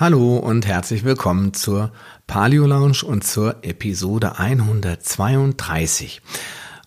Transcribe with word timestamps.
Hallo 0.00 0.38
und 0.38 0.66
herzlich 0.66 1.04
willkommen 1.04 1.52
zur 1.52 1.92
Paleo 2.26 2.64
Lounge 2.64 3.02
und 3.04 3.22
zur 3.22 3.62
Episode 3.62 4.38
132. 4.38 6.22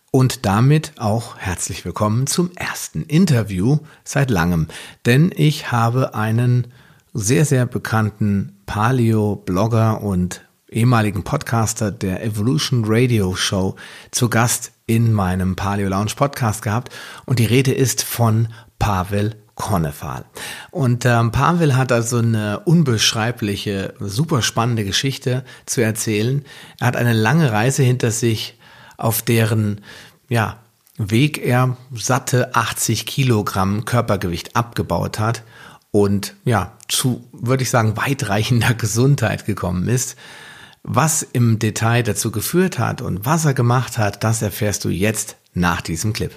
Und 0.09 0.47
damit 0.47 0.93
auch 0.97 1.37
herzlich 1.37 1.85
willkommen 1.85 2.25
zum 2.25 2.49
ersten 2.55 3.03
Interview 3.03 3.77
seit 4.03 4.31
langem, 4.31 4.67
denn 5.05 5.31
ich 5.35 5.71
habe 5.71 6.15
einen 6.15 6.73
sehr, 7.13 7.45
sehr 7.45 7.67
bekannten 7.67 8.57
Paleo-Blogger 8.65 10.01
und 10.01 10.43
ehemaligen 10.67 11.23
Podcaster 11.23 11.91
der 11.91 12.23
Evolution 12.23 12.81
Radio 12.83 13.35
Show 13.35 13.75
zu 14.09 14.27
Gast 14.27 14.71
in 14.87 15.13
meinem 15.13 15.55
Paleo 15.55 15.87
Lounge 15.87 16.13
Podcast 16.15 16.63
gehabt 16.63 16.91
und 17.25 17.37
die 17.37 17.45
Rede 17.45 17.73
ist 17.73 18.03
von 18.03 18.47
Pavel 18.79 19.42
Konnefal. 19.55 20.25
Und 20.71 21.05
ähm, 21.05 21.31
Pavel 21.31 21.75
hat 21.75 21.91
also 21.91 22.17
eine 22.17 22.61
unbeschreibliche, 22.61 23.93
super 23.99 24.41
spannende 24.41 24.83
Geschichte 24.83 25.43
zu 25.65 25.81
erzählen. 25.81 26.43
Er 26.79 26.87
hat 26.87 26.95
eine 26.95 27.13
lange 27.13 27.51
Reise 27.51 27.83
hinter 27.83 28.11
sich, 28.11 28.57
auf 28.97 29.21
deren 29.21 29.81
ja, 30.29 30.57
Weg 30.97 31.39
er 31.39 31.75
satte 31.93 32.55
80 32.55 33.05
Kilogramm 33.05 33.85
Körpergewicht 33.85 34.55
abgebaut 34.55 35.19
hat 35.19 35.43
und 35.91 36.35
ja, 36.45 36.73
zu, 36.87 37.27
würde 37.31 37.63
ich 37.63 37.69
sagen, 37.69 37.97
weitreichender 37.97 38.73
Gesundheit 38.77 39.45
gekommen 39.45 39.87
ist. 39.87 40.17
Was 40.83 41.23
im 41.23 41.59
Detail 41.59 42.03
dazu 42.03 42.31
geführt 42.31 42.77
hat 42.77 43.01
und 43.01 43.25
was 43.25 43.45
er 43.45 43.53
gemacht 43.53 43.97
hat, 43.97 44.23
das 44.23 44.41
erfährst 44.41 44.83
du 44.83 44.89
jetzt 44.89 45.37
nach 45.53 45.81
diesem 45.81 46.11
Clip. 46.11 46.31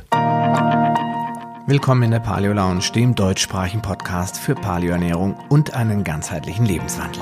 Willkommen 1.69 2.05
in 2.05 2.11
der 2.13 2.21
Paleo 2.21 2.53
Lounge, 2.53 2.93
dem 2.95 3.17
deutschsprachigen 3.17 3.83
Podcast 3.83 4.39
für 4.39 4.55
Paleoernährung 4.55 5.37
und 5.49 5.75
einen 5.75 6.05
ganzheitlichen 6.05 6.65
Lebenswandel. 6.65 7.21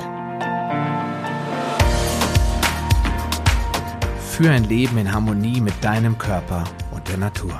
Für 4.29 4.51
ein 4.51 4.65
Leben 4.65 4.99
in 4.99 5.11
Harmonie 5.11 5.61
mit 5.61 5.73
deinem 5.83 6.19
Körper 6.19 6.63
und 6.91 7.07
der 7.07 7.17
Natur. 7.17 7.59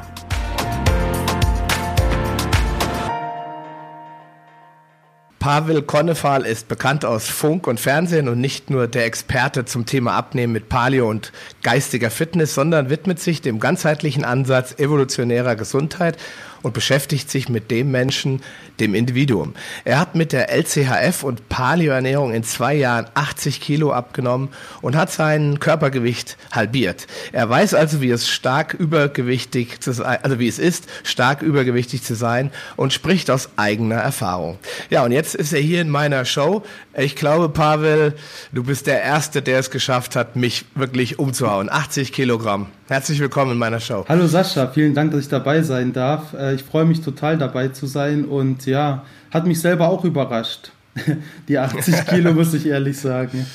Pavel 5.46 5.84
Konnefal 5.84 6.44
ist 6.44 6.68
bekannt 6.68 7.06
aus 7.06 7.28
Funk 7.28 7.68
und 7.68 7.80
Fernsehen 7.80 8.28
und 8.28 8.42
nicht 8.42 8.72
nur 8.72 8.88
der 8.88 9.06
Experte 9.06 9.66
zum 9.66 9.86
Thema 9.86 10.14
Abnehmen 10.14 10.54
mit 10.54 10.70
Paleo 10.70 11.08
und 11.08 11.32
geistiger 11.62 12.10
Fitness, 12.10 12.56
sondern 12.56 12.90
widmet 12.90 13.20
sich 13.20 13.42
dem 13.42 13.60
ganzheitlichen 13.60 14.26
Ansatz 14.26 14.80
evolutionärer 14.80 15.56
Gesundheit 15.56 16.18
und 16.66 16.74
beschäftigt 16.74 17.30
sich 17.30 17.48
mit 17.48 17.70
dem 17.70 17.92
Menschen, 17.92 18.42
dem 18.80 18.96
Individuum. 18.96 19.54
Er 19.86 20.00
hat 20.00 20.16
mit 20.16 20.34
der 20.34 20.50
LCHF 20.50 21.22
und 21.22 21.48
Paleoernährung 21.48 22.34
in 22.34 22.44
zwei 22.44 22.74
Jahren 22.74 23.06
80 23.14 23.62
Kilo 23.62 23.94
abgenommen 23.94 24.50
und 24.82 24.96
hat 24.96 25.12
sein 25.12 25.60
Körpergewicht 25.60 26.38
halbiert. 26.52 27.06
Er 27.32 27.48
weiß 27.48 27.76
also, 27.76 28.02
wie 28.02 28.10
es 28.10 28.28
stark 28.28 28.74
übergewichtig 28.74 29.80
zu 29.80 29.92
sein, 29.94 30.18
also 30.24 30.40
wie 30.40 30.48
es 30.48 30.58
ist, 30.58 30.86
stark 31.04 31.44
übergewichtig 31.44 32.02
zu 32.02 32.16
sein 32.16 32.50
und 32.78 32.94
spricht 32.94 33.30
aus 33.30 33.50
eigener 33.58 33.98
Erfahrung. 33.98 34.58
Ja, 34.90 35.04
und 35.06 35.12
jetzt 35.12 35.36
ist 35.36 35.54
er 35.54 35.62
hier 35.62 35.82
in 35.82 35.90
meiner 35.92 36.26
Show. 36.26 36.64
Ich 36.98 37.16
glaube, 37.16 37.50
Pavel, 37.50 38.16
du 38.54 38.64
bist 38.64 38.88
der 38.88 39.04
Erste, 39.04 39.44
der 39.44 39.60
es 39.60 39.70
geschafft 39.70 40.16
hat, 40.16 40.36
mich 40.36 40.66
wirklich 40.74 41.20
umzuhauen. 41.20 41.70
80 41.72 42.12
Kilogramm. 42.12 42.68
Herzlich 42.88 43.20
willkommen 43.20 43.54
in 43.54 43.58
meiner 43.58 43.80
Show. 43.80 44.06
Hallo 44.08 44.28
Sascha, 44.28 44.68
vielen 44.68 44.94
Dank, 44.94 45.12
dass 45.12 45.22
ich 45.22 45.28
dabei 45.28 45.64
sein 45.64 45.92
darf. 45.92 46.34
Ich 46.56 46.64
freue 46.64 46.86
mich 46.86 47.02
total 47.02 47.38
dabei 47.38 47.70
zu 47.70 47.86
sein 47.86 48.26
und 48.26 48.66
ja, 48.66 49.06
hat 49.32 49.46
mich 49.46 49.60
selber 49.60 49.90
auch 49.90 50.04
überrascht. 50.04 50.72
Die 51.48 51.58
80 51.58 52.08
Kilo, 52.08 52.34
muss 52.34 52.54
ich 52.54 52.66
ehrlich 52.66 52.98
sagen. 52.98 53.46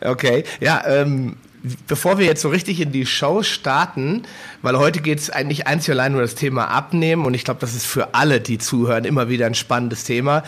Okay, 0.00 0.44
ja, 0.60 0.82
ähm, 0.86 1.36
bevor 1.86 2.18
wir 2.18 2.26
jetzt 2.26 2.42
so 2.42 2.48
richtig 2.48 2.80
in 2.80 2.92
die 2.92 3.06
Show 3.06 3.42
starten, 3.42 4.22
weil 4.62 4.78
heute 4.78 5.00
geht 5.00 5.18
es 5.18 5.30
eigentlich 5.30 5.66
einzig 5.66 5.90
allein 5.90 6.12
nur 6.12 6.22
das 6.22 6.34
Thema 6.34 6.66
Abnehmen 6.68 7.24
und 7.24 7.34
ich 7.34 7.44
glaube, 7.44 7.60
das 7.60 7.74
ist 7.74 7.86
für 7.86 8.14
alle, 8.14 8.40
die 8.40 8.58
zuhören, 8.58 9.04
immer 9.04 9.28
wieder 9.28 9.46
ein 9.46 9.54
spannendes 9.54 10.04
Thema. 10.04 10.42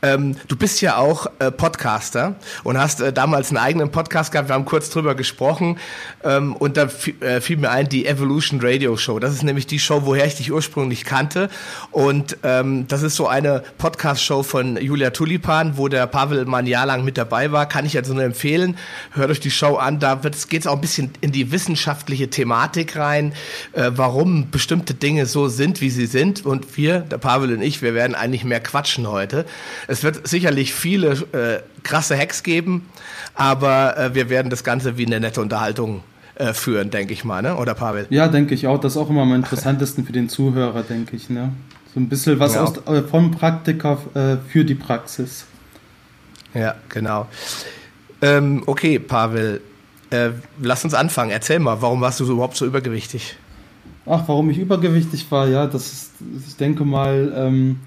Ähm, 0.00 0.36
du 0.46 0.54
bist 0.54 0.80
ja 0.80 0.96
auch 0.96 1.26
äh, 1.40 1.50
Podcaster 1.50 2.36
und 2.62 2.78
hast 2.78 3.00
äh, 3.00 3.12
damals 3.12 3.48
einen 3.48 3.58
eigenen 3.58 3.90
Podcast 3.90 4.30
gehabt. 4.30 4.48
Wir 4.48 4.54
haben 4.54 4.64
kurz 4.64 4.90
drüber 4.90 5.16
gesprochen 5.16 5.78
ähm, 6.22 6.54
und 6.54 6.76
da 6.76 6.88
äh, 7.20 7.40
fiel 7.40 7.56
mir 7.56 7.70
ein 7.70 7.88
die 7.88 8.06
Evolution 8.06 8.60
Radio 8.62 8.96
Show. 8.96 9.18
Das 9.18 9.32
ist 9.34 9.42
nämlich 9.42 9.66
die 9.66 9.80
Show, 9.80 10.02
woher 10.04 10.24
ich 10.24 10.36
dich 10.36 10.52
ursprünglich 10.52 11.04
kannte 11.04 11.48
und 11.90 12.36
ähm, 12.44 12.86
das 12.86 13.02
ist 13.02 13.16
so 13.16 13.26
eine 13.26 13.64
Podcast-Show 13.78 14.44
von 14.44 14.76
Julia 14.76 15.10
Tulipan, 15.10 15.76
wo 15.76 15.88
der 15.88 16.06
Pavel 16.06 16.44
mal 16.44 16.68
Jahr 16.68 16.86
lang 16.86 17.04
mit 17.04 17.18
dabei 17.18 17.50
war. 17.50 17.66
Kann 17.66 17.86
ich 17.86 17.96
also 17.96 18.14
nur 18.14 18.24
empfehlen. 18.24 18.76
Hört 19.12 19.30
euch 19.30 19.40
die 19.40 19.50
Show 19.50 19.76
an. 19.76 19.98
Da 19.98 20.20
geht 20.48 20.60
es 20.62 20.66
auch 20.66 20.74
ein 20.74 20.80
bisschen 20.80 21.10
in 21.20 21.32
die 21.32 21.50
wissenschaftliche 21.50 22.30
Thematik 22.30 22.96
rein 22.96 23.32
äh, 23.72 23.90
warum 23.94 24.50
bestimmte 24.50 24.94
Dinge 24.94 25.26
so 25.26 25.48
sind, 25.48 25.80
wie 25.80 25.90
sie 25.90 26.06
sind. 26.06 26.44
Und 26.44 26.76
wir, 26.76 27.00
der 27.00 27.18
Pavel 27.18 27.52
und 27.52 27.62
ich, 27.62 27.82
wir 27.82 27.94
werden 27.94 28.14
eigentlich 28.14 28.44
mehr 28.44 28.60
quatschen 28.60 29.08
heute. 29.08 29.44
Es 29.86 30.02
wird 30.02 30.26
sicherlich 30.26 30.74
viele 30.74 31.12
äh, 31.32 31.62
krasse 31.82 32.16
Hacks 32.16 32.42
geben, 32.42 32.88
aber 33.34 33.96
äh, 33.96 34.14
wir 34.14 34.30
werden 34.30 34.50
das 34.50 34.64
Ganze 34.64 34.98
wie 34.98 35.06
eine 35.06 35.20
nette 35.20 35.40
Unterhaltung 35.40 36.02
äh, 36.36 36.52
führen, 36.52 36.90
denke 36.90 37.12
ich 37.12 37.24
mal, 37.24 37.42
ne? 37.42 37.56
oder 37.56 37.74
Pavel? 37.74 38.06
Ja, 38.10 38.28
denke 38.28 38.54
ich 38.54 38.66
auch. 38.66 38.78
Das 38.80 38.92
ist 38.92 38.98
auch 38.98 39.10
immer 39.10 39.22
am 39.22 39.34
interessantesten 39.34 40.04
für 40.04 40.12
den 40.12 40.28
Zuhörer, 40.28 40.82
denke 40.82 41.16
ich. 41.16 41.30
Ne? 41.30 41.52
So 41.94 42.00
ein 42.00 42.08
bisschen 42.08 42.38
was 42.38 42.54
ja. 42.54 42.64
aus, 42.64 42.76
äh, 42.86 43.02
vom 43.02 43.30
Praktiker 43.30 43.98
für 44.48 44.64
die 44.64 44.74
Praxis. 44.74 45.46
Ja, 46.54 46.74
genau. 46.88 47.26
Ähm, 48.20 48.62
okay, 48.66 48.98
Pavel, 48.98 49.60
äh, 50.10 50.30
lass 50.60 50.84
uns 50.84 50.94
anfangen. 50.94 51.30
Erzähl 51.30 51.58
mal, 51.58 51.80
warum 51.80 52.00
warst 52.00 52.20
du 52.20 52.24
überhaupt 52.24 52.56
so 52.56 52.66
übergewichtig? 52.66 53.36
Ach, 54.06 54.24
warum 54.26 54.48
ich 54.50 54.58
übergewichtig 54.58 55.30
war, 55.30 55.48
ja, 55.48 55.66
das 55.66 55.92
ist, 55.92 56.12
ich 56.46 56.56
denke 56.56 56.84
mal, 56.84 57.32
ähm, 57.36 57.80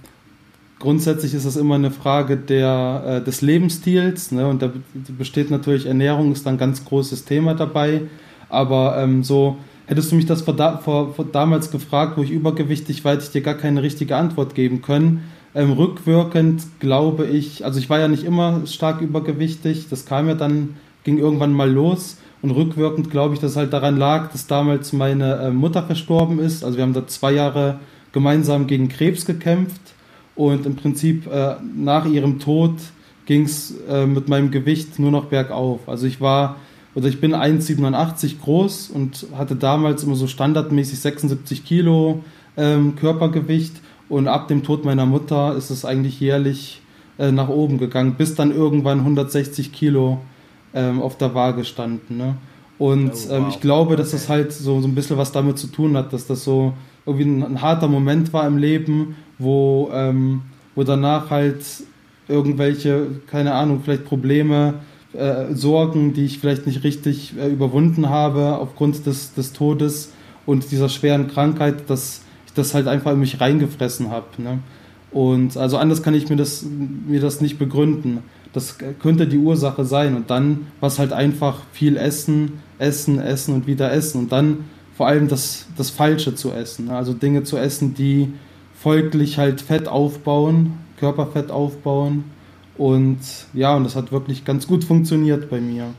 grundsätzlich 0.77 1.33
ist 1.33 1.47
das 1.47 1.55
immer 1.55 1.75
eine 1.75 1.89
Frage 1.89 2.37
der, 2.37 3.03
äh, 3.05 3.23
des 3.23 3.41
Lebensstils, 3.41 4.31
ne? 4.31 4.47
und 4.47 4.61
da 4.61 4.71
besteht 5.17 5.49
natürlich 5.49 5.87
Ernährung, 5.87 6.31
ist 6.31 6.45
ein 6.45 6.59
ganz 6.59 6.85
großes 6.85 7.25
Thema 7.25 7.55
dabei, 7.55 8.01
aber 8.49 8.97
ähm, 8.99 9.23
so, 9.23 9.57
hättest 9.87 10.11
du 10.11 10.15
mich 10.15 10.27
das 10.27 10.43
vor, 10.43 10.55
vor, 10.83 11.13
vor, 11.13 11.25
damals 11.25 11.71
gefragt, 11.71 12.17
wo 12.17 12.23
ich 12.23 12.31
übergewichtig 12.31 13.03
war, 13.03 13.13
hätte 13.13 13.23
ich 13.23 13.31
dir 13.31 13.41
gar 13.41 13.55
keine 13.55 13.81
richtige 13.81 14.15
Antwort 14.15 14.53
geben 14.53 14.81
können. 14.81 15.23
Ähm, 15.53 15.71
rückwirkend 15.71 16.63
glaube 16.79 17.25
ich, 17.25 17.65
also 17.65 17.79
ich 17.79 17.89
war 17.89 17.99
ja 17.99 18.07
nicht 18.07 18.23
immer 18.23 18.65
stark 18.67 19.01
übergewichtig, 19.01 19.87
das 19.89 20.05
kam 20.05 20.27
ja 20.27 20.35
dann 20.35 20.75
ging 21.03 21.17
irgendwann 21.17 21.53
mal 21.53 21.69
los. 21.69 22.17
Und 22.41 22.51
rückwirkend 22.51 23.11
glaube 23.11 23.35
ich, 23.35 23.39
dass 23.39 23.55
halt 23.55 23.71
daran 23.71 23.97
lag, 23.97 24.31
dass 24.31 24.47
damals 24.47 24.93
meine 24.93 25.35
äh, 25.35 25.51
Mutter 25.51 25.83
verstorben 25.83 26.39
ist. 26.39 26.63
Also 26.63 26.77
wir 26.77 26.83
haben 26.83 26.93
da 26.93 27.05
zwei 27.07 27.33
Jahre 27.33 27.79
gemeinsam 28.11 28.67
gegen 28.67 28.89
Krebs 28.89 29.25
gekämpft. 29.25 29.81
Und 30.35 30.65
im 30.65 30.75
Prinzip 30.75 31.27
äh, 31.27 31.55
nach 31.75 32.05
ihrem 32.05 32.39
Tod 32.39 32.75
ging 33.25 33.43
es 33.43 33.75
äh, 33.87 34.05
mit 34.05 34.27
meinem 34.27 34.49
Gewicht 34.49 34.97
nur 34.97 35.11
noch 35.11 35.25
bergauf. 35.25 35.87
Also 35.87 36.07
ich 36.07 36.19
war, 36.19 36.55
oder 36.95 37.07
ich 37.07 37.21
bin 37.21 37.35
1,87 37.35 38.39
groß 38.41 38.89
und 38.89 39.27
hatte 39.37 39.55
damals 39.55 40.03
immer 40.03 40.15
so 40.15 40.27
standardmäßig 40.27 40.99
76 40.99 41.63
Kilo 41.63 42.23
ähm, 42.57 42.95
Körpergewicht. 42.95 43.73
Und 44.09 44.27
ab 44.27 44.47
dem 44.47 44.63
Tod 44.63 44.83
meiner 44.83 45.05
Mutter 45.05 45.55
ist 45.55 45.69
es 45.69 45.85
eigentlich 45.85 46.19
jährlich 46.19 46.81
äh, 47.17 47.31
nach 47.31 47.49
oben 47.49 47.77
gegangen, 47.77 48.15
bis 48.17 48.35
dann 48.35 48.51
irgendwann 48.51 48.99
160 48.99 49.71
Kilo 49.71 50.19
ähm, 50.73 51.01
auf 51.01 51.17
der 51.17 51.33
Waage 51.33 51.65
standen. 51.65 52.17
Ne? 52.17 52.35
Und 52.77 53.11
oh, 53.11 53.33
ähm, 53.33 53.43
wow. 53.43 53.53
ich 53.53 53.61
glaube, 53.61 53.95
dass 53.95 54.11
das 54.11 54.29
halt 54.29 54.51
so, 54.51 54.81
so 54.81 54.87
ein 54.87 54.95
bisschen 54.95 55.17
was 55.17 55.31
damit 55.31 55.57
zu 55.57 55.67
tun 55.67 55.95
hat, 55.95 56.13
dass 56.13 56.27
das 56.27 56.43
so 56.43 56.73
irgendwie 57.05 57.25
ein, 57.25 57.43
ein 57.43 57.61
harter 57.61 57.87
Moment 57.87 58.33
war 58.33 58.47
im 58.47 58.57
Leben, 58.57 59.15
wo, 59.37 59.89
ähm, 59.93 60.41
wo 60.75 60.83
danach 60.83 61.29
halt 61.29 61.63
irgendwelche, 62.27 63.07
keine 63.27 63.53
Ahnung, 63.53 63.81
vielleicht 63.83 64.05
Probleme, 64.05 64.75
äh, 65.13 65.53
Sorgen, 65.53 66.13
die 66.13 66.25
ich 66.25 66.39
vielleicht 66.39 66.65
nicht 66.65 66.83
richtig 66.83 67.33
äh, 67.37 67.49
überwunden 67.49 68.09
habe 68.09 68.57
aufgrund 68.57 69.05
des, 69.05 69.33
des 69.33 69.53
Todes 69.53 70.13
und 70.45 70.71
dieser 70.71 70.89
schweren 70.89 71.27
Krankheit, 71.27 71.89
dass 71.89 72.21
ich 72.45 72.53
das 72.53 72.73
halt 72.73 72.87
einfach 72.87 73.11
in 73.11 73.19
mich 73.19 73.41
reingefressen 73.41 74.09
habe. 74.09 74.25
Ne? 74.37 74.59
Und 75.11 75.57
also 75.57 75.77
anders 75.77 76.01
kann 76.01 76.13
ich 76.13 76.29
mir 76.29 76.37
das, 76.37 76.65
mir 77.07 77.19
das 77.19 77.41
nicht 77.41 77.59
begründen. 77.59 78.19
Das 78.53 78.77
könnte 78.99 79.27
die 79.27 79.37
Ursache 79.37 79.85
sein. 79.85 80.15
Und 80.15 80.29
dann 80.29 80.67
war 80.79 80.87
es 80.87 80.99
halt 80.99 81.13
einfach 81.13 81.61
viel 81.71 81.97
Essen, 81.97 82.59
Essen, 82.79 83.19
Essen 83.19 83.53
und 83.53 83.67
wieder 83.67 83.91
Essen. 83.91 84.19
Und 84.19 84.31
dann 84.31 84.65
vor 84.95 85.07
allem 85.07 85.27
das, 85.27 85.65
das 85.77 85.89
Falsche 85.89 86.35
zu 86.35 86.51
essen. 86.51 86.89
Also 86.89 87.13
Dinge 87.13 87.43
zu 87.43 87.57
essen, 87.57 87.93
die 87.93 88.33
folglich 88.75 89.37
halt 89.37 89.61
Fett 89.61 89.87
aufbauen, 89.87 90.73
Körperfett 90.97 91.51
aufbauen. 91.51 92.25
Und 92.77 93.19
ja, 93.53 93.75
und 93.75 93.83
das 93.83 93.95
hat 93.95 94.11
wirklich 94.11 94.45
ganz 94.45 94.67
gut 94.67 94.83
funktioniert 94.83 95.49
bei 95.49 95.61
mir. 95.61 95.93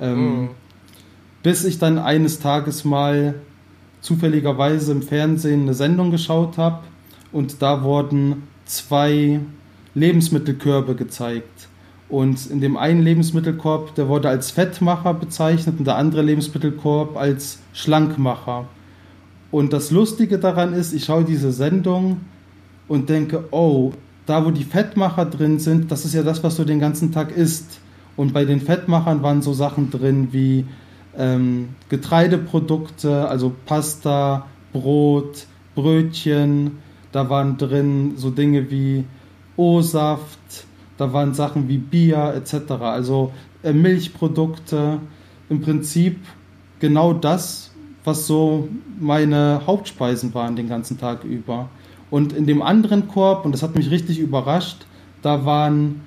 Ähm, 0.00 0.18
mhm. 0.18 0.48
Bis 1.42 1.64
ich 1.64 1.78
dann 1.78 1.98
eines 1.98 2.40
Tages 2.40 2.84
mal 2.84 3.34
zufälligerweise 4.00 4.92
im 4.92 5.02
Fernsehen 5.02 5.62
eine 5.62 5.74
Sendung 5.74 6.10
geschaut 6.10 6.58
habe 6.58 6.80
und 7.32 7.62
da 7.62 7.82
wurden 7.82 8.42
zwei 8.66 9.40
Lebensmittelkörbe 9.94 10.94
gezeigt. 10.94 11.68
Und 12.08 12.46
in 12.50 12.60
dem 12.60 12.76
einen 12.76 13.02
Lebensmittelkorb, 13.02 13.94
der 13.94 14.08
wurde 14.08 14.28
als 14.28 14.50
Fettmacher 14.50 15.14
bezeichnet 15.14 15.78
und 15.78 15.86
der 15.86 15.96
andere 15.96 16.22
Lebensmittelkorb 16.22 17.16
als 17.16 17.58
Schlankmacher. 17.72 18.66
Und 19.50 19.72
das 19.72 19.90
Lustige 19.90 20.38
daran 20.38 20.74
ist, 20.74 20.92
ich 20.92 21.04
schaue 21.04 21.24
diese 21.24 21.52
Sendung 21.52 22.20
und 22.88 23.08
denke, 23.08 23.44
oh, 23.50 23.92
da 24.26 24.44
wo 24.44 24.50
die 24.50 24.64
Fettmacher 24.64 25.26
drin 25.26 25.58
sind, 25.58 25.90
das 25.90 26.04
ist 26.04 26.14
ja 26.14 26.22
das, 26.22 26.42
was 26.42 26.56
du 26.56 26.64
den 26.64 26.80
ganzen 26.80 27.12
Tag 27.12 27.36
isst. 27.36 27.80
Und 28.16 28.32
bei 28.32 28.44
den 28.44 28.60
Fettmachern 28.60 29.22
waren 29.22 29.42
so 29.42 29.52
Sachen 29.52 29.90
drin 29.90 30.28
wie 30.32 30.64
ähm, 31.16 31.70
Getreideprodukte, 31.88 33.28
also 33.28 33.52
Pasta, 33.66 34.46
Brot, 34.72 35.46
Brötchen. 35.74 36.78
Da 37.12 37.28
waren 37.30 37.56
drin 37.56 38.14
so 38.16 38.30
Dinge 38.30 38.70
wie 38.70 39.04
O-Saft, 39.56 40.66
da 40.96 41.12
waren 41.12 41.34
Sachen 41.34 41.68
wie 41.68 41.78
Bier 41.78 42.34
etc. 42.36 42.72
Also 42.80 43.32
äh, 43.62 43.72
Milchprodukte. 43.72 45.00
Im 45.50 45.60
Prinzip 45.60 46.18
genau 46.80 47.12
das, 47.12 47.70
was 48.04 48.26
so 48.26 48.68
meine 48.98 49.62
Hauptspeisen 49.66 50.32
waren 50.34 50.56
den 50.56 50.68
ganzen 50.68 50.98
Tag 50.98 51.24
über. 51.24 51.68
Und 52.10 52.32
in 52.32 52.46
dem 52.46 52.62
anderen 52.62 53.08
Korb, 53.08 53.44
und 53.44 53.52
das 53.52 53.62
hat 53.62 53.74
mich 53.74 53.90
richtig 53.90 54.18
überrascht, 54.18 54.86
da 55.22 55.44
waren 55.44 56.02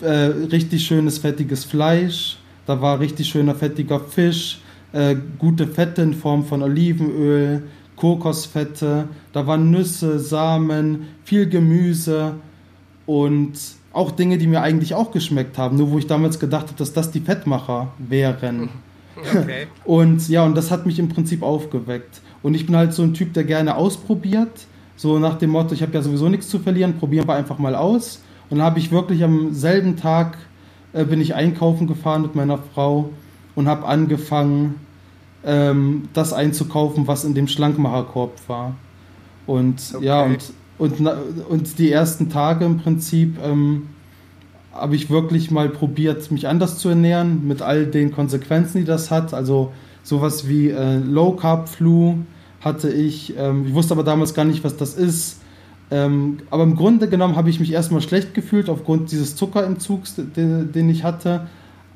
äh, 0.00 0.08
richtig 0.08 0.86
schönes 0.86 1.18
fettiges 1.18 1.64
Fleisch, 1.64 2.38
da 2.66 2.80
war 2.80 3.00
richtig 3.00 3.28
schöner 3.28 3.54
fettiger 3.54 4.00
Fisch, 4.00 4.60
äh, 4.92 5.16
gute 5.38 5.66
Fette 5.66 6.02
in 6.02 6.14
Form 6.14 6.44
von 6.44 6.62
Olivenöl, 6.62 7.64
Kokosfette, 7.96 9.08
da 9.32 9.46
waren 9.46 9.70
Nüsse, 9.70 10.18
Samen, 10.18 11.08
viel 11.24 11.48
Gemüse 11.48 12.34
und 13.08 13.54
auch 13.94 14.10
Dinge, 14.10 14.36
die 14.36 14.46
mir 14.46 14.60
eigentlich 14.60 14.94
auch 14.94 15.12
geschmeckt 15.12 15.56
haben, 15.56 15.78
nur 15.78 15.90
wo 15.90 15.98
ich 15.98 16.06
damals 16.06 16.38
gedacht 16.38 16.66
habe, 16.66 16.76
dass 16.76 16.92
das 16.92 17.10
die 17.10 17.20
Fettmacher 17.20 17.88
wären. 17.96 18.68
Okay. 19.16 19.66
Und 19.84 20.28
ja, 20.28 20.44
und 20.44 20.54
das 20.56 20.70
hat 20.70 20.86
mich 20.86 21.00
im 21.00 21.08
Prinzip 21.08 21.42
aufgeweckt. 21.42 22.20
Und 22.42 22.54
ich 22.54 22.66
bin 22.66 22.76
halt 22.76 22.94
so 22.94 23.02
ein 23.02 23.14
Typ, 23.14 23.32
der 23.32 23.42
gerne 23.42 23.74
ausprobiert. 23.74 24.66
So 24.94 25.18
nach 25.18 25.38
dem 25.38 25.50
Motto, 25.50 25.74
ich 25.74 25.82
habe 25.82 25.92
ja 25.92 26.02
sowieso 26.02 26.28
nichts 26.28 26.48
zu 26.48 26.60
verlieren, 26.60 26.98
probieren 26.98 27.26
wir 27.26 27.34
einfach 27.34 27.58
mal 27.58 27.74
aus. 27.74 28.22
Und 28.48 28.58
dann 28.58 28.66
habe 28.66 28.78
ich 28.78 28.92
wirklich 28.92 29.24
am 29.24 29.54
selben 29.54 29.96
Tag 29.96 30.38
äh, 30.92 31.04
bin 31.04 31.20
ich 31.20 31.34
einkaufen 31.34 31.86
gefahren 31.86 32.22
mit 32.22 32.34
meiner 32.34 32.58
Frau 32.58 33.10
und 33.54 33.66
habe 33.66 33.86
angefangen, 33.86 34.76
ähm, 35.44 36.08
das 36.12 36.32
einzukaufen, 36.32 37.06
was 37.06 37.24
in 37.24 37.34
dem 37.34 37.48
Schlankmacherkorb 37.48 38.32
war. 38.48 38.76
Und 39.46 39.80
okay. 39.94 40.04
ja, 40.04 40.22
und, 40.22 40.52
und, 40.78 41.00
und 41.48 41.78
die 41.78 41.90
ersten 41.90 42.30
Tage 42.30 42.64
im 42.64 42.78
Prinzip 42.78 43.36
ähm, 43.42 43.88
habe 44.72 44.94
ich 44.94 45.10
wirklich 45.10 45.50
mal 45.50 45.68
probiert, 45.68 46.30
mich 46.30 46.46
anders 46.46 46.78
zu 46.78 46.88
ernähren, 46.88 47.46
mit 47.46 47.62
all 47.62 47.86
den 47.86 48.12
Konsequenzen, 48.12 48.78
die 48.78 48.84
das 48.84 49.10
hat. 49.10 49.34
Also 49.34 49.72
sowas 50.02 50.48
wie 50.48 50.70
äh, 50.70 50.98
Low 50.98 51.32
Carb 51.32 51.68
Flu 51.68 52.18
hatte 52.60 52.90
ich. 52.90 53.34
Ähm, 53.36 53.66
ich 53.66 53.74
wusste 53.74 53.94
aber 53.94 54.04
damals 54.04 54.34
gar 54.34 54.44
nicht, 54.44 54.64
was 54.64 54.76
das 54.76 54.94
ist. 54.94 55.40
Ähm, 55.90 56.38
aber 56.50 56.64
im 56.64 56.76
Grunde 56.76 57.08
genommen 57.08 57.36
habe 57.36 57.50
ich 57.50 57.60
mich 57.60 57.72
erstmal 57.72 58.02
schlecht 58.02 58.34
gefühlt 58.34 58.68
aufgrund 58.68 59.10
dieses 59.10 59.36
Zuckerentzugs, 59.36 60.16
den, 60.16 60.72
den, 60.72 60.90
ich 60.90 61.02
hatte. 61.02 61.46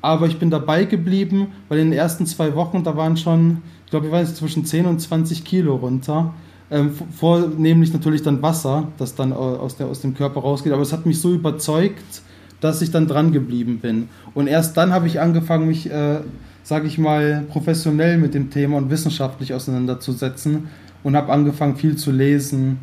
Aber 0.01 0.27
ich 0.27 0.39
bin 0.39 0.49
dabei 0.49 0.85
geblieben, 0.85 1.47
weil 1.69 1.79
in 1.79 1.91
den 1.91 1.97
ersten 1.97 2.25
zwei 2.25 2.55
Wochen, 2.55 2.83
da 2.83 2.97
waren 2.97 3.17
schon, 3.17 3.61
ich 3.85 3.91
glaube, 3.91 4.07
ich 4.07 4.11
weiß 4.11 4.35
zwischen 4.35 4.65
10 4.65 4.87
und 4.87 4.99
20 4.99 5.45
Kilo 5.45 5.75
runter. 5.75 6.33
Ähm, 6.73 6.91
vornehmlich 7.15 7.93
natürlich 7.93 8.23
dann 8.23 8.41
Wasser, 8.41 8.87
das 8.97 9.13
dann 9.13 9.31
aus, 9.31 9.77
der, 9.77 9.85
aus 9.85 10.01
dem 10.01 10.15
Körper 10.15 10.41
rausgeht. 10.41 10.73
Aber 10.73 10.81
es 10.81 10.91
hat 10.91 11.05
mich 11.05 11.21
so 11.21 11.31
überzeugt, 11.31 12.23
dass 12.61 12.81
ich 12.81 12.89
dann 12.89 13.07
dran 13.07 13.31
geblieben 13.31 13.77
bin. 13.79 14.09
Und 14.33 14.47
erst 14.47 14.75
dann 14.75 14.91
habe 14.91 15.05
ich 15.05 15.21
angefangen, 15.21 15.67
mich, 15.67 15.91
äh, 15.91 16.21
sage 16.63 16.87
ich 16.87 16.97
mal, 16.97 17.43
professionell 17.47 18.17
mit 18.17 18.33
dem 18.33 18.49
Thema 18.49 18.77
und 18.77 18.89
wissenschaftlich 18.89 19.53
auseinanderzusetzen 19.53 20.67
und 21.03 21.15
habe 21.15 21.31
angefangen, 21.31 21.75
viel 21.75 21.95
zu 21.95 22.11
lesen 22.11 22.79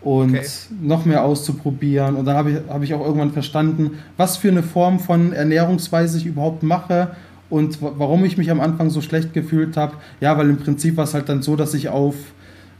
und 0.00 0.30
okay. 0.30 0.46
noch 0.82 1.04
mehr 1.04 1.24
auszuprobieren. 1.24 2.16
Und 2.16 2.24
dann 2.24 2.36
habe 2.36 2.50
ich, 2.50 2.58
hab 2.68 2.82
ich 2.82 2.92
auch 2.92 3.06
irgendwann 3.06 3.30
verstanden, 3.30 3.98
was 4.16 4.36
für 4.36 4.48
eine 4.48 4.64
Form 4.64 4.98
von 4.98 5.32
Ernährungsweise 5.32 6.18
ich 6.18 6.26
überhaupt 6.26 6.64
mache 6.64 7.12
und 7.50 7.78
warum 7.80 8.24
ich 8.24 8.36
mich 8.36 8.50
am 8.50 8.60
Anfang 8.60 8.90
so 8.90 9.00
schlecht 9.00 9.32
gefühlt 9.32 9.76
habe. 9.76 9.94
Ja, 10.20 10.36
weil 10.36 10.50
im 10.50 10.56
Prinzip 10.56 10.96
war 10.96 11.04
es 11.04 11.14
halt 11.14 11.28
dann 11.28 11.42
so, 11.42 11.54
dass 11.54 11.72
ich 11.74 11.88
auf 11.88 12.16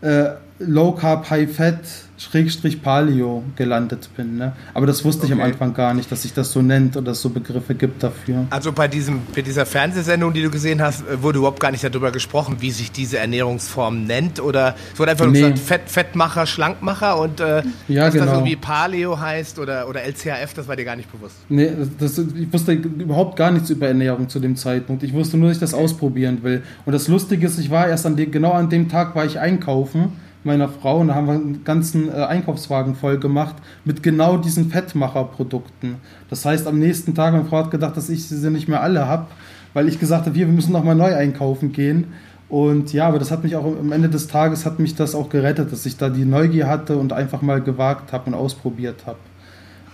äh, 0.00 0.31
Low 0.60 0.93
Carb, 0.93 1.31
High 1.31 1.50
Fat, 1.50 1.81
Schrägstrich 2.19 2.82
Paleo 2.82 3.44
gelandet 3.55 4.08
bin. 4.16 4.38
Ne? 4.38 4.52
Aber 4.75 4.87
das 4.87 5.05
wusste 5.05 5.25
okay. 5.25 5.34
ich 5.34 5.40
am 5.40 5.46
Anfang 5.46 5.72
gar 5.72 5.94
nicht, 5.94 6.10
dass 6.10 6.22
sich 6.22 6.34
das 6.34 6.50
so 6.50 6.62
nennt 6.62 6.96
oder 6.96 7.12
es 7.12 7.22
so 7.22 7.31
Begriffe 7.31 7.76
gibt 7.76 8.02
dafür. 8.02 8.46
Also 8.50 8.72
bei, 8.72 8.88
diesem, 8.88 9.20
bei 9.32 9.43
dieser 9.43 9.64
Fernsehsendung, 9.64 10.32
die 10.32 10.43
du 10.43 10.50
gesehen 10.50 10.82
hast, 10.82 11.06
äh, 11.06 11.22
wurde 11.22 11.38
überhaupt 11.38 11.60
gar 11.60 11.70
nicht 11.70 11.84
darüber 11.84 12.10
gesprochen, 12.10 12.56
wie 12.58 12.72
sich 12.72 12.90
diese 12.90 13.19
Ernährungsform 13.19 14.05
nennt? 14.05 14.40
Oder 14.40 14.75
es 14.93 14.99
wurde 14.99 15.12
einfach 15.12 15.26
nee. 15.26 15.40
nur 15.40 15.50
gesagt, 15.50 15.69
Fett, 15.69 15.82
Fettmacher, 15.87 16.46
Schlankmacher 16.46 17.20
und 17.20 17.38
äh, 17.38 17.62
ja, 17.87 18.06
dass 18.06 18.14
genau. 18.14 18.26
das 18.26 18.34
irgendwie 18.34 18.56
Paleo 18.56 19.20
heißt 19.20 19.60
oder, 19.60 19.88
oder 19.88 20.02
LCHF, 20.02 20.55
das 20.55 20.66
war 20.66 20.75
dir 20.75 20.84
gar 20.84 20.96
nicht 20.96 21.12
bewusst? 21.12 21.37
Nee, 21.49 21.70
das, 22.00 22.19
ich 22.19 22.52
wusste 22.52 22.72
überhaupt 22.72 23.37
gar 23.37 23.52
nichts 23.52 23.70
über 23.70 23.87
Ernährung 23.87 24.28
zu 24.28 24.40
dem 24.40 24.56
Zeitpunkt. 24.56 25.05
Ich 25.05 25.12
wusste 25.12 25.37
nur, 25.37 25.49
dass 25.49 25.58
ich 25.58 25.60
das 25.60 25.75
ausprobieren 25.75 26.43
will. 26.43 26.62
Und 26.84 26.94
das 26.94 27.06
Lustige 27.06 27.46
ist, 27.46 27.60
ich 27.60 27.70
war 27.70 27.87
erst 27.87 28.06
an 28.06 28.16
dem, 28.16 28.32
genau 28.32 28.52
an 28.52 28.69
dem 28.69 28.88
Tag 28.88 29.14
war 29.14 29.25
ich 29.25 29.38
einkaufen 29.38 30.12
meiner 30.48 30.68
Frau 30.68 30.98
und 30.98 31.08
da 31.08 31.14
haben 31.14 31.26
wir 31.26 31.34
einen 31.34 31.64
ganzen 31.64 32.08
äh, 32.08 32.12
Einkaufswagen 32.12 32.96
voll 32.96 33.18
gemacht 33.18 33.54
mit 33.84 34.02
genau 34.02 34.36
diesen 34.36 34.70
Fettmacherprodukten. 34.70 35.96
Das 36.28 36.44
heißt, 36.44 36.66
am 36.66 36.78
nächsten 36.78 37.14
Tag, 37.14 37.32
meine 37.32 37.44
Frau 37.44 37.58
hat 37.58 37.70
gedacht, 37.70 37.96
dass 37.96 38.08
ich 38.08 38.26
sie 38.26 38.50
nicht 38.50 38.68
mehr 38.68 38.82
alle 38.82 39.06
habe, 39.06 39.26
weil 39.74 39.88
ich 39.88 40.00
gesagt 40.00 40.26
habe, 40.26 40.34
wir 40.34 40.46
müssen 40.46 40.72
nochmal 40.72 40.96
neu 40.96 41.14
einkaufen 41.14 41.72
gehen. 41.72 42.08
Und 42.48 42.92
ja, 42.92 43.06
aber 43.06 43.18
das 43.18 43.30
hat 43.30 43.44
mich 43.44 43.54
auch 43.56 43.64
am 43.64 43.92
Ende 43.92 44.08
des 44.08 44.26
Tages 44.26 44.64
hat 44.64 44.78
mich 44.78 44.94
das 44.94 45.14
auch 45.14 45.28
gerettet, 45.28 45.70
dass 45.70 45.84
ich 45.84 45.98
da 45.98 46.08
die 46.08 46.24
Neugier 46.24 46.66
hatte 46.66 46.96
und 46.96 47.12
einfach 47.12 47.42
mal 47.42 47.60
gewagt 47.60 48.12
habe 48.12 48.26
und 48.30 48.34
ausprobiert 48.34 49.06
habe. 49.06 49.18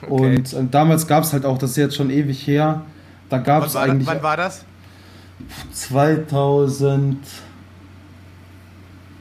Okay. 0.08 0.36
Und 0.36 0.52
äh, 0.52 0.64
damals 0.70 1.06
gab 1.06 1.24
es 1.24 1.32
halt 1.32 1.44
auch, 1.44 1.58
das 1.58 1.70
ist 1.70 1.76
jetzt 1.76 1.96
schon 1.96 2.10
ewig 2.10 2.46
her, 2.46 2.82
da 3.28 3.38
gab 3.38 3.66
es 3.66 3.74
eigentlich. 3.74 4.06
Wann 4.06 4.22
war 4.22 4.36
das? 4.36 4.64
2000 5.72 7.18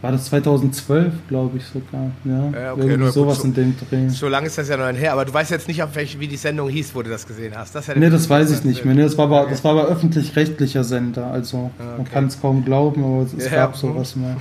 war 0.04 0.12
das 0.12 0.26
2012, 0.26 1.14
glaube 1.30 1.58
ich 1.58 1.66
sogar. 1.66 2.12
Ja, 2.26 2.60
ja 2.60 2.74
okay, 2.74 2.82
Irgendwie 2.90 3.10
sowas 3.10 3.38
so, 3.38 3.46
in 3.46 3.54
dem 3.54 3.74
Dreh. 3.78 4.10
So 4.10 4.28
lange 4.28 4.48
ist 4.48 4.58
das 4.58 4.68
ja 4.68 4.76
noch 4.76 5.00
her, 5.00 5.14
aber 5.14 5.24
du 5.24 5.34
weißt 5.34 5.50
jetzt 5.50 5.70
nicht, 5.70 5.82
auf 5.82 5.96
welche, 5.96 6.20
wie 6.20 6.28
die 6.28 6.36
Sendung 6.36 6.68
hieß, 6.68 6.94
wo 6.94 7.02
du 7.04 7.10
das 7.10 7.26
gesehen 7.26 7.54
hast. 7.56 7.74
Das 7.74 7.88
ja 7.88 7.96
nee, 7.96 8.10
das 8.10 8.30
weiß 8.30 8.52
ich 8.52 8.66
nicht 8.66 8.84
mehr. 8.84 8.96
Nee, 8.96 9.04
das 9.04 9.18
war 9.18 9.28
aber, 9.28 9.44
okay. 9.44 9.52
das 9.52 9.64
war 9.64 9.72
aber 9.72 9.86
öffentlich-rechtlicher 9.86 10.83
Sender, 10.83 11.28
also 11.28 11.72
okay. 11.80 11.88
man 11.98 12.06
kann 12.06 12.26
es 12.28 12.42
kaum 12.42 12.66
glauben, 12.66 13.02
aber 13.02 13.24
es 13.24 13.45
ja, 13.45 13.52
gab 13.52 13.78
sowas 13.78 14.16
mehr. 14.18 14.36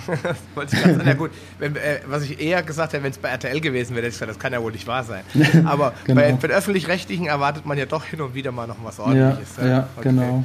ja 1.06 1.14
gut, 1.14 1.30
wenn, 1.60 1.76
äh, 1.76 2.00
was 2.08 2.24
ich 2.24 2.40
eher 2.40 2.64
gesagt 2.64 2.92
hätte, 2.92 3.04
wenn 3.04 3.12
es 3.12 3.18
bei 3.18 3.28
RTL 3.28 3.60
gewesen 3.60 3.94
wäre, 3.94 4.10
das 4.10 4.38
kann 4.40 4.52
ja 4.52 4.60
wohl 4.60 4.72
nicht 4.72 4.88
wahr 4.88 5.04
sein. 5.04 5.22
Aber 5.64 5.92
genau. 6.04 6.20
bei, 6.20 6.32
bei 6.32 6.48
öffentlich-rechtlichen 6.48 7.26
erwartet 7.26 7.66
man 7.66 7.78
ja 7.78 7.86
doch 7.86 8.04
hin 8.04 8.20
und 8.20 8.34
wieder 8.34 8.50
mal 8.50 8.66
noch 8.66 8.82
was 8.82 8.98
ordentliches. 8.98 9.50
Ja, 9.58 9.68
ja 9.68 9.88
genau. 10.00 10.42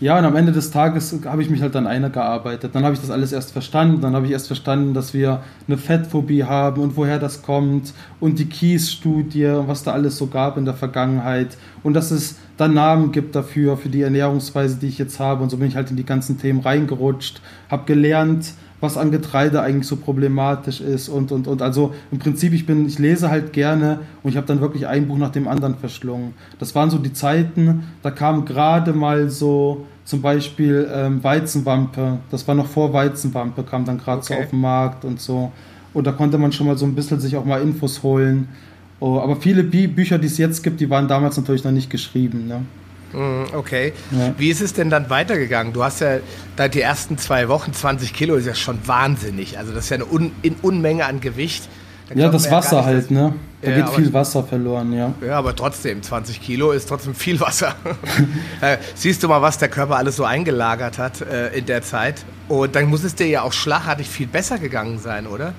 Ja, 0.00 0.18
und 0.18 0.24
am 0.24 0.34
Ende 0.34 0.50
des 0.50 0.72
Tages 0.72 1.16
habe 1.24 1.40
ich 1.40 1.48
mich 1.48 1.62
halt 1.62 1.74
dann 1.74 1.86
eingearbeitet. 1.86 2.74
Dann 2.74 2.84
habe 2.84 2.94
ich 2.94 3.00
das 3.00 3.10
alles 3.10 3.32
erst 3.32 3.52
verstanden. 3.52 4.00
Dann 4.00 4.14
habe 4.14 4.26
ich 4.26 4.32
erst 4.32 4.48
verstanden, 4.48 4.92
dass 4.92 5.14
wir 5.14 5.42
eine 5.68 5.78
Fettphobie 5.78 6.44
haben 6.44 6.82
und 6.82 6.96
woher 6.96 7.18
das 7.18 7.42
kommt 7.42 7.94
und 8.18 8.38
die 8.38 8.46
Kies-Studie 8.46 9.46
und 9.46 9.68
was 9.68 9.84
da 9.84 9.92
alles 9.92 10.18
so 10.18 10.26
gab 10.26 10.58
in 10.58 10.64
der 10.64 10.74
Vergangenheit 10.74 11.56
und 11.84 11.94
dass 11.94 12.10
es 12.10 12.36
dann 12.56 12.74
Namen 12.74 13.12
gibt 13.12 13.34
dafür, 13.34 13.76
für 13.76 13.88
die 13.88 14.02
Ernährungsweise, 14.02 14.76
die 14.76 14.88
ich 14.88 14.98
jetzt 14.98 15.20
habe. 15.20 15.42
Und 15.42 15.50
so 15.50 15.56
bin 15.58 15.68
ich 15.68 15.76
halt 15.76 15.90
in 15.90 15.96
die 15.96 16.04
ganzen 16.04 16.38
Themen 16.38 16.60
reingerutscht, 16.60 17.40
habe 17.70 17.84
gelernt, 17.86 18.52
was 18.84 18.96
an 18.96 19.10
Getreide 19.10 19.60
eigentlich 19.62 19.88
so 19.88 19.96
problematisch 19.96 20.80
ist 20.80 21.08
und 21.08 21.32
und 21.32 21.48
und. 21.48 21.62
Also 21.62 21.92
im 22.12 22.18
Prinzip, 22.18 22.52
ich 22.52 22.66
bin, 22.66 22.86
ich 22.86 22.98
lese 22.98 23.30
halt 23.30 23.52
gerne 23.52 24.00
und 24.22 24.30
ich 24.30 24.36
habe 24.36 24.46
dann 24.46 24.60
wirklich 24.60 24.86
ein 24.86 25.08
Buch 25.08 25.18
nach 25.18 25.30
dem 25.30 25.48
anderen 25.48 25.76
verschlungen. 25.76 26.34
Das 26.58 26.74
waren 26.74 26.90
so 26.90 26.98
die 26.98 27.12
Zeiten, 27.12 27.84
da 28.02 28.10
kam 28.10 28.44
gerade 28.44 28.92
mal 28.92 29.30
so 29.30 29.86
zum 30.04 30.20
Beispiel 30.20 30.88
ähm, 30.92 31.24
Weizenwampe, 31.24 32.18
das 32.30 32.46
war 32.46 32.54
noch 32.54 32.66
vor 32.66 32.92
Weizenwampe, 32.92 33.62
kam 33.62 33.84
dann 33.84 33.98
gerade 33.98 34.18
okay. 34.18 34.34
so 34.34 34.40
auf 34.40 34.50
den 34.50 34.60
Markt 34.60 35.04
und 35.04 35.20
so. 35.20 35.50
Und 35.94 36.06
da 36.06 36.12
konnte 36.12 36.38
man 36.38 36.52
schon 36.52 36.66
mal 36.66 36.76
so 36.76 36.84
ein 36.84 36.94
bisschen 36.94 37.20
sich 37.20 37.36
auch 37.36 37.44
mal 37.44 37.62
Infos 37.62 38.02
holen. 38.02 38.48
Oh, 39.00 39.18
aber 39.18 39.36
viele 39.36 39.64
Bü 39.64 39.88
Bücher, 39.88 40.18
die 40.18 40.26
es 40.26 40.38
jetzt 40.38 40.62
gibt, 40.62 40.80
die 40.80 40.90
waren 40.90 41.08
damals 41.08 41.36
natürlich 41.36 41.64
noch 41.64 41.72
nicht 41.72 41.90
geschrieben. 41.90 42.46
Ne? 42.46 42.62
Mhm, 43.14 43.46
okay. 43.54 43.92
Ja. 44.10 44.34
Wie 44.36 44.50
ist 44.50 44.60
es 44.60 44.72
denn 44.72 44.90
dann 44.90 45.08
weitergegangen? 45.10 45.72
Du 45.72 45.84
hast 45.84 46.00
ja 46.00 46.18
da 46.56 46.68
die 46.68 46.80
ersten 46.80 47.18
zwei 47.18 47.48
Wochen 47.48 47.72
20 47.72 48.12
Kilo, 48.12 48.34
ist 48.34 48.46
ja 48.46 48.54
schon 48.54 48.78
wahnsinnig. 48.86 49.58
Also 49.58 49.72
das 49.72 49.84
ist 49.84 49.90
ja 49.90 49.96
eine 49.96 50.06
Un 50.06 50.32
Unmenge 50.62 51.06
an 51.06 51.20
Gewicht. 51.20 51.68
ja, 52.14 52.28
das 52.28 52.50
Wasser 52.50 52.78
ja 52.78 52.84
halt, 52.84 53.10
ne? 53.10 53.34
Da 53.62 53.70
ja, 53.70 53.76
geht 53.76 53.94
viel 53.94 54.12
Wasser 54.12 54.44
verloren, 54.44 54.92
ja. 54.92 55.14
Ja, 55.26 55.38
aber 55.38 55.56
trotzdem, 55.56 56.02
20 56.02 56.40
Kilo 56.42 56.72
ist 56.72 56.88
trotzdem 56.88 57.14
viel 57.14 57.40
Wasser. 57.40 57.74
Äh, 58.60 58.78
siehst 58.94 59.22
du 59.22 59.28
mal, 59.28 59.42
was 59.42 59.58
der 59.58 59.68
Körper 59.68 59.96
alles 59.96 60.16
so 60.16 60.24
eingelagert 60.24 60.98
hat 60.98 61.20
äh, 61.20 61.48
in 61.56 61.66
der 61.66 61.82
Zeit. 61.82 62.24
Und 62.48 62.74
dann 62.74 62.86
muss 62.86 63.04
es 63.04 63.14
dir 63.14 63.26
ja 63.26 63.42
auch 63.42 63.52
schlagartig 63.52 64.08
viel 64.08 64.26
besser 64.26 64.58
gegangen 64.58 64.98
sein, 64.98 65.26
oder? 65.26 65.52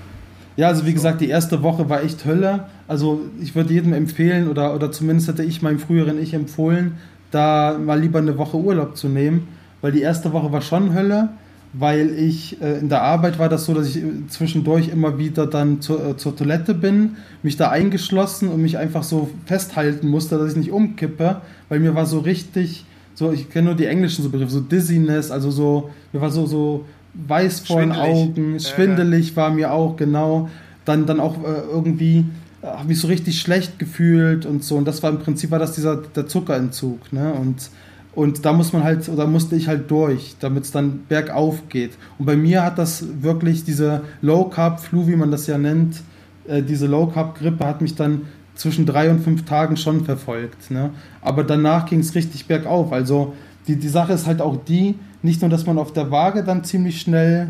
Ja, 0.55 0.67
also 0.67 0.85
wie 0.85 0.93
gesagt, 0.93 1.21
die 1.21 1.29
erste 1.29 1.62
Woche 1.63 1.89
war 1.89 2.03
echt 2.03 2.25
Hölle. 2.25 2.65
Also 2.88 3.21
ich 3.41 3.55
würde 3.55 3.74
jedem 3.74 3.93
empfehlen, 3.93 4.47
oder, 4.47 4.74
oder 4.74 4.91
zumindest 4.91 5.27
hätte 5.27 5.43
ich 5.43 5.62
meinem 5.62 5.79
früheren 5.79 6.21
Ich 6.21 6.33
empfohlen, 6.33 6.97
da 7.36 7.77
mal 7.77 8.00
lieber 8.00 8.20
eine 8.20 8.38
Woche 8.38 8.58
Urlaub 8.58 8.96
zu 8.98 9.10
nehmen, 9.10 9.48
weil 9.82 9.92
die 9.92 10.01
erste 10.01 10.32
Woche 10.34 10.51
war 10.51 10.62
schon 10.62 10.96
Hölle, 10.96 11.30
weil 11.74 12.12
ich 12.12 12.62
äh, 12.62 12.80
in 12.80 12.89
der 12.89 13.01
Arbeit 13.01 13.38
war 13.38 13.50
das 13.50 13.65
so, 13.65 13.74
dass 13.74 13.89
ich 13.89 13.98
äh, 13.98 14.27
zwischendurch 14.30 14.88
immer 14.88 15.18
wieder 15.18 15.46
dann 15.46 15.82
zur, 15.82 16.06
äh, 16.06 16.18
zur 16.18 16.36
Toilette 16.36 16.74
bin, 16.74 17.18
mich 17.44 17.58
da 17.58 17.70
eingeschlossen 17.70 18.48
und 18.48 18.62
mich 18.62 18.77
einfach 18.77 19.04
so 19.04 19.30
festhalten 19.46 20.08
musste, 20.08 20.38
dass 20.38 20.51
ich 20.51 20.58
nicht 20.58 20.72
umkippe, 20.72 21.42
weil 21.68 21.80
mir 21.82 21.94
war 21.94 22.06
so 22.06 22.20
richtig, 22.20 22.86
so 23.13 23.32
ich 23.32 23.50
kenne 23.50 23.68
nur 23.68 23.75
die 23.75 23.86
englischen 23.86 24.24
so 24.24 24.30
Begriffe, 24.30 24.51
so 24.51 24.62
Dizziness, 24.62 25.32
also 25.32 25.51
so, 25.51 25.89
mir 26.13 26.22
war 26.22 26.32
so, 26.32 26.46
so 26.46 26.86
weiß 27.13 27.62
vor 27.62 27.82
den 27.82 27.92
Augen, 27.92 28.60
schwindelig 28.60 29.32
ja. 29.32 29.36
war 29.36 29.50
mir 29.50 29.74
auch, 29.74 29.98
genau. 29.98 30.50
Dann, 30.86 31.06
dann 31.08 31.20
auch 31.20 31.44
äh, 31.44 31.72
irgendwie 31.72 32.25
habe 32.65 32.88
mich 32.88 33.00
so 33.00 33.07
richtig 33.07 33.39
schlecht 33.39 33.79
gefühlt 33.79 34.45
und 34.45 34.63
so. 34.63 34.75
Und 34.75 34.86
das 34.86 35.03
war 35.03 35.12
im 35.12 35.19
Prinzip 35.19 35.51
war 35.51 35.60
das 35.60 35.74
dieser 35.74 35.98
der 35.98 36.27
Zuckerentzug, 36.27 37.13
ne? 37.13 37.34
Und 37.34 37.69
und 38.15 38.45
da 38.45 38.53
muss 38.53 38.72
man 38.72 38.86
halt, 38.86 39.10
oder 39.10 39.27
musste 39.27 39.57
ich 39.57 39.67
halt 39.67 39.91
durch, 39.91 40.38
damit 40.39 40.63
es 40.63 40.72
dann 40.72 41.01
bergauf 41.10 41.67
geht. 41.67 41.91
Und 42.17 42.25
bei 42.25 42.38
mir 42.38 42.63
hat 42.63 42.77
das 42.77 43.03
wirklich 43.22 43.65
diese 43.65 44.03
Low 44.22 44.45
Carb 44.45 44.79
Flu, 44.79 45.05
wie 45.05 45.17
man 45.17 45.31
das 45.31 45.48
ja 45.48 45.57
nennt, 45.57 46.01
äh, 46.48 46.63
diese 46.63 46.88
Low 46.88 47.07
Carb 47.07 47.38
Grippe 47.38 47.65
hat 47.65 47.81
mich 47.81 47.95
dann 47.95 48.22
zwischen 48.55 48.86
drei 48.86 49.10
und 49.10 49.19
fünf 49.19 49.43
Tagen 49.43 49.75
schon 49.75 50.05
verfolgt. 50.05 50.72
Ne? 50.72 50.91
Aber 51.22 51.43
danach 51.43 51.88
ging 51.88 52.00
es 52.00 52.15
richtig 52.15 52.48
bergauf. 52.48 52.93
Also 52.93 53.34
die, 53.67 53.75
die 53.75 53.89
Sache 53.89 54.13
ist 54.13 54.27
halt 54.27 54.41
auch 54.41 54.63
die, 54.63 54.95
nicht 55.22 55.41
nur, 55.41 55.50
dass 55.50 55.65
man 55.65 55.77
auf 55.77 55.91
der 55.91 56.10
Waage 56.10 56.43
dann 56.45 56.63
ziemlich 56.63 57.01
schnell, 57.01 57.50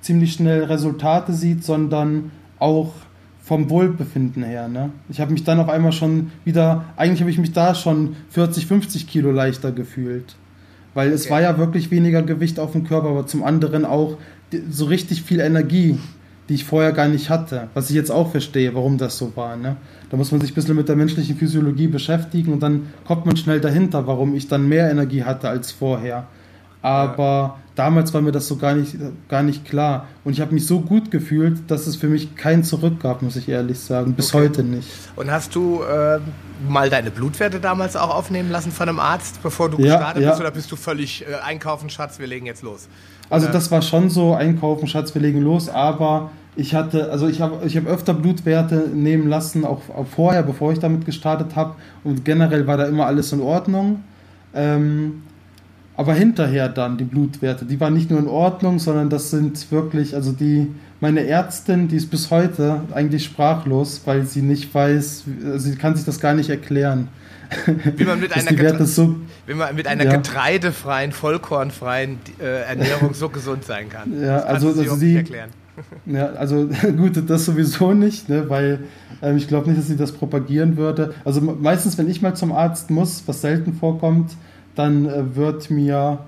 ziemlich 0.00 0.34
schnell 0.34 0.62
Resultate 0.64 1.32
sieht, 1.32 1.64
sondern 1.64 2.30
auch 2.60 2.92
vom 3.44 3.68
Wohlbefinden 3.68 4.42
her. 4.42 4.68
Ne? 4.68 4.90
Ich 5.10 5.20
habe 5.20 5.32
mich 5.32 5.44
dann 5.44 5.60
auf 5.60 5.68
einmal 5.68 5.92
schon 5.92 6.32
wieder, 6.44 6.84
eigentlich 6.96 7.20
habe 7.20 7.30
ich 7.30 7.38
mich 7.38 7.52
da 7.52 7.74
schon 7.74 8.16
40, 8.30 8.66
50 8.66 9.06
Kilo 9.06 9.30
leichter 9.30 9.70
gefühlt. 9.70 10.34
Weil 10.94 11.10
es 11.10 11.24
okay. 11.24 11.30
war 11.30 11.42
ja 11.42 11.58
wirklich 11.58 11.90
weniger 11.90 12.22
Gewicht 12.22 12.58
auf 12.58 12.72
dem 12.72 12.84
Körper, 12.84 13.08
aber 13.08 13.26
zum 13.26 13.44
anderen 13.44 13.84
auch 13.84 14.16
so 14.70 14.86
richtig 14.86 15.22
viel 15.22 15.40
Energie, 15.40 15.98
die 16.48 16.54
ich 16.54 16.64
vorher 16.64 16.92
gar 16.92 17.08
nicht 17.08 17.28
hatte. 17.28 17.68
Was 17.74 17.90
ich 17.90 17.96
jetzt 17.96 18.10
auch 18.10 18.30
verstehe, 18.30 18.74
warum 18.74 18.96
das 18.96 19.18
so 19.18 19.36
war. 19.36 19.56
Ne? 19.56 19.76
Da 20.08 20.16
muss 20.16 20.32
man 20.32 20.40
sich 20.40 20.52
ein 20.52 20.54
bisschen 20.54 20.76
mit 20.76 20.88
der 20.88 20.96
menschlichen 20.96 21.36
Physiologie 21.36 21.88
beschäftigen 21.88 22.52
und 22.52 22.62
dann 22.62 22.86
kommt 23.04 23.26
man 23.26 23.36
schnell 23.36 23.60
dahinter, 23.60 24.06
warum 24.06 24.34
ich 24.34 24.48
dann 24.48 24.68
mehr 24.68 24.90
Energie 24.90 25.24
hatte 25.24 25.50
als 25.50 25.70
vorher. 25.70 26.26
Aber 26.84 27.24
ja. 27.24 27.56
damals 27.76 28.12
war 28.12 28.20
mir 28.20 28.30
das 28.30 28.46
so 28.46 28.56
gar 28.56 28.74
nicht, 28.74 28.94
gar 29.30 29.42
nicht 29.42 29.64
klar. 29.64 30.06
Und 30.22 30.34
ich 30.34 30.42
habe 30.42 30.52
mich 30.52 30.66
so 30.66 30.80
gut 30.80 31.10
gefühlt, 31.10 31.70
dass 31.70 31.86
es 31.86 31.96
für 31.96 32.08
mich 32.08 32.36
kein 32.36 32.62
Zurück 32.62 33.00
gab, 33.00 33.22
muss 33.22 33.36
ich 33.36 33.48
ehrlich 33.48 33.80
sagen. 33.80 34.12
Bis 34.12 34.34
okay. 34.34 34.44
heute 34.44 34.62
nicht. 34.62 34.86
Und 35.16 35.30
hast 35.30 35.54
du 35.54 35.80
äh, 35.82 36.18
mal 36.68 36.90
deine 36.90 37.10
Blutwerte 37.10 37.58
damals 37.58 37.96
auch 37.96 38.14
aufnehmen 38.14 38.50
lassen 38.50 38.70
von 38.70 38.86
einem 38.86 39.00
Arzt, 39.00 39.42
bevor 39.42 39.70
du 39.70 39.78
ja, 39.78 39.94
gestartet 39.94 40.22
ja. 40.24 40.28
bist? 40.28 40.42
Oder 40.42 40.50
bist 40.50 40.70
du 40.70 40.76
völlig 40.76 41.24
äh, 41.26 41.36
einkaufen, 41.42 41.88
Schatz, 41.88 42.18
wir 42.18 42.26
legen 42.26 42.44
jetzt 42.44 42.62
los? 42.62 42.86
Also 43.30 43.48
das 43.48 43.70
war 43.70 43.80
schon 43.80 44.10
so, 44.10 44.34
einkaufen, 44.34 44.86
Schatz, 44.86 45.14
wir 45.14 45.22
legen 45.22 45.40
los. 45.40 45.70
Aber 45.70 46.32
ich 46.56 46.74
hatte, 46.74 47.10
also 47.10 47.28
ich 47.28 47.40
habe 47.40 47.64
ich 47.64 47.78
hab 47.78 47.86
öfter 47.86 48.12
Blutwerte 48.12 48.90
nehmen 48.92 49.26
lassen, 49.26 49.64
auch, 49.64 49.80
auch 49.88 50.06
vorher, 50.06 50.42
bevor 50.42 50.70
ich 50.72 50.80
damit 50.80 51.06
gestartet 51.06 51.56
habe. 51.56 51.76
Und 52.04 52.26
generell 52.26 52.66
war 52.66 52.76
da 52.76 52.84
immer 52.84 53.06
alles 53.06 53.32
in 53.32 53.40
Ordnung. 53.40 54.04
Ähm, 54.52 55.22
aber 55.96 56.14
hinterher 56.14 56.68
dann 56.68 56.98
die 56.98 57.04
Blutwerte, 57.04 57.64
die 57.64 57.78
waren 57.80 57.94
nicht 57.94 58.10
nur 58.10 58.18
in 58.18 58.26
Ordnung, 58.26 58.78
sondern 58.78 59.10
das 59.10 59.30
sind 59.30 59.70
wirklich, 59.70 60.14
also 60.14 60.32
die, 60.32 60.74
meine 61.00 61.26
Ärztin, 61.26 61.88
die 61.88 61.96
ist 61.96 62.10
bis 62.10 62.30
heute 62.30 62.80
eigentlich 62.92 63.24
sprachlos, 63.24 64.02
weil 64.04 64.24
sie 64.24 64.42
nicht 64.42 64.74
weiß, 64.74 65.24
sie 65.56 65.76
kann 65.76 65.94
sich 65.94 66.04
das 66.04 66.20
gar 66.20 66.34
nicht 66.34 66.50
erklären. 66.50 67.08
Wie 67.96 68.04
man 68.04 68.20
mit 68.20 68.32
einer, 68.36 68.52
Getre 68.52 68.86
so, 68.86 69.16
man 69.46 69.76
mit 69.76 69.86
einer 69.86 70.04
ja. 70.04 70.16
getreidefreien, 70.16 71.12
vollkornfreien 71.12 72.18
äh, 72.40 72.62
Ernährung 72.62 73.14
so 73.14 73.28
gesund 73.28 73.64
sein 73.64 73.88
kann. 73.88 74.20
Ja, 74.20 74.40
das 74.40 74.44
also, 74.46 74.68
also 74.68 74.96
sie, 74.96 75.16
erklären. 75.16 75.50
Ja, 76.06 76.26
also 76.32 76.68
gut, 76.96 77.22
das 77.28 77.44
sowieso 77.44 77.92
nicht, 77.92 78.28
ne, 78.28 78.48
weil 78.48 78.80
ähm, 79.22 79.36
ich 79.36 79.48
glaube 79.48 79.68
nicht, 79.68 79.80
dass 79.80 79.88
sie 79.88 79.96
das 79.96 80.12
propagieren 80.12 80.76
würde. 80.76 81.14
Also 81.24 81.40
meistens, 81.40 81.98
wenn 81.98 82.08
ich 82.08 82.22
mal 82.22 82.34
zum 82.34 82.52
Arzt 82.52 82.90
muss, 82.90 83.22
was 83.26 83.40
selten 83.40 83.74
vorkommt, 83.74 84.32
dann 84.74 85.06
äh, 85.06 85.36
wird 85.36 85.70
mir 85.70 86.18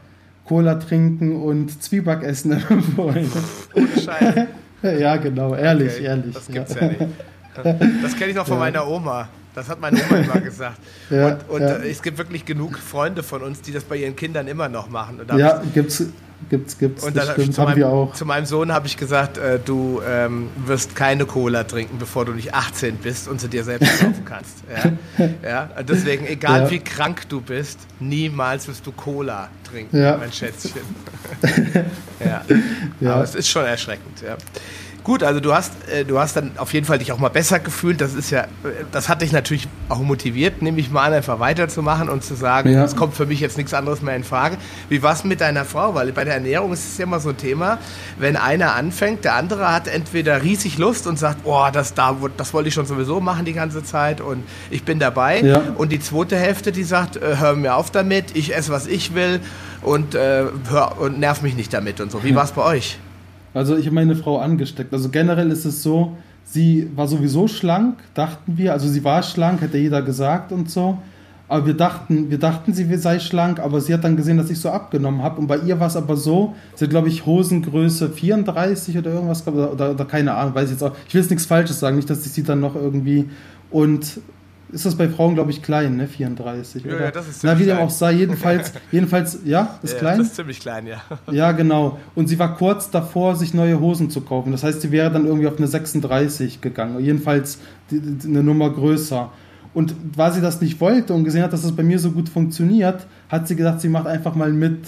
Cola 0.46 0.76
trinken 0.76 1.42
und 1.42 1.82
Zwieback 1.82 2.22
essen 2.22 2.52
empfohlen. 2.68 3.30
Ohne 3.74 3.88
Scheiß. 3.88 4.46
ja, 5.00 5.16
genau, 5.16 5.54
ehrlich, 5.54 5.94
okay, 5.94 6.04
ehrlich. 6.04 6.34
Das 6.34 6.46
gibt's 6.48 6.74
ja, 6.74 6.82
ja 6.82 6.88
nicht. 6.88 8.02
Das 8.02 8.16
kenne 8.16 8.30
ich 8.30 8.36
noch 8.36 8.46
von 8.46 8.56
ja. 8.56 8.60
meiner 8.60 8.86
Oma. 8.86 9.28
Das 9.54 9.68
hat 9.70 9.80
meine 9.80 9.98
Oma 10.04 10.18
immer 10.18 10.40
gesagt. 10.40 10.78
Ja, 11.08 11.28
und, 11.28 11.48
und 11.48 11.62
ja. 11.62 11.76
es 11.76 12.02
gibt 12.02 12.18
wirklich 12.18 12.44
genug 12.44 12.78
Freunde 12.78 13.22
von 13.22 13.42
uns, 13.42 13.62
die 13.62 13.72
das 13.72 13.84
bei 13.84 13.96
ihren 13.96 14.14
Kindern 14.14 14.46
immer 14.48 14.68
noch 14.68 14.90
machen. 14.90 15.20
ja, 15.36 15.62
gibt's, 15.72 16.04
Gibt's, 16.48 16.78
gibt's. 16.78 17.02
Und 17.02 17.16
dann 17.16 17.28
stimmt, 17.32 17.54
zu, 17.54 17.62
meinem, 17.62 17.76
wir 17.76 17.88
auch. 17.88 18.14
zu 18.14 18.24
meinem 18.24 18.46
Sohn 18.46 18.72
habe 18.72 18.86
ich 18.86 18.96
gesagt, 18.96 19.36
äh, 19.36 19.58
du 19.58 20.00
ähm, 20.06 20.48
wirst 20.64 20.94
keine 20.94 21.26
Cola 21.26 21.64
trinken, 21.64 21.98
bevor 21.98 22.24
du 22.24 22.32
nicht 22.32 22.54
18 22.54 22.98
bist 22.98 23.26
und 23.26 23.40
sie 23.40 23.48
dir 23.48 23.64
selbst 23.64 23.98
kaufen 23.98 24.24
kannst. 24.24 24.58
Ja? 24.70 25.28
ja? 25.42 25.82
Deswegen, 25.82 26.26
egal 26.26 26.62
ja. 26.62 26.70
wie 26.70 26.78
krank 26.78 27.28
du 27.28 27.40
bist, 27.40 27.80
niemals 27.98 28.68
wirst 28.68 28.86
du 28.86 28.92
Cola 28.92 29.48
trinken, 29.68 30.00
ja. 30.00 30.16
mein 30.16 30.32
Schätzchen. 30.32 30.82
ja. 32.24 32.42
ja. 33.00 33.14
Aber 33.14 33.24
es 33.24 33.34
ist 33.34 33.48
schon 33.48 33.64
erschreckend. 33.64 34.22
Ja. 34.22 34.36
Gut, 35.06 35.22
also 35.22 35.38
du 35.38 35.54
hast, 35.54 35.72
äh, 35.88 36.04
du 36.04 36.18
hast 36.18 36.34
dann 36.34 36.50
auf 36.56 36.72
jeden 36.72 36.84
Fall 36.84 36.98
dich 36.98 37.12
auch 37.12 37.18
mal 37.18 37.28
besser 37.28 37.60
gefühlt. 37.60 38.00
Das 38.00 38.12
ist 38.12 38.30
ja, 38.30 38.40
äh, 38.40 38.46
das 38.90 39.08
hat 39.08 39.22
dich 39.22 39.30
natürlich 39.30 39.68
auch 39.88 40.00
motiviert, 40.00 40.62
nehme 40.62 40.80
ich 40.80 40.90
mal 40.90 41.04
an, 41.04 41.12
einfach 41.12 41.38
weiterzumachen 41.38 42.08
und 42.08 42.24
zu 42.24 42.34
sagen, 42.34 42.72
ja. 42.72 42.82
es 42.82 42.96
kommt 42.96 43.14
für 43.14 43.24
mich 43.24 43.38
jetzt 43.38 43.56
nichts 43.56 43.72
anderes 43.72 44.02
mehr 44.02 44.16
in 44.16 44.24
Frage. 44.24 44.56
Wie 44.88 45.04
war 45.04 45.12
es 45.12 45.22
mit 45.22 45.40
deiner 45.40 45.64
Frau? 45.64 45.94
Weil 45.94 46.10
bei 46.10 46.24
der 46.24 46.34
Ernährung 46.34 46.72
ist 46.72 46.84
es 46.88 46.98
ja 46.98 47.04
immer 47.04 47.20
so 47.20 47.28
ein 47.28 47.36
Thema, 47.36 47.78
wenn 48.18 48.34
einer 48.34 48.74
anfängt, 48.74 49.24
der 49.24 49.36
andere 49.36 49.72
hat 49.72 49.86
entweder 49.86 50.42
riesig 50.42 50.76
Lust 50.76 51.06
und 51.06 51.20
sagt, 51.20 51.42
oh, 51.44 51.66
das, 51.72 51.94
da, 51.94 52.16
das 52.36 52.52
wollte 52.52 52.70
ich 52.70 52.74
schon 52.74 52.86
sowieso 52.86 53.20
machen 53.20 53.44
die 53.44 53.52
ganze 53.52 53.84
Zeit 53.84 54.20
und 54.20 54.42
ich 54.70 54.82
bin 54.82 54.98
dabei. 54.98 55.40
Ja. 55.40 55.62
Und 55.76 55.92
die 55.92 56.00
zweite 56.00 56.36
Hälfte, 56.36 56.72
die 56.72 56.82
sagt, 56.82 57.14
äh, 57.14 57.36
hör 57.38 57.54
mir 57.54 57.76
auf 57.76 57.92
damit, 57.92 58.34
ich 58.36 58.56
esse, 58.56 58.72
was 58.72 58.88
ich 58.88 59.14
will 59.14 59.38
und, 59.82 60.16
äh, 60.16 60.46
hör, 60.68 61.00
und 61.00 61.20
nerv 61.20 61.42
mich 61.42 61.54
nicht 61.54 61.72
damit 61.72 62.00
und 62.00 62.10
so. 62.10 62.24
Wie 62.24 62.34
war 62.34 62.42
es 62.42 62.50
bei 62.50 62.64
euch? 62.64 62.98
Also 63.56 63.76
ich 63.76 63.86
habe 63.86 63.94
meine 63.94 64.14
Frau 64.14 64.38
angesteckt. 64.38 64.92
Also 64.92 65.08
generell 65.08 65.50
ist 65.50 65.64
es 65.64 65.82
so, 65.82 66.16
sie 66.44 66.90
war 66.94 67.08
sowieso 67.08 67.48
schlank, 67.48 67.96
dachten 68.12 68.58
wir. 68.58 68.74
Also 68.74 68.86
sie 68.86 69.02
war 69.02 69.22
schlank, 69.22 69.62
hätte 69.62 69.78
jeder 69.78 70.02
gesagt 70.02 70.52
und 70.52 70.70
so. 70.70 70.98
Aber 71.48 71.64
wir 71.64 71.74
dachten, 71.74 72.28
wir 72.28 72.38
dachten, 72.38 72.74
sie 72.74 72.92
sei 72.96 73.18
schlank, 73.18 73.60
aber 73.60 73.80
sie 73.80 73.94
hat 73.94 74.04
dann 74.04 74.16
gesehen, 74.16 74.36
dass 74.36 74.50
ich 74.50 74.58
so 74.58 74.68
abgenommen 74.68 75.22
habe. 75.22 75.40
Und 75.40 75.46
bei 75.46 75.56
ihr 75.58 75.80
war 75.80 75.86
es 75.86 75.96
aber 75.96 76.16
so, 76.16 76.54
sie 76.74 76.84
hat, 76.84 76.90
glaube 76.90 77.08
ich, 77.08 77.24
Hosengröße 77.24 78.10
34 78.10 78.98
oder 78.98 79.12
irgendwas, 79.12 79.46
oder, 79.46 79.72
oder, 79.72 79.92
oder 79.92 80.04
keine 80.04 80.34
Ahnung, 80.34 80.54
weiß 80.54 80.64
ich 80.64 80.72
jetzt 80.72 80.82
auch. 80.82 80.92
Ich 81.08 81.14
will 81.14 81.22
jetzt 81.22 81.30
nichts 81.30 81.46
Falsches 81.46 81.78
sagen, 81.80 81.96
nicht, 81.96 82.10
dass 82.10 82.26
ich 82.26 82.32
sie 82.32 82.42
dann 82.42 82.60
noch 82.60 82.74
irgendwie. 82.74 83.30
Und 83.70 84.20
ist 84.70 84.84
das 84.84 84.96
bei 84.96 85.08
Frauen, 85.08 85.34
glaube 85.34 85.50
ich, 85.50 85.62
klein, 85.62 85.96
ne? 85.96 86.08
34. 86.08 86.84
Ja, 86.84 86.94
oder? 86.94 87.04
ja 87.04 87.10
das 87.10 87.28
ist 87.28 87.44
Na, 87.44 87.58
wie 87.58 87.64
dem 87.64 87.78
auch 87.78 87.90
sei, 87.90 88.12
jedenfalls, 88.12 88.72
jedenfalls, 88.92 89.38
ja, 89.44 89.78
ist 89.82 89.94
ja, 89.94 89.98
klein. 89.98 90.18
Das 90.18 90.28
ist 90.28 90.36
ziemlich 90.36 90.60
klein, 90.60 90.86
ja. 90.86 91.02
Ja, 91.30 91.52
genau. 91.52 91.98
Und 92.14 92.28
sie 92.28 92.38
war 92.38 92.56
kurz 92.56 92.90
davor, 92.90 93.36
sich 93.36 93.54
neue 93.54 93.78
Hosen 93.78 94.10
zu 94.10 94.22
kaufen. 94.22 94.52
Das 94.52 94.64
heißt, 94.64 94.80
sie 94.80 94.90
wäre 94.90 95.10
dann 95.10 95.26
irgendwie 95.26 95.46
auf 95.46 95.58
eine 95.58 95.68
36 95.68 96.60
gegangen. 96.60 96.98
Jedenfalls 97.00 97.58
die, 97.90 98.00
die, 98.00 98.28
eine 98.28 98.42
Nummer 98.42 98.70
größer. 98.70 99.30
Und 99.72 99.94
weil 100.16 100.32
sie 100.32 100.40
das 100.40 100.60
nicht 100.60 100.80
wollte 100.80 101.12
und 101.14 101.24
gesehen 101.24 101.42
hat, 101.42 101.52
dass 101.52 101.62
das 101.62 101.72
bei 101.72 101.82
mir 101.82 101.98
so 101.98 102.10
gut 102.10 102.28
funktioniert, 102.28 103.06
hat 103.28 103.46
sie 103.46 103.56
gesagt, 103.56 103.82
sie 103.82 103.88
macht 103.88 104.06
einfach 104.06 104.34
mal 104.34 104.52
mit. 104.52 104.80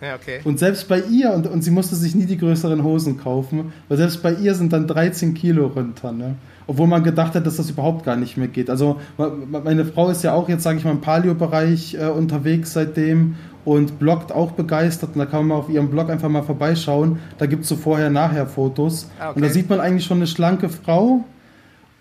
Ja, 0.00 0.14
okay. 0.14 0.40
Und 0.44 0.58
selbst 0.58 0.88
bei 0.88 1.00
ihr, 1.00 1.32
und, 1.32 1.46
und 1.46 1.62
sie 1.62 1.70
musste 1.70 1.94
sich 1.94 2.14
nie 2.14 2.24
die 2.24 2.38
größeren 2.38 2.82
Hosen 2.82 3.18
kaufen, 3.18 3.72
weil 3.88 3.98
selbst 3.98 4.22
bei 4.22 4.32
ihr 4.32 4.54
sind 4.54 4.72
dann 4.72 4.86
13 4.86 5.34
Kilo 5.34 5.66
runter. 5.66 6.12
Ne? 6.12 6.36
Obwohl 6.70 6.86
man 6.86 7.02
gedacht 7.02 7.34
hat, 7.34 7.44
dass 7.44 7.56
das 7.56 7.68
überhaupt 7.68 8.04
gar 8.04 8.14
nicht 8.14 8.36
mehr 8.36 8.46
geht. 8.46 8.70
Also 8.70 9.00
meine 9.16 9.84
Frau 9.84 10.08
ist 10.08 10.22
ja 10.22 10.34
auch 10.34 10.48
jetzt, 10.48 10.62
sage 10.62 10.78
ich 10.78 10.84
mal, 10.84 10.92
im 10.92 11.00
Paleo-Bereich 11.00 11.94
äh, 11.94 12.06
unterwegs 12.06 12.74
seitdem 12.74 13.34
und 13.64 13.98
bloggt 13.98 14.30
auch 14.30 14.52
begeistert. 14.52 15.10
Und 15.14 15.18
da 15.18 15.26
kann 15.26 15.48
man 15.48 15.58
auf 15.58 15.68
ihrem 15.68 15.90
Blog 15.90 16.08
einfach 16.10 16.28
mal 16.28 16.44
vorbeischauen. 16.44 17.18
Da 17.38 17.46
gibt 17.46 17.64
es 17.64 17.70
so 17.70 17.74
Vorher-Nachher-Fotos. 17.74 19.10
Ah, 19.18 19.30
okay. 19.30 19.36
Und 19.36 19.44
da 19.44 19.48
sieht 19.48 19.68
man 19.68 19.80
eigentlich 19.80 20.04
schon 20.04 20.18
eine 20.18 20.28
schlanke 20.28 20.68
Frau. 20.68 21.24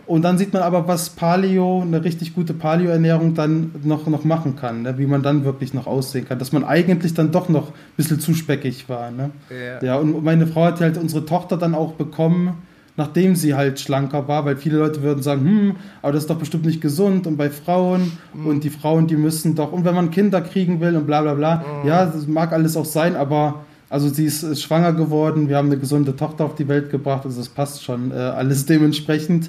Und 0.06 0.22
dann 0.22 0.38
sieht 0.38 0.54
man 0.54 0.62
aber, 0.62 0.88
was 0.88 1.10
Paleo, 1.10 1.82
eine 1.82 2.04
richtig 2.04 2.36
gute 2.36 2.54
Paleo-Ernährung 2.54 3.34
dann 3.34 3.72
noch, 3.84 4.06
noch 4.06 4.24
machen 4.24 4.56
kann, 4.56 4.84
ne? 4.84 5.00
wie 5.00 5.08
man 5.08 5.24
dann 5.24 5.46
wirklich 5.46 5.74
noch 5.74 5.88
aussehen 5.88 6.28
kann. 6.28 6.38
Dass 6.38 6.52
man 6.52 6.64
eigentlich 6.64 7.16
dann 7.16 7.32
doch 7.32 7.50
noch 7.50 7.70
ein 7.70 7.74
bisschen 7.98 8.20
zu 8.20 8.36
speckig 8.36 8.88
war. 8.88 9.10
Ne? 9.10 9.32
Yeah. 9.50 9.84
Ja, 9.84 9.96
und 9.96 10.24
meine 10.24 10.46
Frau 10.46 10.66
hat 10.66 10.80
halt 10.80 11.00
unsere 11.00 11.26
Tochter 11.26 11.58
dann 11.58 11.74
auch 11.74 11.94
bekommen 11.94 12.69
nachdem 13.00 13.36
sie 13.36 13.56
halt 13.56 13.80
schlanker 13.80 14.28
war, 14.28 14.46
weil 14.46 14.58
viele 14.58 14.78
Leute 14.78 15.02
würden 15.02 15.24
sagen, 15.24 15.46
hm, 15.46 15.76
aber 16.02 16.12
das 16.12 16.24
ist 16.24 16.30
doch 16.30 16.38
bestimmt 16.38 16.66
nicht 16.66 16.82
gesund 16.82 17.26
und 17.26 17.38
bei 17.38 17.50
Frauen 17.50 18.12
mhm. 18.34 18.46
und 18.46 18.64
die 18.64 18.70
Frauen, 18.70 19.08
die 19.08 19.16
müssen 19.16 19.56
doch, 19.56 19.72
und 19.72 19.86
wenn 19.86 19.96
man 19.96 20.12
Kinder 20.12 20.42
kriegen 20.42 20.80
will 20.82 20.96
und 20.96 21.08
bla 21.08 21.22
bla 21.22 21.34
bla, 21.34 21.56
mhm. 21.56 21.88
ja, 21.88 22.06
das 22.06 22.28
mag 22.28 22.52
alles 22.52 22.78
auch 22.78 22.86
sein, 22.86 23.16
aber 23.16 23.66
Also 23.92 24.08
sie 24.10 24.26
ist, 24.26 24.44
ist, 24.44 24.62
schwanger 24.62 24.94
geworden, 24.94 25.50
wir 25.50 25.58
haben 25.58 25.70
eine 25.70 25.80
gesunde 25.80 26.16
Tochter 26.16 26.46
auf 26.46 26.56
die 26.56 26.68
Welt 26.68 26.92
gebracht, 26.92 27.26
also 27.26 27.40
das 27.40 27.50
passt 27.50 27.84
schon 27.84 28.12
äh, 28.12 28.16
alles 28.16 28.66
dementsprechend. 28.66 29.48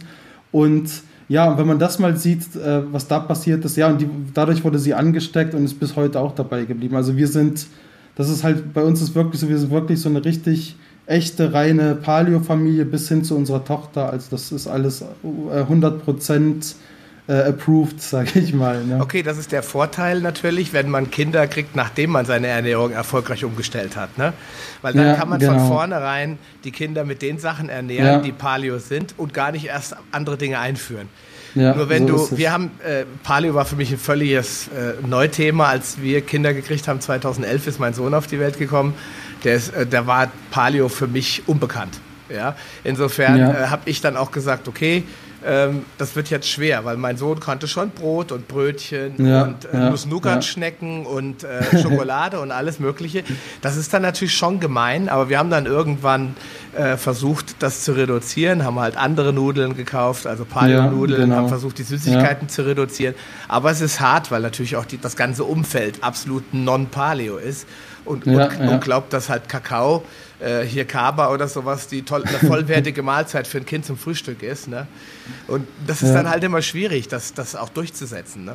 Und 0.51 0.89
ja, 1.29 1.57
wenn 1.59 1.67
man 1.67 1.79
das 1.79 1.99
mal 1.99 2.17
sieht, 2.17 2.57
äh, 2.57 2.83
was 2.91 3.07
da 3.07 3.19
passiert 3.21 3.65
ist, 3.65 3.77
ja, 3.77 3.89
und 3.89 4.01
die, 4.01 4.09
dadurch 4.33 4.65
wurde 4.65 4.79
sie 4.79 4.95
angesteckt 4.95 5.55
und 5.55 5.65
ist 5.65 5.79
bis 5.79 5.95
heute 5.95 6.19
auch 6.19 6.35
dabei 6.35 6.65
geblieben. 6.65 6.97
Also 6.97 7.17
wir 7.17 7.29
sind, 7.29 7.67
das 8.17 8.29
ist 8.31 8.43
halt, 8.43 8.73
bei 8.73 8.83
uns 8.83 9.03
ist 9.03 9.15
wirklich 9.15 9.41
so, 9.41 9.49
wir 9.49 9.59
sind 9.59 9.71
wirklich 9.71 10.01
so 10.01 10.09
eine 10.09 10.25
richtig 10.25 10.77
echte, 11.11 11.53
reine 11.53 11.97
Paleo-Familie 11.97 12.85
bis 12.85 13.09
hin 13.09 13.25
zu 13.25 13.37
unserer 13.37 13.65
Tochter. 13.65 14.11
Also 14.11 14.29
das 14.31 14.53
ist 14.53 14.67
alles 14.67 15.05
100 15.23 15.95
äh, 15.95 15.99
Prozent 15.99 16.77
äh, 17.27 17.33
approved, 17.33 18.01
sage 18.03 18.39
ich 18.39 18.55
mal. 18.55 18.85
Ne? 18.85 19.01
Okay, 19.01 19.23
das 19.23 19.37
ist 19.37 19.53
der 19.53 19.63
Vorteil 19.63 20.21
natürlich, 20.21 20.73
wenn 20.73 20.89
man 20.89 21.11
Kinder 21.11 21.47
kriegt, 21.47 21.75
nachdem 21.75 22.11
man 22.11 22.27
seine 22.27 22.47
Ernährung 22.47 22.93
erfolgreich 22.93 23.45
umgestellt 23.45 23.97
hat. 23.97 24.19
Ne? 24.19 24.33
Weil 24.83 24.95
dann 24.95 25.07
ja, 25.07 25.15
kann 25.15 25.29
man 25.29 25.41
genau. 25.41 25.59
von 25.59 25.69
vornherein 25.69 26.39
die 26.65 26.71
Kinder 26.71 27.05
mit 27.05 27.23
den 27.23 27.39
Sachen 27.39 27.69
ernähren, 27.69 28.07
ja. 28.07 28.19
die 28.21 28.33
Paleo 28.33 28.79
sind 28.79 29.15
und 29.17 29.35
gar 29.35 29.51
nicht 29.53 29.67
erst 29.67 29.97
andere 30.13 30.37
Dinge 30.37 30.59
einführen. 30.59 31.09
Ja, 31.57 31.75
Nur 31.75 31.89
wenn 31.89 32.07
so 32.07 32.29
du, 32.29 32.39
wir 32.39 32.53
haben, 32.53 32.71
äh, 32.87 33.05
Paleo 33.25 33.55
war 33.55 33.65
für 33.65 33.75
mich 33.75 33.91
ein 33.91 33.99
völliges 33.99 34.69
äh, 34.69 35.05
Neuthema, 35.05 35.67
als 35.67 36.01
wir 36.01 36.21
Kinder 36.21 36.55
gekriegt 36.55 36.87
haben. 36.87 37.01
2011 37.01 37.67
ist 37.67 37.81
mein 37.81 37.95
Sohn 37.95 38.15
auf 38.15 38.29
die 38.29 38.39
Welt 38.39 38.59
gekommen. 38.59 38.95
Der, 39.45 39.55
ist, 39.55 39.75
äh, 39.75 39.87
der 39.87 40.07
war 40.07 40.31
Paleo 40.51 40.89
für 40.89 41.07
mich 41.07 41.43
unbekannt. 41.47 42.01
Ja? 42.29 42.57
Insofern 42.85 43.39
ja. 43.39 43.51
Äh, 43.51 43.67
habe 43.69 43.83
ich 43.87 44.01
dann 44.01 44.17
auch 44.17 44.31
gesagt, 44.31 44.69
okay, 44.69 45.05
ähm, 45.45 45.87
das 45.97 46.17
wird 46.17 46.29
jetzt 46.29 46.49
schwer, 46.49 46.85
weil 46.85 46.97
mein 46.97 47.17
Sohn 47.17 47.41
konnte 47.41 47.67
schon 47.67 47.91
Brot 47.91 48.31
und 48.31 48.47
Brötchen 48.47 49.15
ja, 49.25 49.45
und 49.45 49.65
äh, 49.65 49.69
ja, 49.73 49.91
Nuss-Nougat-Schnecken 49.91 51.05
ja. 51.05 51.09
und 51.09 51.45
äh, 51.45 51.79
Schokolade 51.83 52.41
und 52.41 52.51
alles 52.51 52.79
Mögliche. 52.79 53.25
Das 53.63 53.77
ist 53.77 53.95
dann 53.95 54.03
natürlich 54.03 54.35
schon 54.35 54.61
gemein, 54.61 55.09
aber 55.09 55.31
wir 55.31 55.39
haben 55.39 55.49
dann 55.49 55.65
irgendwann 55.65 56.37
äh, 56.77 56.97
versucht, 56.99 57.63
das 57.63 57.85
zu 57.85 57.93
reduzieren, 57.93 58.65
haben 58.65 58.79
halt 58.79 58.99
andere 58.99 59.33
Nudeln 59.33 59.77
gekauft, 59.77 60.27
also 60.27 60.45
Paleo-Nudeln, 60.45 61.23
genau. 61.23 61.37
haben 61.37 61.49
versucht, 61.49 61.79
die 61.79 61.85
Süßigkeiten 61.85 62.51
zu 62.51 62.67
reduzieren. 62.67 63.15
Aber 63.49 63.71
es 63.71 63.81
ist 63.81 63.99
hart, 64.01 64.31
weil 64.31 64.43
natürlich 64.43 64.77
auch 64.77 64.85
die, 64.85 64.99
das 64.99 65.17
ganze 65.17 65.45
Umfeld 65.45 66.05
absolut 66.05 66.53
non-Paleo 66.53 67.39
ist 67.39 67.67
und, 68.05 68.27
und, 68.27 68.61
und 68.61 68.81
glaubt, 68.81 69.13
dass 69.13 69.29
halt 69.29 69.49
Kakao 69.49 70.05
äh, 70.41 70.63
hier 70.63 70.85
Kaba 70.85 71.33
oder 71.33 71.49
sowas, 71.49 71.87
die 71.87 72.03
toll, 72.03 72.25
eine 72.25 72.39
vollwertige 72.39 73.03
Mahlzeit 73.05 73.47
für 73.47 73.59
ein 73.59 73.67
Kind 73.67 73.85
zum 73.85 73.97
Frühstück 73.97 74.43
ist. 74.43 74.69
Ne? 74.69 74.87
Und 75.49 75.67
das 75.87 76.03
ist 76.03 76.11
ja. 76.11 76.17
dann 76.17 76.31
halt 76.31 76.43
immer 76.45 76.63
schwierig, 76.63 77.09
das, 77.09 77.35
das 77.35 77.57
auch 77.57 77.69
durchzusetzen. 77.69 78.45
Ne? 78.45 78.55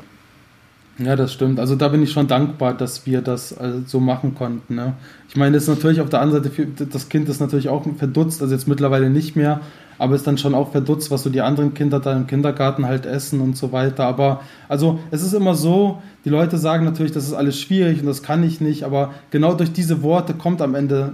Ja, 0.97 1.15
das 1.15 1.33
stimmt. 1.33 1.59
Also 1.59 1.75
da 1.75 1.89
bin 1.89 2.01
ich 2.03 2.11
schon 2.11 2.27
dankbar, 2.27 2.73
dass 2.73 3.05
wir 3.05 3.21
das 3.21 3.57
also 3.57 3.81
so 3.85 3.99
machen 3.99 4.33
konnten. 4.33 4.75
Ne? 4.75 4.93
Ich 5.27 5.35
meine, 5.35 5.53
das 5.53 5.63
ist 5.63 5.69
natürlich 5.69 5.99
auf 5.99 6.09
der 6.09 6.21
anderen 6.21 6.43
Seite, 6.43 6.85
das 6.85 7.09
Kind 7.09 7.27
ist 7.27 7.41
natürlich 7.41 7.69
auch 7.69 7.85
verdutzt, 7.97 8.41
also 8.41 8.53
jetzt 8.53 8.67
mittlerweile 8.67 9.09
nicht 9.09 9.35
mehr, 9.35 9.59
aber 9.97 10.15
ist 10.15 10.27
dann 10.27 10.37
schon 10.37 10.55
auch 10.55 10.71
verdutzt, 10.71 11.11
was 11.11 11.23
so 11.23 11.29
die 11.29 11.41
anderen 11.41 11.73
Kinder 11.73 11.99
da 11.99 12.13
im 12.13 12.27
Kindergarten 12.27 12.85
halt 12.85 13.05
essen 13.05 13.41
und 13.41 13.57
so 13.57 13.71
weiter. 13.71 14.05
Aber 14.05 14.41
also 14.67 14.99
es 15.11 15.23
ist 15.23 15.33
immer 15.33 15.55
so, 15.55 16.01
die 16.25 16.29
Leute 16.29 16.57
sagen 16.57 16.85
natürlich, 16.85 17.11
das 17.11 17.25
ist 17.25 17.33
alles 17.33 17.59
schwierig 17.59 17.99
und 17.99 18.07
das 18.07 18.23
kann 18.23 18.43
ich 18.43 18.61
nicht, 18.61 18.83
aber 18.83 19.13
genau 19.31 19.53
durch 19.53 19.71
diese 19.71 20.01
Worte 20.01 20.33
kommt 20.33 20.61
am 20.61 20.75
Ende 20.75 21.13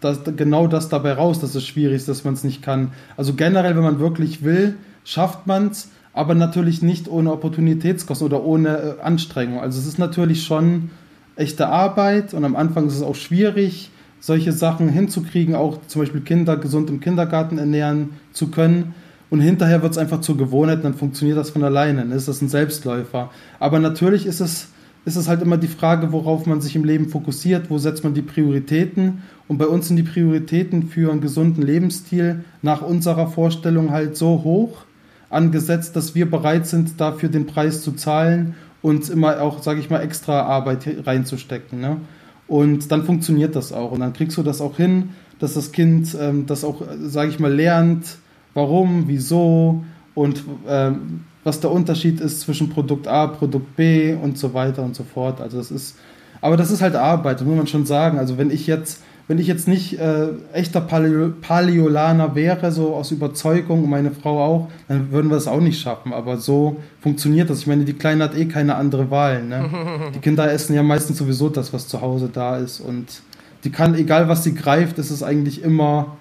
das, 0.00 0.20
genau 0.36 0.66
das 0.66 0.88
dabei 0.88 1.14
raus, 1.14 1.40
dass 1.40 1.54
es 1.54 1.64
schwierig 1.66 1.96
ist, 1.96 2.08
dass 2.08 2.24
man 2.24 2.34
es 2.34 2.44
nicht 2.44 2.62
kann. 2.62 2.92
Also 3.16 3.34
generell, 3.34 3.74
wenn 3.74 3.82
man 3.82 3.98
wirklich 3.98 4.44
will, 4.44 4.76
schafft 5.04 5.46
man 5.46 5.68
es, 5.68 5.90
aber 6.12 6.34
natürlich 6.34 6.82
nicht 6.82 7.08
ohne 7.08 7.32
Opportunitätskosten 7.32 8.26
oder 8.26 8.44
ohne 8.44 8.68
äh, 8.68 9.02
Anstrengung. 9.02 9.60
Also 9.60 9.78
es 9.78 9.86
ist 9.86 9.98
natürlich 9.98 10.44
schon 10.44 10.90
echte 11.36 11.68
Arbeit 11.68 12.34
und 12.34 12.44
am 12.44 12.54
Anfang 12.54 12.86
ist 12.86 12.96
es 12.96 13.02
auch 13.02 13.16
schwierig, 13.16 13.90
solche 14.24 14.52
Sachen 14.52 14.88
hinzukriegen, 14.88 15.54
auch 15.54 15.78
zum 15.86 16.00
Beispiel 16.00 16.22
Kinder 16.22 16.56
gesund 16.56 16.88
im 16.88 17.00
Kindergarten 17.00 17.58
ernähren 17.58 18.10
zu 18.32 18.48
können. 18.48 18.94
Und 19.28 19.40
hinterher 19.40 19.82
wird 19.82 19.92
es 19.92 19.98
einfach 19.98 20.22
zur 20.22 20.38
Gewohnheit, 20.38 20.82
dann 20.82 20.94
funktioniert 20.94 21.36
das 21.36 21.50
von 21.50 21.62
alleine. 21.62 22.00
Dann 22.00 22.12
ist 22.12 22.26
das 22.26 22.40
ein 22.40 22.48
Selbstläufer. 22.48 23.30
Aber 23.60 23.80
natürlich 23.80 24.24
ist 24.24 24.40
es 24.40 24.68
ist 25.04 25.16
es 25.16 25.28
halt 25.28 25.42
immer 25.42 25.58
die 25.58 25.68
Frage, 25.68 26.12
worauf 26.12 26.46
man 26.46 26.62
sich 26.62 26.74
im 26.74 26.84
Leben 26.84 27.10
fokussiert, 27.10 27.68
wo 27.68 27.76
setzt 27.76 28.04
man 28.04 28.14
die 28.14 28.22
Prioritäten. 28.22 29.22
Und 29.48 29.58
bei 29.58 29.66
uns 29.66 29.88
sind 29.88 29.96
die 29.96 30.02
Prioritäten 30.02 30.84
für 30.84 31.12
einen 31.12 31.20
gesunden 31.20 31.62
Lebensstil 31.62 32.44
nach 32.62 32.80
unserer 32.80 33.26
Vorstellung 33.26 33.90
halt 33.90 34.16
so 34.16 34.42
hoch 34.42 34.86
angesetzt, 35.28 35.96
dass 35.96 36.14
wir 36.14 36.30
bereit 36.30 36.66
sind, 36.66 36.98
dafür 36.98 37.28
den 37.28 37.44
Preis 37.44 37.82
zu 37.82 37.92
zahlen 37.92 38.54
und 38.80 39.10
immer 39.10 39.42
auch, 39.42 39.62
sage 39.62 39.80
ich 39.80 39.90
mal, 39.90 40.00
extra 40.00 40.44
Arbeit 40.44 40.88
reinzustecken. 41.04 41.78
Ne? 41.82 41.98
Und 42.46 42.90
dann 42.92 43.04
funktioniert 43.04 43.56
das 43.56 43.72
auch. 43.72 43.92
Und 43.92 44.00
dann 44.00 44.12
kriegst 44.12 44.36
du 44.36 44.42
das 44.42 44.60
auch 44.60 44.76
hin, 44.76 45.10
dass 45.38 45.54
das 45.54 45.72
Kind 45.72 46.16
ähm, 46.20 46.46
das 46.46 46.64
auch, 46.64 46.82
sage 47.02 47.30
ich 47.30 47.38
mal, 47.38 47.52
lernt, 47.52 48.18
warum, 48.54 49.04
wieso 49.08 49.84
und 50.14 50.44
ähm, 50.68 51.24
was 51.42 51.60
der 51.60 51.70
Unterschied 51.70 52.20
ist 52.20 52.40
zwischen 52.40 52.70
Produkt 52.70 53.06
A, 53.06 53.26
Produkt 53.26 53.76
B 53.76 54.14
und 54.14 54.38
so 54.38 54.54
weiter 54.54 54.82
und 54.82 54.94
so 54.94 55.04
fort. 55.04 55.40
Also 55.40 55.58
das 55.58 55.70
ist, 55.70 55.96
aber 56.40 56.56
das 56.56 56.70
ist 56.70 56.80
halt 56.80 56.96
Arbeit, 56.96 57.44
muss 57.44 57.56
man 57.56 57.66
schon 57.66 57.84
sagen. 57.84 58.18
Also 58.18 58.38
wenn 58.38 58.50
ich 58.50 58.66
jetzt, 58.66 59.02
wenn 59.26 59.38
ich 59.38 59.46
jetzt 59.46 59.66
nicht 59.66 59.98
äh, 59.98 60.28
echter 60.52 60.82
Paleo 60.82 61.30
Paleolaner 61.40 62.34
wäre, 62.34 62.70
so 62.72 62.94
aus 62.94 63.10
Überzeugung 63.10 63.84
und 63.84 63.90
meine 63.90 64.10
Frau 64.10 64.42
auch, 64.42 64.68
dann 64.86 65.10
würden 65.12 65.30
wir 65.30 65.36
das 65.36 65.46
auch 65.46 65.60
nicht 65.60 65.80
schaffen. 65.80 66.12
Aber 66.12 66.36
so 66.36 66.76
funktioniert 67.00 67.48
das. 67.48 67.60
Ich 67.60 67.66
meine, 67.66 67.84
die 67.84 67.94
Kleine 67.94 68.24
hat 68.24 68.36
eh 68.36 68.44
keine 68.44 68.74
andere 68.74 69.10
Wahl. 69.10 69.42
Ne? 69.42 69.64
Die 70.14 70.18
Kinder 70.18 70.50
essen 70.52 70.74
ja 70.74 70.82
meistens 70.82 71.18
sowieso 71.18 71.48
das, 71.48 71.72
was 71.72 71.88
zu 71.88 72.02
Hause 72.02 72.28
da 72.32 72.58
ist. 72.58 72.80
Und 72.80 73.22
die 73.64 73.70
kann, 73.70 73.94
egal 73.94 74.28
was 74.28 74.44
sie 74.44 74.54
greift, 74.54 74.98
ist 74.98 75.10
es 75.10 75.22
eigentlich 75.22 75.62
immer 75.62 76.18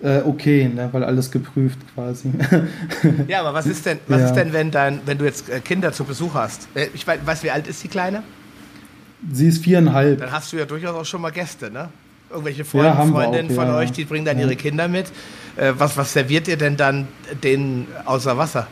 äh, 0.00 0.20
okay, 0.20 0.70
ne? 0.72 0.88
weil 0.92 1.02
alles 1.02 1.32
geprüft 1.32 1.78
quasi. 1.94 2.30
ja, 3.28 3.40
aber 3.40 3.54
was 3.54 3.66
ist 3.66 3.86
denn, 3.86 3.98
was 4.06 4.20
ja. 4.20 4.26
ist 4.26 4.34
denn, 4.34 4.52
wenn 4.52 4.70
dein, 4.70 5.00
wenn 5.04 5.18
du 5.18 5.24
jetzt 5.24 5.48
äh, 5.48 5.58
Kinder 5.60 5.92
zu 5.92 6.04
Besuch 6.04 6.34
hast? 6.34 6.68
Äh, 6.74 6.88
ich 6.94 7.04
weiß, 7.06 7.42
wie 7.42 7.50
alt 7.50 7.66
ist 7.66 7.82
die 7.82 7.88
Kleine? 7.88 8.22
Sie 9.32 9.48
ist 9.48 9.64
viereinhalb. 9.64 10.20
Dann 10.20 10.30
hast 10.30 10.52
du 10.52 10.58
ja 10.58 10.64
durchaus 10.64 10.94
auch 10.94 11.04
schon 11.04 11.22
mal 11.22 11.32
Gäste, 11.32 11.70
ne? 11.70 11.88
Irgendwelche 12.30 12.64
Freunde, 12.64 12.88
ja, 12.88 13.06
Freundinnen 13.06 13.50
auch, 13.50 13.54
von 13.54 13.68
ja. 13.68 13.76
euch, 13.76 13.92
die 13.92 14.04
bringen 14.04 14.24
dann 14.24 14.38
ihre 14.38 14.56
Kinder 14.56 14.88
mit. 14.88 15.06
Äh, 15.56 15.72
was, 15.78 15.96
was 15.96 16.12
serviert 16.12 16.48
ihr 16.48 16.56
denn 16.56 16.76
dann 16.76 17.08
denen 17.42 17.86
außer 18.04 18.36
Wasser? 18.36 18.66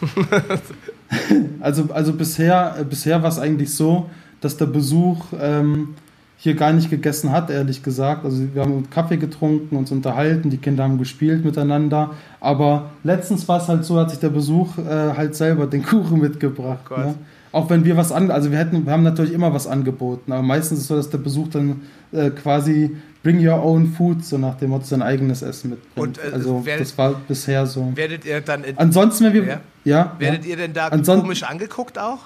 also, 1.60 1.88
also 1.92 2.12
bisher, 2.12 2.84
bisher 2.88 3.22
war 3.22 3.30
es 3.30 3.38
eigentlich 3.38 3.74
so, 3.74 4.08
dass 4.40 4.56
der 4.56 4.66
Besuch 4.66 5.26
ähm, 5.40 5.94
hier 6.36 6.54
gar 6.54 6.72
nicht 6.72 6.88
gegessen 6.88 7.32
hat, 7.32 7.50
ehrlich 7.50 7.82
gesagt. 7.82 8.24
Also 8.24 8.42
wir 8.54 8.62
haben 8.62 8.88
Kaffee 8.88 9.18
getrunken, 9.18 9.76
uns 9.76 9.90
unterhalten, 9.90 10.48
die 10.48 10.56
Kinder 10.56 10.84
haben 10.84 10.98
gespielt 10.98 11.44
miteinander. 11.44 12.12
Aber 12.40 12.90
letztens 13.04 13.46
war 13.46 13.60
es 13.60 13.68
halt 13.68 13.84
so, 13.84 13.98
hat 13.98 14.10
sich 14.10 14.20
der 14.20 14.30
Besuch 14.30 14.78
äh, 14.78 15.14
halt 15.16 15.34
selber 15.34 15.66
den 15.66 15.82
Kuchen 15.84 16.20
mitgebracht. 16.20 16.90
Ne? 16.90 17.14
Auch 17.52 17.68
wenn 17.68 17.84
wir 17.84 17.96
was 17.96 18.12
an, 18.12 18.30
also 18.30 18.52
wir 18.52 18.58
hätten, 18.58 18.86
wir 18.86 18.92
haben 18.92 19.02
natürlich 19.02 19.32
immer 19.32 19.52
was 19.52 19.66
angeboten, 19.66 20.30
aber 20.32 20.42
meistens 20.42 20.78
ist 20.78 20.84
es 20.84 20.88
so, 20.88 20.96
dass 20.96 21.10
der 21.10 21.18
Besuch 21.18 21.48
dann 21.48 21.82
äh, 22.12 22.30
quasi 22.30 22.96
bring 23.22 23.44
your 23.46 23.62
own 23.62 23.92
food, 23.92 24.24
so 24.24 24.38
nach 24.38 24.54
dem 24.56 24.70
Motto 24.70 24.84
sein 24.84 25.02
eigenes 25.02 25.42
Essen 25.42 25.70
mitbringt. 25.70 26.18
Und, 26.18 26.18
äh, 26.18 26.32
also 26.32 26.64
werdet, 26.64 26.86
das 26.86 26.96
war 26.96 27.14
bisher 27.26 27.66
so. 27.66 27.92
Werdet 27.94 28.24
ihr 28.24 28.40
dann 28.40 28.64
in, 28.64 28.78
Ansonsten, 28.78 29.24
wenn 29.24 29.32
wir 29.34 29.46
ja, 29.46 29.60
ja 29.84 30.16
werdet 30.18 30.44
ja. 30.44 30.50
ihr 30.50 30.56
denn 30.56 30.72
da 30.72 30.88
Ansonsten, 30.88 31.22
komisch 31.22 31.42
angeguckt 31.42 31.98
auch? 31.98 32.20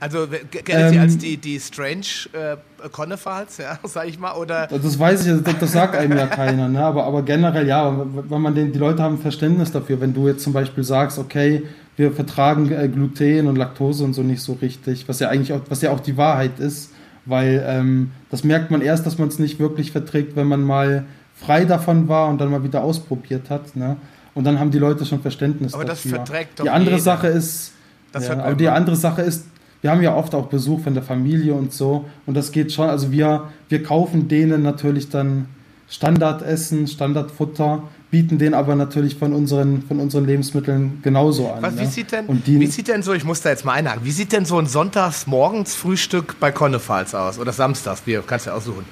Also 0.00 0.26
kennt 0.26 0.68
ähm, 0.68 0.90
Sie 0.90 0.98
als 0.98 1.18
die, 1.18 1.36
die 1.36 1.60
Strange 1.60 2.06
äh, 2.32 2.56
Connefals, 2.90 3.58
ja, 3.58 3.78
sag 3.84 4.08
ich 4.08 4.18
mal, 4.18 4.32
oder? 4.32 4.66
Das 4.66 4.98
weiß 4.98 5.26
ich, 5.26 5.42
das, 5.42 5.58
das 5.58 5.72
sagt 5.72 5.94
einem 5.94 6.16
ja 6.16 6.26
keiner, 6.26 6.68
ne? 6.68 6.82
aber, 6.82 7.04
aber 7.04 7.22
generell 7.22 7.66
ja, 7.66 7.94
wenn 8.28 8.40
man 8.40 8.54
den, 8.54 8.72
die 8.72 8.78
Leute 8.78 9.02
haben 9.02 9.18
Verständnis 9.18 9.72
dafür, 9.72 10.00
wenn 10.00 10.14
du 10.14 10.26
jetzt 10.26 10.42
zum 10.42 10.54
Beispiel 10.54 10.84
sagst, 10.84 11.18
okay, 11.18 11.64
wir 11.96 12.12
vertragen 12.12 12.70
äh, 12.72 12.88
Gluten 12.88 13.46
und 13.46 13.56
Laktose 13.56 14.04
und 14.04 14.14
so 14.14 14.22
nicht 14.22 14.42
so 14.42 14.54
richtig, 14.54 15.08
was 15.08 15.20
ja 15.20 15.28
eigentlich 15.28 15.52
auch, 15.52 15.60
was 15.68 15.82
ja 15.82 15.90
auch 15.90 16.00
die 16.00 16.16
Wahrheit 16.16 16.58
ist, 16.58 16.92
weil 17.26 17.64
ähm, 17.66 18.12
das 18.30 18.44
merkt 18.44 18.70
man 18.70 18.80
erst, 18.80 19.06
dass 19.06 19.18
man 19.18 19.28
es 19.28 19.38
nicht 19.38 19.58
wirklich 19.58 19.92
verträgt, 19.92 20.36
wenn 20.36 20.46
man 20.46 20.62
mal 20.62 21.04
frei 21.34 21.64
davon 21.64 22.08
war 22.08 22.28
und 22.28 22.40
dann 22.40 22.50
mal 22.50 22.64
wieder 22.64 22.82
ausprobiert 22.82 23.50
hat, 23.50 23.76
ne? 23.76 23.96
Und 24.34 24.44
dann 24.44 24.60
haben 24.60 24.70
die 24.70 24.78
Leute 24.78 25.04
schon 25.04 25.20
Verständnis 25.20 25.74
aber 25.74 25.84
dafür. 25.84 26.12
Aber 26.12 26.18
das 26.20 26.28
verträgt 26.28 26.60
doch 26.60 26.64
Die 26.64 26.70
andere 26.70 26.96
jeder. 26.96 27.02
Sache 27.02 27.26
ist, 27.26 27.72
ja, 28.14 28.38
aber 28.38 28.54
die 28.54 28.68
andere 28.68 28.96
Sache 28.96 29.22
ist, 29.22 29.46
wir 29.80 29.90
haben 29.90 30.02
ja 30.02 30.14
oft 30.14 30.34
auch 30.34 30.46
Besuch 30.46 30.80
von 30.80 30.94
der 30.94 31.02
Familie 31.02 31.54
und 31.54 31.72
so. 31.72 32.04
Und 32.26 32.36
das 32.36 32.52
geht 32.52 32.72
schon. 32.72 32.88
Also 32.88 33.10
wir, 33.10 33.48
wir 33.68 33.82
kaufen 33.82 34.28
denen 34.28 34.62
natürlich 34.62 35.08
dann 35.08 35.46
Standardessen, 35.88 36.86
Standardfutter, 36.86 37.82
bieten 38.10 38.38
denen 38.38 38.54
aber 38.54 38.74
natürlich 38.74 39.16
von 39.16 39.32
unseren, 39.32 39.82
von 39.82 40.00
unseren 40.00 40.26
Lebensmitteln 40.26 41.00
genauso 41.02 41.50
an. 41.50 41.62
Was, 41.62 41.76
wie, 41.76 41.82
ne? 41.82 41.86
sieht 41.86 42.12
denn, 42.12 42.42
die, 42.44 42.58
wie 42.58 42.66
sieht 42.66 42.88
denn 42.88 43.02
so, 43.02 43.12
ich 43.12 43.24
muss 43.24 43.40
da 43.40 43.50
jetzt 43.50 43.64
mal 43.64 43.74
einhaken, 43.74 44.04
wie 44.04 44.10
sieht 44.10 44.32
denn 44.32 44.44
so 44.44 44.58
ein 44.58 44.66
Sonntagsmorgens-Frühstück 44.66 46.40
bei 46.40 46.50
Konnefals 46.50 47.14
aus? 47.14 47.38
Oder 47.38 47.52
samstags, 47.52 48.02
wie, 48.06 48.18
kannst 48.26 48.46
du 48.46 48.50
ja 48.50 48.56
aussuchen. 48.56 48.84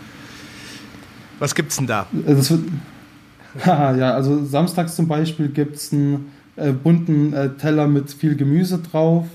Was 1.41 1.55
gibt's 1.55 1.77
denn 1.77 1.87
da? 1.87 2.07
Das 2.13 2.51
wird, 2.51 2.63
ja, 3.67 4.15
also 4.15 4.45
samstags 4.45 4.95
zum 4.95 5.09
Beispiel 5.09 5.49
gibt 5.49 5.77
es 5.77 5.93
einen 5.93 6.33
äh, 6.57 6.73
bunten 6.73 7.33
äh, 7.33 7.51
Teller 7.51 7.89
mit 7.89 8.13
viel 8.13 8.37
Gemüse 8.37 8.79
drauf. 8.79 9.27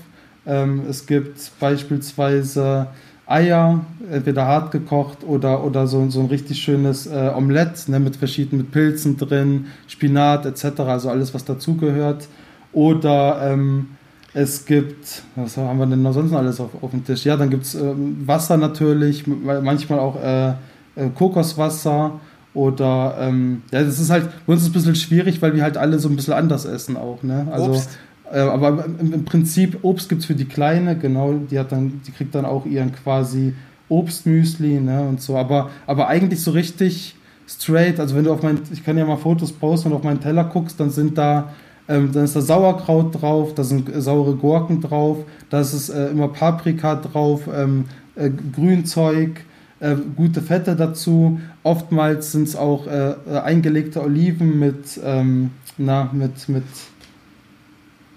Ähm, 0.46 0.82
es 0.88 1.06
gibt 1.06 1.50
beispielsweise 1.60 2.88
Eier, 3.26 3.80
entweder 4.10 4.46
hart 4.46 4.70
gekocht 4.70 5.18
oder, 5.26 5.64
oder 5.64 5.86
so, 5.86 6.08
so 6.10 6.20
ein 6.20 6.26
richtig 6.26 6.62
schönes 6.62 7.06
äh, 7.06 7.32
Omelett 7.34 7.88
ne, 7.88 7.98
mit 7.98 8.16
verschiedenen 8.16 8.62
mit 8.62 8.72
Pilzen 8.72 9.16
drin, 9.16 9.66
Spinat 9.86 10.44
etc., 10.44 10.80
also 10.80 11.08
alles, 11.08 11.32
was 11.32 11.44
dazugehört. 11.44 12.28
Oder 12.72 13.40
ähm, 13.50 13.88
es 14.34 14.66
gibt, 14.66 15.22
was 15.36 15.56
haben 15.56 15.78
wir 15.78 15.86
denn 15.86 16.02
noch 16.02 16.12
sonst 16.12 16.32
alles 16.34 16.60
auf, 16.60 16.70
auf 16.82 16.90
dem 16.90 17.04
Tisch? 17.04 17.24
Ja, 17.24 17.36
dann 17.36 17.50
gibt 17.50 17.64
es 17.64 17.74
ähm, 17.74 18.24
Wasser 18.26 18.56
natürlich, 18.56 19.26
manchmal 19.26 20.00
auch 20.00 20.22
äh, 20.22 20.50
äh, 20.96 21.08
Kokoswasser 21.14 22.20
oder 22.52 23.16
ähm, 23.20 23.62
ja, 23.72 23.82
das 23.82 23.98
ist 23.98 24.10
halt, 24.10 24.28
bei 24.46 24.52
uns 24.52 24.62
ist 24.62 24.68
es 24.68 24.70
ein 24.70 24.74
bisschen 24.74 24.96
schwierig, 24.96 25.40
weil 25.40 25.54
wir 25.54 25.62
halt 25.62 25.76
alle 25.76 25.98
so 25.98 26.08
ein 26.08 26.16
bisschen 26.16 26.34
anders 26.34 26.64
essen 26.64 26.96
auch. 26.96 27.22
Ne? 27.22 27.46
Also, 27.50 27.70
Obst. 27.70 27.98
Äh, 28.32 28.40
aber 28.40 28.84
im, 28.84 29.24
Prinzip, 29.24 29.78
Obst 29.82 30.08
gibt 30.08 30.22
es 30.22 30.26
für 30.26 30.34
die 30.34 30.46
Kleine, 30.46 30.96
genau, 30.96 31.34
die 31.34 31.58
hat 31.58 31.72
dann, 31.72 32.00
die 32.06 32.12
kriegt 32.12 32.34
dann 32.34 32.44
auch 32.44 32.66
ihren 32.66 32.92
quasi 32.92 33.54
Obstmüsli, 33.88 34.80
ne? 34.80 35.02
Und 35.02 35.20
so. 35.20 35.36
Aber, 35.36 35.70
aber 35.86 36.08
eigentlich 36.08 36.40
so 36.40 36.52
richtig 36.52 37.16
straight, 37.46 38.00
also 38.00 38.16
wenn 38.16 38.24
du 38.24 38.32
auf 38.32 38.42
mein, 38.42 38.60
ich 38.72 38.84
kann 38.84 38.96
ja 38.96 39.04
mal 39.04 39.16
Fotos 39.16 39.52
posten, 39.52 39.90
du 39.90 39.96
auf 39.96 40.02
meinen 40.02 40.20
Teller 40.20 40.44
guckst, 40.44 40.80
dann 40.80 40.90
sind 40.90 41.18
da 41.18 41.50
ähm, 41.88 42.12
dann 42.12 42.24
ist 42.24 42.34
da 42.34 42.40
Sauerkraut 42.40 43.20
drauf, 43.20 43.54
da 43.54 43.62
sind 43.62 43.90
saure 44.02 44.36
Gurken 44.36 44.80
drauf, 44.80 45.18
da 45.50 45.60
ist 45.60 45.90
äh, 45.90 46.08
immer 46.08 46.28
Paprika 46.28 46.94
drauf, 46.94 47.42
ähm, 47.54 47.84
äh, 48.16 48.30
Grünzeug, 48.30 49.44
äh, 49.80 49.96
gute 50.16 50.40
Fette 50.40 50.76
dazu. 50.76 51.40
Oftmals 51.62 52.32
sind 52.32 52.48
es 52.48 52.56
auch 52.56 52.86
äh, 52.86 53.10
äh, 53.10 53.38
eingelegte 53.42 54.02
Oliven 54.02 54.58
mit, 54.58 54.98
ähm, 55.04 55.50
na, 55.76 56.08
mit, 56.12 56.48
mit, 56.48 56.64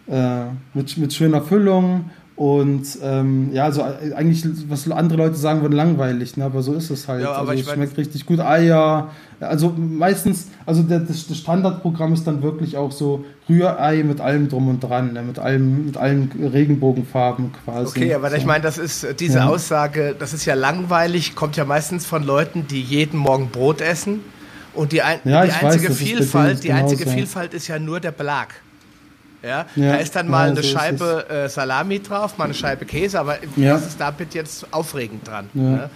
äh, 0.07 0.45
mit, 0.73 0.97
mit 0.97 1.13
schöner 1.13 1.41
Füllung 1.41 2.05
und 2.37 2.99
ähm, 3.01 3.49
ja, 3.51 3.65
also 3.65 3.81
eigentlich, 3.81 4.45
was 4.69 4.87
andere 4.91 5.17
Leute 5.17 5.35
sagen 5.37 5.63
würden, 5.63 5.73
langweilig, 5.73 6.37
ne? 6.37 6.45
aber 6.45 6.61
so 6.61 6.75
ist 6.75 6.91
es 6.91 7.07
halt. 7.07 7.23
Ja, 7.23 7.31
aber 7.31 7.49
also 7.49 7.63
es 7.63 7.73
schmeckt 7.73 7.97
richtig 7.97 8.27
gut. 8.27 8.39
Eier, 8.39 9.09
also 9.39 9.73
meistens, 9.75 10.49
also 10.63 10.83
der, 10.83 10.99
das, 10.99 11.25
das, 11.25 11.35
Standardprogramm 11.39 12.13
ist 12.13 12.27
dann 12.27 12.43
wirklich 12.43 12.77
auch 12.77 12.91
so 12.91 13.25
Rührei 13.49 14.03
mit 14.03 14.21
allem 14.21 14.49
drum 14.49 14.67
und 14.67 14.81
dran, 14.81 15.13
ne? 15.13 15.23
mit 15.23 15.39
allem, 15.39 15.87
mit 15.87 15.97
allen 15.97 16.31
Regenbogenfarben 16.53 17.53
quasi. 17.65 17.87
Okay, 17.87 18.13
aber 18.13 18.29
so. 18.29 18.35
ich 18.35 18.45
meine, 18.45 18.63
das 18.63 18.77
ist 18.77 19.03
äh, 19.03 19.15
diese 19.15 19.39
ja. 19.39 19.47
Aussage, 19.47 20.15
das 20.17 20.33
ist 20.33 20.45
ja 20.45 20.53
langweilig, 20.53 21.33
kommt 21.33 21.57
ja 21.57 21.65
meistens 21.65 22.05
von 22.05 22.21
Leuten, 22.21 22.67
die 22.67 22.83
jeden 22.83 23.17
Morgen 23.17 23.49
Brot 23.49 23.81
essen. 23.81 24.19
Und 24.75 24.91
die, 24.91 25.01
ein, 25.01 25.21
ja, 25.23 25.43
die 25.43 25.51
einzige 25.53 25.89
weiß, 25.89 25.97
Vielfalt, 25.97 26.63
die 26.63 26.71
einzige 26.71 27.07
Vielfalt 27.09 27.55
ist 27.55 27.67
ja 27.67 27.79
nur 27.79 27.99
der 27.99 28.11
Belag. 28.11 28.53
Ja? 29.43 29.65
ja? 29.75 29.91
Da 29.93 29.95
ist 29.97 30.15
dann 30.15 30.27
mal 30.27 30.47
ja, 30.47 30.51
eine 30.51 30.63
so 30.63 30.77
Scheibe 30.77 31.29
äh, 31.29 31.49
Salami 31.49 32.01
drauf, 32.01 32.37
mal 32.37 32.45
eine 32.45 32.53
Scheibe 32.53 32.85
Käse, 32.85 33.19
aber 33.19 33.37
ja. 33.55 33.75
was 33.75 33.87
ist 33.87 33.99
damit 33.99 34.33
jetzt 34.33 34.71
aufregend 34.73 35.27
dran? 35.27 35.49
Ne? 35.53 35.89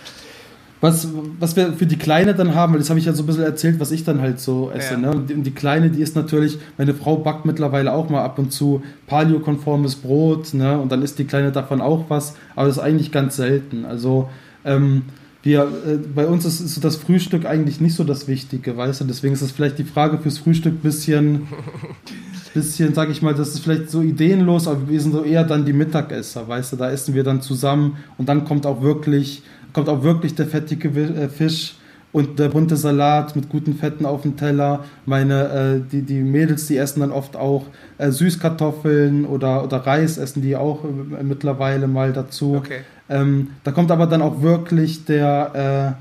Was, 0.82 1.08
was 1.40 1.56
wir 1.56 1.74
für 1.74 1.86
die 1.86 1.98
Kleine 1.98 2.34
dann 2.34 2.56
haben, 2.56 2.74
weil 2.74 2.80
das 2.80 2.90
habe 2.90 3.00
ich 3.00 3.06
ja 3.06 3.14
so 3.14 3.22
ein 3.22 3.28
bisschen 3.28 3.44
erzählt, 3.44 3.80
was 3.80 3.92
ich 3.92 4.04
dann 4.04 4.20
halt 4.20 4.40
so 4.40 4.72
esse. 4.72 4.98
Ne? 4.98 5.12
Und, 5.12 5.30
die, 5.30 5.36
und 5.36 5.44
die 5.44 5.52
Kleine, 5.52 5.92
die 5.92 6.02
ist 6.02 6.16
natürlich, 6.16 6.58
meine 6.80 6.96
Frau 6.96 7.18
backt 7.18 7.46
mittlerweile 7.46 7.94
auch 7.94 8.10
mal 8.10 8.24
ab 8.24 8.40
und 8.40 8.52
zu 8.52 8.82
paleokonformes 9.06 9.98
Brot, 9.98 10.56
ne? 10.56 10.80
Und 10.80 10.92
dann 10.92 11.04
isst 11.04 11.20
die 11.20 11.26
Kleine 11.26 11.52
davon 11.52 11.82
auch 11.82 12.06
was, 12.10 12.36
aber 12.56 12.66
das 12.66 12.78
ist 12.78 12.84
eigentlich 12.84 13.12
ganz 13.12 13.36
selten. 13.36 13.86
Also 13.86 14.32
ähm, 14.66 15.04
wir, 15.44 15.64
äh, 15.64 15.98
bei 16.14 16.28
uns 16.28 16.46
ist, 16.46 16.60
ist 16.60 16.84
das 16.84 16.96
Frühstück 16.96 17.46
eigentlich 17.46 17.82
nicht 17.82 17.96
so 17.96 18.04
das 18.04 18.28
Wichtige, 18.28 18.78
weißt 18.78 19.02
du? 19.02 19.06
Deswegen 19.06 19.34
ist 19.34 19.42
das 19.42 19.52
vielleicht 19.52 19.80
die 19.80 19.84
Frage 19.84 20.18
fürs 20.20 20.38
Frühstück 20.38 20.74
ein 20.74 20.80
bisschen 20.80 21.48
bisschen, 22.54 22.94
sag 22.94 23.10
ich 23.10 23.22
mal, 23.22 23.34
das 23.34 23.50
ist 23.50 23.60
vielleicht 23.60 23.90
so 23.90 24.02
ideenlos, 24.02 24.68
aber 24.68 24.90
wir 24.90 25.00
sind 25.00 25.14
so 25.14 25.24
eher 25.24 25.44
dann 25.44 25.66
die 25.66 25.74
Mittagesser, 25.74 26.48
weißt 26.48 26.74
du, 26.74 26.78
da 26.78 26.92
essen 26.92 27.16
wir 27.16 27.24
dann 27.24 27.42
zusammen 27.42 27.98
und 28.18 28.30
dann 28.30 28.46
kommt 28.46 28.66
auch 28.66 28.82
wirklich, 28.82 29.44
kommt 29.74 29.90
auch 29.90 30.04
wirklich 30.04 30.36
der 30.36 30.48
fettige 30.48 30.90
äh, 30.90 31.30
Fisch 31.30 31.76
und 32.12 32.40
der 32.40 32.50
bunte 32.50 32.76
Salat 32.76 33.36
mit 33.38 33.48
guten 33.48 33.74
Fetten 33.74 34.06
auf 34.06 34.24
dem 34.24 34.36
Teller. 34.36 34.84
Meine, 35.06 35.44
äh, 35.50 35.90
die, 35.92 36.02
die 36.02 36.22
Mädels, 36.22 36.68
die 36.68 36.76
essen 36.76 37.00
dann 37.00 37.12
oft 37.12 37.38
auch 37.38 37.66
äh, 37.98 38.12
Süßkartoffeln 38.12 39.26
oder, 39.26 39.64
oder 39.64 39.78
Reis, 39.78 40.18
essen 40.18 40.42
die 40.42 40.58
auch 40.58 40.84
äh, 40.84 41.24
mittlerweile 41.24 41.88
mal 41.88 42.12
dazu. 42.12 42.56
Okay. 42.56 42.82
Ähm, 43.12 43.50
da 43.66 43.72
kommt 43.72 43.92
aber 43.92 44.08
dann 44.08 44.22
auch 44.22 44.42
wirklich 44.42 45.04
der, 45.04 45.98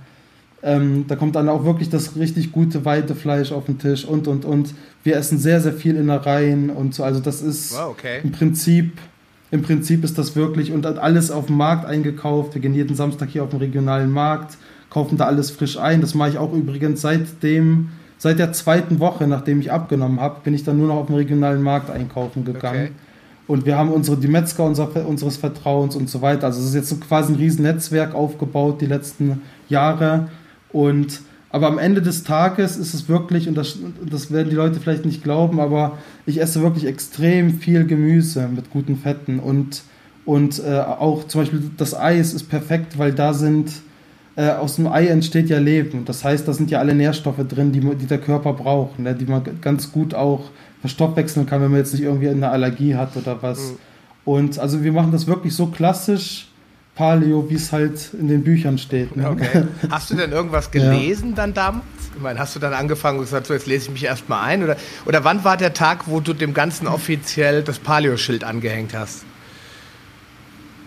äh, 0.62 0.72
ähm, 0.74 1.06
da 1.08 1.16
kommt 1.16 1.34
dann 1.34 1.48
auch 1.48 1.64
wirklich 1.64 1.90
das 1.90 2.16
richtig 2.16 2.52
gute 2.52 2.84
Weidefleisch 2.84 3.50
auf 3.50 3.64
den 3.64 3.78
Tisch 3.78 4.04
und 4.04 4.28
und 4.28 4.44
und. 4.44 4.74
Wir 5.02 5.16
essen 5.16 5.38
sehr, 5.38 5.60
sehr 5.60 5.72
viel 5.72 5.96
Innereien 5.96 6.70
und 6.70 6.94
so. 6.94 7.02
Also 7.02 7.18
das 7.20 7.42
ist 7.42 7.72
wow, 7.72 7.90
okay. 7.90 8.20
im 8.22 8.30
Prinzip, 8.30 8.98
im 9.50 9.62
Prinzip 9.62 10.04
ist 10.04 10.18
das 10.18 10.36
wirklich 10.36 10.70
und 10.70 10.86
alles 10.86 11.32
auf 11.32 11.46
dem 11.46 11.56
Markt 11.56 11.84
eingekauft. 11.84 12.54
Wir 12.54 12.62
gehen 12.62 12.74
jeden 12.74 12.94
Samstag 12.94 13.30
hier 13.30 13.42
auf 13.42 13.50
den 13.50 13.58
regionalen 13.58 14.12
Markt, 14.12 14.56
kaufen 14.88 15.16
da 15.16 15.24
alles 15.24 15.50
frisch 15.50 15.78
ein. 15.78 16.00
Das 16.00 16.14
mache 16.14 16.30
ich 16.30 16.38
auch 16.38 16.52
übrigens 16.52 17.00
seitdem, 17.00 17.88
seit 18.18 18.38
der 18.38 18.52
zweiten 18.52 19.00
Woche, 19.00 19.26
nachdem 19.26 19.60
ich 19.60 19.72
abgenommen 19.72 20.20
habe, 20.20 20.40
bin 20.44 20.54
ich 20.54 20.62
dann 20.62 20.78
nur 20.78 20.86
noch 20.88 20.96
auf 20.96 21.06
den 21.06 21.16
regionalen 21.16 21.62
Markt 21.62 21.90
einkaufen 21.90 22.44
gegangen. 22.44 22.82
Okay. 22.82 23.09
Und 23.50 23.66
wir 23.66 23.76
haben 23.76 23.90
unsere, 23.90 24.16
die 24.16 24.28
Metzger 24.28 24.64
unser, 24.64 24.88
unseres 25.08 25.36
Vertrauens 25.36 25.96
und 25.96 26.08
so 26.08 26.22
weiter. 26.22 26.46
Also 26.46 26.60
es 26.60 26.66
ist 26.66 26.74
jetzt 26.76 27.00
quasi 27.00 27.32
ein 27.32 27.36
riesen 27.36 27.64
Netzwerk 27.64 28.14
aufgebaut 28.14 28.80
die 28.80 28.86
letzten 28.86 29.42
Jahre 29.68 30.28
und 30.72 31.20
aber 31.52 31.66
am 31.66 31.78
Ende 31.78 32.00
des 32.00 32.22
Tages 32.22 32.76
ist 32.76 32.94
es 32.94 33.08
wirklich, 33.08 33.48
und 33.48 33.56
das, 33.56 33.76
das 34.08 34.30
werden 34.30 34.50
die 34.50 34.54
Leute 34.54 34.78
vielleicht 34.78 35.04
nicht 35.04 35.24
glauben, 35.24 35.58
aber 35.58 35.98
ich 36.26 36.40
esse 36.40 36.62
wirklich 36.62 36.86
extrem 36.86 37.58
viel 37.58 37.86
Gemüse 37.86 38.46
mit 38.46 38.70
guten 38.70 38.96
Fetten 38.96 39.40
und, 39.40 39.82
und 40.24 40.62
äh, 40.64 40.78
auch 40.78 41.26
zum 41.26 41.40
Beispiel 41.40 41.72
das 41.76 41.98
Eis 41.98 42.32
ist 42.32 42.44
perfekt, 42.44 42.98
weil 42.98 43.12
da 43.12 43.34
sind, 43.34 43.72
äh, 44.36 44.50
aus 44.50 44.76
dem 44.76 44.86
Ei 44.86 45.08
entsteht 45.08 45.48
ja 45.48 45.58
Leben. 45.58 46.04
Das 46.04 46.22
heißt, 46.22 46.46
da 46.46 46.52
sind 46.52 46.70
ja 46.70 46.78
alle 46.78 46.94
Nährstoffe 46.94 47.44
drin, 47.48 47.72
die, 47.72 47.80
die 47.80 48.06
der 48.06 48.18
Körper 48.18 48.52
braucht, 48.52 49.00
ne, 49.00 49.12
die 49.12 49.26
man 49.26 49.42
ganz 49.60 49.90
gut 49.90 50.14
auch 50.14 50.50
verstoffwechseln 50.80 51.46
kann, 51.46 51.60
wenn 51.62 51.70
man 51.70 51.80
jetzt 51.80 51.92
nicht 51.92 52.02
irgendwie 52.02 52.28
eine 52.28 52.50
Allergie 52.50 52.94
hat 52.94 53.16
oder 53.16 53.42
was. 53.42 53.58
Mhm. 53.58 53.78
Und 54.24 54.58
also 54.58 54.82
wir 54.82 54.92
machen 54.92 55.12
das 55.12 55.26
wirklich 55.26 55.54
so 55.54 55.66
klassisch 55.66 56.48
Paleo, 56.94 57.48
wie 57.48 57.54
es 57.54 57.72
halt 57.72 58.12
in 58.12 58.28
den 58.28 58.44
Büchern 58.44 58.76
steht. 58.76 59.16
Ne? 59.16 59.30
Okay. 59.30 59.64
Hast 59.90 60.10
du 60.10 60.16
denn 60.16 60.32
irgendwas 60.32 60.70
gelesen 60.70 61.30
ja. 61.30 61.36
dann 61.36 61.54
damals? 61.54 61.84
Ich 62.14 62.20
meine, 62.20 62.38
hast 62.38 62.54
du 62.56 62.60
dann 62.60 62.74
angefangen 62.74 63.18
und 63.18 63.24
gesagt, 63.24 63.46
so 63.46 63.54
jetzt 63.54 63.66
lese 63.66 63.86
ich 63.86 63.90
mich 63.92 64.04
erstmal 64.04 64.44
ein? 64.44 64.62
Oder, 64.62 64.76
oder 65.06 65.24
wann 65.24 65.44
war 65.44 65.56
der 65.56 65.72
Tag, 65.72 66.08
wo 66.08 66.20
du 66.20 66.34
dem 66.34 66.52
Ganzen 66.52 66.86
offiziell 66.86 67.62
das 67.62 67.78
Paleo-Schild 67.78 68.44
angehängt 68.44 68.92
hast? 68.94 69.24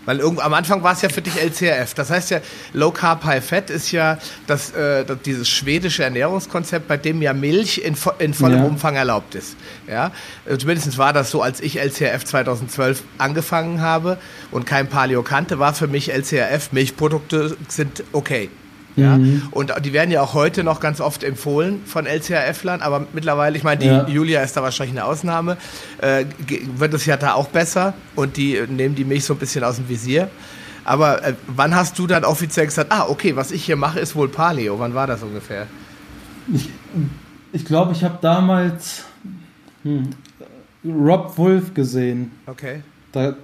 Weil 0.06 0.20
irgend, 0.20 0.42
am 0.42 0.54
Anfang 0.54 0.84
war 0.84 0.94
es 0.94 1.02
ja 1.02 1.10
für 1.10 1.22
dich 1.22 1.36
LCRF. 1.36 1.94
Das 1.94 2.10
heißt 2.10 2.32
ja, 2.32 2.40
Low 2.74 2.92
Carb 2.92 3.24
High 3.24 3.44
Fat 3.44 3.70
ist 3.70 3.92
ja 3.92 4.18
das, 4.48 4.72
äh, 4.72 5.06
das 5.06 5.18
dieses 5.26 5.50
schwedische 5.50 6.04
Ernährungskonzept, 6.04 6.88
bei 6.88 6.98
dem 6.98 7.22
ja 7.22 7.34
Milch 7.34 7.80
in, 7.80 7.96
in 8.20 8.34
vollem 8.34 8.60
ja. 8.60 8.66
Umfang 8.66 8.96
erlaubt 8.96 9.36
ist. 9.36 9.56
Ja? 9.88 10.12
Äh, 10.46 10.58
zumindest 10.58 10.98
war 10.98 11.14
das 11.14 11.32
so, 11.32 11.42
als 11.42 11.62
ich 11.62 11.80
LCRF 11.80 12.26
2012 12.26 13.04
angefanern 13.18 13.82
habe 13.82 14.18
und 14.52 14.66
kein 14.66 14.88
Paleo 14.88 15.24
kannte, 15.24 15.60
war 15.60 15.74
für 15.74 15.88
mich 15.88 16.12
LCRF, 16.12 16.72
Milchprodukte 16.72 17.56
sind 17.70 18.04
okay. 18.12 18.50
Ja? 18.96 19.18
Mhm. 19.18 19.44
Und 19.52 19.74
die 19.84 19.94
werden 19.94 20.12
ja 20.12 20.22
auch 20.22 20.34
heute 20.34 20.64
noch 20.64 20.80
ganz 20.80 21.02
oft 21.02 21.24
empfohlen 21.24 21.82
von 21.86 22.06
LCHF-Lern, 22.06 22.82
aber 22.82 23.08
mittlerweile, 23.14 23.58
ich 23.58 23.64
meine, 23.64 23.80
die 23.80 23.88
ja. 23.88 24.08
Julia 24.08 24.42
ist 24.42 24.56
da 24.56 24.64
wahrscheinlich 24.64 24.98
eine 24.98 25.06
Ausnahme, 25.06 25.58
äh, 26.02 26.26
wird 26.78 26.94
es 26.94 27.06
ja 27.06 27.18
da 27.18 27.34
auch 27.34 27.48
besser 27.48 27.94
und 28.16 28.38
die 28.38 28.62
nehmen 28.68 28.96
die 28.96 29.06
Milch 29.06 29.26
so 29.26 29.34
ein 29.34 29.40
bisschen 29.40 29.64
aus 29.64 29.78
dem 29.78 29.90
Visier. 29.90 30.30
Aber 30.86 31.24
äh, 31.24 31.34
wann 31.48 31.76
hast 31.76 31.98
du 31.98 32.08
dann 32.08 32.26
offiziell 32.26 32.66
gesagt, 32.66 32.92
ah, 32.92 33.06
okay, 33.08 33.36
was 33.36 33.52
ich 33.52 33.64
hier 33.66 33.76
mache, 33.76 34.00
ist 34.00 34.16
wohl 34.16 34.28
Paleo? 34.28 34.80
Wann 34.80 34.94
war 34.94 35.08
das 35.08 35.24
ungefähr? 35.24 35.68
Ich, 36.54 36.70
ich 37.54 37.66
glaube, 37.66 37.94
ich 37.94 38.04
habe 38.04 38.18
damals 38.22 39.06
hm, 39.84 40.10
Rob 40.84 41.38
Wolf 41.38 41.74
gesehen. 41.74 42.32
Okay. 42.48 42.82
Da, 43.12 43.36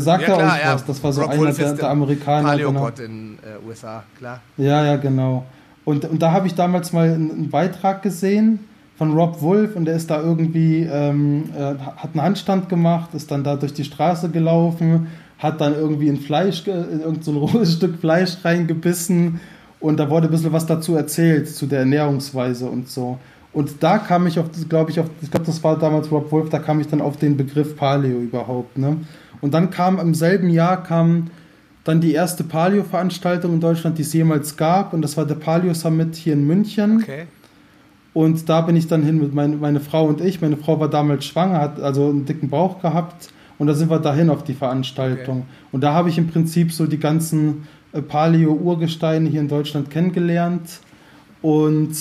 sagt 0.00 0.28
ja, 0.28 0.36
er 0.36 0.44
uns 0.44 0.62
ja. 0.62 0.74
was. 0.74 0.84
Das 0.84 1.02
war 1.02 1.12
so 1.12 1.22
Rob 1.22 1.30
einer 1.30 1.40
Wolf 1.40 1.56
der, 1.56 1.72
der 1.72 1.90
Amerikaner. 1.90 2.48
Paleopod 2.48 2.96
genau. 2.96 3.08
in 3.08 3.38
äh, 3.38 3.68
USA, 3.68 4.02
klar. 4.18 4.40
Ja, 4.56 4.84
ja, 4.84 4.96
genau. 4.96 5.44
Und, 5.84 6.04
und 6.04 6.22
da 6.22 6.32
habe 6.32 6.46
ich 6.46 6.54
damals 6.54 6.92
mal 6.92 7.08
einen, 7.10 7.30
einen, 7.30 7.50
Beitrag 7.50 8.02
gesehen 8.02 8.60
von 8.96 9.14
Rob 9.14 9.40
Wolf 9.42 9.74
und 9.74 9.86
der 9.86 9.96
ist 9.96 10.10
da 10.10 10.20
irgendwie, 10.20 10.82
ähm, 10.82 11.50
äh, 11.56 11.74
hat 11.96 12.10
einen 12.12 12.22
Handstand 12.22 12.68
gemacht, 12.68 13.14
ist 13.14 13.30
dann 13.30 13.42
da 13.42 13.56
durch 13.56 13.74
die 13.74 13.84
Straße 13.84 14.30
gelaufen, 14.30 15.08
hat 15.38 15.60
dann 15.60 15.74
irgendwie 15.74 16.08
ein 16.08 16.18
Fleisch, 16.18 16.66
in 16.66 17.00
irgendein 17.00 17.22
so 17.22 17.38
rohes 17.38 17.74
Stück 17.74 17.98
Fleisch 17.98 18.36
reingebissen 18.44 19.40
und 19.80 19.98
da 19.98 20.08
wurde 20.08 20.28
ein 20.28 20.30
bisschen 20.30 20.52
was 20.52 20.66
dazu 20.66 20.94
erzählt, 20.94 21.48
zu 21.48 21.66
der 21.66 21.80
Ernährungsweise 21.80 22.66
und 22.66 22.88
so. 22.88 23.18
Und 23.52 23.82
da 23.82 23.98
kam 23.98 24.26
ich 24.26 24.38
auf, 24.38 24.46
glaube 24.68 24.90
ich, 24.92 25.00
auf, 25.00 25.06
ich 25.20 25.30
glaube, 25.30 25.44
das 25.44 25.62
war 25.62 25.78
damals 25.78 26.10
Rob 26.10 26.30
Wolf, 26.32 26.48
da 26.48 26.58
kam 26.58 26.80
ich 26.80 26.86
dann 26.86 27.00
auf 27.00 27.16
den 27.16 27.36
Begriff 27.36 27.76
Paleo 27.76 28.18
überhaupt, 28.20 28.78
ne? 28.78 28.98
Und 29.42 29.52
dann 29.52 29.68
kam 29.68 29.98
im 29.98 30.14
selben 30.14 30.48
Jahr 30.48 30.82
kam 30.82 31.30
dann 31.84 32.00
die 32.00 32.12
erste 32.12 32.44
Palio-Veranstaltung 32.44 33.54
in 33.54 33.60
Deutschland, 33.60 33.98
die 33.98 34.02
es 34.02 34.12
jemals 34.12 34.56
gab. 34.56 34.94
Und 34.94 35.02
das 35.02 35.16
war 35.16 35.26
der 35.26 35.34
Palio 35.34 35.74
Summit 35.74 36.14
hier 36.14 36.32
in 36.32 36.46
München. 36.46 37.02
Okay. 37.02 37.26
Und 38.14 38.48
da 38.48 38.60
bin 38.60 38.76
ich 38.76 38.86
dann 38.86 39.02
hin 39.02 39.18
mit 39.18 39.34
meine, 39.34 39.56
meine 39.56 39.80
Frau 39.80 40.06
und 40.06 40.20
ich. 40.20 40.40
Meine 40.40 40.56
Frau 40.56 40.78
war 40.78 40.88
damals 40.88 41.24
schwanger, 41.24 41.60
hat 41.60 41.80
also 41.80 42.08
einen 42.08 42.24
dicken 42.24 42.48
Bauch 42.48 42.80
gehabt. 42.80 43.30
Und 43.58 43.66
da 43.66 43.74
sind 43.74 43.90
wir 43.90 43.98
dahin 43.98 44.30
auf 44.30 44.44
die 44.44 44.54
Veranstaltung. 44.54 45.38
Okay. 45.38 45.68
Und 45.72 45.82
da 45.82 45.92
habe 45.92 46.08
ich 46.08 46.18
im 46.18 46.28
Prinzip 46.28 46.72
so 46.72 46.86
die 46.86 46.98
ganzen 46.98 47.66
äh, 47.92 48.00
Paleo-Urgesteine 48.00 49.28
hier 49.28 49.40
in 49.40 49.48
Deutschland 49.48 49.90
kennengelernt 49.90 50.80
und 51.40 51.96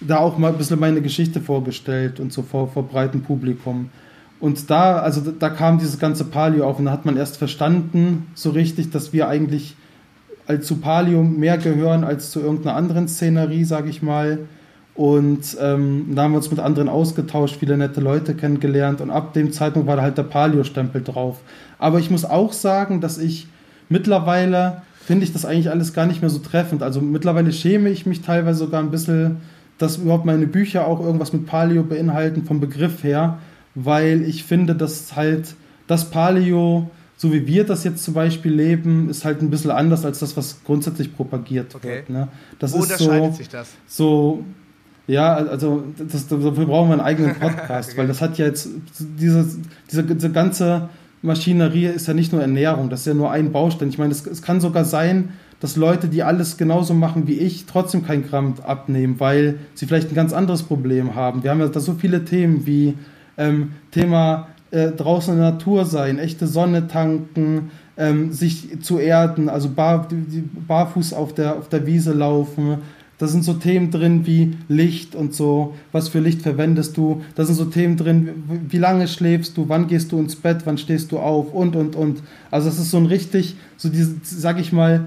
da 0.00 0.18
auch 0.18 0.38
mal 0.38 0.52
ein 0.52 0.58
bisschen 0.58 0.80
meine 0.80 1.02
Geschichte 1.02 1.40
vorgestellt 1.40 2.20
und 2.20 2.32
so 2.32 2.42
vor, 2.42 2.68
vor 2.68 2.84
breitem 2.84 3.22
Publikum. 3.22 3.90
Und 4.40 4.70
da, 4.70 4.98
also 4.98 5.20
da 5.20 5.50
kam 5.50 5.78
dieses 5.78 5.98
ganze 5.98 6.24
Palio 6.24 6.66
auf 6.66 6.78
und 6.78 6.86
da 6.86 6.92
hat 6.92 7.04
man 7.04 7.16
erst 7.16 7.36
verstanden, 7.36 8.26
so 8.34 8.50
richtig, 8.50 8.90
dass 8.90 9.12
wir 9.12 9.28
eigentlich 9.28 9.76
als 10.46 10.66
zu 10.66 10.76
Palio 10.76 11.22
mehr 11.22 11.58
gehören 11.58 12.02
als 12.02 12.30
zu 12.30 12.40
irgendeiner 12.40 12.74
anderen 12.74 13.06
Szenerie, 13.06 13.64
sage 13.64 13.90
ich 13.90 14.02
mal. 14.02 14.38
Und 14.94 15.56
ähm, 15.60 16.06
da 16.14 16.24
haben 16.24 16.32
wir 16.32 16.38
uns 16.38 16.50
mit 16.50 16.58
anderen 16.58 16.88
ausgetauscht, 16.88 17.56
viele 17.60 17.76
nette 17.76 18.00
Leute 18.00 18.34
kennengelernt 18.34 19.00
und 19.00 19.10
ab 19.10 19.32
dem 19.34 19.52
Zeitpunkt 19.52 19.86
war 19.86 19.96
da 19.96 20.02
halt 20.02 20.18
der 20.18 20.24
Palio-Stempel 20.24 21.02
drauf. 21.02 21.40
Aber 21.78 21.98
ich 22.00 22.10
muss 22.10 22.24
auch 22.24 22.52
sagen, 22.52 23.00
dass 23.00 23.16
ich 23.16 23.46
mittlerweile 23.88 24.82
finde 25.04 25.24
ich 25.24 25.32
das 25.32 25.44
eigentlich 25.44 25.70
alles 25.70 25.92
gar 25.92 26.06
nicht 26.06 26.20
mehr 26.20 26.30
so 26.30 26.38
treffend. 26.38 26.82
Also 26.82 27.00
mittlerweile 27.00 27.52
schäme 27.52 27.90
ich 27.90 28.06
mich 28.06 28.20
teilweise 28.22 28.60
sogar 28.60 28.80
ein 28.80 28.90
bisschen, 28.90 29.38
dass 29.78 29.96
überhaupt 29.96 30.26
meine 30.26 30.46
Bücher 30.46 30.86
auch 30.86 31.00
irgendwas 31.00 31.32
mit 31.32 31.46
Palio 31.46 31.82
beinhalten 31.82 32.44
vom 32.44 32.60
Begriff 32.60 33.02
her, 33.02 33.38
weil 33.74 34.22
ich 34.22 34.44
finde, 34.44 34.74
dass 34.74 35.16
halt 35.16 35.54
das 35.86 36.10
Palio, 36.10 36.90
so 37.16 37.32
wie 37.32 37.46
wir 37.46 37.64
das 37.64 37.84
jetzt 37.84 38.04
zum 38.04 38.14
Beispiel 38.14 38.52
leben, 38.52 39.08
ist 39.10 39.24
halt 39.24 39.42
ein 39.42 39.50
bisschen 39.50 39.70
anders 39.70 40.04
als 40.04 40.20
das, 40.20 40.36
was 40.36 40.62
grundsätzlich 40.64 41.14
propagiert 41.14 41.74
okay. 41.74 41.88
wird. 41.88 42.10
Ne? 42.10 42.28
Das 42.58 42.72
Wo 42.72 42.78
unterscheidet 42.78 43.32
so, 43.32 43.38
sich 43.38 43.48
das? 43.48 43.68
So, 43.86 44.44
ja, 45.06 45.34
also 45.34 45.84
das, 45.98 46.28
dafür 46.28 46.66
brauchen 46.66 46.88
wir 46.88 46.94
einen 46.94 47.00
eigenen 47.00 47.34
Podcast, 47.40 47.90
okay. 47.90 47.98
weil 47.98 48.06
das 48.06 48.20
hat 48.20 48.38
ja 48.38 48.46
jetzt 48.46 48.68
diese, 48.98 49.46
diese, 49.90 50.04
diese 50.04 50.30
ganze 50.30 50.88
Maschinerie 51.22 51.86
ist 51.86 52.08
ja 52.08 52.14
nicht 52.14 52.32
nur 52.32 52.40
Ernährung, 52.40 52.88
das 52.88 53.00
ist 53.00 53.06
ja 53.06 53.14
nur 53.14 53.30
ein 53.30 53.52
Baustein. 53.52 53.88
Ich 53.88 53.98
meine, 53.98 54.12
es, 54.12 54.26
es 54.26 54.40
kann 54.40 54.60
sogar 54.60 54.84
sein, 54.84 55.30
dass 55.60 55.76
Leute, 55.76 56.08
die 56.08 56.22
alles 56.22 56.56
genauso 56.56 56.94
machen 56.94 57.26
wie 57.26 57.34
ich, 57.34 57.66
trotzdem 57.66 58.04
kein 58.04 58.26
Gramm 58.26 58.54
abnehmen, 58.66 59.20
weil 59.20 59.58
sie 59.74 59.86
vielleicht 59.86 60.10
ein 60.10 60.14
ganz 60.14 60.32
anderes 60.32 60.62
Problem 60.62 61.14
haben. 61.14 61.42
Wir 61.42 61.50
haben 61.50 61.60
ja 61.60 61.68
da 61.68 61.80
so 61.80 61.94
viele 61.94 62.24
Themen 62.24 62.66
wie 62.66 62.94
ähm, 63.40 63.72
Thema 63.90 64.48
äh, 64.70 64.90
draußen 64.92 65.34
in 65.34 65.40
der 65.40 65.52
Natur 65.52 65.84
sein, 65.86 66.18
echte 66.18 66.46
Sonne 66.46 66.86
tanken, 66.86 67.70
ähm, 67.96 68.32
sich 68.32 68.80
zu 68.82 68.98
erden, 68.98 69.48
also 69.48 69.70
bar, 69.70 70.06
barfuß 70.68 71.12
auf 71.14 71.34
der, 71.34 71.56
auf 71.56 71.68
der 71.68 71.86
Wiese 71.86 72.12
laufen, 72.12 72.78
da 73.18 73.26
sind 73.26 73.44
so 73.44 73.54
Themen 73.54 73.90
drin 73.90 74.26
wie 74.26 74.56
Licht 74.68 75.14
und 75.14 75.34
so, 75.34 75.74
was 75.92 76.08
für 76.08 76.20
Licht 76.20 76.40
verwendest 76.40 76.96
du. 76.96 77.20
Da 77.34 77.44
sind 77.44 77.54
so 77.54 77.66
Themen 77.66 77.98
drin, 77.98 78.44
wie 78.66 78.78
lange 78.78 79.08
schläfst 79.08 79.58
du, 79.58 79.68
wann 79.68 79.88
gehst 79.88 80.10
du 80.10 80.18
ins 80.18 80.36
Bett, 80.36 80.62
wann 80.64 80.78
stehst 80.78 81.12
du 81.12 81.18
auf? 81.18 81.52
Und, 81.52 81.76
und, 81.76 81.96
und. 81.96 82.22
Also 82.50 82.70
es 82.70 82.78
ist 82.78 82.90
so 82.90 82.96
ein 82.96 83.04
richtig, 83.04 83.56
so 83.76 83.90
diese, 83.90 84.14
sag 84.22 84.58
ich 84.58 84.72
mal, 84.72 85.04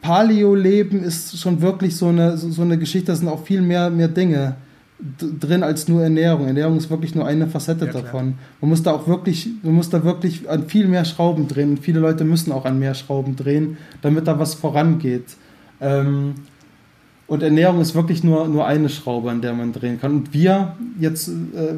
Paleo-Leben 0.00 1.02
ist 1.02 1.38
schon 1.38 1.60
wirklich 1.60 1.94
so 1.94 2.06
eine, 2.06 2.38
so 2.38 2.62
eine 2.62 2.78
Geschichte, 2.78 3.08
da 3.08 3.16
sind 3.16 3.28
auch 3.28 3.44
viel 3.44 3.60
mehr, 3.60 3.90
mehr 3.90 4.08
Dinge 4.08 4.56
drin 5.40 5.62
als 5.62 5.88
nur 5.88 6.02
Ernährung. 6.02 6.46
Ernährung 6.46 6.76
ist 6.76 6.90
wirklich 6.90 7.14
nur 7.14 7.26
eine 7.26 7.46
Facette 7.46 7.86
ja, 7.86 7.92
davon. 7.92 8.34
Man 8.60 8.70
muss 8.70 8.82
da 8.82 8.92
auch 8.92 9.06
wirklich, 9.06 9.48
man 9.62 9.74
muss 9.74 9.90
da 9.90 10.04
wirklich 10.04 10.48
an 10.48 10.66
viel 10.68 10.88
mehr 10.88 11.04
Schrauben 11.04 11.48
drehen. 11.48 11.70
Und 11.70 11.80
viele 11.80 12.00
Leute 12.00 12.24
müssen 12.24 12.52
auch 12.52 12.64
an 12.64 12.78
mehr 12.78 12.94
Schrauben 12.94 13.36
drehen, 13.36 13.78
damit 14.02 14.26
da 14.26 14.38
was 14.38 14.54
vorangeht. 14.54 15.36
Ähm, 15.80 16.34
und 17.26 17.44
Ernährung 17.44 17.80
ist 17.80 17.94
wirklich 17.94 18.24
nur, 18.24 18.48
nur 18.48 18.66
eine 18.66 18.88
Schraube, 18.88 19.30
an 19.30 19.40
der 19.40 19.54
man 19.54 19.72
drehen 19.72 20.00
kann. 20.00 20.12
Und 20.12 20.34
wir 20.34 20.74
jetzt, 20.98 21.28
äh, 21.28 21.74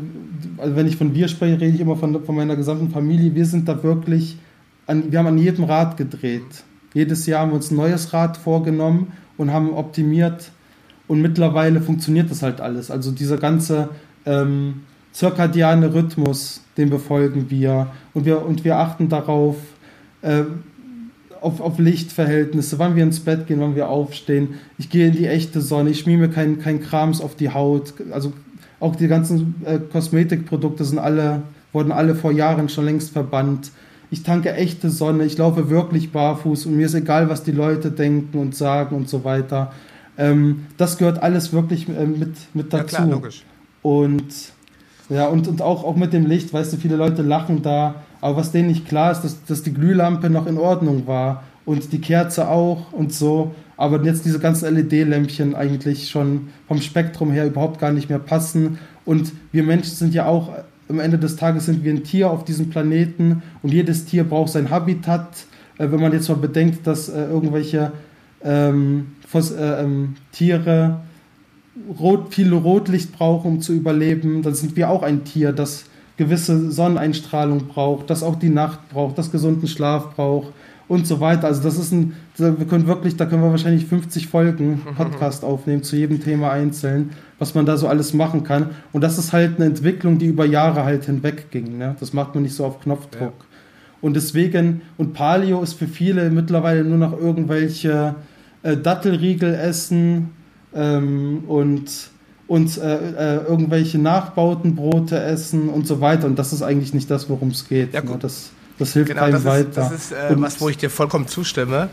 also 0.56 0.76
wenn 0.76 0.86
ich 0.86 0.96
von 0.96 1.14
wir 1.14 1.28
spreche, 1.28 1.60
rede 1.60 1.74
ich 1.74 1.80
immer 1.80 1.96
von, 1.96 2.24
von 2.24 2.34
meiner 2.34 2.56
gesamten 2.56 2.90
Familie. 2.90 3.34
Wir 3.34 3.44
sind 3.44 3.68
da 3.68 3.82
wirklich, 3.82 4.38
an, 4.86 5.12
wir 5.12 5.18
haben 5.18 5.26
an 5.26 5.38
jedem 5.38 5.64
Rad 5.64 5.96
gedreht. 5.96 6.64
Jedes 6.94 7.26
Jahr 7.26 7.42
haben 7.42 7.50
wir 7.50 7.56
uns 7.56 7.70
ein 7.70 7.76
neues 7.76 8.12
Rad 8.12 8.36
vorgenommen 8.36 9.12
und 9.36 9.52
haben 9.52 9.74
optimiert. 9.74 10.50
Und 11.12 11.20
mittlerweile 11.20 11.82
funktioniert 11.82 12.30
das 12.30 12.42
halt 12.42 12.62
alles. 12.62 12.90
Also 12.90 13.10
dieser 13.10 13.36
ganze 13.36 13.90
ähm, 14.24 14.84
zirkadiane 15.12 15.92
Rhythmus, 15.92 16.62
den 16.78 16.88
befolgen 16.88 17.50
wir. 17.50 17.88
Und 18.14 18.24
wir, 18.24 18.42
und 18.42 18.64
wir 18.64 18.78
achten 18.78 19.10
darauf, 19.10 19.56
äh, 20.22 20.44
auf, 21.42 21.60
auf 21.60 21.78
Lichtverhältnisse, 21.78 22.78
wann 22.78 22.96
wir 22.96 23.02
ins 23.02 23.20
Bett 23.20 23.46
gehen, 23.46 23.60
wann 23.60 23.76
wir 23.76 23.90
aufstehen. 23.90 24.54
Ich 24.78 24.88
gehe 24.88 25.08
in 25.08 25.12
die 25.12 25.26
echte 25.26 25.60
Sonne, 25.60 25.90
ich 25.90 25.98
schmier 25.98 26.16
mir 26.16 26.30
kein, 26.30 26.60
kein 26.60 26.80
Krams 26.80 27.20
auf 27.20 27.36
die 27.36 27.50
Haut. 27.50 27.92
Also 28.10 28.32
auch 28.80 28.96
die 28.96 29.08
ganzen 29.08 29.56
äh, 29.66 29.80
Kosmetikprodukte 29.80 30.86
sind 30.86 30.98
alle, 30.98 31.42
wurden 31.74 31.92
alle 31.92 32.14
vor 32.14 32.32
Jahren 32.32 32.70
schon 32.70 32.86
längst 32.86 33.10
verbannt. 33.10 33.70
Ich 34.10 34.22
tanke 34.22 34.54
echte 34.54 34.88
Sonne, 34.88 35.26
ich 35.26 35.36
laufe 35.36 35.68
wirklich 35.68 36.10
barfuß 36.10 36.64
und 36.64 36.78
mir 36.78 36.86
ist 36.86 36.94
egal, 36.94 37.28
was 37.28 37.42
die 37.42 37.52
Leute 37.52 37.90
denken 37.90 38.38
und 38.38 38.56
sagen 38.56 38.96
und 38.96 39.10
so 39.10 39.24
weiter. 39.24 39.72
Ähm, 40.18 40.66
das 40.76 40.98
gehört 40.98 41.22
alles 41.22 41.52
wirklich 41.52 41.88
äh, 41.88 42.06
mit, 42.06 42.36
mit 42.54 42.72
dazu. 42.72 42.84
Ja, 42.94 42.98
klar, 42.98 43.06
logisch. 43.06 43.44
Und 43.82 44.32
ja, 45.08 45.26
und, 45.26 45.48
und 45.48 45.62
auch, 45.62 45.84
auch 45.84 45.96
mit 45.96 46.12
dem 46.12 46.26
Licht, 46.26 46.52
weißt 46.52 46.72
du, 46.72 46.76
viele 46.76 46.96
Leute 46.96 47.22
lachen 47.22 47.62
da 47.62 47.96
aber 48.22 48.36
was 48.36 48.52
denen 48.52 48.68
nicht 48.68 48.86
klar 48.86 49.12
ist, 49.12 49.22
dass, 49.22 49.44
dass 49.44 49.62
die 49.62 49.74
Glühlampe 49.74 50.30
noch 50.30 50.46
in 50.46 50.56
Ordnung 50.56 51.06
war 51.06 51.42
und 51.66 51.92
die 51.92 52.00
Kerze 52.00 52.48
auch 52.48 52.92
und 52.92 53.12
so. 53.12 53.52
Aber 53.76 54.02
jetzt 54.04 54.24
diese 54.24 54.38
ganzen 54.38 54.72
LED-Lämpchen 54.72 55.56
eigentlich 55.56 56.08
schon 56.08 56.48
vom 56.68 56.80
Spektrum 56.80 57.32
her 57.32 57.46
überhaupt 57.46 57.80
gar 57.80 57.90
nicht 57.90 58.08
mehr 58.08 58.20
passen. 58.20 58.78
Und 59.04 59.32
wir 59.50 59.64
Menschen 59.64 59.90
sind 59.90 60.14
ja 60.14 60.26
auch, 60.26 60.50
am 60.88 61.00
Ende 61.00 61.18
des 61.18 61.34
Tages 61.34 61.66
sind 61.66 61.82
wir 61.82 61.92
ein 61.92 62.04
Tier 62.04 62.30
auf 62.30 62.44
diesem 62.44 62.70
Planeten 62.70 63.42
und 63.62 63.72
jedes 63.72 64.04
Tier 64.04 64.22
braucht 64.22 64.52
sein 64.52 64.70
Habitat. 64.70 65.46
Äh, 65.78 65.90
wenn 65.90 66.00
man 66.00 66.12
jetzt 66.12 66.28
mal 66.28 66.36
bedenkt, 66.36 66.86
dass 66.86 67.08
äh, 67.08 67.24
irgendwelche 67.24 67.90
ähm, 68.44 69.16
Fos 69.32 69.50
äh, 69.50 69.82
ähm, 69.82 70.16
Tiere 70.30 71.00
rot, 71.98 72.34
viel 72.34 72.52
Rotlicht 72.52 73.12
brauchen, 73.12 73.52
um 73.52 73.60
zu 73.62 73.72
überleben, 73.72 74.42
dann 74.42 74.54
sind 74.54 74.76
wir 74.76 74.90
auch 74.90 75.02
ein 75.02 75.24
Tier, 75.24 75.52
das 75.52 75.86
gewisse 76.18 76.70
Sonneneinstrahlung 76.70 77.66
braucht, 77.66 78.10
das 78.10 78.22
auch 78.22 78.36
die 78.36 78.50
Nacht 78.50 78.90
braucht, 78.90 79.16
das 79.16 79.32
gesunden 79.32 79.66
Schlaf 79.68 80.14
braucht 80.14 80.52
und 80.86 81.06
so 81.06 81.20
weiter. 81.20 81.46
Also 81.46 81.62
das 81.62 81.78
ist 81.78 81.92
ein, 81.92 82.12
wir 82.36 82.66
können 82.66 82.86
wirklich, 82.86 83.16
da 83.16 83.24
können 83.24 83.42
wir 83.42 83.50
wahrscheinlich 83.50 83.86
50 83.86 84.26
Folgen 84.26 84.82
Podcast 84.96 85.46
aufnehmen 85.46 85.82
zu 85.82 85.96
jedem 85.96 86.22
Thema 86.22 86.52
einzeln, 86.52 87.12
was 87.38 87.54
man 87.54 87.64
da 87.64 87.78
so 87.78 87.88
alles 87.88 88.12
machen 88.12 88.44
kann. 88.44 88.72
Und 88.92 89.00
das 89.00 89.16
ist 89.16 89.32
halt 89.32 89.56
eine 89.56 89.64
Entwicklung, 89.64 90.18
die 90.18 90.26
über 90.26 90.44
Jahre 90.44 90.84
halt 90.84 91.06
hinweg 91.06 91.50
ging. 91.50 91.78
Ne? 91.78 91.96
Das 91.98 92.12
macht 92.12 92.34
man 92.34 92.42
nicht 92.42 92.54
so 92.54 92.66
auf 92.66 92.80
Knopfdruck. 92.80 93.32
Ja. 93.40 93.46
Und 94.02 94.14
deswegen, 94.14 94.82
und 94.98 95.14
Paleo 95.14 95.62
ist 95.62 95.72
für 95.72 95.86
viele 95.86 96.28
mittlerweile 96.28 96.84
nur 96.84 96.98
noch 96.98 97.18
irgendwelche 97.18 98.16
äh, 98.62 98.76
Dattelriegel 98.76 99.54
essen 99.54 100.30
ähm, 100.74 101.44
und 101.46 102.10
und 102.48 102.76
äh, 102.76 103.36
äh, 103.36 103.44
irgendwelche 103.46 103.98
Nachbautenbrote 103.98 105.18
essen 105.18 105.70
und 105.70 105.86
so 105.86 106.02
weiter. 106.02 106.26
Und 106.26 106.38
das 106.38 106.52
ist 106.52 106.60
eigentlich 106.60 106.92
nicht 106.92 107.10
das, 107.10 107.30
worum 107.30 107.48
es 107.48 107.66
geht. 107.66 107.94
Ja, 107.94 108.02
ne? 108.02 108.18
das, 108.20 108.50
das 108.78 108.92
hilft 108.92 109.08
genau, 109.08 109.22
keinem 109.22 109.32
das 109.32 109.44
weiter. 109.44 109.68
Ist, 109.68 109.76
das 109.76 109.92
ist 109.92 110.12
äh, 110.12 110.34
was, 110.36 110.60
wo 110.60 110.68
ich 110.68 110.76
dir 110.76 110.90
vollkommen 110.90 111.26
zustimme. 111.26 111.88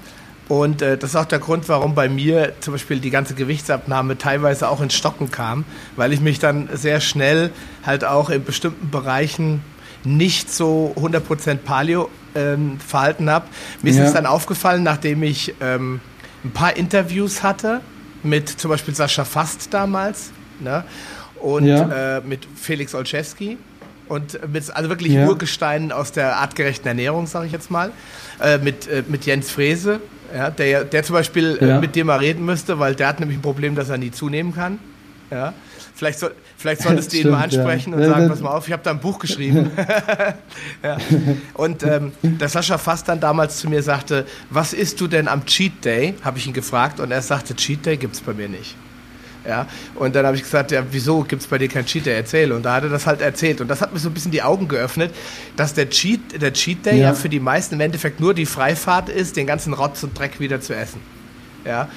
Und 0.49 0.81
äh, 0.81 0.97
das 0.97 1.11
ist 1.11 1.15
auch 1.15 1.25
der 1.25 1.39
Grund, 1.39 1.69
warum 1.69 1.95
bei 1.95 2.09
mir 2.09 2.53
zum 2.59 2.73
Beispiel 2.73 2.99
die 2.99 3.11
ganze 3.11 3.35
Gewichtsabnahme 3.35 4.17
teilweise 4.17 4.67
auch 4.67 4.81
ins 4.81 4.95
Stocken 4.95 5.31
kam, 5.31 5.63
weil 5.95 6.11
ich 6.11 6.19
mich 6.19 6.39
dann 6.39 6.67
sehr 6.73 6.99
schnell 6.99 7.51
halt 7.85 8.03
auch 8.03 8.29
in 8.29 8.43
bestimmten 8.43 8.89
Bereichen 8.89 9.61
nicht 10.03 10.51
so 10.51 10.93
100% 10.97 11.57
Paleo 11.57 12.09
ähm, 12.35 12.79
verhalten 12.85 13.29
habe. 13.29 13.45
Mir 13.81 13.93
ja. 13.93 14.01
ist 14.01 14.07
es 14.09 14.13
dann 14.13 14.25
aufgefallen, 14.25 14.83
nachdem 14.83 15.23
ich 15.23 15.53
ähm, 15.61 16.01
ein 16.43 16.51
paar 16.51 16.75
Interviews 16.75 17.43
hatte 17.43 17.81
mit 18.23 18.49
zum 18.49 18.69
Beispiel 18.69 18.95
Sascha 18.95 19.25
Fast 19.25 19.73
damals, 19.73 20.31
Ne? 20.59 20.83
Und 21.39 21.65
ja. 21.65 22.17
äh, 22.17 22.21
mit 22.21 22.47
Felix 22.55 22.93
Olszewski 22.93 23.57
und 24.07 24.39
mit 24.51 24.75
also 24.75 24.89
wirklich 24.89 25.13
ja. 25.13 25.27
Urgesteinen 25.27 25.91
aus 25.91 26.11
der 26.11 26.37
artgerechten 26.37 26.87
Ernährung, 26.87 27.27
sage 27.27 27.45
ich 27.45 27.51
jetzt 27.53 27.71
mal, 27.71 27.91
äh, 28.41 28.57
mit, 28.57 28.87
äh, 28.87 29.03
mit 29.07 29.25
Jens 29.25 29.49
Frese, 29.49 30.01
ja, 30.35 30.49
der, 30.49 30.83
der 30.83 31.03
zum 31.03 31.13
Beispiel 31.13 31.57
äh, 31.61 31.67
ja. 31.67 31.79
mit 31.79 31.95
dir 31.95 32.03
mal 32.03 32.17
reden 32.17 32.45
müsste, 32.45 32.79
weil 32.79 32.95
der 32.95 33.07
hat 33.07 33.19
nämlich 33.19 33.37
ein 33.37 33.41
Problem, 33.41 33.75
dass 33.75 33.89
er 33.89 33.97
nie 33.97 34.11
zunehmen 34.11 34.53
kann. 34.53 34.79
Ja. 35.31 35.53
Vielleicht, 35.99 36.19
soll, 36.19 36.33
vielleicht 36.55 36.81
solltest 36.81 37.11
du 37.11 37.17
ihn 37.17 37.29
mal 37.29 37.43
ansprechen 37.43 37.93
und 37.93 38.01
sagen, 38.01 38.29
pass 38.29 38.39
mal 38.39 38.51
auf, 38.51 38.65
ich 38.65 38.71
habe 38.71 38.81
da 38.81 38.91
ein 38.91 39.01
Buch 39.01 39.19
geschrieben. 39.19 39.69
ja. 40.81 40.97
Und 41.55 41.83
ähm, 41.83 42.13
der 42.23 42.47
Sascha 42.47 42.77
Fass 42.77 43.03
dann 43.03 43.19
damals 43.19 43.57
zu 43.57 43.69
mir 43.69 43.83
sagte, 43.83 44.25
was 44.49 44.71
isst 44.71 45.01
du 45.01 45.07
denn 45.07 45.27
am 45.27 45.45
Cheat 45.45 45.83
Day? 45.83 46.15
Habe 46.23 46.37
ich 46.37 46.47
ihn 46.47 46.53
gefragt 46.53 47.01
und 47.01 47.11
er 47.11 47.21
sagte, 47.21 47.53
Cheat 47.53 47.85
Day 47.85 47.97
gibt 47.97 48.15
es 48.15 48.21
bei 48.21 48.33
mir 48.33 48.47
nicht. 48.47 48.77
Ja, 49.45 49.67
und 49.95 50.15
dann 50.15 50.25
habe 50.25 50.37
ich 50.37 50.43
gesagt, 50.43 50.71
ja, 50.71 50.81
wieso 50.89 51.23
gibt 51.23 51.41
es 51.41 51.49
bei 51.49 51.57
dir 51.57 51.67
kein 51.67 51.85
Cheat 51.85 52.05
Day? 52.05 52.15
Erzähl. 52.15 52.53
Und 52.53 52.63
da 52.63 52.75
hat 52.75 52.83
er 52.83 52.89
das 52.89 53.05
halt 53.05 53.19
erzählt. 53.19 53.59
Und 53.59 53.67
das 53.67 53.81
hat 53.81 53.91
mir 53.91 53.99
so 53.99 54.07
ein 54.07 54.13
bisschen 54.13 54.31
die 54.31 54.41
Augen 54.41 54.69
geöffnet, 54.69 55.13
dass 55.57 55.73
der 55.73 55.89
Cheat, 55.89 56.41
der 56.41 56.53
Cheat 56.53 56.85
Day 56.85 56.97
ja. 56.97 57.07
ja 57.09 57.13
für 57.13 57.27
die 57.27 57.41
meisten 57.41 57.75
im 57.75 57.81
Endeffekt 57.81 58.21
nur 58.21 58.33
die 58.33 58.45
Freifahrt 58.45 59.09
ist, 59.09 59.35
den 59.35 59.47
ganzen 59.47 59.73
Rotz 59.73 60.01
und 60.03 60.17
Dreck 60.17 60.39
wieder 60.39 60.61
zu 60.61 60.73
essen. 60.73 61.01
Ja, 61.65 61.89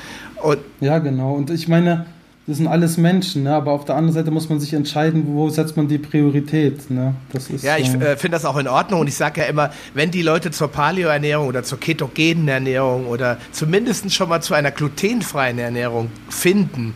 und 0.42 0.58
ja 0.80 0.98
genau. 0.98 1.34
Und 1.34 1.50
ich 1.50 1.68
meine, 1.68 2.06
das 2.52 2.58
sind 2.58 2.66
alles 2.66 2.98
Menschen, 2.98 3.44
ne? 3.44 3.54
aber 3.54 3.72
auf 3.72 3.86
der 3.86 3.94
anderen 3.94 4.12
Seite 4.12 4.30
muss 4.30 4.46
man 4.50 4.60
sich 4.60 4.74
entscheiden, 4.74 5.24
wo 5.26 5.48
setzt 5.48 5.74
man 5.74 5.88
die 5.88 5.96
Priorität. 5.96 6.90
Ne? 6.90 7.14
Das 7.32 7.48
ist, 7.48 7.64
ja, 7.64 7.78
ich 7.78 7.88
äh, 7.94 8.14
finde 8.18 8.36
das 8.36 8.44
auch 8.44 8.58
in 8.58 8.68
Ordnung 8.68 9.00
und 9.00 9.06
ich 9.06 9.14
sage 9.14 9.40
ja 9.40 9.46
immer, 9.46 9.70
wenn 9.94 10.10
die 10.10 10.20
Leute 10.20 10.50
zur 10.50 10.68
Paleo-Ernährung 10.68 11.46
oder 11.46 11.62
zur 11.62 11.80
ketogenen 11.80 12.48
Ernährung 12.48 13.06
oder 13.06 13.38
zumindest 13.52 14.12
schon 14.12 14.28
mal 14.28 14.42
zu 14.42 14.52
einer 14.52 14.70
glutenfreien 14.70 15.58
Ernährung 15.58 16.10
finden, 16.28 16.92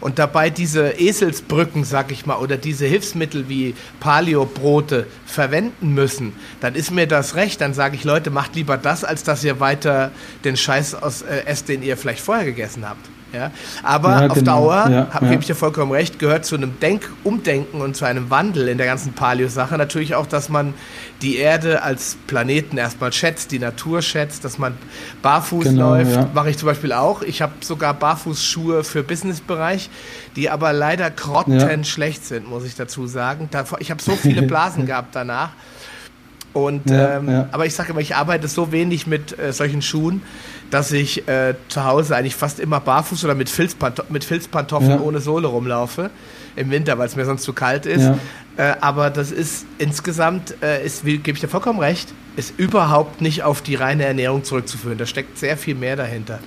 und 0.00 0.18
dabei 0.18 0.48
diese 0.48 0.98
Eselsbrücken, 0.98 1.84
sag 1.84 2.10
ich 2.10 2.24
mal, 2.24 2.36
oder 2.36 2.56
diese 2.56 2.86
Hilfsmittel 2.86 3.50
wie 3.50 3.74
Paleo-Brote 4.00 5.06
verwenden 5.26 5.92
müssen, 5.92 6.32
dann 6.60 6.74
ist 6.74 6.90
mir 6.90 7.06
das 7.06 7.34
recht. 7.34 7.60
Dann 7.60 7.74
sage 7.74 7.96
ich, 7.96 8.04
Leute, 8.04 8.30
macht 8.30 8.54
lieber 8.54 8.78
das, 8.78 9.04
als 9.04 9.24
dass 9.24 9.44
ihr 9.44 9.60
weiter 9.60 10.10
den 10.42 10.56
Scheiß 10.56 10.94
aus, 10.94 11.20
äh, 11.20 11.44
esst, 11.44 11.68
den 11.68 11.82
ihr 11.82 11.98
vielleicht 11.98 12.22
vorher 12.22 12.46
gegessen 12.46 12.88
habt. 12.88 13.10
Ja? 13.32 13.50
Aber 13.82 14.10
ja, 14.10 14.26
auf 14.26 14.34
genau. 14.34 14.60
Dauer, 14.60 14.88
ja, 14.90 15.08
hab, 15.10 15.22
ja. 15.22 15.30
gebe 15.30 15.40
ich 15.40 15.46
dir 15.46 15.54
vollkommen 15.54 15.92
recht, 15.92 16.18
gehört 16.18 16.44
zu 16.44 16.56
einem 16.56 16.78
Denk 16.80 17.08
Umdenken 17.24 17.80
und 17.80 17.96
zu 17.96 18.04
einem 18.04 18.30
Wandel 18.30 18.68
in 18.68 18.78
der 18.78 18.86
ganzen 18.86 19.12
Paleo-Sache 19.12 19.76
natürlich 19.76 20.14
auch, 20.14 20.26
dass 20.26 20.48
man 20.48 20.74
die 21.22 21.36
Erde 21.36 21.82
als 21.82 22.16
Planeten 22.26 22.78
erstmal 22.78 23.12
schätzt, 23.12 23.52
die 23.52 23.58
Natur 23.58 24.02
schätzt, 24.02 24.44
dass 24.44 24.58
man 24.58 24.76
barfuß 25.22 25.64
genau, 25.64 25.90
läuft. 25.90 26.12
Ja. 26.12 26.28
Mache 26.34 26.50
ich 26.50 26.58
zum 26.58 26.66
Beispiel 26.66 26.92
auch. 26.92 27.22
Ich 27.22 27.42
habe 27.42 27.52
sogar 27.60 27.94
Barfußschuhe 27.94 28.84
für 28.84 29.02
Businessbereich, 29.02 29.90
die 30.36 30.50
aber 30.50 30.72
leider 30.72 31.10
grottenschlecht 31.10 32.24
sind, 32.24 32.48
muss 32.48 32.64
ich 32.64 32.74
dazu 32.74 33.06
sagen. 33.06 33.48
Ich 33.78 33.90
habe 33.90 34.02
so 34.02 34.12
viele 34.12 34.42
Blasen 34.46 34.86
gehabt 34.86 35.14
danach. 35.14 35.50
Und 36.52 36.90
ja, 36.90 37.16
ähm, 37.16 37.30
ja. 37.30 37.48
aber 37.52 37.66
ich 37.66 37.74
sage 37.74 37.92
immer, 37.92 38.00
ich 38.00 38.16
arbeite 38.16 38.48
so 38.48 38.72
wenig 38.72 39.06
mit 39.06 39.38
äh, 39.38 39.52
solchen 39.52 39.82
Schuhen, 39.82 40.22
dass 40.70 40.90
ich 40.90 41.28
äh, 41.28 41.54
zu 41.68 41.84
Hause 41.84 42.16
eigentlich 42.16 42.34
fast 42.34 42.58
immer 42.58 42.80
barfuß 42.80 43.24
oder 43.24 43.34
mit, 43.34 43.48
Filzpanto 43.48 44.02
mit 44.08 44.24
Filzpantoffeln 44.24 44.98
ja. 44.98 45.00
ohne 45.00 45.20
Sohle 45.20 45.46
rumlaufe. 45.46 46.10
Im 46.56 46.70
Winter, 46.72 46.98
weil 46.98 47.06
es 47.06 47.14
mir 47.14 47.24
sonst 47.24 47.44
zu 47.44 47.52
kalt 47.52 47.86
ist. 47.86 48.10
Äh, 48.56 48.74
aber 48.80 49.10
das 49.10 49.30
ist 49.30 49.66
insgesamt, 49.78 50.54
äh, 50.62 50.84
ist, 50.84 51.04
gebe 51.04 51.30
ich 51.30 51.40
dir 51.40 51.48
vollkommen 51.48 51.78
recht, 51.78 52.12
ist 52.36 52.58
überhaupt 52.58 53.20
nicht 53.20 53.44
auf 53.44 53.62
die 53.62 53.76
reine 53.76 54.04
Ernährung 54.04 54.42
zurückzuführen. 54.42 54.98
Da 54.98 55.06
steckt 55.06 55.38
sehr 55.38 55.56
viel 55.56 55.76
mehr 55.76 55.94
dahinter. 55.94 56.40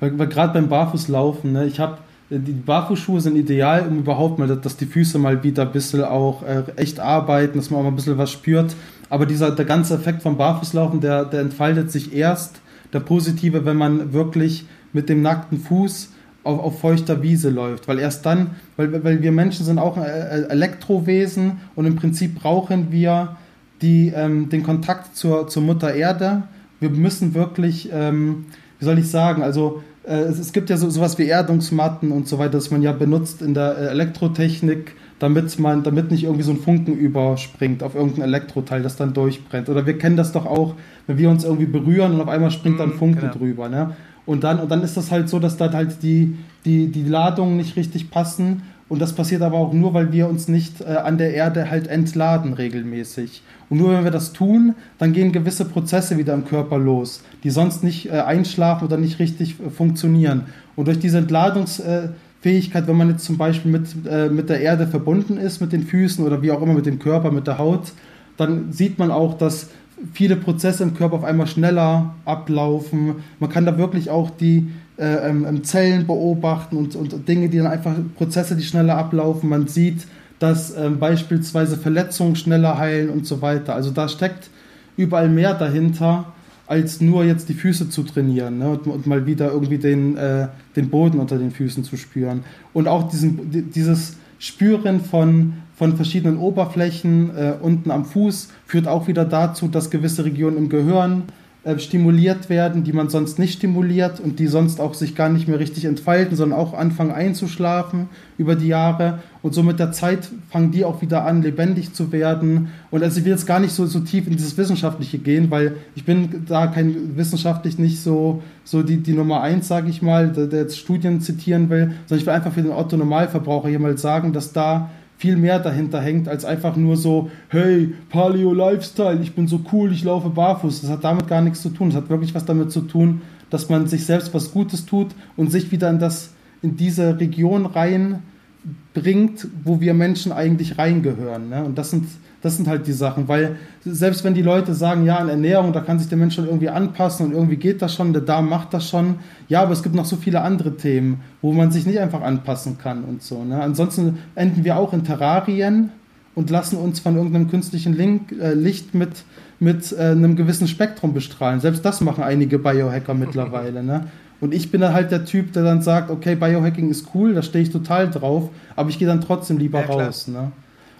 Gerade 0.00 0.52
beim 0.52 0.68
Barfußlaufen, 0.68 1.52
ne, 1.52 1.64
ich 1.64 1.80
habe 1.80 1.98
die 2.38 2.52
Barfußschuhe 2.52 3.20
sind 3.20 3.36
ideal, 3.36 3.86
um 3.86 3.98
überhaupt 3.98 4.38
mal, 4.38 4.48
dass 4.48 4.76
die 4.76 4.86
Füße 4.86 5.18
mal 5.18 5.42
wieder 5.42 5.62
ein 5.62 5.72
bisschen 5.72 6.02
auch 6.04 6.42
äh, 6.42 6.62
echt 6.76 6.98
arbeiten, 6.98 7.58
dass 7.58 7.70
man 7.70 7.80
auch 7.80 7.84
mal 7.84 7.90
ein 7.90 7.96
bisschen 7.96 8.18
was 8.18 8.30
spürt. 8.30 8.74
Aber 9.10 9.26
dieser, 9.26 9.50
der 9.50 9.64
ganze 9.64 9.94
Effekt 9.94 10.22
vom 10.22 10.36
Barfußlaufen, 10.36 11.00
der, 11.00 11.26
der 11.26 11.40
entfaltet 11.40 11.90
sich 11.92 12.14
erst, 12.14 12.60
der 12.92 13.00
positive, 13.00 13.64
wenn 13.64 13.76
man 13.76 14.12
wirklich 14.12 14.66
mit 14.92 15.08
dem 15.08 15.22
nackten 15.22 15.58
Fuß 15.58 16.10
auf, 16.44 16.58
auf 16.58 16.80
feuchter 16.80 17.22
Wiese 17.22 17.50
läuft. 17.50 17.88
Weil 17.88 17.98
erst 17.98 18.24
dann, 18.24 18.52
weil, 18.76 19.04
weil 19.04 19.22
wir 19.22 19.32
Menschen 19.32 19.66
sind 19.66 19.78
auch 19.78 19.96
äh, 19.96 20.44
Elektrowesen 20.48 21.60
und 21.74 21.84
im 21.84 21.96
Prinzip 21.96 22.36
brauchen 22.36 22.90
wir 22.90 23.36
die, 23.82 24.12
ähm, 24.14 24.48
den 24.48 24.62
Kontakt 24.62 25.16
zur, 25.16 25.48
zur 25.48 25.62
Mutter 25.62 25.94
Erde. 25.94 26.44
Wir 26.80 26.90
müssen 26.90 27.34
wirklich, 27.34 27.90
ähm, 27.92 28.46
wie 28.78 28.84
soll 28.84 28.98
ich 28.98 29.10
sagen, 29.10 29.42
also 29.42 29.82
äh, 29.82 29.91
es, 30.04 30.38
es, 30.38 30.52
gibt 30.52 30.70
ja 30.70 30.76
so, 30.76 30.90
sowas 30.90 31.18
wie 31.18 31.26
Erdungsmatten 31.26 32.10
und 32.10 32.26
so 32.26 32.38
weiter, 32.38 32.52
das 32.52 32.70
man 32.70 32.82
ja 32.82 32.92
benutzt 32.92 33.40
in 33.40 33.54
der 33.54 33.78
äh, 33.78 33.86
Elektrotechnik, 33.86 34.96
damit 35.18 35.58
man, 35.58 35.84
damit 35.84 36.10
nicht 36.10 36.24
irgendwie 36.24 36.42
so 36.42 36.50
ein 36.50 36.58
Funken 36.58 36.96
überspringt 36.96 37.82
auf 37.82 37.94
irgendein 37.94 38.22
Elektroteil, 38.22 38.82
das 38.82 38.96
dann 38.96 39.14
durchbrennt. 39.14 39.68
Oder 39.68 39.86
wir 39.86 39.98
kennen 39.98 40.16
das 40.16 40.32
doch 40.32 40.46
auch, 40.46 40.74
wenn 41.06 41.18
wir 41.18 41.30
uns 41.30 41.44
irgendwie 41.44 41.66
berühren 41.66 42.14
und 42.14 42.20
auf 42.20 42.28
einmal 42.28 42.50
springt 42.50 42.80
dann 42.80 42.90
mhm, 42.90 42.98
Funken 42.98 43.20
genau. 43.20 43.32
drüber. 43.32 43.68
Ne? 43.68 43.94
Und 44.26 44.42
dann, 44.42 44.58
und 44.58 44.70
dann 44.70 44.82
ist 44.82 44.96
das 44.96 45.12
halt 45.12 45.28
so, 45.28 45.38
dass 45.38 45.56
da 45.56 45.72
halt 45.72 46.02
die, 46.02 46.36
die, 46.64 46.88
die 46.88 47.04
Ladungen 47.04 47.56
nicht 47.56 47.76
richtig 47.76 48.10
passen. 48.10 48.62
Und 48.88 49.00
das 49.00 49.12
passiert 49.14 49.42
aber 49.42 49.56
auch 49.56 49.72
nur, 49.72 49.94
weil 49.94 50.12
wir 50.12 50.28
uns 50.28 50.48
nicht 50.48 50.80
äh, 50.80 50.96
an 50.96 51.16
der 51.16 51.34
Erde 51.34 51.70
halt 51.70 51.86
entladen 51.86 52.52
regelmäßig. 52.54 53.42
Und 53.72 53.78
nur 53.78 53.92
wenn 53.92 54.04
wir 54.04 54.10
das 54.10 54.34
tun, 54.34 54.74
dann 54.98 55.14
gehen 55.14 55.32
gewisse 55.32 55.64
Prozesse 55.64 56.18
wieder 56.18 56.34
im 56.34 56.44
Körper 56.44 56.76
los, 56.76 57.22
die 57.42 57.48
sonst 57.48 57.82
nicht 57.82 58.10
äh, 58.10 58.20
einschlafen 58.20 58.84
oder 58.84 58.98
nicht 58.98 59.18
richtig 59.18 59.56
äh, 59.60 59.70
funktionieren. 59.70 60.42
Und 60.76 60.88
durch 60.88 60.98
diese 60.98 61.16
Entladungsfähigkeit, 61.16 62.86
wenn 62.86 62.96
man 62.98 63.08
jetzt 63.08 63.24
zum 63.24 63.38
Beispiel 63.38 63.72
mit, 63.72 63.86
äh, 64.06 64.28
mit 64.28 64.50
der 64.50 64.60
Erde 64.60 64.86
verbunden 64.86 65.38
ist, 65.38 65.62
mit 65.62 65.72
den 65.72 65.84
Füßen 65.84 66.22
oder 66.22 66.42
wie 66.42 66.50
auch 66.50 66.60
immer 66.60 66.74
mit 66.74 66.84
dem 66.84 66.98
Körper, 66.98 67.30
mit 67.30 67.46
der 67.46 67.56
Haut, 67.56 67.92
dann 68.36 68.72
sieht 68.72 68.98
man 68.98 69.10
auch, 69.10 69.38
dass 69.38 69.70
viele 70.12 70.36
Prozesse 70.36 70.82
im 70.82 70.92
Körper 70.92 71.16
auf 71.16 71.24
einmal 71.24 71.46
schneller 71.46 72.14
ablaufen. 72.26 73.22
Man 73.40 73.48
kann 73.48 73.64
da 73.64 73.78
wirklich 73.78 74.10
auch 74.10 74.28
die 74.28 74.68
äh, 74.98 75.30
ähm, 75.30 75.64
Zellen 75.64 76.06
beobachten 76.06 76.76
und, 76.76 76.94
und 76.94 77.26
Dinge, 77.26 77.48
die 77.48 77.56
dann 77.56 77.68
einfach 77.68 77.94
Prozesse, 78.18 78.54
die 78.54 78.64
schneller 78.64 78.98
ablaufen. 78.98 79.48
Man 79.48 79.66
sieht, 79.66 80.06
dass 80.42 80.76
ähm, 80.76 80.98
beispielsweise 80.98 81.76
Verletzungen 81.76 82.34
schneller 82.34 82.76
heilen 82.76 83.10
und 83.10 83.26
so 83.26 83.42
weiter. 83.42 83.74
Also 83.74 83.90
da 83.90 84.08
steckt 84.08 84.50
überall 84.96 85.28
mehr 85.28 85.54
dahinter, 85.54 86.32
als 86.66 87.00
nur 87.00 87.24
jetzt 87.24 87.48
die 87.48 87.54
Füße 87.54 87.90
zu 87.90 88.02
trainieren 88.02 88.58
ne? 88.58 88.70
und, 88.70 88.86
und, 88.86 89.06
mal 89.06 89.26
wieder 89.26 89.52
irgendwie 89.52 89.78
den, 89.78 90.16
äh, 90.16 90.48
den 90.74 90.90
Boden 90.90 91.20
unter 91.20 91.38
den 91.38 91.50
Füßen 91.50 91.84
zu 91.84 91.96
spüren. 91.96 92.44
Und 92.72 92.88
auch 92.88 93.08
diesen, 93.08 93.70
dieses 93.70 94.16
Spüren 94.38 95.00
von, 95.00 95.54
von 95.76 95.96
verschiedenen 95.96 96.38
Oberflächen 96.38 97.30
äh, 97.36 97.54
unten 97.60 97.90
am 97.90 98.04
Fuß 98.04 98.48
führt 98.66 98.88
auch 98.88 99.06
wieder 99.06 99.24
dazu, 99.24 99.68
dass 99.68 99.90
gewisse 99.90 100.24
Regionen 100.24 100.56
im 100.56 100.68
Gehirn 100.68 101.24
äh, 101.64 101.78
stimuliert 101.78 102.50
werden, 102.50 102.82
die 102.82 102.92
man 102.92 103.08
sonst 103.08 103.38
nicht 103.38 103.52
stimuliert 103.52 104.18
und 104.18 104.40
die 104.40 104.48
sonst 104.48 104.80
auch 104.80 104.94
sich 104.94 105.14
gar 105.14 105.28
nicht 105.28 105.46
mehr 105.46 105.60
richtig 105.60 105.84
entfalten, 105.84 106.36
sondern 106.36 106.58
auch 106.58 106.74
anfangen 106.74 107.12
einzuschlafen 107.12 108.08
über 108.36 108.56
die 108.56 108.66
Jahre. 108.66 109.20
Und 109.42 109.54
so 109.54 109.62
mit 109.62 109.78
der 109.78 109.92
Zeit 109.92 110.28
fangen 110.50 110.72
die 110.72 110.84
auch 110.84 111.02
wieder 111.02 111.24
an, 111.24 111.40
lebendig 111.40 111.94
zu 111.94 112.10
werden. 112.10 112.70
Und 112.90 113.04
also 113.04 113.20
ich 113.20 113.24
will 113.24 113.30
jetzt 113.30 113.46
gar 113.46 113.60
nicht 113.60 113.72
so, 113.72 113.86
so 113.86 114.00
tief 114.00 114.26
in 114.26 114.32
dieses 114.32 114.58
Wissenschaftliche 114.58 115.18
gehen, 115.18 115.52
weil 115.52 115.76
ich 115.94 116.04
bin 116.04 116.44
da 116.48 116.66
kein 116.66 117.16
wissenschaftlich 117.16 117.78
nicht 117.78 118.00
so, 118.00 118.42
so 118.64 118.82
die, 118.82 118.96
die 118.96 119.12
Nummer 119.12 119.42
eins, 119.42 119.68
sage 119.68 119.88
ich 119.88 120.02
mal, 120.02 120.32
der, 120.32 120.48
der 120.48 120.62
jetzt 120.62 120.78
Studien 120.78 121.20
zitieren 121.20 121.70
will, 121.70 121.92
sondern 122.06 122.18
ich 122.18 122.26
will 122.26 122.34
einfach 122.34 122.52
für 122.52 122.62
den 122.62 122.72
Otto 122.72 122.96
Normalverbraucher 122.96 123.68
hier 123.68 123.78
mal 123.78 123.96
sagen, 123.96 124.32
dass 124.32 124.52
da 124.52 124.90
viel 125.22 125.36
mehr 125.36 125.60
dahinter 125.60 126.00
hängt, 126.00 126.26
als 126.26 126.44
einfach 126.44 126.74
nur 126.74 126.96
so, 126.96 127.30
hey, 127.48 127.94
Paleo 128.10 128.52
Lifestyle, 128.52 129.20
ich 129.22 129.36
bin 129.36 129.46
so 129.46 129.60
cool, 129.72 129.92
ich 129.92 130.02
laufe 130.02 130.30
barfuß. 130.30 130.80
Das 130.80 130.90
hat 130.90 131.04
damit 131.04 131.28
gar 131.28 131.40
nichts 131.40 131.62
zu 131.62 131.68
tun. 131.68 131.90
Das 131.90 131.96
hat 131.96 132.10
wirklich 132.10 132.34
was 132.34 132.44
damit 132.44 132.72
zu 132.72 132.80
tun, 132.80 133.22
dass 133.48 133.68
man 133.68 133.86
sich 133.86 134.04
selbst 134.04 134.34
was 134.34 134.50
Gutes 134.50 134.84
tut 134.84 135.12
und 135.36 135.52
sich 135.52 135.70
wieder 135.70 135.88
in 135.90 136.00
das, 136.00 136.32
in 136.60 136.76
diese 136.76 137.20
Region 137.20 137.66
reinbringt, 137.66 139.46
wo 139.62 139.80
wir 139.80 139.94
Menschen 139.94 140.32
eigentlich 140.32 140.76
reingehören. 140.76 141.50
Ne? 141.50 141.62
Und 141.62 141.78
das 141.78 141.90
sind 141.90 142.08
das 142.42 142.56
sind 142.56 142.66
halt 142.68 142.86
die 142.88 142.92
Sachen, 142.92 143.28
weil 143.28 143.56
selbst 143.84 144.24
wenn 144.24 144.34
die 144.34 144.42
Leute 144.42 144.74
sagen, 144.74 145.04
ja, 145.04 145.18
in 145.18 145.28
Ernährung, 145.28 145.72
da 145.72 145.80
kann 145.80 145.98
sich 146.00 146.08
der 146.08 146.18
Mensch 146.18 146.34
schon 146.34 146.46
irgendwie 146.46 146.68
anpassen 146.68 147.26
und 147.26 147.32
irgendwie 147.32 147.56
geht 147.56 147.80
das 147.80 147.94
schon, 147.94 148.12
der 148.12 148.22
Darm 148.22 148.48
macht 148.48 148.74
das 148.74 148.88
schon. 148.88 149.16
Ja, 149.48 149.62
aber 149.62 149.72
es 149.72 149.82
gibt 149.82 149.94
noch 149.94 150.04
so 150.04 150.16
viele 150.16 150.42
andere 150.42 150.76
Themen, 150.76 151.20
wo 151.40 151.52
man 151.52 151.70
sich 151.70 151.86
nicht 151.86 152.00
einfach 152.00 152.20
anpassen 152.20 152.78
kann 152.78 153.04
und 153.04 153.22
so. 153.22 153.44
Ne? 153.44 153.62
Ansonsten 153.62 154.18
enden 154.34 154.64
wir 154.64 154.76
auch 154.76 154.92
in 154.92 155.04
Terrarien 155.04 155.90
und 156.34 156.50
lassen 156.50 156.76
uns 156.76 156.98
von 156.98 157.16
irgendeinem 157.16 157.48
künstlichen 157.48 157.94
Link, 157.94 158.32
äh, 158.32 158.54
Licht 158.54 158.92
mit, 158.94 159.24
mit 159.60 159.92
äh, 159.92 160.10
einem 160.10 160.34
gewissen 160.34 160.66
Spektrum 160.66 161.14
bestrahlen. 161.14 161.60
Selbst 161.60 161.84
das 161.84 162.00
machen 162.00 162.24
einige 162.24 162.58
Biohacker 162.58 163.14
mittlerweile. 163.14 163.84
Ne? 163.84 164.06
Und 164.40 164.52
ich 164.52 164.72
bin 164.72 164.80
dann 164.80 164.94
halt 164.94 165.12
der 165.12 165.24
Typ, 165.24 165.52
der 165.52 165.62
dann 165.62 165.82
sagt, 165.82 166.10
okay, 166.10 166.34
Biohacking 166.34 166.90
ist 166.90 167.14
cool, 167.14 167.34
da 167.34 167.42
stehe 167.42 167.62
ich 167.62 167.70
total 167.70 168.10
drauf, 168.10 168.50
aber 168.74 168.88
ich 168.88 168.98
gehe 168.98 169.06
dann 169.06 169.20
trotzdem 169.20 169.58
lieber 169.58 169.80
ja, 169.80 169.86
raus. 169.86 170.26
Ne? 170.26 170.50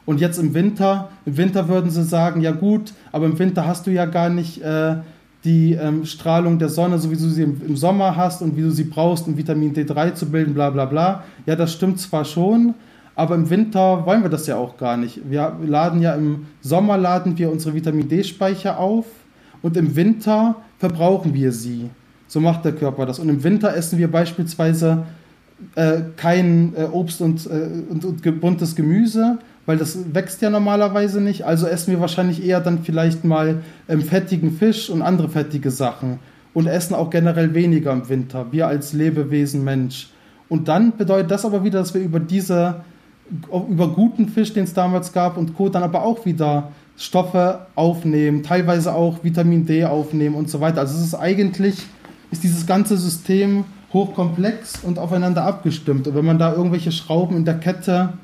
Und 0.05 0.21
jetzt 0.21 0.39
im 0.39 0.55
Winter, 0.55 1.11
im 1.27 1.37
Winter 1.37 1.69
würden 1.69 1.91
sie 1.91 2.03
sagen, 2.03 2.41
ja 2.41 2.51
gut, 2.51 2.93
aber 3.13 3.27
im 3.27 3.39
Winter 3.39 3.67
hast 3.67 3.87
du 3.87 3.91
ja 3.91 4.05
gar 4.07 4.31
nicht 4.31 4.61
äh, 4.63 4.97
die 5.45 5.75
ähm, 5.75 6.05
Strahlung 6.05 6.59
der 6.59 6.69
Sonne, 6.69 6.99
so 6.99 7.11
wie 7.11 7.17
du 7.17 7.29
sie 7.29 7.43
im, 7.43 7.61
im, 7.67 7.77
Sommer 7.77 8.17
hast 8.17 8.43
und 8.43 8.57
wie 8.57 8.63
du 8.63 8.71
sie 8.71 8.85
brauchst, 8.85 9.27
um 9.27 9.37
Vitamin 9.37 9.75
D3 9.75 10.15
zu 10.15 10.27
bilden, 10.27 10.55
bla 10.55 10.71
bla 10.71 10.85
bla. 10.85 11.25
Ja, 11.47 11.57
das 11.57 11.73
stimmt 11.73 12.01
zwar 12.01 12.25
schon, 12.25 12.75
aber 13.15 13.35
im 13.35 13.51
Winter 13.51 14.07
wollen 14.07 14.23
wir 14.23 14.31
das 14.31 14.47
ja 14.47 14.57
auch 14.57 14.77
gar 14.77 14.97
nicht. 14.97 15.21
Wir 15.29 15.57
laden 15.65 16.01
ja 16.01 16.15
im 16.15 16.47
Sommer 16.61 16.97
laden 16.97 17.37
wir 17.39 17.51
unsere 17.51 17.75
Vitamin 17.75 18.09
D-Speicher 18.09 18.79
auf 18.79 19.07
und 19.63 19.77
im 19.77 19.95
Winter 19.97 20.57
verbrauchen 20.79 21.35
wir 21.35 21.53
sie. 21.53 21.91
So 22.29 22.41
macht 22.41 22.65
der 22.65 22.73
Körper 22.73 23.05
das. 23.05 23.19
Und 23.19 23.29
im 23.29 23.45
Winter 23.45 23.77
essen 23.77 23.99
wir 23.99 24.11
beispielsweise 24.11 25.05
äh, 25.75 26.01
kein 26.17 26.73
äh, 26.77 26.85
Obst 26.85 27.21
und, 27.21 27.47
äh, 27.47 27.69
und, 27.89 28.05
und 28.05 28.41
buntes 28.41 28.75
Gemüse, 28.75 29.39
weil 29.67 29.77
das 29.77 30.15
wächst 30.15 30.43
ja 30.43 30.51
normalerweise 30.51 31.21
nicht. 31.21 31.45
Also 31.45 31.67
essen 31.67 31.93
wir 31.93 32.01
wahrscheinlich 32.01 32.45
eher 32.45 32.61
dann 32.61 32.83
vielleicht 32.83 33.25
mal 33.25 33.63
ähm, 33.89 34.03
fettigen 34.03 34.53
Fisch 34.53 34.91
und 34.91 35.03
andere 35.03 35.29
fettige 35.29 35.71
Sachen 35.71 36.19
und 36.55 36.67
essen 36.67 36.95
auch 36.95 37.11
generell 37.11 37.55
weniger 37.55 37.93
im 37.93 38.09
Winter, 38.09 38.47
wir 38.51 38.67
als 38.67 38.93
Lebewesen 38.93 39.65
Mensch. 39.65 40.11
Und 40.49 40.69
dann 40.69 40.97
bedeutet 40.97 41.31
das 41.31 41.45
aber 41.45 41.65
wieder, 41.65 41.79
dass 41.79 41.95
wir 41.95 42.03
über 42.03 42.21
diese, 42.21 42.83
über 43.51 43.89
guten 43.89 44.29
Fisch, 44.29 44.53
den 44.53 44.65
es 44.65 44.75
damals 44.75 45.13
gab 45.13 45.39
und 45.39 45.55
Co., 45.57 45.69
dann 45.69 45.83
aber 45.83 46.03
auch 46.03 46.27
wieder 46.27 46.73
Stoffe 46.97 47.67
aufnehmen, 47.75 48.43
teilweise 48.43 48.95
auch 48.95 49.25
Vitamin 49.25 49.65
D 49.65 49.85
aufnehmen 49.85 50.35
und 50.35 50.51
so 50.51 50.61
weiter. 50.61 50.81
Also 50.81 50.99
es 50.99 51.05
ist 51.05 51.15
eigentlich, 51.15 51.87
ist 52.31 52.43
dieses 52.43 52.67
ganze 52.67 52.99
System 52.99 53.65
hochkomplex 53.95 54.81
und 54.83 54.99
aufeinander 54.99 55.45
abgestimmt. 55.45 56.07
Und 56.07 56.15
wenn 56.15 56.25
man 56.25 56.39
da 56.39 56.53
irgendwelche 56.53 56.93
Schrauben 56.93 57.37
in 57.37 57.45
der 57.45 57.59
Kette 57.59 58.15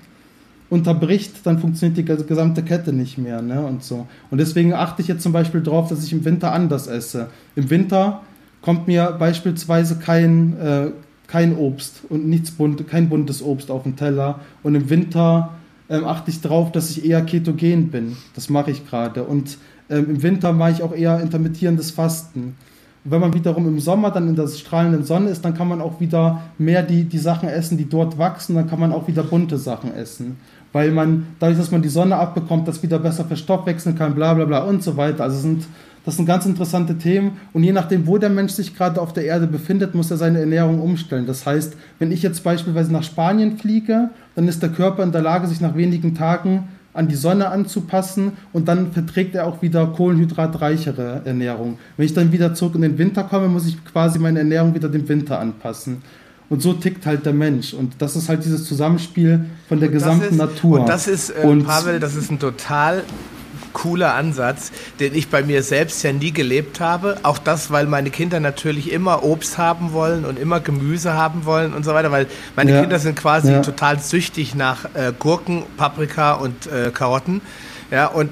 unterbricht, 0.71 1.47
dann 1.47 1.59
funktioniert 1.59 1.97
die 1.97 2.05
gesamte 2.05 2.63
Kette 2.63 2.93
nicht 2.93 3.19
mehr. 3.19 3.41
Ne? 3.41 3.65
Und 3.65 3.83
so. 3.83 4.07
Und 4.31 4.39
deswegen 4.39 4.75
achte 4.75 5.03
ich 5.03 5.09
jetzt 5.09 5.23
zum 5.23 5.33
Beispiel 5.33 5.63
darauf, 5.63 5.89
dass 5.89 6.05
ich 6.05 6.13
im 6.13 6.25
Winter 6.25 6.53
anders 6.53 6.87
esse. 6.87 7.29
Im 7.57 7.71
Winter 7.71 8.23
kommt 8.61 8.87
mir 8.87 9.17
beispielsweise 9.19 9.97
kein, 9.97 10.59
äh, 10.59 10.91
kein 11.27 11.57
Obst 11.57 12.03
und 12.09 12.29
nichts 12.29 12.51
bunt, 12.51 12.87
kein 12.89 13.09
buntes 13.09 13.43
Obst 13.43 13.71
auf 13.71 13.85
den 13.85 13.97
Teller. 13.97 14.41
Und 14.63 14.75
im 14.75 14.91
Winter 14.91 15.55
ähm, 15.89 16.05
achte 16.05 16.31
ich 16.31 16.41
darauf, 16.41 16.71
dass 16.71 16.91
ich 16.91 17.05
eher 17.05 17.23
ketogen 17.23 17.89
bin. 17.91 18.17
Das 18.35 18.51
mache 18.51 18.71
ich 18.71 18.87
gerade. 18.87 19.25
Und 19.25 19.57
ähm, 19.89 20.11
im 20.11 20.23
Winter 20.23 20.53
mache 20.53 20.73
ich 20.73 20.83
auch 20.83 20.95
eher 20.95 21.21
intermittierendes 21.21 21.93
Fasten. 21.93 22.57
Und 23.05 23.11
wenn 23.11 23.21
man 23.21 23.33
wiederum 23.33 23.67
im 23.69 23.81
Sommer 23.81 24.11
dann 24.11 24.29
in 24.29 24.37
der 24.37 24.49
strahlenden 24.49 25.05
Sonne 25.05 25.31
ist, 25.31 25.43
dann 25.45 25.55
kann 25.55 25.69
man 25.69 25.81
auch 25.81 25.99
wieder 25.99 26.43
mehr 26.59 26.83
die, 26.83 27.05
die 27.05 27.19
Sachen 27.19 27.49
essen, 27.49 27.79
die 27.79 27.89
dort 27.89 28.19
wachsen. 28.19 28.55
Dann 28.55 28.69
kann 28.69 28.81
man 28.81 28.93
auch 28.93 29.09
wieder 29.09 29.23
bunte 29.23 29.57
Sachen 29.57 29.95
essen 29.95 30.37
weil 30.73 30.91
man, 30.91 31.27
dadurch, 31.39 31.59
dass 31.59 31.71
man 31.71 31.83
die 31.83 31.89
Sonne 31.89 32.17
abbekommt, 32.17 32.69
das 32.69 32.83
wieder 32.83 32.99
besser 32.99 33.25
verstoffwechseln 33.25 33.97
kann, 33.97 34.15
bla 34.15 34.35
bla 34.35 34.45
bla 34.45 34.59
und 34.61 34.83
so 34.83 34.97
weiter. 34.97 35.25
Also 35.25 35.39
sind, 35.39 35.65
das 36.05 36.17
sind 36.17 36.27
ganz 36.27 36.47
interessante 36.47 36.97
Themen 36.97 37.33
und 37.53 37.65
je 37.65 37.73
nachdem, 37.73 38.07
wo 38.07 38.19
der 38.19 38.31
Mensch 38.31 38.53
sich 38.53 38.77
gerade 38.77 39.01
auf 39.01 39.13
der 39.13 39.25
Erde 39.25 39.47
befindet, 39.47 39.95
muss 39.95 40.11
er 40.11 40.17
seine 40.17 40.41
Ernährung 40.41 40.81
umstellen. 40.81 41.27
Das 41.27 41.47
heißt, 41.47 41.75
wenn 41.99 42.13
ich 42.13 42.23
jetzt 42.23 42.45
beispielsweise 42.45 42.93
nach 42.93 43.03
Spanien 43.03 43.59
fliege, 43.59 44.11
dann 44.35 44.49
ist 44.49 44.63
der 44.63 44.71
Körper 44.71 45.03
in 45.03 45.13
der 45.13 45.23
Lage, 45.23 45.47
sich 45.47 45.61
nach 45.61 45.77
wenigen 45.77 46.15
Tagen 46.15 46.69
an 46.95 47.07
die 47.07 47.15
Sonne 47.15 47.51
anzupassen 47.51 48.33
und 48.53 48.67
dann 48.67 48.93
verträgt 48.93 49.35
er 49.35 49.47
auch 49.47 49.63
wieder 49.63 49.87
kohlenhydratreichere 49.87 51.23
Ernährung. 51.25 51.79
Wenn 51.97 52.07
ich 52.07 52.15
dann 52.15 52.33
wieder 52.33 52.55
zurück 52.55 52.75
in 52.75 52.83
den 52.83 52.99
Winter 52.99 53.23
komme, 53.25 53.49
muss 53.49 53.69
ich 53.69 53.85
quasi 53.85 54.19
meine 54.19 54.41
Ernährung 54.41 54.75
wieder 54.75 54.89
dem 54.89 55.09
Winter 55.09 55.39
anpassen. 55.39 56.03
Und 56.51 56.63
so 56.63 56.73
tickt 56.73 57.05
halt 57.05 57.27
der 57.27 57.35
Mensch. 57.35 57.75
Und 57.75 57.95
das 57.99 58.17
ist 58.17 58.29
halt 58.29 58.45
dieses 58.45 58.65
Zusammenspiel 58.65 59.45
von 59.69 59.81
der 59.81 59.91
gesamten 59.91 60.35
ist, 60.35 60.37
Natur. 60.37 60.81
Und 60.81 60.89
das 60.89 61.07
ist, 61.07 61.31
äh, 61.31 61.43
und 61.43 61.67
Pavel, 61.67 62.01
das 62.01 62.15
ist 62.15 62.31
ein 62.31 62.39
total 62.39 63.05
cooler 63.75 64.15
Ansatz, 64.15 64.73
den 64.99 65.15
ich 65.15 65.29
bei 65.29 65.43
mir 65.43 65.63
selbst 65.63 66.03
ja 66.03 66.13
nie 66.13 66.33
gelebt 66.33 66.81
habe. 66.81 67.19
Auch 67.23 67.39
das, 67.39 67.71
weil 67.71 67.87
meine 67.87 68.11
Kinder 68.11 68.41
natürlich 68.41 68.91
immer 68.91 69.23
Obst 69.25 69.59
haben 69.59 69.93
wollen 69.93 70.25
und 70.25 70.39
immer 70.39 70.61
Gemüse 70.61 71.13
haben 71.13 71.45
wollen 71.45 71.75
und 71.75 71.85
so 71.85 71.93
weiter, 71.93 72.11
weil 72.11 72.27
meine 72.57 72.73
ja. 72.73 72.81
Kinder 72.81 72.99
sind 72.99 73.17
quasi 73.17 73.53
ja. 73.53 73.61
total 73.61 74.01
süchtig 74.01 74.55
nach 74.55 74.87
äh, 74.95 75.13
Gurken, 75.17 75.65
Paprika 75.77 76.33
und 76.33 76.67
äh, 76.67 76.91
Karotten. 76.91 77.41
Ja, 77.91 78.07
und 78.07 78.31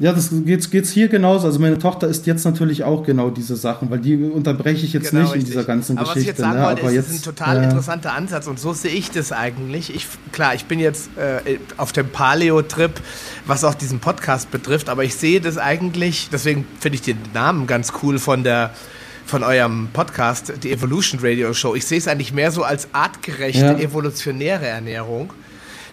ja, 0.00 0.12
das 0.12 0.30
geht 0.30 0.70
geht's 0.70 0.90
hier 0.90 1.08
genauso. 1.08 1.46
Also 1.46 1.58
meine 1.58 1.76
Tochter 1.76 2.06
ist 2.06 2.26
jetzt 2.26 2.44
natürlich 2.44 2.84
auch 2.84 3.02
genau 3.02 3.30
diese 3.30 3.56
Sachen, 3.56 3.90
weil 3.90 3.98
die 3.98 4.16
unterbreche 4.16 4.86
ich 4.86 4.92
jetzt 4.92 5.10
genau, 5.10 5.22
nicht 5.22 5.34
richtig. 5.34 5.48
in 5.48 5.54
dieser 5.54 5.64
ganzen 5.64 5.98
aber 5.98 6.14
Geschichte. 6.14 6.20
Was 6.20 6.22
ich 6.22 6.28
jetzt 6.28 6.38
sagen 6.38 6.60
ne? 6.60 6.66
wollte, 6.66 6.82
aber 6.82 6.90
ist, 6.90 6.96
jetzt, 6.96 7.10
ist 7.10 7.20
ein 7.20 7.34
total 7.36 7.56
äh, 7.58 7.64
interessanter 7.64 8.12
Ansatz 8.14 8.46
und 8.46 8.60
so 8.60 8.72
sehe 8.72 8.92
ich 8.92 9.10
das 9.10 9.32
eigentlich. 9.32 9.92
Ich, 9.92 10.06
klar, 10.30 10.54
ich 10.54 10.66
bin 10.66 10.78
jetzt 10.78 11.10
äh, 11.16 11.58
auf 11.78 11.90
dem 11.90 12.08
Paleo-Trip, 12.10 12.92
was 13.46 13.64
auch 13.64 13.74
diesen 13.74 13.98
Podcast 13.98 14.52
betrifft, 14.52 14.88
aber 14.88 15.02
ich 15.02 15.16
sehe 15.16 15.40
das 15.40 15.58
eigentlich, 15.58 16.28
deswegen 16.30 16.64
finde 16.78 16.94
ich 16.94 17.02
den 17.02 17.18
Namen 17.34 17.66
ganz 17.66 17.92
cool 18.02 18.20
von 18.20 18.44
der 18.44 18.70
von 19.26 19.42
eurem 19.42 19.88
Podcast, 19.92 20.54
die 20.62 20.72
Evolution 20.72 21.20
Radio 21.22 21.52
Show. 21.52 21.74
Ich 21.74 21.84
sehe 21.84 21.98
es 21.98 22.08
eigentlich 22.08 22.32
mehr 22.32 22.50
so 22.50 22.62
als 22.62 22.88
artgerechte, 22.92 23.60
ja. 23.60 23.78
evolutionäre 23.78 24.66
Ernährung. 24.66 25.30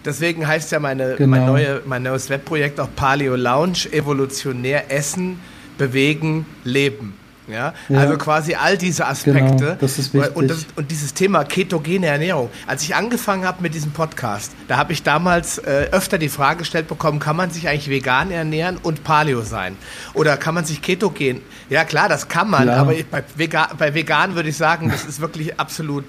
Deswegen 0.06 0.46
heißt 0.46 0.72
ja 0.72 0.78
meine, 0.78 1.16
genau. 1.16 1.28
mein, 1.28 1.46
neue, 1.46 1.82
mein 1.84 2.02
neues 2.04 2.30
Webprojekt 2.30 2.78
auch 2.78 2.88
Paleo 2.94 3.34
Lounge, 3.34 3.92
evolutionär 3.92 4.90
essen, 4.90 5.40
bewegen, 5.76 6.46
leben. 6.64 7.14
Ja? 7.48 7.74
ja? 7.88 7.98
Also 7.98 8.16
quasi 8.16 8.54
all 8.54 8.76
diese 8.76 9.06
Aspekte. 9.06 9.56
Genau, 9.56 9.76
das 9.80 9.98
ist 9.98 10.14
wichtig. 10.14 10.36
Und, 10.36 10.48
das, 10.48 10.66
und 10.74 10.90
dieses 10.90 11.14
Thema 11.14 11.44
ketogene 11.44 12.06
Ernährung. 12.06 12.50
Als 12.66 12.82
ich 12.82 12.94
angefangen 12.94 13.44
habe 13.44 13.62
mit 13.62 13.74
diesem 13.74 13.92
Podcast, 13.92 14.52
da 14.68 14.76
habe 14.76 14.92
ich 14.92 15.02
damals 15.02 15.58
äh, 15.58 15.88
öfter 15.92 16.18
die 16.18 16.28
Frage 16.28 16.60
gestellt 16.60 16.88
bekommen, 16.88 17.18
kann 17.18 17.36
man 17.36 17.50
sich 17.50 17.68
eigentlich 17.68 17.88
vegan 17.88 18.30
ernähren 18.30 18.78
und 18.82 19.04
Paleo 19.04 19.42
sein? 19.42 19.76
Oder 20.14 20.36
kann 20.36 20.54
man 20.54 20.64
sich 20.64 20.82
ketogen? 20.82 21.40
Ja 21.68 21.84
klar, 21.84 22.08
das 22.08 22.28
kann 22.28 22.50
man, 22.50 22.68
ja. 22.68 22.76
aber 22.76 22.94
ich, 22.94 23.06
bei, 23.06 23.22
Vegan, 23.36 23.68
bei 23.78 23.94
vegan 23.94 24.34
würde 24.34 24.48
ich 24.48 24.56
sagen, 24.56 24.88
das 24.88 25.04
ist 25.04 25.20
wirklich 25.20 25.58
absolut 25.58 26.04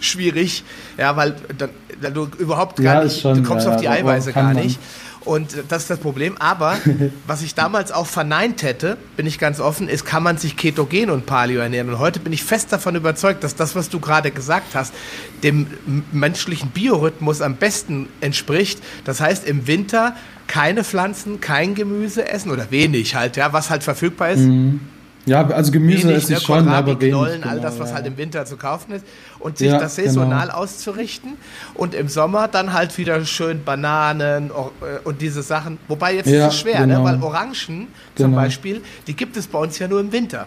schwierig, 0.00 0.64
ja, 0.96 1.16
weil 1.16 1.36
dann, 1.56 1.70
dann 1.88 1.89
du 2.00 2.28
überhaupt 2.38 2.76
gar 2.76 2.96
ja, 2.96 3.04
nicht, 3.04 3.20
schon, 3.20 3.42
du 3.42 3.42
kommst 3.42 3.66
ja, 3.66 3.74
auf 3.74 3.80
die 3.80 3.88
Eiweiße 3.88 4.32
gar 4.32 4.54
nicht. 4.54 4.78
Und 5.24 5.54
das 5.68 5.82
ist 5.82 5.90
das 5.90 5.98
Problem. 5.98 6.36
Aber 6.38 6.78
was 7.26 7.42
ich 7.42 7.54
damals 7.54 7.92
auch 7.92 8.06
verneint 8.06 8.62
hätte, 8.62 8.96
bin 9.16 9.26
ich 9.26 9.38
ganz 9.38 9.60
offen, 9.60 9.88
ist, 9.88 10.04
kann 10.04 10.22
man 10.22 10.38
sich 10.38 10.56
ketogen 10.56 11.10
und 11.10 11.26
Paleo 11.26 11.60
ernähren. 11.60 11.90
Und 11.90 11.98
heute 11.98 12.20
bin 12.20 12.32
ich 12.32 12.42
fest 12.42 12.72
davon 12.72 12.96
überzeugt, 12.96 13.44
dass 13.44 13.54
das, 13.54 13.74
was 13.74 13.90
du 13.90 14.00
gerade 14.00 14.30
gesagt 14.30 14.74
hast, 14.74 14.94
dem 15.42 15.66
menschlichen 16.12 16.70
Biorhythmus 16.70 17.42
am 17.42 17.56
besten 17.56 18.08
entspricht. 18.20 18.80
Das 19.04 19.20
heißt, 19.20 19.46
im 19.46 19.66
Winter 19.66 20.16
keine 20.46 20.84
Pflanzen, 20.84 21.40
kein 21.40 21.74
Gemüse 21.74 22.28
essen 22.28 22.50
oder 22.50 22.70
wenig 22.70 23.14
halt, 23.14 23.36
ja, 23.36 23.52
was 23.52 23.70
halt 23.70 23.84
verfügbar 23.84 24.30
ist. 24.30 24.40
Mhm 24.40 24.80
ja, 25.26 25.46
also 25.48 25.70
Gemüse 25.70 26.12
esse 26.12 26.32
ich 26.32 26.38
ne, 26.38 26.44
schon, 26.44 26.68
aber 26.68 27.00
wenig. 27.00 27.12
Knollen, 27.12 27.44
all 27.44 27.60
das, 27.60 27.78
was 27.78 27.90
ja. 27.90 27.96
halt 27.96 28.06
im 28.06 28.16
Winter 28.16 28.44
zu 28.46 28.56
kaufen 28.56 28.92
ist. 28.92 29.04
Und 29.38 29.58
sich 29.58 29.68
ja, 29.68 29.78
das 29.78 29.96
saisonal 29.96 30.48
genau. 30.48 30.58
auszurichten. 30.58 31.32
Und 31.74 31.94
im 31.94 32.08
Sommer 32.08 32.48
dann 32.48 32.72
halt 32.72 32.96
wieder 32.96 33.24
schön 33.24 33.62
Bananen 33.62 34.50
äh, 34.50 34.98
und 35.04 35.20
diese 35.20 35.42
Sachen. 35.42 35.78
Wobei 35.88 36.14
jetzt 36.14 36.28
ja, 36.28 36.46
ist 36.46 36.54
es 36.54 36.60
schwer, 36.60 36.80
ne? 36.80 36.94
genau. 36.94 36.98
ne? 37.00 37.04
weil 37.04 37.22
Orangen 37.22 37.54
genau. 37.54 37.86
zum 38.16 38.34
Beispiel, 38.34 38.80
die 39.06 39.14
gibt 39.14 39.36
es 39.36 39.46
bei 39.46 39.58
uns 39.58 39.78
ja 39.78 39.88
nur 39.88 40.00
im 40.00 40.10
Winter. 40.12 40.46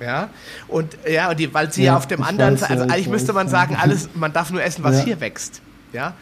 Ja, 0.00 0.28
und 0.68 0.96
ja, 1.08 1.30
und 1.30 1.40
die, 1.40 1.52
weil 1.54 1.72
sie 1.72 1.82
ja, 1.82 1.92
ja 1.92 1.96
auf 1.96 2.06
dem 2.06 2.22
anderen, 2.22 2.60
weiß, 2.60 2.64
also 2.64 2.82
eigentlich 2.82 3.08
müsste 3.08 3.32
man 3.32 3.48
sagen, 3.48 3.76
alles, 3.80 4.10
man 4.14 4.32
darf 4.32 4.50
nur 4.50 4.62
essen, 4.62 4.84
was 4.84 5.02
hier 5.04 5.20
wächst. 5.20 5.62
Ja, 5.94 6.12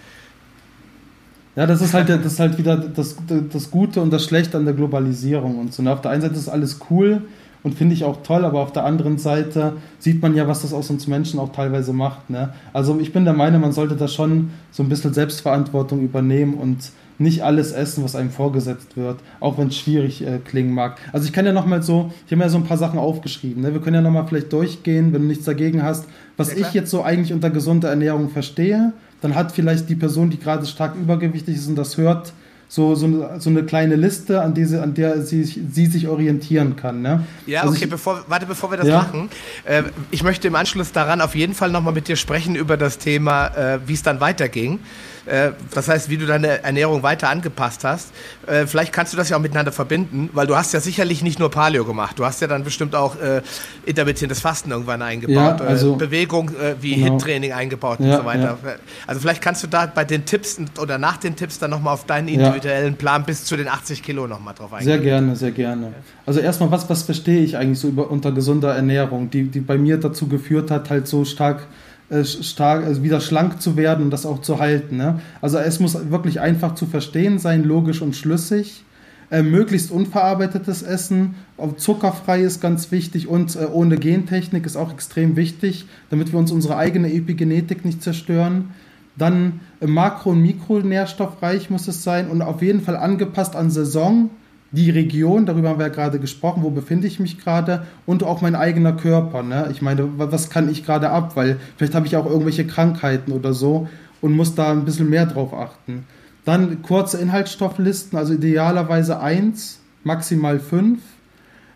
ja, 1.56 1.66
das 1.66 1.80
ist 1.80 1.94
halt, 1.94 2.08
das 2.08 2.24
ist 2.24 2.40
halt 2.40 2.58
wieder 2.58 2.76
das, 2.76 3.16
das 3.52 3.70
Gute 3.70 4.00
und 4.00 4.10
das 4.10 4.24
Schlechte 4.24 4.56
an 4.56 4.64
der 4.64 4.74
Globalisierung 4.74 5.58
und 5.58 5.72
so. 5.72 5.82
Und 5.82 5.88
auf 5.88 6.00
der 6.00 6.10
einen 6.10 6.22
Seite 6.22 6.34
ist 6.34 6.48
alles 6.48 6.80
cool, 6.90 7.22
und 7.64 7.74
finde 7.74 7.94
ich 7.94 8.04
auch 8.04 8.22
toll, 8.22 8.44
aber 8.44 8.60
auf 8.60 8.72
der 8.72 8.84
anderen 8.84 9.18
Seite 9.18 9.72
sieht 9.98 10.22
man 10.22 10.36
ja, 10.36 10.46
was 10.46 10.62
das 10.62 10.72
aus 10.72 10.90
uns 10.90 11.08
Menschen 11.08 11.40
auch 11.40 11.50
teilweise 11.50 11.92
macht. 11.92 12.30
Ne? 12.30 12.50
Also 12.72 13.00
ich 13.00 13.12
bin 13.12 13.24
der 13.24 13.34
Meinung, 13.34 13.62
man 13.62 13.72
sollte 13.72 13.96
da 13.96 14.06
schon 14.06 14.50
so 14.70 14.82
ein 14.82 14.88
bisschen 14.88 15.14
Selbstverantwortung 15.14 16.02
übernehmen 16.02 16.54
und 16.54 16.92
nicht 17.16 17.42
alles 17.42 17.72
essen, 17.72 18.04
was 18.04 18.16
einem 18.16 18.30
vorgesetzt 18.30 18.96
wird, 18.96 19.18
auch 19.40 19.56
wenn 19.56 19.68
es 19.68 19.78
schwierig 19.78 20.26
äh, 20.26 20.40
klingen 20.44 20.74
mag. 20.74 20.98
Also 21.12 21.26
ich 21.26 21.32
kann 21.32 21.46
ja 21.46 21.52
nochmal 21.52 21.82
so, 21.82 22.10
ich 22.26 22.32
habe 22.32 22.36
mir 22.36 22.44
ja 22.44 22.50
so 22.50 22.58
ein 22.58 22.64
paar 22.64 22.76
Sachen 22.76 22.98
aufgeschrieben. 22.98 23.62
Ne? 23.62 23.72
Wir 23.72 23.80
können 23.80 23.94
ja 23.94 24.02
nochmal 24.02 24.26
vielleicht 24.26 24.52
durchgehen, 24.52 25.12
wenn 25.12 25.22
du 25.22 25.28
nichts 25.28 25.44
dagegen 25.44 25.82
hast, 25.82 26.06
was 26.36 26.52
ja, 26.52 26.58
ich 26.58 26.74
jetzt 26.74 26.90
so 26.90 27.02
eigentlich 27.02 27.32
unter 27.32 27.50
gesunder 27.50 27.88
Ernährung 27.88 28.28
verstehe. 28.28 28.92
Dann 29.22 29.34
hat 29.34 29.52
vielleicht 29.52 29.88
die 29.88 29.94
Person, 29.94 30.28
die 30.28 30.38
gerade 30.38 30.66
stark 30.66 30.96
übergewichtig 30.96 31.54
ist 31.56 31.68
und 31.68 31.76
das 31.76 31.96
hört, 31.96 32.34
so, 32.74 32.96
so, 32.96 33.06
eine, 33.06 33.40
so 33.40 33.50
eine 33.50 33.62
kleine 33.62 33.94
Liste, 33.94 34.42
an, 34.42 34.52
diese, 34.52 34.82
an 34.82 34.94
der 34.94 35.22
sie, 35.22 35.44
sie 35.44 35.86
sich 35.86 36.08
orientieren 36.08 36.74
kann. 36.74 37.02
Ne? 37.02 37.24
Ja, 37.46 37.60
also 37.60 37.72
okay, 37.72 37.84
ich, 37.84 37.90
bevor, 37.90 38.24
warte, 38.26 38.46
bevor 38.46 38.72
wir 38.72 38.78
das 38.78 38.88
ja? 38.88 38.98
machen. 38.98 39.30
Äh, 39.64 39.84
ich 40.10 40.24
möchte 40.24 40.48
im 40.48 40.56
Anschluss 40.56 40.90
daran 40.90 41.20
auf 41.20 41.36
jeden 41.36 41.54
Fall 41.54 41.70
nochmal 41.70 41.92
mit 41.92 42.08
dir 42.08 42.16
sprechen 42.16 42.56
über 42.56 42.76
das 42.76 42.98
Thema, 42.98 43.46
äh, 43.56 43.78
wie 43.86 43.92
es 43.92 44.02
dann 44.02 44.18
weiterging. 44.18 44.80
Äh, 45.26 45.52
das 45.72 45.88
heißt, 45.88 46.10
wie 46.10 46.16
du 46.16 46.26
deine 46.26 46.62
Ernährung 46.62 47.02
weiter 47.02 47.28
angepasst 47.28 47.84
hast. 47.84 48.12
Äh, 48.46 48.66
vielleicht 48.66 48.92
kannst 48.92 49.12
du 49.12 49.16
das 49.16 49.28
ja 49.28 49.36
auch 49.36 49.40
miteinander 49.40 49.72
verbinden, 49.72 50.30
weil 50.32 50.46
du 50.46 50.56
hast 50.56 50.72
ja 50.74 50.80
sicherlich 50.80 51.22
nicht 51.22 51.38
nur 51.38 51.50
Paleo 51.50 51.84
gemacht. 51.84 52.18
Du 52.18 52.24
hast 52.24 52.40
ja 52.40 52.46
dann 52.46 52.64
bestimmt 52.64 52.94
auch 52.94 53.20
äh, 53.20 53.42
intermittierendes 53.86 54.40
Fasten 54.40 54.70
irgendwann 54.70 55.02
eingebaut, 55.02 55.60
ja, 55.60 55.66
also, 55.66 55.96
Bewegung 55.96 56.50
wie 56.80 56.96
genau. 56.96 57.14
HIT-Training 57.14 57.52
eingebaut 57.52 58.00
ja, 58.00 58.06
und 58.06 58.22
so 58.22 58.24
weiter. 58.24 58.58
Ja. 58.64 58.74
Also 59.06 59.20
vielleicht 59.20 59.42
kannst 59.42 59.62
du 59.62 59.66
da 59.66 59.86
bei 59.86 60.04
den 60.04 60.24
Tipps 60.24 60.58
oder 60.80 60.98
nach 60.98 61.16
den 61.16 61.36
Tipps 61.36 61.58
dann 61.58 61.70
nochmal 61.70 61.94
auf 61.94 62.04
deinen 62.06 62.28
individuellen 62.28 62.96
Plan 62.96 63.24
bis 63.24 63.44
zu 63.44 63.56
den 63.56 63.68
80 63.68 64.02
Kilo 64.02 64.26
nochmal 64.26 64.54
drauf 64.54 64.72
eingehen. 64.72 64.86
Sehr 64.86 64.98
gerne, 64.98 65.36
sehr 65.36 65.50
gerne. 65.52 65.92
Also 66.26 66.40
erstmal, 66.40 66.70
was, 66.70 66.88
was 66.88 67.02
verstehe 67.02 67.42
ich 67.42 67.56
eigentlich 67.56 67.78
so 67.78 67.88
über, 67.88 68.10
unter 68.10 68.32
gesunder 68.32 68.74
Ernährung, 68.74 69.30
die, 69.30 69.44
die 69.44 69.60
bei 69.60 69.78
mir 69.78 69.98
dazu 69.98 70.28
geführt 70.28 70.70
hat, 70.70 70.90
halt 70.90 71.06
so 71.06 71.24
stark 71.24 71.66
äh, 72.14 72.24
stark, 72.24 72.84
also 72.84 73.02
wieder 73.02 73.20
schlank 73.20 73.60
zu 73.60 73.76
werden 73.76 74.04
und 74.04 74.10
das 74.10 74.24
auch 74.24 74.40
zu 74.40 74.58
halten. 74.58 74.96
Ne? 74.96 75.20
Also 75.40 75.58
es 75.58 75.80
muss 75.80 76.10
wirklich 76.10 76.40
einfach 76.40 76.74
zu 76.74 76.86
verstehen 76.86 77.38
sein, 77.38 77.64
logisch 77.64 78.02
und 78.02 78.14
schlüssig. 78.14 78.84
Äh, 79.30 79.42
möglichst 79.42 79.90
unverarbeitetes 79.90 80.82
Essen, 80.82 81.34
zuckerfrei 81.76 82.42
ist 82.42 82.60
ganz 82.60 82.92
wichtig 82.92 83.26
und 83.26 83.56
äh, 83.56 83.66
ohne 83.72 83.96
Gentechnik 83.96 84.66
ist 84.66 84.76
auch 84.76 84.92
extrem 84.92 85.34
wichtig, 85.34 85.86
damit 86.10 86.32
wir 86.32 86.38
uns 86.38 86.52
unsere 86.52 86.76
eigene 86.76 87.12
Epigenetik 87.12 87.84
nicht 87.84 88.02
zerstören. 88.02 88.70
Dann 89.16 89.60
äh, 89.80 89.86
makro- 89.86 90.30
und 90.30 90.42
mikronährstoffreich 90.42 91.70
muss 91.70 91.88
es 91.88 92.04
sein 92.04 92.28
und 92.28 92.42
auf 92.42 92.62
jeden 92.62 92.80
Fall 92.80 92.96
angepasst 92.96 93.56
an 93.56 93.70
Saison 93.70 94.30
die 94.74 94.90
Region, 94.90 95.46
darüber 95.46 95.70
haben 95.70 95.78
wir 95.78 95.86
ja 95.86 95.92
gerade 95.92 96.18
gesprochen, 96.18 96.62
wo 96.62 96.70
befinde 96.70 97.06
ich 97.06 97.20
mich 97.20 97.38
gerade 97.38 97.86
und 98.06 98.22
auch 98.22 98.40
mein 98.40 98.54
eigener 98.54 98.92
Körper. 98.92 99.42
Ne? 99.42 99.68
Ich 99.70 99.82
meine, 99.82 100.08
was 100.16 100.50
kann 100.50 100.68
ich 100.70 100.84
gerade 100.84 101.10
ab? 101.10 101.36
Weil 101.36 101.58
vielleicht 101.76 101.94
habe 101.94 102.06
ich 102.06 102.16
auch 102.16 102.26
irgendwelche 102.26 102.66
Krankheiten 102.66 103.32
oder 103.32 103.52
so 103.52 103.88
und 104.20 104.32
muss 104.32 104.54
da 104.54 104.72
ein 104.72 104.84
bisschen 104.84 105.08
mehr 105.08 105.26
drauf 105.26 105.54
achten. 105.54 106.04
Dann 106.44 106.82
kurze 106.82 107.18
Inhaltsstofflisten, 107.18 108.18
also 108.18 108.34
idealerweise 108.34 109.20
eins, 109.20 109.80
maximal 110.02 110.58
fünf. 110.58 111.00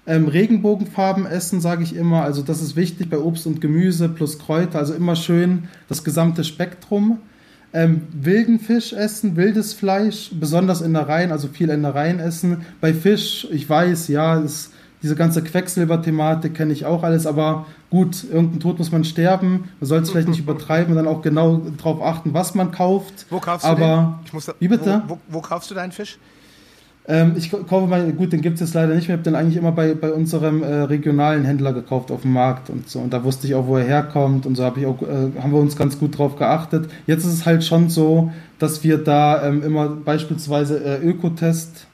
Ähm, 0.07 0.27
Regenbogenfarben 0.27 1.27
essen, 1.27 1.61
sage 1.61 1.83
ich 1.83 1.95
immer. 1.95 2.23
Also 2.23 2.43
das 2.43 2.63
ist 2.63 2.77
wichtig 2.77 3.11
bei 3.11 3.19
Obst 3.19 3.47
und 3.47 3.61
Gemüse 3.61 4.09
plus 4.09 4.39
Kräuter. 4.39 4.79
Also 4.79 4.95
immer 4.95 5.17
schön 5.17 5.69
das 5.89 6.05
gesamte 6.05 6.45
Spektrum. 6.45 7.19
Ähm, 7.73 8.03
wilden 8.13 8.61
Fisch 8.61 8.93
essen, 8.93 9.37
wildes 9.37 9.75
Fleisch, 9.75 10.31
besonders 10.33 10.81
in 10.81 10.95
der 10.95 11.03
Innereien, 11.03 11.33
also 11.33 11.49
viel 11.49 11.69
in 11.69 11.83
der 11.83 11.91
Innereien 11.91 12.19
essen. 12.19 12.65
Bei 12.81 12.95
Fisch, 12.95 13.47
ich 13.51 13.69
weiß, 13.69 14.09
ja, 14.09 14.37
ist, 14.37 14.73
diese 15.03 15.15
ganze 15.15 15.43
Quecksilber-Thematik 15.43 16.55
kenne 16.55 16.73
ich 16.73 16.87
auch 16.87 17.03
alles, 17.03 17.27
aber 17.27 17.67
gut, 17.91 18.25
irgendein 18.25 18.61
Tod 18.61 18.79
muss 18.79 18.91
man 18.91 19.05
sterben. 19.05 19.69
Man 19.81 19.87
soll 19.87 20.01
es 20.01 20.11
vielleicht 20.11 20.29
nicht 20.29 20.41
übertreiben 20.49 20.97
und 20.97 20.97
dann 20.97 21.07
auch 21.07 21.23
genau 21.23 21.59
darauf 21.77 22.03
achten, 22.03 22.35
was 22.35 22.55
man 22.55 22.73
kauft. 22.73 23.27
Wo 23.31 23.39
kaufst 23.39 23.65
du 23.65 23.71
aber, 23.71 24.19
den? 24.19 24.27
Ich 24.27 24.33
muss, 24.33 24.51
wie 24.59 24.69
bitte? 24.69 25.03
Wo, 25.07 25.15
wo, 25.15 25.21
wo 25.29 25.41
kaufst 25.41 25.71
du 25.71 25.75
deinen 25.75 25.93
Fisch? 25.93 26.19
Ähm, 27.11 27.33
ich 27.37 27.51
kaufe 27.51 27.87
mal, 27.87 28.13
gut, 28.13 28.35
den 28.35 28.43
gibt 28.43 28.57
es 28.57 28.61
jetzt 28.61 28.75
leider 28.75 28.95
nicht 28.95 29.09
mehr. 29.09 29.17
Ich 29.17 29.21
habe 29.21 29.23
den 29.23 29.35
eigentlich 29.35 29.57
immer 29.57 29.73
bei, 29.73 29.95
bei 29.95 30.13
unserem 30.13 30.63
äh, 30.63 30.67
regionalen 30.67 31.45
Händler 31.45 31.73
gekauft 31.73 32.11
auf 32.11 32.21
dem 32.21 32.35
Markt 32.35 32.69
und 32.69 32.89
so. 32.89 32.99
Und 32.99 33.15
da 33.15 33.25
wusste 33.25 33.47
ich 33.47 33.55
auch, 33.55 33.67
wo 33.67 33.79
er 33.79 33.85
herkommt 33.85 34.45
und 34.45 34.57
so 34.57 34.65
habe 34.65 34.81
ich 34.81 34.87
auch, 34.87 35.01
äh, 35.01 35.41
haben 35.41 35.53
wir 35.53 35.59
uns 35.59 35.75
ganz 35.75 35.99
gut 35.99 36.19
drauf 36.19 36.37
geachtet. 36.37 36.91
Jetzt 37.07 37.25
ist 37.25 37.33
es 37.33 37.47
halt 37.47 37.65
schon 37.65 37.89
so, 37.89 38.31
dass 38.59 38.85
wir 38.85 38.99
da 38.99 39.43
ähm, 39.43 39.63
immer 39.63 39.89
beispielsweise 39.89 40.85
äh, 40.85 41.03
Ökotest 41.03 41.87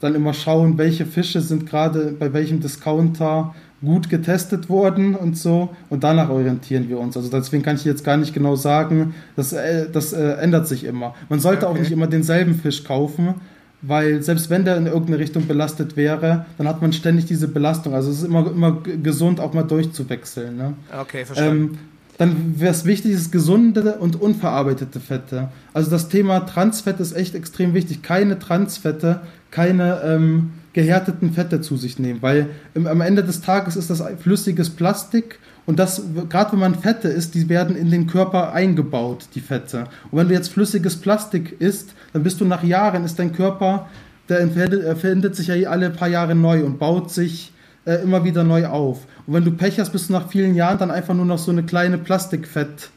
dann 0.00 0.16
immer 0.16 0.34
schauen, 0.34 0.76
welche 0.76 1.06
Fische 1.06 1.40
sind 1.40 1.66
gerade 1.66 2.12
bei 2.18 2.32
welchem 2.32 2.60
Discounter 2.60 3.54
gut 3.80 4.08
getestet 4.08 4.68
worden 4.68 5.14
und 5.14 5.38
so 5.38 5.70
und 5.88 6.02
danach 6.02 6.30
orientieren 6.30 6.88
wir 6.88 6.98
uns. 6.98 7.16
Also 7.16 7.30
deswegen 7.30 7.62
kann 7.62 7.76
ich 7.76 7.84
jetzt 7.84 8.04
gar 8.04 8.16
nicht 8.16 8.34
genau 8.34 8.56
sagen, 8.56 9.14
das, 9.36 9.52
äh, 9.52 9.88
das 9.90 10.12
äh, 10.12 10.32
ändert 10.40 10.66
sich 10.66 10.84
immer. 10.84 11.14
Man 11.28 11.38
sollte 11.38 11.66
okay. 11.66 11.74
auch 11.74 11.78
nicht 11.80 11.92
immer 11.92 12.08
denselben 12.08 12.54
Fisch 12.54 12.82
kaufen, 12.82 13.34
weil 13.82 14.22
selbst 14.22 14.50
wenn 14.50 14.64
der 14.64 14.76
in 14.76 14.86
irgendeine 14.86 15.18
Richtung 15.18 15.46
belastet 15.46 15.96
wäre, 15.96 16.46
dann 16.58 16.66
hat 16.66 16.82
man 16.82 16.92
ständig 16.92 17.26
diese 17.26 17.48
Belastung. 17.48 17.94
Also 17.94 18.10
es 18.10 18.18
ist 18.18 18.24
immer, 18.24 18.50
immer 18.50 18.80
gesund, 18.80 19.40
auch 19.40 19.52
mal 19.52 19.62
durchzuwechseln. 19.62 20.56
Ne? 20.56 20.74
Okay, 21.00 21.24
verstanden. 21.24 21.62
Ähm, 21.72 21.78
dann 22.18 22.58
wäre 22.58 22.72
es 22.72 22.86
wichtig, 22.86 23.12
ist 23.12 23.30
gesunde 23.30 23.96
und 23.96 24.20
unverarbeitete 24.20 25.00
Fette. 25.00 25.50
Also 25.74 25.90
das 25.90 26.08
Thema 26.08 26.40
Transfette 26.40 27.02
ist 27.02 27.12
echt 27.12 27.34
extrem 27.34 27.74
wichtig. 27.74 28.02
Keine 28.02 28.38
Transfette, 28.38 29.20
keine 29.50 30.00
ähm, 30.02 30.50
gehärteten 30.72 31.32
Fette 31.32 31.60
zu 31.60 31.76
sich 31.76 31.98
nehmen, 31.98 32.22
weil 32.22 32.50
im, 32.74 32.86
am 32.86 33.00
Ende 33.00 33.22
des 33.22 33.42
Tages 33.42 33.76
ist 33.76 33.90
das 33.90 34.02
flüssiges 34.18 34.70
Plastik 34.70 35.38
und 35.66 35.78
das, 35.78 36.00
gerade 36.28 36.52
wenn 36.52 36.60
man 36.60 36.74
Fette 36.76 37.08
isst, 37.08 37.34
die 37.34 37.48
werden 37.48 37.76
in 37.76 37.90
den 37.90 38.06
Körper 38.06 38.52
eingebaut, 38.52 39.26
die 39.34 39.40
Fette. 39.40 39.86
Und 40.10 40.18
wenn 40.18 40.28
du 40.28 40.34
jetzt 40.34 40.52
flüssiges 40.52 40.96
Plastik 40.96 41.60
isst, 41.60 41.92
dann 42.12 42.22
bist 42.22 42.40
du 42.40 42.44
nach 42.44 42.62
Jahren, 42.62 43.04
ist 43.04 43.18
dein 43.18 43.32
Körper, 43.32 43.88
der 44.28 44.96
verändert 44.96 45.34
sich 45.34 45.48
ja 45.48 45.68
alle 45.68 45.90
paar 45.90 46.08
Jahre 46.08 46.34
neu 46.34 46.64
und 46.64 46.78
baut 46.78 47.10
sich 47.10 47.52
äh, 47.84 48.02
immer 48.02 48.24
wieder 48.24 48.44
neu 48.44 48.66
auf. 48.66 49.06
Und 49.26 49.34
wenn 49.34 49.44
du 49.44 49.52
Pech 49.52 49.78
hast, 49.78 49.90
bist 49.90 50.08
du 50.08 50.12
nach 50.12 50.28
vielen 50.28 50.54
Jahren 50.54 50.78
dann 50.78 50.90
einfach 50.90 51.14
nur 51.14 51.26
noch 51.26 51.38
so 51.38 51.50
eine 51.50 51.64
kleine 51.64 51.98
Plastikfett. 51.98 52.90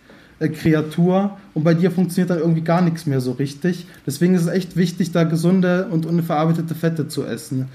Kreatur 0.47 1.37
und 1.53 1.65
bei 1.65 1.73
dir 1.73 1.91
funktioniert 1.91 2.29
dann 2.29 2.39
irgendwie 2.39 2.61
gar 2.61 2.81
nichts 2.81 3.05
mehr 3.05 3.19
so 3.19 3.33
richtig. 3.33 3.87
Deswegen 4.05 4.35
ist 4.35 4.43
es 4.43 4.47
echt 4.47 4.77
wichtig, 4.77 5.11
da 5.11 5.25
gesunde 5.25 5.87
und 5.91 6.05
unverarbeitete 6.05 6.75
Fette 6.75 7.09
zu 7.09 7.25
essen. 7.25 7.67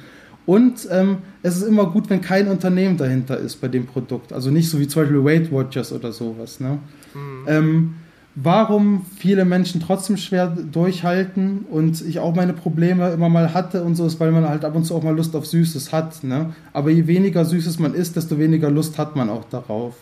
Und 0.47 0.87
ähm, 0.91 1.19
es 1.43 1.57
ist 1.57 1.63
immer 1.63 1.87
gut, 1.87 2.11
wenn 2.11 2.21
kein 2.21 2.49
Unternehmen 2.49 2.97
dahinter 2.97 3.39
ist 3.39 3.61
bei 3.61 3.69
dem 3.69 3.87
Produkt. 3.87 4.33
Also 4.33 4.51
nicht 4.51 4.69
so 4.69 4.79
wie 4.79 4.87
zum 4.87 5.03
Beispiel 5.03 5.25
Weight 5.25 5.51
Watchers 5.51 5.93
oder 5.93 6.13
sowas. 6.13 6.61
Ne? 6.61 6.79
Mhm. 7.15 7.45
Ähm, 7.47 7.95
warum 8.35 9.07
viele 9.17 9.45
Menschen 9.45 9.81
trotzdem 9.81 10.17
schwer 10.17 10.49
durchhalten 10.49 11.65
und 11.71 12.03
ich 12.03 12.19
auch 12.19 12.35
meine 12.35 12.53
Probleme 12.53 13.11
immer 13.11 13.29
mal 13.29 13.55
hatte 13.55 13.85
und 13.85 13.95
so 13.95 14.07
ist, 14.07 14.21
weil 14.21 14.33
man 14.33 14.49
halt 14.49 14.65
ab 14.65 14.75
und 14.75 14.85
zu 14.85 14.95
auch 14.95 15.03
mal 15.03 15.17
Lust 15.17 15.35
auf 15.35 15.47
Süßes 15.47 15.93
hat. 15.93 16.23
Ne? 16.25 16.53
Aber 16.73 16.91
je 16.91 17.07
weniger 17.07 17.45
Süßes 17.45 17.79
man 17.79 17.95
isst, 17.95 18.17
desto 18.17 18.39
weniger 18.39 18.71
Lust 18.71 18.99
hat 18.99 19.17
man 19.17 19.31
auch 19.31 19.45
darauf. 19.45 19.95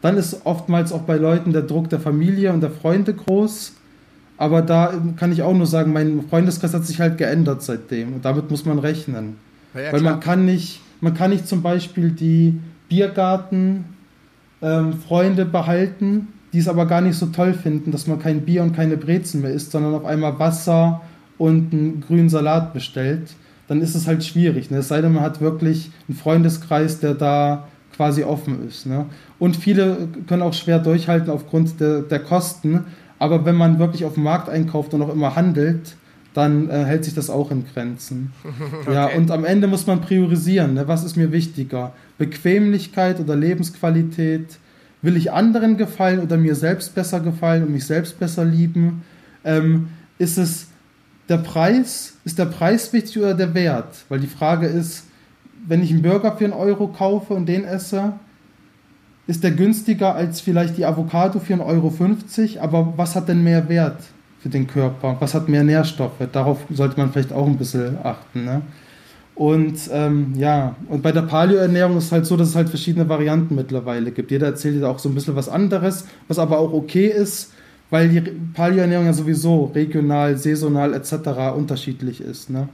Dann 0.00 0.16
ist 0.16 0.42
oftmals 0.44 0.92
auch 0.92 1.02
bei 1.02 1.16
Leuten 1.16 1.52
der 1.52 1.62
Druck 1.62 1.90
der 1.90 2.00
Familie 2.00 2.54
und 2.54 2.62
der 2.62 2.70
Freunde 2.70 3.12
groß. 3.12 3.74
Aber 4.38 4.62
da 4.62 4.94
kann 5.16 5.32
ich 5.32 5.42
auch 5.42 5.52
nur 5.52 5.66
sagen, 5.66 5.92
mein 5.92 6.24
Freundeskreis 6.30 6.72
hat 6.72 6.86
sich 6.86 6.98
halt 7.00 7.18
geändert 7.18 7.62
seitdem 7.62 8.14
und 8.14 8.24
damit 8.24 8.50
muss 8.50 8.64
man 8.64 8.78
rechnen. 8.78 9.36
Ja, 9.74 9.92
Weil 9.92 10.00
man 10.00 10.20
kann 10.20 10.44
nicht, 10.44 10.80
man 11.00 11.14
kann 11.14 11.30
nicht 11.30 11.46
zum 11.46 11.62
Beispiel 11.62 12.10
die 12.10 12.58
Biergarten-Freunde 12.88 15.42
ähm, 15.42 15.52
behalten, 15.52 16.28
die 16.52 16.58
es 16.58 16.68
aber 16.68 16.86
gar 16.86 17.00
nicht 17.00 17.16
so 17.16 17.26
toll 17.26 17.54
finden, 17.54 17.92
dass 17.92 18.06
man 18.06 18.18
kein 18.18 18.42
Bier 18.42 18.62
und 18.62 18.74
keine 18.74 18.96
Brezen 18.96 19.42
mehr 19.42 19.52
isst, 19.52 19.70
sondern 19.70 19.94
auf 19.94 20.04
einmal 20.04 20.38
Wasser 20.38 21.02
und 21.38 21.72
einen 21.72 22.02
grünen 22.06 22.28
Salat 22.28 22.74
bestellt, 22.74 23.34
dann 23.68 23.80
ist 23.80 23.94
es 23.94 24.08
halt 24.08 24.24
schwierig. 24.24 24.70
Ne? 24.70 24.78
Es 24.78 24.88
sei 24.88 25.00
denn, 25.00 25.12
man 25.12 25.22
hat 25.22 25.40
wirklich 25.40 25.90
einen 26.08 26.18
Freundeskreis, 26.18 26.98
der 26.98 27.14
da 27.14 27.68
quasi 27.94 28.24
offen 28.24 28.66
ist. 28.66 28.86
Ne? 28.86 29.06
Und 29.38 29.56
viele 29.56 30.08
können 30.26 30.42
auch 30.42 30.54
schwer 30.54 30.80
durchhalten 30.80 31.30
aufgrund 31.30 31.80
der, 31.80 32.02
der 32.02 32.18
Kosten. 32.18 32.84
Aber 33.18 33.44
wenn 33.44 33.54
man 33.54 33.78
wirklich 33.78 34.04
auf 34.04 34.14
dem 34.14 34.24
Markt 34.24 34.48
einkauft 34.48 34.92
und 34.92 35.02
auch 35.02 35.12
immer 35.12 35.36
handelt, 35.36 35.94
dann 36.34 36.70
äh, 36.70 36.84
hält 36.84 37.04
sich 37.04 37.14
das 37.14 37.30
auch 37.30 37.50
in 37.50 37.64
Grenzen. 37.66 38.32
okay. 38.82 38.94
Ja, 38.94 39.06
und 39.06 39.30
am 39.30 39.44
Ende 39.44 39.66
muss 39.66 39.86
man 39.86 40.00
priorisieren. 40.00 40.74
Ne? 40.74 40.86
Was 40.88 41.04
ist 41.04 41.16
mir 41.16 41.32
wichtiger? 41.32 41.92
Bequemlichkeit 42.18 43.20
oder 43.20 43.36
Lebensqualität? 43.36 44.58
Will 45.02 45.16
ich 45.16 45.32
anderen 45.32 45.76
gefallen 45.76 46.20
oder 46.20 46.36
mir 46.36 46.54
selbst 46.54 46.94
besser 46.94 47.20
gefallen 47.20 47.64
und 47.64 47.72
mich 47.72 47.86
selbst 47.86 48.20
besser 48.20 48.44
lieben? 48.44 49.02
Ähm, 49.44 49.88
ist 50.18 50.38
es 50.38 50.68
der 51.28 51.38
Preis? 51.38 52.14
Ist 52.24 52.38
der 52.38 52.46
Preis 52.46 52.92
wichtig 52.92 53.18
oder 53.18 53.34
der 53.34 53.54
Wert? 53.54 54.04
Weil 54.08 54.20
die 54.20 54.26
Frage 54.26 54.66
ist, 54.66 55.04
wenn 55.66 55.82
ich 55.82 55.90
einen 55.90 56.02
Burger 56.02 56.36
für 56.36 56.44
einen 56.44 56.52
Euro 56.52 56.88
kaufe 56.88 57.34
und 57.34 57.46
den 57.46 57.64
esse, 57.64 58.12
ist 59.26 59.44
der 59.44 59.52
günstiger 59.52 60.14
als 60.14 60.40
vielleicht 60.40 60.76
die 60.76 60.84
Avocado 60.84 61.38
für 61.38 61.54
1,50 61.54 61.60
Euro, 61.64 62.62
aber 62.62 62.94
was 62.96 63.14
hat 63.14 63.28
denn 63.28 63.42
mehr 63.42 63.68
Wert? 63.68 64.02
Für 64.40 64.48
den 64.48 64.66
Körper? 64.66 65.16
Was 65.20 65.34
hat 65.34 65.48
mehr 65.48 65.62
Nährstoffe? 65.62 66.26
Darauf 66.32 66.58
sollte 66.70 66.98
man 66.98 67.12
vielleicht 67.12 67.32
auch 67.32 67.46
ein 67.46 67.58
bisschen 67.58 67.98
achten. 68.02 68.44
Ne? 68.44 68.62
Und 69.34 69.88
ähm, 69.92 70.34
ja, 70.36 70.74
und 70.88 71.02
bei 71.02 71.12
der 71.12 71.22
Paleo-Ernährung 71.22 71.96
ist 71.96 72.04
es 72.04 72.12
halt 72.12 72.26
so, 72.26 72.36
dass 72.36 72.48
es 72.48 72.56
halt 72.56 72.68
verschiedene 72.68 73.08
Varianten 73.08 73.54
mittlerweile 73.54 74.10
gibt. 74.10 74.30
Jeder 74.30 74.46
erzählt 74.46 74.76
dir 74.76 74.88
auch 74.88 74.98
so 74.98 75.08
ein 75.08 75.14
bisschen 75.14 75.36
was 75.36 75.48
anderes, 75.48 76.04
was 76.28 76.38
aber 76.38 76.58
auch 76.58 76.72
okay 76.72 77.06
ist, 77.06 77.52
weil 77.90 78.08
die 78.08 78.20
Paleo-Ernährung 78.20 79.06
ja 79.06 79.12
sowieso 79.12 79.64
regional, 79.74 80.36
saisonal 80.36 80.94
etc. 80.94 81.54
unterschiedlich 81.56 82.20
ist. 82.20 82.50
Ne? 82.50 82.68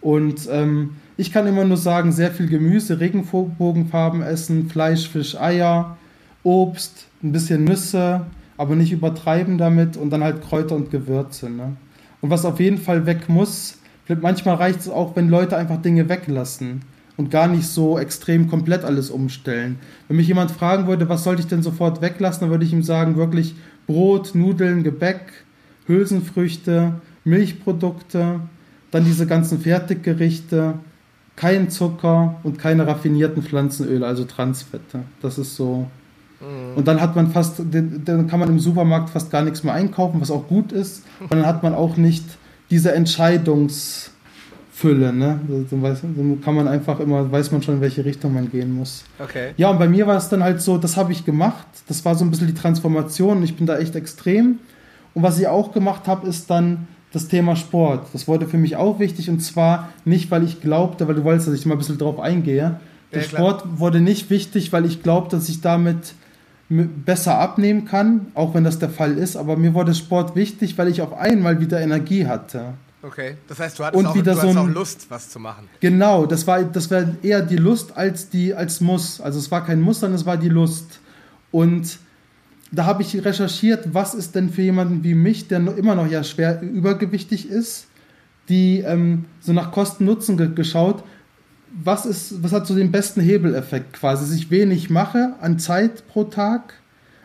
Und 0.00 0.48
ähm, 0.50 0.90
ich 1.16 1.32
kann 1.32 1.46
immer 1.46 1.64
nur 1.64 1.76
sagen, 1.76 2.12
sehr 2.12 2.30
viel 2.30 2.48
Gemüse, 2.48 3.00
Regenbogenfarben 3.00 4.22
essen, 4.22 4.68
Fleisch, 4.68 5.08
Fisch, 5.08 5.38
Eier, 5.38 5.96
Obst, 6.42 7.06
ein 7.22 7.32
bisschen 7.32 7.64
Nüsse, 7.64 8.22
aber 8.60 8.76
nicht 8.76 8.92
übertreiben 8.92 9.56
damit 9.56 9.96
und 9.96 10.10
dann 10.10 10.22
halt 10.22 10.42
Kräuter 10.42 10.76
und 10.76 10.90
Gewürze. 10.90 11.48
Ne? 11.48 11.76
Und 12.20 12.28
was 12.28 12.44
auf 12.44 12.60
jeden 12.60 12.76
Fall 12.76 13.06
weg 13.06 13.26
muss, 13.30 13.78
manchmal 14.20 14.56
reicht 14.56 14.80
es 14.80 14.90
auch, 14.90 15.16
wenn 15.16 15.30
Leute 15.30 15.56
einfach 15.56 15.80
Dinge 15.80 16.10
weglassen 16.10 16.82
und 17.16 17.30
gar 17.30 17.48
nicht 17.48 17.66
so 17.66 17.98
extrem 17.98 18.48
komplett 18.48 18.84
alles 18.84 19.08
umstellen. 19.08 19.78
Wenn 20.08 20.18
mich 20.18 20.28
jemand 20.28 20.50
fragen 20.50 20.86
würde, 20.86 21.08
was 21.08 21.24
sollte 21.24 21.40
ich 21.40 21.48
denn 21.48 21.62
sofort 21.62 22.02
weglassen, 22.02 22.42
dann 22.42 22.50
würde 22.50 22.66
ich 22.66 22.74
ihm 22.74 22.82
sagen, 22.82 23.16
wirklich 23.16 23.54
Brot, 23.86 24.34
Nudeln, 24.34 24.82
Gebäck, 24.82 25.32
Hülsenfrüchte, 25.86 27.00
Milchprodukte, 27.24 28.40
dann 28.90 29.04
diese 29.06 29.26
ganzen 29.26 29.58
Fertiggerichte, 29.58 30.74
kein 31.34 31.70
Zucker 31.70 32.38
und 32.42 32.58
keine 32.58 32.86
raffinierten 32.86 33.42
Pflanzenöle, 33.42 34.06
also 34.06 34.24
Transfette. 34.24 35.00
Das 35.22 35.38
ist 35.38 35.56
so 35.56 35.86
Mhm. 36.40 36.76
Und 36.76 36.88
dann 36.88 37.00
hat 37.00 37.16
man 37.16 37.30
fast, 37.30 37.60
dann 37.60 38.26
kann 38.26 38.40
man 38.40 38.48
im 38.48 38.58
Supermarkt 38.58 39.10
fast 39.10 39.30
gar 39.30 39.42
nichts 39.42 39.62
mehr 39.62 39.74
einkaufen, 39.74 40.20
was 40.20 40.30
auch 40.30 40.48
gut 40.48 40.72
ist. 40.72 41.04
Und 41.20 41.32
dann 41.32 41.46
hat 41.46 41.62
man 41.62 41.74
auch 41.74 41.96
nicht 41.96 42.24
diese 42.70 42.92
Entscheidungsfülle. 42.92 45.12
Ne? 45.12 45.40
Dann 45.70 46.40
kann 46.42 46.54
man 46.54 46.68
einfach 46.68 47.00
immer, 47.00 47.30
weiß 47.30 47.52
man 47.52 47.62
schon, 47.62 47.76
in 47.76 47.80
welche 47.80 48.04
Richtung 48.04 48.34
man 48.34 48.50
gehen 48.50 48.74
muss. 48.74 49.04
Okay. 49.18 49.52
Ja, 49.56 49.70
und 49.70 49.78
bei 49.78 49.88
mir 49.88 50.06
war 50.06 50.16
es 50.16 50.28
dann 50.28 50.42
halt 50.42 50.62
so, 50.62 50.78
das 50.78 50.96
habe 50.96 51.12
ich 51.12 51.24
gemacht. 51.24 51.66
Das 51.88 52.04
war 52.04 52.14
so 52.14 52.24
ein 52.24 52.30
bisschen 52.30 52.46
die 52.46 52.54
Transformation. 52.54 53.42
Ich 53.42 53.56
bin 53.56 53.66
da 53.66 53.78
echt 53.78 53.96
extrem. 53.96 54.58
Und 55.14 55.22
was 55.22 55.38
ich 55.38 55.48
auch 55.48 55.72
gemacht 55.72 56.06
habe, 56.06 56.28
ist 56.28 56.50
dann 56.50 56.86
das 57.12 57.28
Thema 57.28 57.56
Sport. 57.56 58.06
Das 58.12 58.28
wurde 58.28 58.46
für 58.46 58.56
mich 58.56 58.76
auch 58.76 58.98
wichtig 58.98 59.28
und 59.28 59.40
zwar 59.40 59.88
nicht, 60.04 60.30
weil 60.30 60.44
ich 60.44 60.60
glaubte, 60.60 61.08
weil 61.08 61.16
du 61.16 61.24
wolltest, 61.24 61.48
dass 61.48 61.54
ich 61.54 61.66
mal 61.66 61.74
ein 61.74 61.78
bisschen 61.78 61.98
drauf 61.98 62.20
eingehe. 62.20 62.78
Der 63.12 63.22
ja, 63.22 63.28
Sport 63.28 63.80
wurde 63.80 64.00
nicht 64.00 64.30
wichtig, 64.30 64.72
weil 64.72 64.86
ich 64.86 65.02
glaubte, 65.02 65.36
dass 65.36 65.48
ich 65.48 65.60
damit 65.60 66.14
besser 66.70 67.38
abnehmen 67.38 67.84
kann, 67.84 68.28
auch 68.34 68.54
wenn 68.54 68.64
das 68.64 68.78
der 68.78 68.90
Fall 68.90 69.18
ist. 69.18 69.36
Aber 69.36 69.56
mir 69.56 69.74
wurde 69.74 69.92
Sport 69.92 70.36
wichtig, 70.36 70.78
weil 70.78 70.88
ich 70.88 71.02
auf 71.02 71.12
einmal 71.12 71.60
wieder 71.60 71.80
Energie 71.80 72.26
hatte. 72.26 72.74
Okay, 73.02 73.36
das 73.48 73.58
heißt, 73.58 73.78
du 73.78 73.84
hattest, 73.84 74.06
auch, 74.06 74.14
wieder 74.14 74.34
du 74.34 74.40
so 74.40 74.48
ein, 74.48 74.58
auch 74.58 74.68
Lust, 74.68 75.06
was 75.08 75.30
zu 75.30 75.40
machen. 75.40 75.68
Genau, 75.80 76.26
das 76.26 76.46
war, 76.46 76.62
das 76.62 76.90
war 76.90 77.04
eher 77.22 77.40
die 77.42 77.56
Lust 77.56 77.96
als, 77.96 78.28
die, 78.28 78.54
als 78.54 78.80
Muss. 78.80 79.20
Also 79.20 79.38
es 79.38 79.50
war 79.50 79.64
kein 79.64 79.80
Muss, 79.80 80.00
sondern 80.00 80.20
es 80.20 80.26
war 80.26 80.36
die 80.36 80.50
Lust. 80.50 81.00
Und 81.50 81.98
da 82.70 82.84
habe 82.84 83.02
ich 83.02 83.24
recherchiert, 83.24 83.94
was 83.94 84.14
ist 84.14 84.34
denn 84.34 84.50
für 84.50 84.62
jemanden 84.62 85.02
wie 85.02 85.14
mich, 85.14 85.48
der 85.48 85.58
immer 85.76 85.94
noch 85.94 86.06
ja 86.06 86.22
schwer 86.22 86.62
übergewichtig 86.62 87.48
ist, 87.48 87.86
die 88.48 88.80
ähm, 88.80 89.24
so 89.40 89.52
nach 89.52 89.72
Kosten-Nutzen 89.72 90.36
ge 90.36 90.50
geschaut, 90.54 91.02
was 91.72 92.06
ist, 92.06 92.42
was 92.42 92.52
hat 92.52 92.66
so 92.66 92.74
den 92.74 92.90
besten 92.90 93.20
Hebeleffekt 93.20 93.94
quasi, 93.94 94.24
dass 94.24 94.34
ich 94.34 94.50
wenig 94.50 94.90
mache 94.90 95.34
an 95.40 95.58
Zeit 95.58 96.06
pro 96.08 96.24
Tag, 96.24 96.74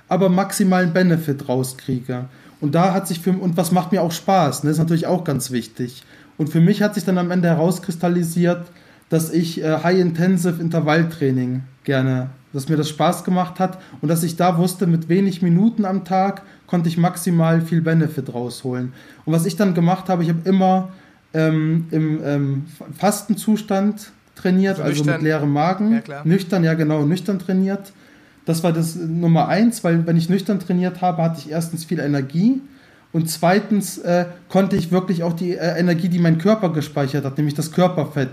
aber 0.07 0.29
maximalen 0.29 0.93
Benefit 0.93 1.49
rauskriege. 1.49 2.25
Und 2.61 2.75
da 2.75 2.93
hat 2.93 3.07
sich 3.07 3.19
für, 3.19 3.31
und 3.31 3.57
was 3.57 3.71
macht 3.71 3.91
mir 3.91 4.01
auch 4.01 4.11
Spaß, 4.11 4.63
ne, 4.63 4.71
ist 4.71 4.77
natürlich 4.77 5.07
auch 5.07 5.23
ganz 5.23 5.51
wichtig. 5.51 6.03
Und 6.37 6.49
für 6.49 6.61
mich 6.61 6.81
hat 6.81 6.95
sich 6.95 7.05
dann 7.05 7.17
am 7.17 7.31
Ende 7.31 7.49
herauskristallisiert, 7.49 8.65
dass 9.09 9.31
ich 9.31 9.61
äh, 9.61 9.83
High-Intensive 9.83 10.61
Intervalltraining 10.61 11.63
gerne, 11.83 12.29
dass 12.53 12.69
mir 12.69 12.77
das 12.77 12.89
Spaß 12.89 13.23
gemacht 13.23 13.59
hat 13.59 13.79
und 14.01 14.09
dass 14.09 14.23
ich 14.23 14.35
da 14.35 14.57
wusste, 14.57 14.87
mit 14.87 15.09
wenig 15.09 15.41
Minuten 15.41 15.85
am 15.85 16.05
Tag 16.05 16.43
konnte 16.67 16.89
ich 16.89 16.97
maximal 16.97 17.61
viel 17.61 17.81
Benefit 17.81 18.33
rausholen. 18.33 18.93
Und 19.25 19.33
was 19.33 19.45
ich 19.45 19.55
dann 19.55 19.73
gemacht 19.73 20.09
habe, 20.09 20.23
ich 20.23 20.29
habe 20.29 20.47
immer 20.49 20.89
ähm, 21.33 21.87
im 21.91 22.19
ähm, 22.23 22.65
Fastenzustand 22.97 24.11
trainiert, 24.35 24.79
also, 24.79 25.01
also 25.01 25.03
mit 25.05 25.21
leerem 25.21 25.51
Magen. 25.51 26.03
Ja, 26.07 26.21
nüchtern, 26.23 26.63
ja 26.63 26.73
genau, 26.73 27.05
nüchtern 27.05 27.39
trainiert. 27.39 27.93
Das 28.45 28.63
war 28.63 28.71
das 28.71 28.95
Nummer 28.95 29.47
eins, 29.47 29.83
weil 29.83 30.05
wenn 30.05 30.17
ich 30.17 30.29
nüchtern 30.29 30.59
trainiert 30.59 31.01
habe, 31.01 31.23
hatte 31.23 31.39
ich 31.39 31.51
erstens 31.51 31.83
viel 31.85 31.99
Energie 31.99 32.61
und 33.15 33.29
zweitens 33.29 33.97
äh, 33.99 34.25
konnte 34.49 34.75
ich 34.75 34.91
wirklich 34.91 35.23
auch 35.23 35.31
die 35.31 35.55
äh, 35.55 35.79
Energie, 35.79 36.09
die 36.09 36.19
mein 36.19 36.37
Körper 36.37 36.73
gespeichert 36.73 37.23
hat, 37.23 37.37
nämlich 37.37 37.55
das 37.55 37.71
Körperfett, 37.71 38.29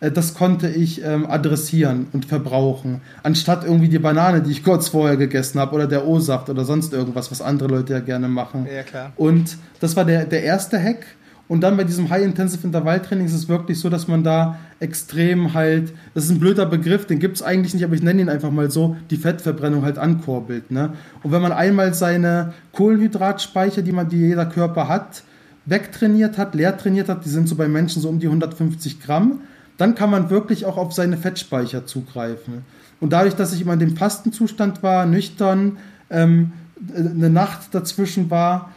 äh, 0.00 0.10
das 0.10 0.34
konnte 0.34 0.68
ich 0.68 1.02
ähm, 1.02 1.24
adressieren 1.26 2.08
und 2.12 2.26
verbrauchen. 2.26 3.00
Anstatt 3.22 3.64
irgendwie 3.64 3.88
die 3.88 3.98
Banane, 3.98 4.42
die 4.42 4.50
ich 4.50 4.62
kurz 4.62 4.88
vorher 4.88 5.16
gegessen 5.16 5.58
habe, 5.58 5.74
oder 5.74 5.86
der 5.86 6.06
O-Saft 6.06 6.50
oder 6.50 6.66
sonst 6.66 6.92
irgendwas, 6.92 7.30
was 7.30 7.40
andere 7.40 7.70
Leute 7.70 7.94
ja 7.94 8.00
gerne 8.00 8.28
machen. 8.28 8.66
Ja, 8.70 8.82
klar. 8.82 9.12
Und 9.16 9.56
das 9.80 9.96
war 9.96 10.04
der, 10.04 10.26
der 10.26 10.42
erste 10.42 10.78
Hack. 10.78 11.06
Und 11.48 11.60
dann 11.60 11.76
bei 11.76 11.84
diesem 11.84 12.10
High-Intensive 12.10 12.66
Intervalltraining 12.66 13.26
ist 13.26 13.34
es 13.34 13.48
wirklich 13.48 13.78
so, 13.78 13.88
dass 13.88 14.08
man 14.08 14.24
da 14.24 14.58
extrem 14.80 15.54
halt, 15.54 15.92
das 16.12 16.24
ist 16.24 16.30
ein 16.30 16.40
blöder 16.40 16.66
Begriff, 16.66 17.06
den 17.06 17.20
gibt 17.20 17.36
es 17.36 17.42
eigentlich 17.42 17.72
nicht, 17.72 17.84
aber 17.84 17.94
ich 17.94 18.02
nenne 18.02 18.20
ihn 18.20 18.28
einfach 18.28 18.50
mal 18.50 18.70
so, 18.70 18.96
die 19.10 19.16
Fettverbrennung 19.16 19.84
halt 19.84 19.96
ankurbelt. 19.96 20.70
Ne? 20.70 20.92
Und 21.22 21.30
wenn 21.30 21.42
man 21.42 21.52
einmal 21.52 21.94
seine 21.94 22.52
Kohlenhydratspeicher, 22.72 23.82
die 23.82 23.92
man, 23.92 24.08
die 24.08 24.18
jeder 24.18 24.46
Körper 24.46 24.88
hat, 24.88 25.22
wegtrainiert 25.66 26.36
hat, 26.36 26.54
leer 26.54 26.76
trainiert 26.76 27.08
hat, 27.08 27.24
die 27.24 27.28
sind 27.28 27.48
so 27.48 27.54
bei 27.54 27.68
Menschen 27.68 28.02
so 28.02 28.08
um 28.08 28.18
die 28.18 28.26
150 28.26 29.00
Gramm, 29.00 29.40
dann 29.76 29.94
kann 29.94 30.10
man 30.10 30.30
wirklich 30.30 30.64
auch 30.64 30.76
auf 30.76 30.92
seine 30.92 31.16
Fettspeicher 31.16 31.86
zugreifen. 31.86 32.64
Und 33.00 33.12
dadurch, 33.12 33.34
dass 33.34 33.52
ich 33.52 33.60
immer 33.60 33.74
in 33.74 33.78
dem 33.78 33.96
Fastenzustand 33.96 34.82
war, 34.82 35.06
nüchtern, 35.06 35.78
ähm, 36.10 36.52
eine 36.94 37.30
Nacht 37.30 37.74
dazwischen 37.74 38.30
war, 38.30 38.72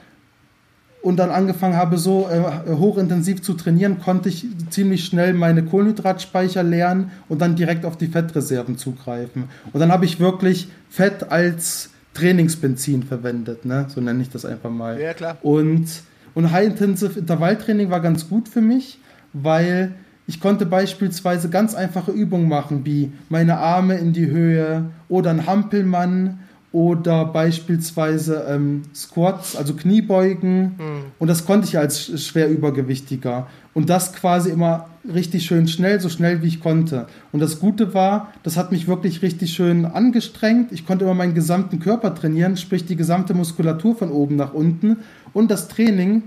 und 1.01 1.17
dann 1.17 1.29
angefangen 1.29 1.77
habe, 1.77 1.97
so 1.97 2.27
äh, 2.29 2.71
hochintensiv 2.71 3.41
zu 3.41 3.53
trainieren, 3.53 3.99
konnte 3.99 4.29
ich 4.29 4.45
ziemlich 4.69 5.05
schnell 5.05 5.33
meine 5.33 5.63
Kohlenhydratspeicher 5.63 6.63
leeren 6.63 7.11
und 7.29 7.41
dann 7.41 7.55
direkt 7.55 7.85
auf 7.85 7.97
die 7.97 8.07
Fettreserven 8.07 8.77
zugreifen. 8.77 9.45
Und 9.71 9.79
dann 9.79 9.91
habe 9.91 10.05
ich 10.05 10.19
wirklich 10.19 10.67
Fett 10.89 11.31
als 11.31 11.91
Trainingsbenzin 12.13 13.03
verwendet, 13.03 13.65
ne? 13.65 13.85
so 13.87 14.01
nenne 14.01 14.21
ich 14.21 14.29
das 14.29 14.45
einfach 14.45 14.69
mal. 14.69 14.99
Ja, 14.99 15.13
klar. 15.13 15.37
Und, 15.41 15.87
und 16.33 16.51
High-Intensive 16.51 17.19
Intervalltraining 17.19 17.89
war 17.89 18.01
ganz 18.01 18.27
gut 18.27 18.49
für 18.49 18.61
mich, 18.61 18.99
weil 19.31 19.93
ich 20.27 20.41
konnte 20.41 20.65
beispielsweise 20.65 21.49
ganz 21.49 21.75
einfache 21.75 22.11
Übungen 22.11 22.49
machen, 22.49 22.85
wie 22.85 23.11
meine 23.29 23.57
Arme 23.57 23.95
in 23.95 24.11
die 24.11 24.27
Höhe 24.27 24.91
oder 25.07 25.31
ein 25.31 25.47
Hampelmann 25.47 26.39
oder 26.72 27.26
beispielsweise 27.26 28.45
ähm, 28.47 28.84
Squats, 28.93 29.55
also 29.55 29.74
Kniebeugen. 29.74 30.61
Mhm. 30.61 31.03
Und 31.17 31.28
das 31.28 31.45
konnte 31.45 31.67
ich 31.67 31.78
als 31.78 32.24
schwer 32.24 32.49
übergewichtiger. 32.49 33.47
Und 33.74 33.89
das 33.89 34.13
quasi 34.13 34.49
immer 34.49 34.89
richtig 35.11 35.45
schön 35.45 35.67
schnell, 35.67 35.99
so 35.99 36.09
schnell 36.09 36.43
wie 36.43 36.47
ich 36.47 36.59
konnte. 36.59 37.07
Und 37.32 37.39
das 37.39 37.59
Gute 37.59 37.93
war, 37.93 38.34
das 38.43 38.57
hat 38.57 38.72
mich 38.72 38.88
wirklich 38.88 39.22
richtig 39.22 39.51
schön 39.51 39.86
angestrengt. 39.86 40.72
Ich 40.72 40.86
konnte 40.86 41.05
immer 41.05 41.13
meinen 41.13 41.34
gesamten 41.34 41.80
Körper 41.80 42.13
trainieren, 42.13 42.57
sprich 42.57 42.86
die 42.86 42.95
gesamte 42.95 43.34
Muskulatur 43.34 43.95
von 43.95 44.11
oben 44.11 44.36
nach 44.36 44.53
unten. 44.53 44.97
Und 45.34 45.49
das 45.49 45.70
Training 45.70 46.24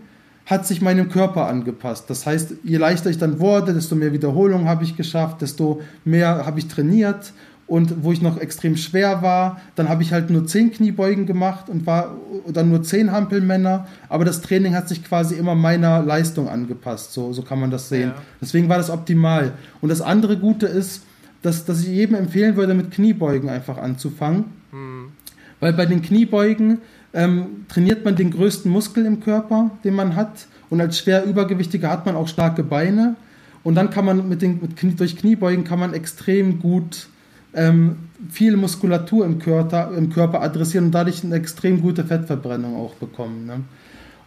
hat 0.46 0.66
sich 0.66 0.82
meinem 0.82 1.08
Körper 1.08 1.46
angepasst. 1.46 2.10
Das 2.10 2.26
heißt, 2.26 2.54
je 2.64 2.76
leichter 2.76 3.10
ich 3.10 3.18
dann 3.18 3.38
wurde, 3.38 3.74
desto 3.74 3.94
mehr 3.94 4.12
Wiederholungen 4.12 4.68
habe 4.68 4.82
ich 4.82 4.96
geschafft, 4.96 5.40
desto 5.40 5.82
mehr 6.04 6.44
habe 6.44 6.58
ich 6.58 6.66
trainiert 6.66 7.32
und 7.72 8.04
wo 8.04 8.12
ich 8.12 8.20
noch 8.20 8.36
extrem 8.36 8.76
schwer 8.76 9.22
war, 9.22 9.58
dann 9.76 9.88
habe 9.88 10.02
ich 10.02 10.12
halt 10.12 10.28
nur 10.28 10.46
zehn 10.46 10.70
Kniebeugen 10.72 11.24
gemacht 11.24 11.70
und 11.70 11.86
war 11.86 12.18
dann 12.46 12.68
nur 12.68 12.82
zehn 12.82 13.12
Hampelmänner. 13.12 13.86
Aber 14.10 14.26
das 14.26 14.42
Training 14.42 14.74
hat 14.74 14.90
sich 14.90 15.02
quasi 15.02 15.36
immer 15.36 15.54
meiner 15.54 16.02
Leistung 16.02 16.50
angepasst. 16.50 17.14
So, 17.14 17.32
so 17.32 17.40
kann 17.40 17.58
man 17.58 17.70
das 17.70 17.88
sehen. 17.88 18.10
Ja. 18.10 18.22
Deswegen 18.42 18.68
war 18.68 18.76
das 18.76 18.90
optimal. 18.90 19.54
Und 19.80 19.88
das 19.88 20.02
andere 20.02 20.36
Gute 20.36 20.66
ist, 20.66 21.04
dass, 21.40 21.64
dass 21.64 21.80
ich 21.80 21.88
jedem 21.88 22.14
empfehlen 22.14 22.56
würde, 22.56 22.74
mit 22.74 22.90
Kniebeugen 22.90 23.48
einfach 23.48 23.78
anzufangen. 23.78 24.44
Mhm. 24.70 25.12
Weil 25.58 25.72
bei 25.72 25.86
den 25.86 26.02
Kniebeugen 26.02 26.82
ähm, 27.14 27.64
trainiert 27.68 28.04
man 28.04 28.16
den 28.16 28.32
größten 28.32 28.70
Muskel 28.70 29.06
im 29.06 29.20
Körper, 29.20 29.70
den 29.82 29.94
man 29.94 30.14
hat. 30.14 30.46
Und 30.68 30.82
als 30.82 30.98
schwer 30.98 31.24
Übergewichtiger 31.24 31.88
hat 31.88 32.04
man 32.04 32.16
auch 32.16 32.28
starke 32.28 32.64
Beine. 32.64 33.16
Und 33.62 33.76
dann 33.76 33.88
kann 33.88 34.04
man 34.04 34.28
mit 34.28 34.42
den, 34.42 34.60
mit 34.60 34.76
Knie, 34.76 34.94
durch 34.94 35.16
Kniebeugen 35.16 35.64
kann 35.64 35.80
man 35.80 35.94
extrem 35.94 36.60
gut 36.60 37.08
ähm, 37.54 37.96
viel 38.30 38.56
Muskulatur 38.56 39.24
im 39.24 39.38
Körper, 39.38 39.92
im 39.96 40.10
Körper 40.10 40.42
adressieren 40.42 40.86
und 40.86 40.92
dadurch 40.92 41.24
eine 41.24 41.34
extrem 41.34 41.82
gute 41.82 42.04
Fettverbrennung 42.04 42.76
auch 42.76 42.94
bekommen. 42.94 43.46
Ne? 43.46 43.60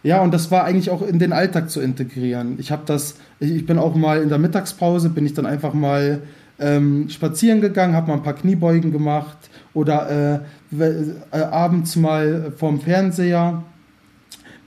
Ja, 0.02 0.20
und 0.22 0.32
das 0.32 0.50
war 0.50 0.64
eigentlich 0.64 0.90
auch 0.90 1.02
in 1.02 1.18
den 1.18 1.32
Alltag 1.32 1.70
zu 1.70 1.80
integrieren. 1.80 2.56
Ich 2.58 2.70
habe 2.70 2.82
das, 2.86 3.16
ich, 3.40 3.66
bin 3.66 3.78
auch 3.78 3.94
mal 3.96 4.22
in 4.22 4.28
der 4.28 4.38
Mittagspause, 4.38 5.08
bin 5.08 5.26
ich 5.26 5.34
dann 5.34 5.46
einfach 5.46 5.74
mal 5.74 6.22
ähm, 6.58 7.08
spazieren 7.08 7.60
gegangen, 7.60 7.94
habe 7.94 8.08
mal 8.08 8.14
ein 8.14 8.22
paar 8.22 8.34
Kniebeugen 8.34 8.92
gemacht 8.92 9.36
oder 9.74 10.42
äh, 10.72 10.78
äh, 10.78 11.36
abends 11.36 11.96
mal 11.96 12.52
vorm 12.56 12.80
Fernseher 12.80 13.64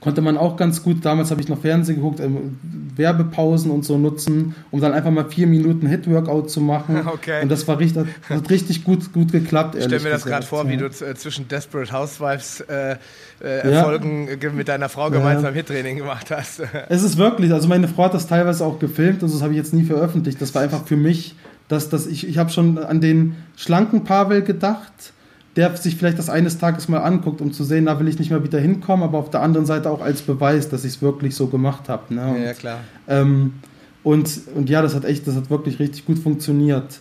konnte 0.00 0.22
man 0.22 0.36
auch 0.36 0.56
ganz 0.56 0.82
gut, 0.82 1.04
damals 1.04 1.30
habe 1.30 1.40
ich 1.40 1.48
noch 1.48 1.60
Fernsehen 1.60 1.96
geguckt, 1.96 2.20
ähm, 2.20 2.58
Werbepausen 2.96 3.70
und 3.70 3.84
so 3.84 3.98
nutzen, 3.98 4.54
um 4.70 4.80
dann 4.80 4.92
einfach 4.92 5.10
mal 5.10 5.28
vier 5.28 5.46
Minuten 5.46 5.86
Hit-Workout 5.86 6.50
zu 6.50 6.60
machen. 6.60 7.00
Okay. 7.10 7.42
Und 7.42 7.50
das 7.50 7.66
war 7.66 7.78
richtig, 7.78 8.06
das 8.28 8.38
hat 8.38 8.50
richtig 8.50 8.84
gut, 8.84 9.12
gut 9.12 9.32
geklappt. 9.32 9.74
Ich 9.74 9.84
stelle 9.84 10.02
mir 10.02 10.10
das 10.10 10.24
gerade 10.24 10.46
vor, 10.46 10.68
wie 10.68 10.76
du 10.76 10.86
äh, 10.86 11.14
zwischen 11.14 11.48
Desperate 11.48 11.92
Housewives 11.92 12.60
äh, 12.60 12.96
äh, 13.42 13.46
Erfolgen 13.46 14.28
ja. 14.40 14.50
mit 14.50 14.68
deiner 14.68 14.88
Frau 14.88 15.10
gemeinsam 15.10 15.52
ja. 15.54 15.56
Hit-Training 15.56 15.98
gemacht 15.98 16.30
hast. 16.30 16.62
es 16.88 17.02
ist 17.02 17.16
wirklich, 17.16 17.52
also 17.52 17.68
meine 17.68 17.88
Frau 17.88 18.04
hat 18.04 18.14
das 18.14 18.26
teilweise 18.26 18.64
auch 18.64 18.78
gefilmt 18.78 19.22
und 19.22 19.32
das 19.32 19.42
habe 19.42 19.52
ich 19.52 19.58
jetzt 19.58 19.74
nie 19.74 19.82
veröffentlicht. 19.82 20.40
Das 20.40 20.54
war 20.54 20.62
einfach 20.62 20.86
für 20.86 20.96
mich, 20.96 21.34
dass, 21.68 21.88
dass 21.88 22.06
ich, 22.06 22.26
ich 22.26 22.38
habe 22.38 22.50
schon 22.50 22.78
an 22.78 23.00
den 23.00 23.36
schlanken 23.56 24.04
Pavel 24.04 24.42
gedacht 24.42 25.12
der 25.56 25.76
sich 25.76 25.96
vielleicht 25.96 26.18
das 26.18 26.30
eines 26.30 26.58
Tages 26.58 26.88
mal 26.88 26.98
anguckt, 26.98 27.40
um 27.40 27.52
zu 27.52 27.64
sehen, 27.64 27.86
da 27.86 27.98
will 27.98 28.08
ich 28.08 28.18
nicht 28.18 28.30
mehr 28.30 28.44
wieder 28.44 28.60
hinkommen, 28.60 29.02
aber 29.02 29.18
auf 29.18 29.30
der 29.30 29.42
anderen 29.42 29.66
Seite 29.66 29.90
auch 29.90 30.00
als 30.00 30.22
Beweis, 30.22 30.68
dass 30.68 30.84
ich 30.84 30.94
es 30.94 31.02
wirklich 31.02 31.34
so 31.34 31.48
gemacht 31.48 31.88
habe. 31.88 32.14
Ne? 32.14 32.28
Und, 32.28 32.42
ja, 32.42 32.52
klar. 32.52 32.78
Ähm, 33.08 33.54
und, 34.02 34.40
und 34.54 34.70
ja, 34.70 34.80
das 34.80 34.94
hat 34.94 35.04
echt, 35.04 35.26
das 35.26 35.34
hat 35.34 35.50
wirklich 35.50 35.78
richtig 35.78 36.06
gut 36.06 36.18
funktioniert. 36.18 37.00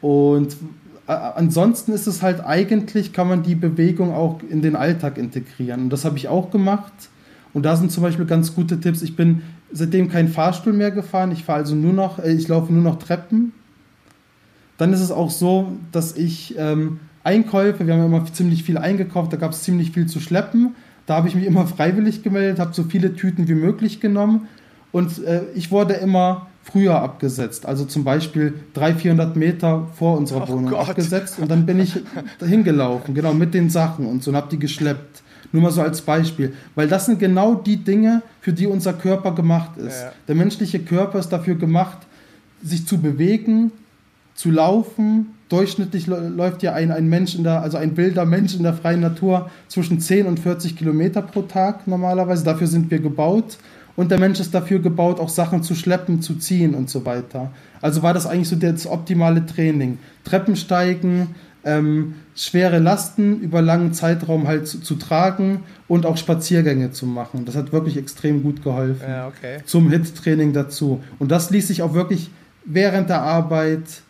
Und 0.00 0.56
äh, 1.08 1.12
ansonsten 1.12 1.92
ist 1.92 2.06
es 2.06 2.22
halt 2.22 2.40
eigentlich, 2.44 3.12
kann 3.12 3.28
man 3.28 3.42
die 3.42 3.56
Bewegung 3.56 4.14
auch 4.14 4.40
in 4.48 4.62
den 4.62 4.76
Alltag 4.76 5.18
integrieren. 5.18 5.84
Und 5.84 5.90
das 5.90 6.04
habe 6.04 6.16
ich 6.16 6.28
auch 6.28 6.50
gemacht. 6.50 6.92
Und 7.52 7.64
da 7.64 7.76
sind 7.76 7.90
zum 7.90 8.02
Beispiel 8.02 8.24
ganz 8.24 8.54
gute 8.54 8.80
Tipps. 8.80 9.02
Ich 9.02 9.16
bin 9.16 9.42
seitdem 9.72 10.08
kein 10.08 10.28
Fahrstuhl 10.28 10.72
mehr 10.72 10.90
gefahren. 10.90 11.32
Ich 11.32 11.44
fahre 11.44 11.60
also 11.60 11.74
nur 11.74 11.92
noch, 11.92 12.18
äh, 12.20 12.32
ich 12.32 12.46
laufe 12.46 12.72
nur 12.72 12.82
noch 12.82 12.98
Treppen. 12.98 13.52
Dann 14.78 14.92
ist 14.92 15.00
es 15.00 15.10
auch 15.10 15.30
so, 15.30 15.72
dass 15.90 16.16
ich 16.16 16.54
ähm, 16.56 17.00
Einkäufe, 17.24 17.86
wir 17.86 17.94
haben 17.94 18.04
immer 18.04 18.24
ziemlich 18.32 18.64
viel 18.64 18.78
eingekauft, 18.78 19.32
da 19.32 19.36
gab 19.36 19.52
es 19.52 19.62
ziemlich 19.62 19.92
viel 19.92 20.06
zu 20.06 20.20
schleppen. 20.20 20.74
Da 21.06 21.16
habe 21.16 21.28
ich 21.28 21.34
mich 21.34 21.46
immer 21.46 21.66
freiwillig 21.66 22.22
gemeldet, 22.22 22.58
habe 22.58 22.72
so 22.74 22.84
viele 22.84 23.14
Tüten 23.14 23.48
wie 23.48 23.54
möglich 23.54 24.00
genommen 24.00 24.48
und 24.92 25.24
äh, 25.24 25.42
ich 25.54 25.70
wurde 25.70 25.94
immer 25.94 26.46
früher 26.62 27.00
abgesetzt. 27.00 27.66
Also 27.66 27.84
zum 27.84 28.04
Beispiel 28.04 28.54
300, 28.74 29.00
400 29.00 29.36
Meter 29.36 29.88
vor 29.94 30.16
unserer 30.16 30.44
oh 30.44 30.52
Wohnung 30.52 30.70
Gott. 30.70 30.90
abgesetzt 30.90 31.38
und 31.40 31.50
dann 31.50 31.66
bin 31.66 31.80
ich 31.80 31.98
hingelaufen, 32.40 33.14
genau 33.14 33.34
mit 33.34 33.52
den 33.54 33.68
Sachen 33.68 34.06
und 34.06 34.22
so 34.22 34.30
und 34.30 34.36
habe 34.36 34.48
die 34.50 34.58
geschleppt. 34.58 35.22
Nur 35.50 35.62
mal 35.62 35.70
so 35.70 35.82
als 35.82 36.00
Beispiel. 36.00 36.54
Weil 36.74 36.88
das 36.88 37.06
sind 37.06 37.18
genau 37.18 37.54
die 37.54 37.76
Dinge, 37.76 38.22
für 38.40 38.52
die 38.52 38.66
unser 38.66 38.94
Körper 38.94 39.34
gemacht 39.34 39.76
ist. 39.76 40.00
Ja. 40.00 40.12
Der 40.28 40.34
menschliche 40.34 40.78
Körper 40.78 41.18
ist 41.18 41.28
dafür 41.28 41.56
gemacht, 41.56 41.98
sich 42.62 42.86
zu 42.86 42.98
bewegen, 42.98 43.70
zu 44.34 44.50
laufen, 44.50 45.34
durchschnittlich 45.52 46.06
läuft 46.06 46.62
ja 46.62 46.72
ein, 46.72 46.90
ein 46.90 47.08
Mensch 47.08 47.34
in 47.34 47.44
der, 47.44 47.62
also 47.62 47.76
ein 47.76 47.96
wilder 47.96 48.24
Mensch 48.24 48.54
in 48.54 48.62
der 48.62 48.74
freien 48.74 49.00
Natur 49.00 49.50
zwischen 49.68 50.00
10 50.00 50.26
und 50.26 50.40
40 50.40 50.76
Kilometer 50.76 51.20
pro 51.22 51.42
Tag 51.42 51.86
normalerweise. 51.86 52.44
Dafür 52.44 52.66
sind 52.66 52.90
wir 52.90 52.98
gebaut. 52.98 53.58
Und 53.94 54.10
der 54.10 54.18
Mensch 54.18 54.40
ist 54.40 54.54
dafür 54.54 54.78
gebaut, 54.78 55.20
auch 55.20 55.28
Sachen 55.28 55.62
zu 55.62 55.74
schleppen, 55.74 56.22
zu 56.22 56.36
ziehen 56.36 56.74
und 56.74 56.88
so 56.88 57.04
weiter. 57.04 57.50
Also 57.82 58.02
war 58.02 58.14
das 58.14 58.26
eigentlich 58.26 58.48
so 58.48 58.56
das 58.56 58.86
optimale 58.86 59.44
Training. 59.44 59.98
Treppensteigen, 60.24 61.34
ähm, 61.64 62.14
schwere 62.34 62.78
Lasten 62.78 63.40
über 63.40 63.60
langen 63.60 63.92
Zeitraum 63.92 64.48
halt 64.48 64.66
zu, 64.66 64.80
zu, 64.80 64.94
tragen 64.94 65.60
und 65.88 66.06
auch 66.06 66.16
Spaziergänge 66.16 66.90
zu 66.92 67.06
machen. 67.06 67.44
Das 67.44 67.54
hat 67.54 67.72
wirklich 67.72 67.98
extrem 67.98 68.42
gut 68.42 68.64
geholfen. 68.64 69.06
Ja, 69.06 69.28
okay. 69.28 69.58
Zum 69.66 69.90
Hit-Training 69.90 70.54
dazu. 70.54 71.02
Und 71.18 71.30
das 71.30 71.50
ließ 71.50 71.68
sich 71.68 71.82
auch 71.82 71.92
wirklich 71.92 72.30
während 72.64 73.10
der 73.10 73.22
Arbeit, 73.22 74.02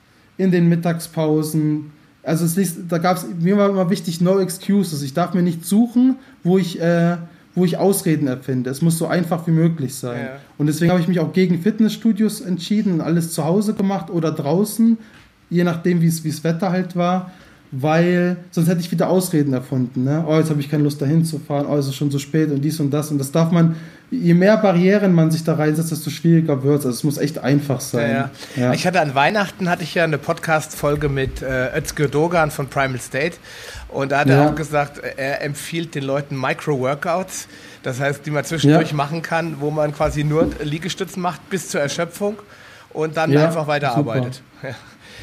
in 0.43 0.51
den 0.51 0.69
Mittagspausen. 0.69 1.91
Also 2.23 2.45
es, 2.45 2.77
da 2.89 2.99
gab 2.99 3.17
es, 3.17 3.27
mir 3.41 3.57
war 3.57 3.71
immer 3.71 3.91
wichtig, 3.91 4.21
no 4.21 4.39
excuses. 4.39 5.03
Ich 5.03 5.15
darf 5.15 5.35
mir 5.35 5.43
nicht 5.43 5.65
suchen, 5.65 6.17
wo 6.45 6.59
ich, 6.59 6.81
äh, 6.81 7.17
wo 7.55 7.65
ich 7.65 7.77
Ausreden 7.77 8.27
erfinde. 8.27 8.71
Es 8.71 8.83
muss 8.83 8.99
so 8.99 9.07
einfach 9.07 9.47
wie 9.47 9.51
möglich 9.51 9.95
sein. 9.95 10.21
Ja. 10.21 10.31
Und 10.59 10.67
deswegen 10.67 10.91
habe 10.91 11.01
ich 11.01 11.09
mich 11.09 11.21
auch 11.21 11.33
gegen 11.33 11.61
Fitnessstudios 11.61 12.41
entschieden 12.41 12.95
und 12.95 13.01
alles 13.01 13.33
zu 13.33 13.45
Hause 13.45 13.75
gemacht 13.75 14.11
oder 14.11 14.31
draußen, 14.33 14.99
je 15.51 15.65
nachdem, 15.65 16.01
wie 16.01 16.07
es 16.07 16.45
Wetter 16.45 16.71
halt 16.71 16.97
war 16.97 17.33
weil 17.73 18.37
sonst 18.51 18.69
hätte 18.69 18.81
ich 18.81 18.93
wieder 18.93 19.09
Ausreden 19.09 19.55
erfunden. 19.55 20.05
Ne? 20.05 20.23
Oh, 20.29 20.37
jetzt 20.37 20.51
habe 20.51 20.61
ich 20.61 20.71
keine 20.71 20.85
Lust 20.85 21.01
dahin 21.01 21.25
zu 21.25 21.39
fahren, 21.39 21.67
oh, 21.69 21.77
es 21.77 21.89
ist 21.89 21.97
schon 21.97 22.11
so 22.11 22.19
spät 22.19 22.51
und 22.51 22.63
dies 22.63 22.79
und 22.79 22.91
das. 22.91 23.11
Und 23.11 23.19
das 23.19 23.33
darf 23.33 23.51
man, 23.51 23.77
je 24.13 24.35
mehr 24.35 24.59
Barrieren 24.59 25.15
man 25.15 25.31
sich 25.31 25.43
da 25.43 25.55
reinsetzt, 25.55 25.91
desto 25.91 26.11
schwieriger 26.11 26.63
wird 26.63 26.81
es. 26.81 26.87
Also 26.87 26.97
es 26.99 27.05
muss 27.05 27.19
echt 27.19 27.39
einfach 27.39 27.81
sein. 27.81 28.11
Ja, 28.11 28.31
ja. 28.57 28.73
Ich 28.73 28.87
hatte 28.87 29.01
an 29.01 29.15
Weihnachten 29.15 29.69
hatte 29.69 29.83
ich 29.83 29.95
ja 29.95 30.05
eine 30.05 30.19
Podcast-Folge 30.19 31.09
mit 31.09 31.41
äh, 31.43 31.77
Özgür 31.77 32.09
Dogan 32.09 32.51
von 32.51 32.69
Primal 32.69 33.01
State 33.01 33.37
und 33.89 34.13
da 34.13 34.21
hat 34.21 34.29
er 34.29 34.49
auch 34.49 34.55
gesagt, 34.55 34.99
er 34.99 35.43
empfiehlt 35.43 35.95
den 35.95 36.05
Leuten 36.05 36.39
Micro-Workouts. 36.39 37.49
Das 37.83 38.01
heißt, 38.01 38.25
die 38.25 38.31
man 38.31 38.45
zwischendurch 38.45 38.93
machen 38.93 39.23
kann, 39.23 39.57
wo 39.61 39.71
man 39.71 39.93
quasi 39.93 40.25
nur 40.25 40.51
Liegestützen 40.63 41.21
macht 41.21 41.49
bis 41.51 41.69
zur 41.69 41.81
Erschöpfung 41.81 42.37
und 42.91 43.17
dann 43.17 43.37
einfach 43.37 43.67
weiterarbeitet. 43.67 44.43
Ja. 44.63 44.71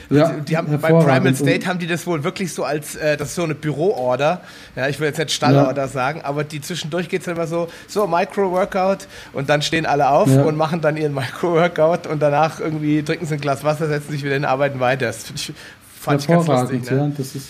Ja, 0.09 0.31
die 0.31 0.57
haben, 0.57 0.79
bei 0.79 0.89
Primal 0.89 1.35
State 1.35 1.67
haben 1.67 1.79
die 1.79 1.87
das 1.87 2.07
wohl 2.07 2.23
wirklich 2.23 2.53
so 2.53 2.63
als, 2.63 2.95
äh, 2.95 3.17
das 3.17 3.29
ist 3.29 3.35
so 3.35 3.43
eine 3.43 3.55
Büroorder. 3.55 4.41
Ja, 4.75 4.87
ich 4.87 4.99
will 4.99 5.07
jetzt 5.07 5.19
nicht 5.19 5.31
Stallorder 5.31 5.83
ja. 5.83 5.87
sagen, 5.87 6.21
aber 6.23 6.43
die 6.43 6.61
zwischendurch 6.61 7.09
geht 7.09 7.21
es 7.21 7.27
immer 7.27 7.47
so, 7.47 7.67
so 7.87 8.07
Micro-Workout 8.07 9.07
und 9.33 9.49
dann 9.49 9.61
stehen 9.61 9.85
alle 9.85 10.09
auf 10.09 10.29
ja. 10.29 10.43
und 10.43 10.57
machen 10.57 10.81
dann 10.81 10.97
ihren 10.97 11.13
Micro-Workout 11.13 12.07
und 12.07 12.21
danach 12.21 12.59
irgendwie 12.59 13.03
trinken 13.03 13.25
sie 13.25 13.35
ein 13.35 13.41
Glas 13.41 13.63
Wasser, 13.63 13.87
setzen 13.87 14.11
sich 14.11 14.23
wieder 14.23 14.33
hin, 14.33 14.45
arbeiten 14.45 14.79
weiter. 14.79 15.07
Das 15.07 15.31
ich, 15.35 15.53
fand 15.99 16.21
ich 16.21 16.27
ganz 16.27 16.47
lustig. 16.47 16.89
Ne? 16.89 16.97
Ja, 16.97 17.11
das 17.15 17.35
ist 17.35 17.47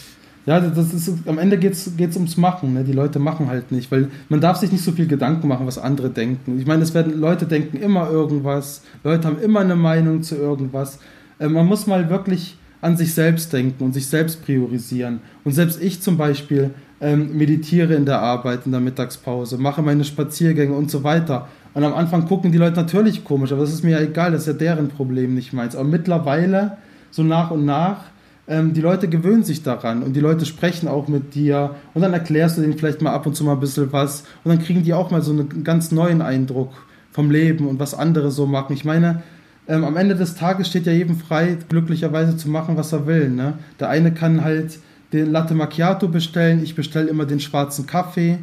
ja, 0.50 0.60
das 0.60 0.94
ist, 0.94 1.12
am 1.28 1.38
Ende 1.38 1.60
geht 1.60 1.74
es 1.74 2.16
ums 2.16 2.36
Machen. 2.36 2.74
Ne? 2.74 2.84
Die 2.84 2.92
Leute 2.92 3.20
machen 3.20 3.50
halt 3.50 3.72
nicht, 3.72 3.92
weil 3.92 4.10
man 4.30 4.42
darf 4.42 4.58
sich 4.58 4.72
nicht 4.72 4.84
so 4.84 4.92
viel 4.92 5.06
Gedanken 5.06 5.48
machen, 5.48 5.68
was 5.68 5.78
andere 5.78 6.10
denken. 6.10 6.58
Ich 6.58 6.66
meine, 6.66 6.82
es 6.82 6.96
werden 6.96 7.20
Leute 7.20 7.46
denken 7.46 7.78
immer 7.78 8.10
irgendwas, 8.10 8.82
Leute 9.04 9.28
haben 9.28 9.40
immer 9.40 9.60
eine 9.60 9.76
Meinung 9.76 10.24
zu 10.24 10.36
irgendwas. 10.36 10.98
Äh, 11.40 11.48
man 11.48 11.66
muss 11.66 11.88
mal 11.88 12.10
wirklich 12.10 12.58
an 12.82 12.96
sich 12.96 13.14
selbst 13.14 13.52
denken 13.52 13.84
und 13.84 13.94
sich 13.94 14.08
selbst 14.08 14.44
priorisieren. 14.44 15.20
Und 15.44 15.54
selbst 15.54 15.82
ich 15.82 16.02
zum 16.02 16.18
Beispiel 16.18 16.72
ähm, 17.02 17.38
meditiere 17.38 17.94
in 17.96 18.06
der 18.06 18.22
Arbeit, 18.22 18.66
in 18.66 18.72
der 18.72 18.82
Mittagspause, 18.82 19.58
mache 19.58 19.82
meine 19.82 20.04
Spaziergänge 20.04 20.76
und 20.76 20.90
so 20.92 21.04
weiter. 21.04 21.48
Und 21.74 21.84
am 21.84 21.94
Anfang 21.94 22.26
gucken 22.26 22.52
die 22.52 22.58
Leute 22.58 22.78
natürlich 22.78 23.24
komisch, 23.24 23.52
aber 23.52 23.62
das 23.62 23.74
ist 23.74 23.84
mir 23.84 23.92
ja 23.92 24.00
egal, 24.00 24.32
das 24.32 24.42
ist 24.42 24.48
ja 24.48 24.54
deren 24.54 24.90
Problem, 24.90 25.36
nicht 25.36 25.54
meins. 25.54 25.76
Aber 25.76 25.88
mittlerweile, 25.88 26.78
so 27.12 27.24
nach 27.24 27.52
und 27.52 27.66
nach, 27.66 28.06
ähm, 28.48 28.74
die 28.74 28.82
Leute 28.82 29.08
gewöhnen 29.08 29.44
sich 29.44 29.62
daran 29.62 30.02
und 30.02 30.16
die 30.16 30.20
Leute 30.20 30.46
sprechen 30.46 30.88
auch 30.88 31.08
mit 31.08 31.36
dir 31.36 31.76
und 31.94 32.02
dann 32.02 32.14
erklärst 32.14 32.58
du 32.58 32.62
denen 32.62 32.78
vielleicht 32.78 33.02
mal 33.02 33.14
ab 33.14 33.26
und 33.26 33.36
zu 33.36 33.44
mal 33.44 33.54
ein 33.54 33.60
bisschen 33.60 33.92
was 33.94 34.24
und 34.44 34.50
dann 34.50 34.60
kriegen 34.60 34.84
die 34.84 34.94
auch 34.94 35.12
mal 35.12 35.22
so 35.22 35.32
einen 35.32 35.64
ganz 35.64 35.92
neuen 35.92 36.22
Eindruck 36.22 36.72
vom 37.12 37.30
Leben 37.30 37.68
und 37.68 37.80
was 37.80 37.94
andere 37.94 38.32
so 38.32 38.46
machen. 38.48 38.74
Ich 38.74 38.86
meine, 38.86 39.22
ähm, 39.70 39.84
am 39.84 39.96
Ende 39.96 40.16
des 40.16 40.36
Tages 40.36 40.68
steht 40.68 40.88
ja 40.88 40.92
jedem 40.92 41.16
frei, 41.16 41.58
glücklicherweise 41.70 42.36
zu 42.36 42.50
machen, 42.50 42.76
was 42.76 42.92
er 42.92 43.06
will. 43.06 43.30
Ne? 43.30 43.54
Der 43.80 43.90
eine 43.90 44.12
kann 44.12 44.44
halt 44.44 44.80
den 45.14 45.32
Latte 45.32 45.54
Macchiato 45.54 46.08
bestellen, 46.08 46.62
ich 46.64 46.76
bestelle 46.76 47.08
immer 47.08 47.26
den 47.26 47.40
schwarzen 47.40 47.86
Kaffee 47.86 48.40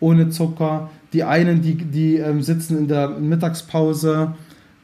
ohne 0.00 0.30
Zucker. 0.30 0.90
Die 1.12 1.24
einen, 1.24 1.60
die, 1.60 1.74
die 1.74 2.16
ähm, 2.16 2.42
sitzen 2.42 2.78
in 2.78 2.88
der 2.88 3.10
Mittagspause 3.10 4.32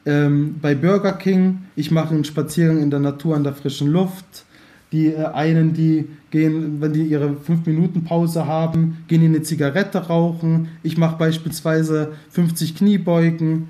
ähm, 0.04 0.56
bei 0.60 0.74
Burger 0.74 1.12
King, 1.12 1.60
ich 1.74 1.90
mache 1.90 2.14
einen 2.14 2.24
Spaziergang 2.24 2.82
in 2.82 2.90
der 2.90 3.00
Natur 3.00 3.34
an 3.34 3.44
der 3.44 3.54
frischen 3.54 3.88
Luft. 3.88 4.44
Die 4.92 5.06
äh, 5.06 5.24
einen, 5.24 5.72
die 5.72 6.06
gehen, 6.30 6.82
wenn 6.82 6.92
die 6.92 7.04
ihre 7.04 7.30
5-Minuten-Pause 7.30 8.46
haben, 8.46 8.98
gehen 9.08 9.22
in 9.22 9.34
eine 9.34 9.42
Zigarette 9.42 10.06
rauchen. 10.06 10.68
Ich 10.82 10.98
mache 10.98 11.16
beispielsweise 11.16 12.12
50 12.30 12.76
Kniebeugen 12.76 13.68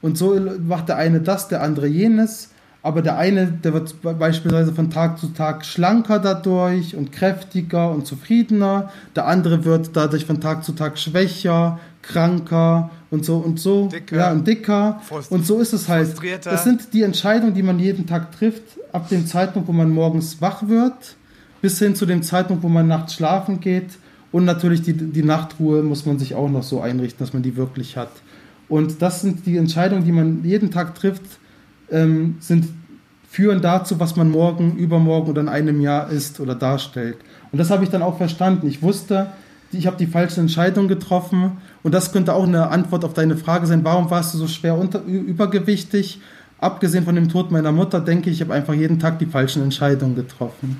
und 0.00 0.16
so 0.16 0.38
macht 0.66 0.88
der 0.88 0.96
eine 0.96 1.20
das, 1.20 1.48
der 1.48 1.62
andere 1.62 1.86
jenes. 1.86 2.50
Aber 2.80 3.02
der 3.02 3.18
eine, 3.18 3.48
der 3.48 3.74
wird 3.74 3.94
beispielsweise 4.00 4.72
von 4.72 4.88
Tag 4.88 5.18
zu 5.18 5.28
Tag 5.28 5.66
schlanker 5.66 6.20
dadurch 6.20 6.94
und 6.94 7.10
kräftiger 7.10 7.90
und 7.90 8.06
zufriedener. 8.06 8.90
Der 9.16 9.26
andere 9.26 9.64
wird 9.64 9.90
dadurch 9.94 10.24
von 10.24 10.40
Tag 10.40 10.64
zu 10.64 10.72
Tag 10.72 10.96
schwächer, 10.96 11.80
kranker 12.02 12.90
und 13.10 13.24
so 13.24 13.38
und 13.38 13.58
so. 13.58 13.88
Dicker. 13.88 14.16
Ja, 14.16 14.32
und 14.32 14.46
dicker. 14.46 15.00
Und 15.28 15.44
so 15.44 15.60
ist 15.60 15.72
es 15.72 15.88
halt. 15.88 16.14
Das 16.44 16.64
sind 16.64 16.92
die 16.92 17.02
Entscheidungen, 17.02 17.52
die 17.52 17.64
man 17.64 17.80
jeden 17.80 18.06
Tag 18.06 18.32
trifft, 18.32 18.62
ab 18.92 19.08
dem 19.08 19.26
Zeitpunkt, 19.26 19.68
wo 19.68 19.72
man 19.72 19.90
morgens 19.90 20.40
wach 20.40 20.68
wird, 20.68 21.16
bis 21.60 21.80
hin 21.80 21.96
zu 21.96 22.06
dem 22.06 22.22
Zeitpunkt, 22.22 22.62
wo 22.62 22.68
man 22.68 22.86
nachts 22.86 23.14
schlafen 23.14 23.58
geht. 23.60 23.98
Und 24.30 24.44
natürlich 24.44 24.82
die, 24.82 24.92
die 24.92 25.22
Nachtruhe 25.24 25.82
muss 25.82 26.06
man 26.06 26.18
sich 26.18 26.34
auch 26.34 26.48
noch 26.48 26.62
so 26.62 26.80
einrichten, 26.80 27.18
dass 27.18 27.32
man 27.32 27.42
die 27.42 27.56
wirklich 27.56 27.96
hat. 27.96 28.10
Und 28.68 29.00
das 29.02 29.22
sind 29.22 29.46
die 29.46 29.56
Entscheidungen, 29.56 30.04
die 30.04 30.12
man 30.12 30.44
jeden 30.44 30.70
Tag 30.70 30.94
trifft, 30.94 31.22
ähm, 31.90 32.36
sind, 32.40 32.68
führen 33.30 33.62
dazu, 33.62 33.98
was 33.98 34.16
man 34.16 34.30
morgen, 34.30 34.76
übermorgen 34.76 35.30
oder 35.30 35.40
in 35.40 35.48
einem 35.48 35.80
Jahr 35.80 36.10
ist 36.10 36.40
oder 36.40 36.54
darstellt. 36.54 37.16
Und 37.50 37.58
das 37.58 37.70
habe 37.70 37.84
ich 37.84 37.90
dann 37.90 38.02
auch 38.02 38.18
verstanden. 38.18 38.66
Ich 38.66 38.82
wusste, 38.82 39.28
ich 39.72 39.86
habe 39.86 39.96
die 39.96 40.06
falsche 40.06 40.40
Entscheidung 40.40 40.88
getroffen. 40.88 41.58
Und 41.82 41.92
das 41.92 42.12
könnte 42.12 42.34
auch 42.34 42.46
eine 42.46 42.68
Antwort 42.68 43.04
auf 43.04 43.14
deine 43.14 43.36
Frage 43.36 43.66
sein, 43.66 43.84
warum 43.84 44.10
warst 44.10 44.34
du 44.34 44.38
so 44.38 44.48
schwer 44.48 44.76
unter, 44.76 45.02
übergewichtig? 45.04 46.20
Abgesehen 46.60 47.04
von 47.04 47.14
dem 47.14 47.28
Tod 47.28 47.50
meiner 47.50 47.72
Mutter, 47.72 48.00
denke 48.00 48.30
ich, 48.30 48.36
ich 48.36 48.42
habe 48.42 48.54
einfach 48.54 48.74
jeden 48.74 48.98
Tag 48.98 49.18
die 49.18 49.26
falschen 49.26 49.62
Entscheidungen 49.62 50.16
getroffen. 50.16 50.76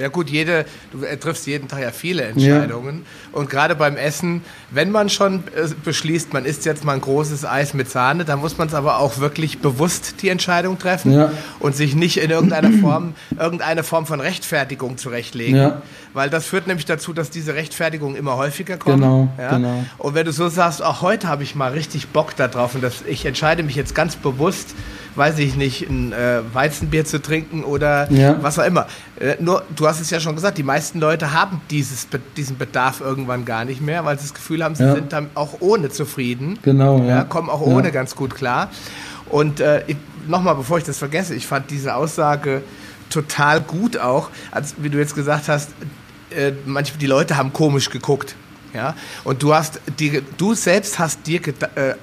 Ja 0.00 0.08
gut, 0.08 0.30
jede, 0.30 0.64
du 0.92 1.00
triffst 1.18 1.46
jeden 1.46 1.68
Tag 1.68 1.82
ja 1.82 1.90
viele 1.90 2.22
Entscheidungen. 2.22 3.04
Ja. 3.04 3.38
Und 3.38 3.50
gerade 3.50 3.74
beim 3.74 3.96
Essen, 3.96 4.42
wenn 4.70 4.90
man 4.90 5.10
schon 5.10 5.44
äh, 5.54 5.68
beschließt, 5.84 6.32
man 6.32 6.46
isst 6.46 6.64
jetzt 6.64 6.84
mal 6.84 6.94
ein 6.94 7.00
großes 7.02 7.44
Eis 7.44 7.74
mit 7.74 7.90
Sahne, 7.90 8.24
dann 8.24 8.40
muss 8.40 8.56
man 8.56 8.68
es 8.68 8.74
aber 8.74 8.98
auch 8.98 9.18
wirklich 9.18 9.58
bewusst 9.58 10.22
die 10.22 10.30
Entscheidung 10.30 10.78
treffen 10.78 11.12
ja. 11.12 11.32
und 11.58 11.76
sich 11.76 11.94
nicht 11.94 12.16
in 12.16 12.30
irgendeiner 12.30 12.72
Form, 12.80 13.14
irgendeine 13.38 13.82
Form 13.82 14.06
von 14.06 14.20
Rechtfertigung 14.20 14.96
zurechtlegen. 14.96 15.56
Ja. 15.56 15.82
Weil 16.14 16.30
das 16.30 16.46
führt 16.46 16.66
nämlich 16.66 16.86
dazu, 16.86 17.12
dass 17.12 17.30
diese 17.30 17.54
Rechtfertigungen 17.54 18.16
immer 18.16 18.36
häufiger 18.36 18.78
kommen. 18.78 19.02
Genau, 19.02 19.28
genau. 19.50 19.84
Und 19.98 20.14
wenn 20.14 20.24
du 20.24 20.32
so 20.32 20.48
sagst, 20.48 20.82
auch 20.82 21.02
heute 21.02 21.28
habe 21.28 21.42
ich 21.42 21.54
mal 21.54 21.72
richtig 21.72 22.08
Bock 22.08 22.34
darauf 22.36 22.74
und 22.74 22.82
das, 22.82 23.04
ich 23.06 23.26
entscheide 23.26 23.62
mich 23.62 23.76
jetzt 23.76 23.94
ganz 23.94 24.16
bewusst, 24.16 24.74
weiß 25.16 25.38
ich 25.38 25.56
nicht, 25.56 25.88
ein 25.88 26.12
äh, 26.12 26.40
Weizenbier 26.52 27.04
zu 27.04 27.20
trinken 27.20 27.64
oder 27.64 28.10
ja. 28.10 28.36
was 28.42 28.58
auch 28.58 28.64
immer. 28.64 28.86
Äh, 29.18 29.36
nur, 29.40 29.62
du 29.74 29.86
hast 29.86 30.00
es 30.00 30.10
ja 30.10 30.20
schon 30.20 30.34
gesagt, 30.34 30.58
die 30.58 30.62
meisten 30.62 31.00
Leute 31.00 31.32
haben 31.32 31.60
dieses, 31.70 32.08
diesen 32.36 32.58
Bedarf 32.58 33.00
irgendwann 33.00 33.44
gar 33.44 33.64
nicht 33.64 33.80
mehr, 33.80 34.04
weil 34.04 34.18
sie 34.18 34.24
das 34.24 34.34
Gefühl 34.34 34.62
haben, 34.64 34.74
sie 34.74 34.84
ja. 34.84 34.94
sind 34.94 35.12
dann 35.12 35.30
auch 35.34 35.56
ohne 35.60 35.90
zufrieden. 35.90 36.58
Genau. 36.62 37.02
Ja, 37.02 37.24
kommen 37.24 37.50
auch 37.50 37.60
ohne 37.60 37.92
ganz 37.92 38.14
gut 38.14 38.34
klar. 38.34 38.70
Und 39.28 39.60
äh, 39.60 39.82
nochmal, 40.26 40.54
bevor 40.54 40.78
ich 40.78 40.84
das 40.84 40.98
vergesse, 40.98 41.34
ich 41.34 41.46
fand 41.46 41.70
diese 41.70 41.94
Aussage 41.94 42.62
total 43.10 43.60
gut 43.60 43.98
auch, 43.98 44.30
als 44.50 44.74
wie 44.78 44.90
du 44.90 44.98
jetzt 44.98 45.14
gesagt 45.14 45.48
hast, 45.48 45.70
äh, 46.30 46.52
manche 46.64 46.96
die 46.96 47.06
Leute 47.06 47.36
haben 47.36 47.52
komisch 47.52 47.90
geguckt. 47.90 48.36
Ja, 48.72 48.94
und 49.24 49.42
du 49.42 49.52
hast 49.52 49.80
die, 49.98 50.22
du 50.36 50.54
selbst 50.54 51.00
hast 51.00 51.26
dir 51.26 51.40
äh, 51.74 51.94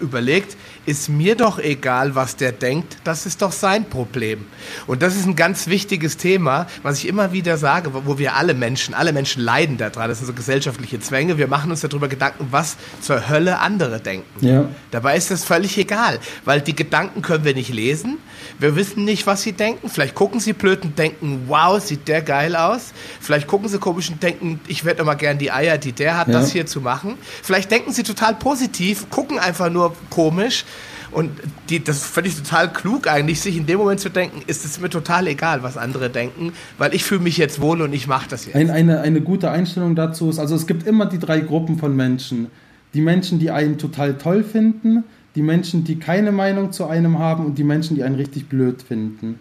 überlegt, 0.00 0.56
ist 0.88 1.10
mir 1.10 1.36
doch 1.36 1.58
egal, 1.58 2.14
was 2.14 2.36
der 2.36 2.50
denkt, 2.50 2.96
das 3.04 3.26
ist 3.26 3.42
doch 3.42 3.52
sein 3.52 3.84
Problem. 3.90 4.46
Und 4.86 5.02
das 5.02 5.16
ist 5.16 5.26
ein 5.26 5.36
ganz 5.36 5.66
wichtiges 5.66 6.16
Thema, 6.16 6.66
was 6.82 6.96
ich 7.00 7.06
immer 7.06 7.30
wieder 7.34 7.58
sage, 7.58 7.90
wo 7.92 8.16
wir 8.16 8.36
alle 8.36 8.54
Menschen, 8.54 8.94
alle 8.94 9.12
Menschen 9.12 9.42
leiden 9.42 9.76
daran, 9.76 10.08
das 10.08 10.18
sind 10.18 10.28
so 10.28 10.32
gesellschaftliche 10.32 10.98
Zwänge, 10.98 11.36
wir 11.36 11.46
machen 11.46 11.70
uns 11.70 11.82
darüber 11.82 12.08
Gedanken, 12.08 12.48
was 12.52 12.78
zur 13.02 13.28
Hölle 13.28 13.58
andere 13.58 14.00
denken. 14.00 14.46
Ja. 14.46 14.70
Dabei 14.90 15.18
ist 15.18 15.30
das 15.30 15.44
völlig 15.44 15.76
egal, 15.76 16.20
weil 16.46 16.62
die 16.62 16.74
Gedanken 16.74 17.20
können 17.20 17.44
wir 17.44 17.54
nicht 17.54 17.70
lesen, 17.70 18.16
wir 18.58 18.74
wissen 18.74 19.04
nicht, 19.04 19.26
was 19.26 19.42
sie 19.42 19.52
denken, 19.52 19.90
vielleicht 19.90 20.14
gucken 20.14 20.40
sie 20.40 20.54
blöd 20.54 20.84
und 20.84 20.98
denken, 20.98 21.44
wow, 21.48 21.78
sieht 21.78 22.08
der 22.08 22.22
geil 22.22 22.56
aus, 22.56 22.94
vielleicht 23.20 23.46
gucken 23.46 23.68
sie 23.68 23.78
komisch 23.78 24.08
und 24.08 24.22
denken, 24.22 24.58
ich 24.66 24.86
werde 24.86 25.02
immer 25.02 25.16
gern 25.16 25.36
die 25.36 25.52
Eier, 25.52 25.76
die 25.76 25.92
der 25.92 26.16
hat, 26.16 26.28
ja. 26.28 26.32
das 26.32 26.50
hier 26.50 26.64
zu 26.64 26.80
machen, 26.80 27.18
vielleicht 27.42 27.70
denken 27.70 27.92
sie 27.92 28.04
total 28.04 28.34
positiv, 28.36 29.10
gucken 29.10 29.38
einfach 29.38 29.68
nur 29.68 29.94
komisch, 30.08 30.64
und 31.10 31.30
die, 31.70 31.82
das 31.82 32.04
fand 32.04 32.26
ich 32.26 32.36
total 32.36 32.72
klug 32.72 33.06
eigentlich, 33.06 33.40
sich 33.40 33.56
in 33.56 33.66
dem 33.66 33.78
Moment 33.78 34.00
zu 34.00 34.10
denken, 34.10 34.42
ist 34.46 34.64
es 34.64 34.80
mir 34.80 34.90
total 34.90 35.26
egal, 35.26 35.62
was 35.62 35.76
andere 35.76 36.10
denken, 36.10 36.52
weil 36.76 36.94
ich 36.94 37.04
fühle 37.04 37.20
mich 37.20 37.36
jetzt 37.38 37.60
wohl 37.60 37.80
und 37.82 37.92
ich 37.92 38.06
mache 38.06 38.28
das 38.28 38.46
jetzt. 38.46 38.56
Ein, 38.56 38.70
eine, 38.70 39.00
eine 39.00 39.20
gute 39.20 39.50
Einstellung 39.50 39.94
dazu 39.94 40.28
ist, 40.28 40.38
also 40.38 40.54
es 40.54 40.66
gibt 40.66 40.86
immer 40.86 41.06
die 41.06 41.18
drei 41.18 41.40
Gruppen 41.40 41.78
von 41.78 41.96
Menschen. 41.96 42.48
Die 42.94 43.00
Menschen, 43.00 43.38
die 43.38 43.50
einen 43.50 43.78
total 43.78 44.16
toll 44.18 44.44
finden, 44.44 45.04
die 45.34 45.42
Menschen, 45.42 45.84
die 45.84 45.98
keine 45.98 46.32
Meinung 46.32 46.72
zu 46.72 46.86
einem 46.86 47.18
haben 47.18 47.46
und 47.46 47.58
die 47.58 47.64
Menschen, 47.64 47.96
die 47.96 48.02
einen 48.02 48.16
richtig 48.16 48.48
blöd 48.48 48.82
finden. 48.82 49.38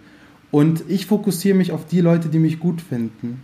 Und 0.52 0.84
ich 0.88 1.06
fokussiere 1.06 1.58
mich 1.58 1.72
auf 1.72 1.86
die 1.86 2.02
Leute, 2.02 2.30
die 2.30 2.40
mich 2.40 2.60
gut 2.60 2.82
finden. 2.82 3.42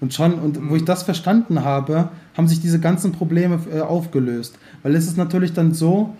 Und 0.00 0.12
schon, 0.12 0.34
und 0.34 0.68
wo 0.68 0.76
ich 0.76 0.84
das 0.84 1.02
verstanden 1.02 1.64
habe, 1.64 2.10
haben 2.36 2.48
sich 2.48 2.60
diese 2.60 2.80
ganzen 2.80 3.12
Probleme 3.12 3.60
äh, 3.72 3.80
aufgelöst. 3.80 4.58
Weil 4.82 4.94
es 4.96 5.06
ist 5.06 5.16
natürlich 5.16 5.52
dann 5.52 5.72
so, 5.72 6.14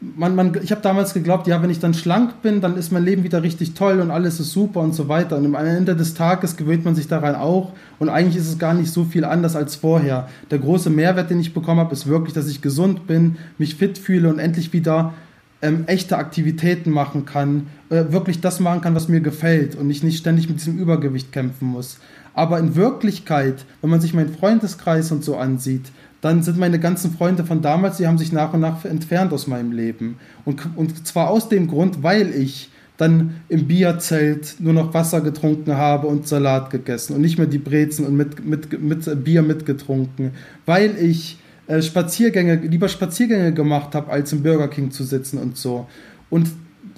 man, 0.00 0.34
man, 0.34 0.58
ich 0.62 0.70
habe 0.70 0.80
damals 0.80 1.12
geglaubt, 1.12 1.46
ja, 1.46 1.62
wenn 1.62 1.68
ich 1.68 1.78
dann 1.78 1.92
schlank 1.92 2.40
bin, 2.42 2.60
dann 2.60 2.76
ist 2.76 2.90
mein 2.90 3.04
Leben 3.04 3.22
wieder 3.22 3.42
richtig 3.42 3.74
toll 3.74 4.00
und 4.00 4.10
alles 4.10 4.40
ist 4.40 4.50
super 4.50 4.80
und 4.80 4.94
so 4.94 5.08
weiter. 5.08 5.36
Und 5.36 5.54
am 5.54 5.54
Ende 5.54 5.94
des 5.94 6.14
Tages 6.14 6.56
gewöhnt 6.56 6.84
man 6.84 6.94
sich 6.94 7.06
daran 7.06 7.34
auch. 7.34 7.72
Und 7.98 8.08
eigentlich 8.08 8.36
ist 8.36 8.48
es 8.48 8.58
gar 8.58 8.72
nicht 8.72 8.90
so 8.90 9.04
viel 9.04 9.24
anders 9.24 9.56
als 9.56 9.76
vorher. 9.76 10.28
Der 10.50 10.58
große 10.58 10.88
Mehrwert, 10.88 11.30
den 11.30 11.40
ich 11.40 11.52
bekommen 11.52 11.80
habe, 11.80 11.92
ist 11.92 12.06
wirklich, 12.06 12.32
dass 12.32 12.48
ich 12.48 12.62
gesund 12.62 13.06
bin, 13.06 13.36
mich 13.58 13.74
fit 13.74 13.98
fühle 13.98 14.30
und 14.30 14.38
endlich 14.38 14.72
wieder 14.72 15.12
ähm, 15.60 15.84
echte 15.86 16.16
Aktivitäten 16.16 16.90
machen 16.90 17.26
kann, 17.26 17.66
äh, 17.90 18.04
wirklich 18.08 18.40
das 18.40 18.60
machen 18.60 18.80
kann, 18.80 18.94
was 18.94 19.08
mir 19.08 19.20
gefällt 19.20 19.74
und 19.74 19.90
ich 19.90 20.02
nicht 20.02 20.18
ständig 20.18 20.48
mit 20.48 20.58
diesem 20.60 20.78
Übergewicht 20.78 21.30
kämpfen 21.30 21.68
muss. 21.68 21.98
Aber 22.32 22.58
in 22.58 22.74
Wirklichkeit, 22.74 23.66
wenn 23.82 23.90
man 23.90 24.00
sich 24.00 24.14
meinen 24.14 24.32
Freundeskreis 24.32 25.12
und 25.12 25.24
so 25.24 25.36
ansieht, 25.36 25.90
dann 26.20 26.42
sind 26.42 26.58
meine 26.58 26.78
ganzen 26.78 27.12
Freunde 27.12 27.44
von 27.44 27.62
damals, 27.62 27.96
die 27.96 28.06
haben 28.06 28.18
sich 28.18 28.32
nach 28.32 28.52
und 28.52 28.60
nach 28.60 28.84
entfernt 28.84 29.32
aus 29.32 29.46
meinem 29.46 29.72
Leben. 29.72 30.16
Und, 30.44 30.60
und 30.76 31.06
zwar 31.06 31.30
aus 31.30 31.48
dem 31.48 31.66
Grund, 31.68 32.02
weil 32.02 32.34
ich 32.34 32.70
dann 32.98 33.36
im 33.48 33.66
Bierzelt 33.66 34.56
nur 34.58 34.74
noch 34.74 34.92
Wasser 34.92 35.22
getrunken 35.22 35.74
habe 35.74 36.06
und 36.06 36.28
Salat 36.28 36.68
gegessen 36.68 37.14
und 37.14 37.22
nicht 37.22 37.38
mehr 37.38 37.46
die 37.46 37.58
Brezen 37.58 38.04
und 38.04 38.14
mit, 38.14 38.44
mit, 38.44 38.82
mit 38.82 39.24
Bier 39.24 39.40
mitgetrunken, 39.40 40.32
weil 40.66 40.98
ich 40.98 41.38
äh, 41.66 41.80
Spaziergänge, 41.80 42.56
lieber 42.56 42.88
Spaziergänge 42.88 43.54
gemacht 43.54 43.94
habe, 43.94 44.10
als 44.10 44.34
im 44.34 44.42
Burger 44.42 44.68
King 44.68 44.90
zu 44.90 45.04
sitzen 45.04 45.38
und 45.38 45.56
so. 45.56 45.86
Und 46.28 46.48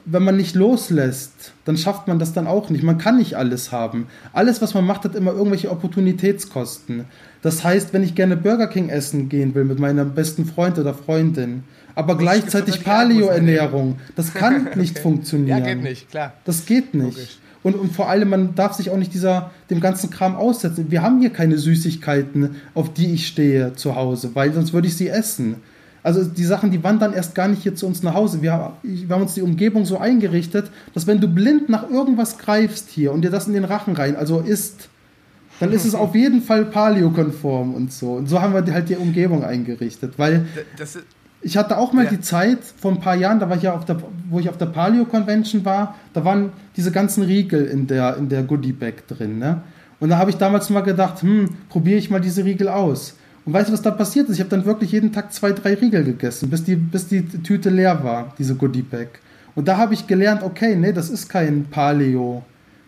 wenn 0.05 0.22
man 0.22 0.36
nicht 0.36 0.55
loslässt, 0.55 1.53
dann 1.64 1.76
schafft 1.76 2.09
man 2.09 2.18
das 2.18 2.32
dann 2.32 2.46
auch 2.46 2.70
nicht. 2.70 2.82
Man 2.82 2.98
kann 2.98 3.18
nicht 3.18 3.36
alles 3.36 3.72
haben. 3.72 4.07
Alles, 4.32 4.61
was 4.61 4.74
man 4.74 4.84
macht, 4.84 5.05
hat 5.05 5.14
immer 5.14 5.32
irgendwelche 5.32 5.70
Opportunitätskosten. 5.70 7.05
Das 7.40 7.64
heißt, 7.64 7.92
wenn 7.92 8.03
ich 8.03 8.14
gerne 8.14 8.36
Burger 8.36 8.66
King 8.66 8.88
essen 8.88 9.28
gehen 9.28 9.55
will 9.55 9.64
mit 9.64 9.78
meinem 9.78 10.14
besten 10.14 10.46
Freund 10.46 10.78
oder 10.78 10.94
Freundin, 10.94 11.64
aber 11.94 12.16
gleichzeitig 12.16 12.84
Paleo-Ernährung, 12.84 13.98
das 14.16 14.32
kann 14.34 14.70
nicht 14.76 14.98
funktionieren. 14.98 15.59
Ja, 15.59 15.74
geht 15.74 15.82
nicht, 15.82 16.11
klar. 16.11 16.32
Das 16.44 16.66
geht 16.66 16.94
nicht. 16.94 17.38
Und, 17.62 17.76
und 17.76 17.92
vor 17.92 18.09
allem, 18.09 18.28
man 18.30 18.55
darf 18.55 18.72
sich 18.72 18.90
auch 18.90 18.96
nicht 18.96 19.14
dieser, 19.14 19.53
dem 19.70 19.80
ganzen 19.80 20.11
Kram 20.11 20.34
aussetzen. 20.34 20.90
Wir 20.90 21.03
haben 21.03 21.20
hier 21.20 21.30
keine 21.30 21.59
Süßigkeiten, 21.59 22.57
auf 22.74 22.92
die 22.92 23.12
ich 23.12 23.28
stehe 23.28 23.74
zu 23.74 23.94
Hause, 23.94 24.30
weil 24.34 24.53
sonst 24.53 24.72
würde 24.72 24.88
ich 24.88 24.96
sie 24.96 25.09
essen. 25.09 25.57
Also 26.03 26.24
die 26.24 26.44
Sachen, 26.44 26.70
die 26.70 26.82
wandern 26.82 27.12
erst 27.12 27.34
gar 27.34 27.46
nicht 27.48 27.62
hier 27.62 27.76
zu 27.76 27.86
uns 27.86 28.03
nach 28.03 28.14
Hause. 28.14 28.42
Wir, 28.42 28.72
wir 28.82 29.14
haben 29.14 29.22
uns 29.22 29.34
die 29.34 29.42
Umgebung 29.42 29.84
so 29.84 29.98
eingerichtet, 29.98 30.70
dass 30.94 31.07
wenn 31.07 31.20
du 31.20 31.28
blind 31.28 31.68
nach 31.68 31.88
irgendwas 31.88 32.38
greifst 32.38 32.90
hier 32.90 33.12
und 33.12 33.22
dir 33.22 33.30
das 33.30 33.46
in 33.46 33.53
den 33.53 33.64
Rachen 33.64 33.94
rein, 33.94 34.16
also 34.16 34.40
isst, 34.40 34.88
dann 35.61 35.70
ist 35.70 35.84
es 35.84 35.94
auf 35.94 36.14
jeden 36.16 36.42
Fall 36.42 36.64
paleokonform 36.64 37.74
und 37.74 37.92
so. 37.92 38.14
Und 38.14 38.28
so 38.28 38.42
haben 38.42 38.53
wir 38.53 38.74
halt 38.74 38.88
die 38.88 38.96
Umgebung 38.96 39.44
eingerichtet, 39.44 40.14
weil 40.16 40.46
ich 41.40 41.57
hatte 41.57 41.78
auch 41.78 41.92
mal 41.92 42.05
ja. 42.05 42.11
die 42.11 42.20
Zeit 42.20 42.59
vor 42.64 42.90
ein 42.90 42.98
paar 42.98 43.14
Jahren, 43.14 43.38
da 43.38 43.48
war 43.48 43.57
ich 43.57 43.62
ja 43.62 43.74
auf 43.74 43.84
der, 43.84 43.98
wo 44.28 44.40
ich 44.40 44.48
auf 44.48 44.59
der 44.59 44.66
Paleo 44.66 45.05
Convention 45.05 45.64
war, 45.64 45.94
da 46.14 46.24
waren 46.24 46.50
diese 46.76 46.90
ganzen 46.90 47.22
Riegel 47.22 47.66
in 47.66 47.86
der, 47.86 48.16
in 48.16 48.28
der 48.28 48.42
Goodie 48.42 48.72
Bag 48.72 49.07
drin, 49.07 49.38
ne? 49.38 49.62
Und 50.00 50.09
da 50.09 50.18
habe 50.18 50.30
ich 50.30 50.36
damals 50.36 50.68
mal 50.68 50.80
gedacht, 50.80 51.22
hm, 51.22 51.50
probiere 51.68 51.96
ich 51.96 52.11
mal 52.11 52.20
diese 52.20 52.44
Riegel 52.44 52.66
aus. 52.66 53.14
Und 53.45 53.53
weißt 53.53 53.68
du, 53.68 53.72
was 53.72 53.82
da 53.82 53.90
passiert 53.90 54.28
ist? 54.28 54.36
Ich 54.36 54.40
habe 54.40 54.51
dann 54.51 54.64
wirklich 54.64 54.93
jeden 54.93 55.12
Tag 55.12 55.32
zwei, 55.32 55.53
drei 55.53 55.74
Riegel 55.74 56.05
gegessen, 56.05 56.49
bis 56.49 56.62
die, 56.64 56.76
bis 56.76 57.09
die 57.09 57.22
Tüte 57.22 57.70
leer 57.70 58.05
war, 58.05 58.34
diese 58.38 58.55
Goodie 58.55 58.82
Bag. 58.82 59.20
Und 59.55 59.68
da 59.68 59.76
habe 59.76 59.95
ich 59.95 60.07
gelernt, 60.07 60.43
okay, 60.43 60.76
nee, 60.76 60.93
das 60.93 61.11
ist 61.11 61.28
kein 61.28 61.64
Paleo, 61.64 62.45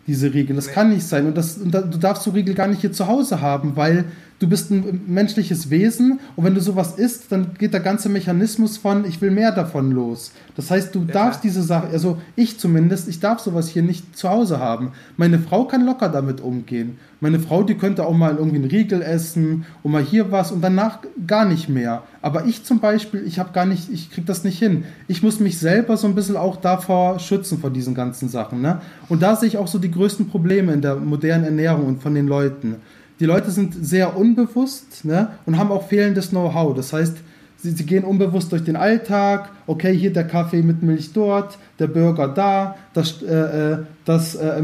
diese 0.07 0.33
Riegel. 0.33 0.55
Das 0.55 0.67
nee. 0.67 0.73
kann 0.73 0.89
nicht 0.89 1.05
sein. 1.05 1.25
Und, 1.25 1.37
das, 1.37 1.57
und 1.57 1.73
da, 1.73 1.81
du 1.81 1.97
darfst 1.97 2.23
so 2.23 2.31
Riegel 2.31 2.55
gar 2.55 2.67
nicht 2.67 2.81
hier 2.81 2.91
zu 2.91 3.07
Hause 3.07 3.41
haben, 3.41 3.75
weil 3.75 4.05
du 4.39 4.47
bist 4.49 4.71
ein 4.71 5.01
menschliches 5.07 5.69
Wesen 5.69 6.19
und 6.35 6.43
wenn 6.43 6.55
du 6.55 6.61
sowas 6.61 6.97
isst, 6.97 7.31
dann 7.31 7.53
geht 7.57 7.73
der 7.73 7.79
ganze 7.79 8.09
Mechanismus 8.09 8.77
von, 8.77 9.05
ich 9.05 9.21
will 9.21 9.31
mehr 9.31 9.51
davon 9.51 9.91
los. 9.91 10.31
Das 10.55 10.71
heißt, 10.71 10.93
du 10.93 10.99
ja, 10.99 11.13
darfst 11.13 11.43
diese 11.43 11.63
Sache, 11.63 11.87
also 11.87 12.21
ich 12.35 12.59
zumindest, 12.59 13.07
ich 13.07 13.19
darf 13.19 13.39
sowas 13.39 13.69
hier 13.69 13.83
nicht 13.83 14.17
zu 14.17 14.29
Hause 14.29 14.59
haben. 14.59 14.91
Meine 15.17 15.39
Frau 15.39 15.65
kann 15.65 15.85
locker 15.85 16.09
damit 16.09 16.41
umgehen. 16.41 16.97
Meine 17.21 17.39
Frau, 17.39 17.63
die 17.63 17.75
könnte 17.75 18.05
auch 18.05 18.13
mal 18.13 18.35
irgendwie 18.35 18.57
einen 18.57 18.69
Riegel 18.69 19.01
essen 19.01 19.65
und 19.83 19.91
mal 19.91 20.03
hier 20.03 20.31
was 20.31 20.51
und 20.51 20.61
danach 20.61 20.99
gar 21.25 21.45
nicht 21.45 21.69
mehr. 21.69 22.03
Aber 22.21 22.45
ich 22.45 22.63
zum 22.65 22.79
Beispiel, 22.79 23.23
ich 23.25 23.39
habe 23.39 23.53
gar 23.53 23.65
nicht, 23.65 23.89
ich 23.91 24.11
krieg 24.11 24.25
das 24.25 24.43
nicht 24.43 24.59
hin. 24.59 24.83
Ich 25.07 25.23
muss 25.23 25.39
mich 25.39 25.57
selber 25.57 25.95
so 25.95 26.07
ein 26.07 26.15
bisschen 26.15 26.35
auch 26.35 26.57
davor 26.57 27.19
schützen 27.19 27.57
vor 27.59 27.69
diesen 27.69 27.95
ganzen 27.95 28.27
Sachen. 28.29 28.61
Ne? 28.61 28.81
Und 29.07 29.23
da 29.23 29.35
sehe 29.35 29.47
ich 29.47 29.57
auch 29.57 29.67
so 29.67 29.79
die 29.79 29.91
größten 29.91 30.27
Probleme 30.27 30.73
in 30.73 30.81
der 30.81 30.97
modernen 30.97 31.45
Ernährung 31.45 31.85
und 31.85 32.03
von 32.03 32.13
den 32.13 32.27
Leuten 32.27 32.75
die 33.19 33.25
Leute 33.25 33.51
sind 33.51 33.73
sehr 33.85 34.17
unbewusst 34.17 35.05
ne, 35.05 35.29
und 35.45 35.57
haben 35.57 35.71
auch 35.71 35.87
fehlendes 35.87 36.29
Know-how. 36.29 36.75
Das 36.75 36.91
heißt, 36.91 37.17
sie, 37.57 37.71
sie 37.71 37.85
gehen 37.85 38.03
unbewusst 38.03 38.51
durch 38.51 38.63
den 38.63 38.75
Alltag. 38.75 39.51
Okay, 39.67 39.95
hier 39.95 40.11
der 40.11 40.25
Kaffee 40.25 40.61
mit 40.61 40.83
Milch 40.83 41.13
dort, 41.13 41.57
der 41.79 41.87
Burger 41.87 42.27
da, 42.27 42.75
das, 42.93 43.21
äh, 43.21 43.33
äh 43.33 43.77
das 44.03 44.35
äh, 44.35 44.61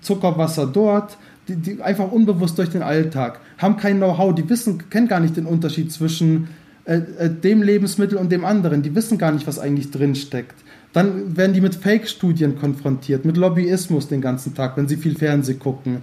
Zuckerwasser 0.00 0.66
dort. 0.66 1.18
Die, 1.48 1.56
die, 1.56 1.82
einfach 1.82 2.10
unbewusst 2.10 2.56
durch 2.58 2.70
den 2.70 2.82
Alltag, 2.82 3.40
haben 3.58 3.76
kein 3.76 3.96
Know-how, 3.96 4.34
die 4.34 4.48
wissen, 4.48 4.88
kennen 4.90 5.08
gar 5.08 5.18
nicht 5.18 5.36
den 5.36 5.46
Unterschied 5.46 5.90
zwischen 5.90 6.48
äh, 6.84 6.96
äh, 7.18 7.30
dem 7.30 7.62
Lebensmittel 7.62 8.18
und 8.18 8.32
dem 8.32 8.44
anderen. 8.44 8.82
Die 8.82 8.94
wissen 8.94 9.18
gar 9.18 9.32
nicht, 9.32 9.46
was 9.46 9.58
eigentlich 9.58 9.90
drin 9.90 10.14
steckt. 10.14 10.54
Dann 10.92 11.36
werden 11.36 11.52
die 11.52 11.60
mit 11.60 11.74
Fake-Studien 11.74 12.58
konfrontiert, 12.58 13.24
mit 13.24 13.36
Lobbyismus 13.36 14.08
den 14.08 14.20
ganzen 14.20 14.54
Tag, 14.54 14.76
wenn 14.76 14.88
sie 14.88 14.96
viel 14.96 15.16
Fernsehen 15.16 15.58
gucken. 15.58 16.02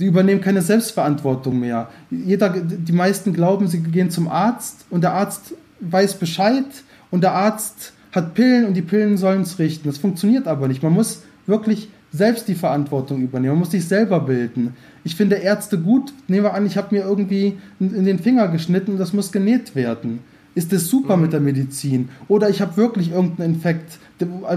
Die 0.00 0.06
übernehmen 0.06 0.40
keine 0.40 0.62
Selbstverantwortung 0.62 1.60
mehr. 1.60 1.90
Jeder, 2.10 2.48
die 2.48 2.92
meisten 2.92 3.32
glauben, 3.32 3.68
sie 3.68 3.82
gehen 3.82 4.10
zum 4.10 4.28
Arzt 4.28 4.86
und 4.90 5.02
der 5.02 5.12
Arzt 5.12 5.54
weiß 5.80 6.14
Bescheid 6.14 6.64
und 7.10 7.22
der 7.22 7.32
Arzt 7.32 7.92
hat 8.12 8.34
Pillen 8.34 8.64
und 8.64 8.74
die 8.74 8.82
Pillen 8.82 9.18
sollen 9.18 9.42
es 9.42 9.58
richten. 9.58 9.88
Das 9.88 9.98
funktioniert 9.98 10.48
aber 10.48 10.68
nicht. 10.68 10.82
Man 10.82 10.94
muss 10.94 11.22
wirklich 11.46 11.90
selbst 12.12 12.48
die 12.48 12.54
Verantwortung 12.54 13.22
übernehmen. 13.22 13.52
Man 13.52 13.60
muss 13.60 13.70
sich 13.70 13.86
selber 13.86 14.20
bilden. 14.20 14.74
Ich 15.04 15.14
finde 15.14 15.36
Ärzte 15.36 15.78
gut. 15.78 16.12
Nehmen 16.26 16.44
wir 16.44 16.54
an, 16.54 16.66
ich 16.66 16.76
habe 16.76 16.94
mir 16.94 17.02
irgendwie 17.02 17.58
in 17.78 18.04
den 18.04 18.18
Finger 18.18 18.48
geschnitten 18.48 18.92
und 18.92 18.98
das 18.98 19.12
muss 19.12 19.30
genäht 19.30 19.74
werden 19.74 20.20
ist 20.54 20.72
es 20.72 20.88
super 20.88 21.16
mhm. 21.16 21.22
mit 21.22 21.32
der 21.32 21.40
Medizin. 21.40 22.08
Oder 22.28 22.48
ich 22.48 22.60
habe 22.60 22.76
wirklich 22.76 23.12
irgendeinen 23.12 23.54
Infekt, 23.54 23.98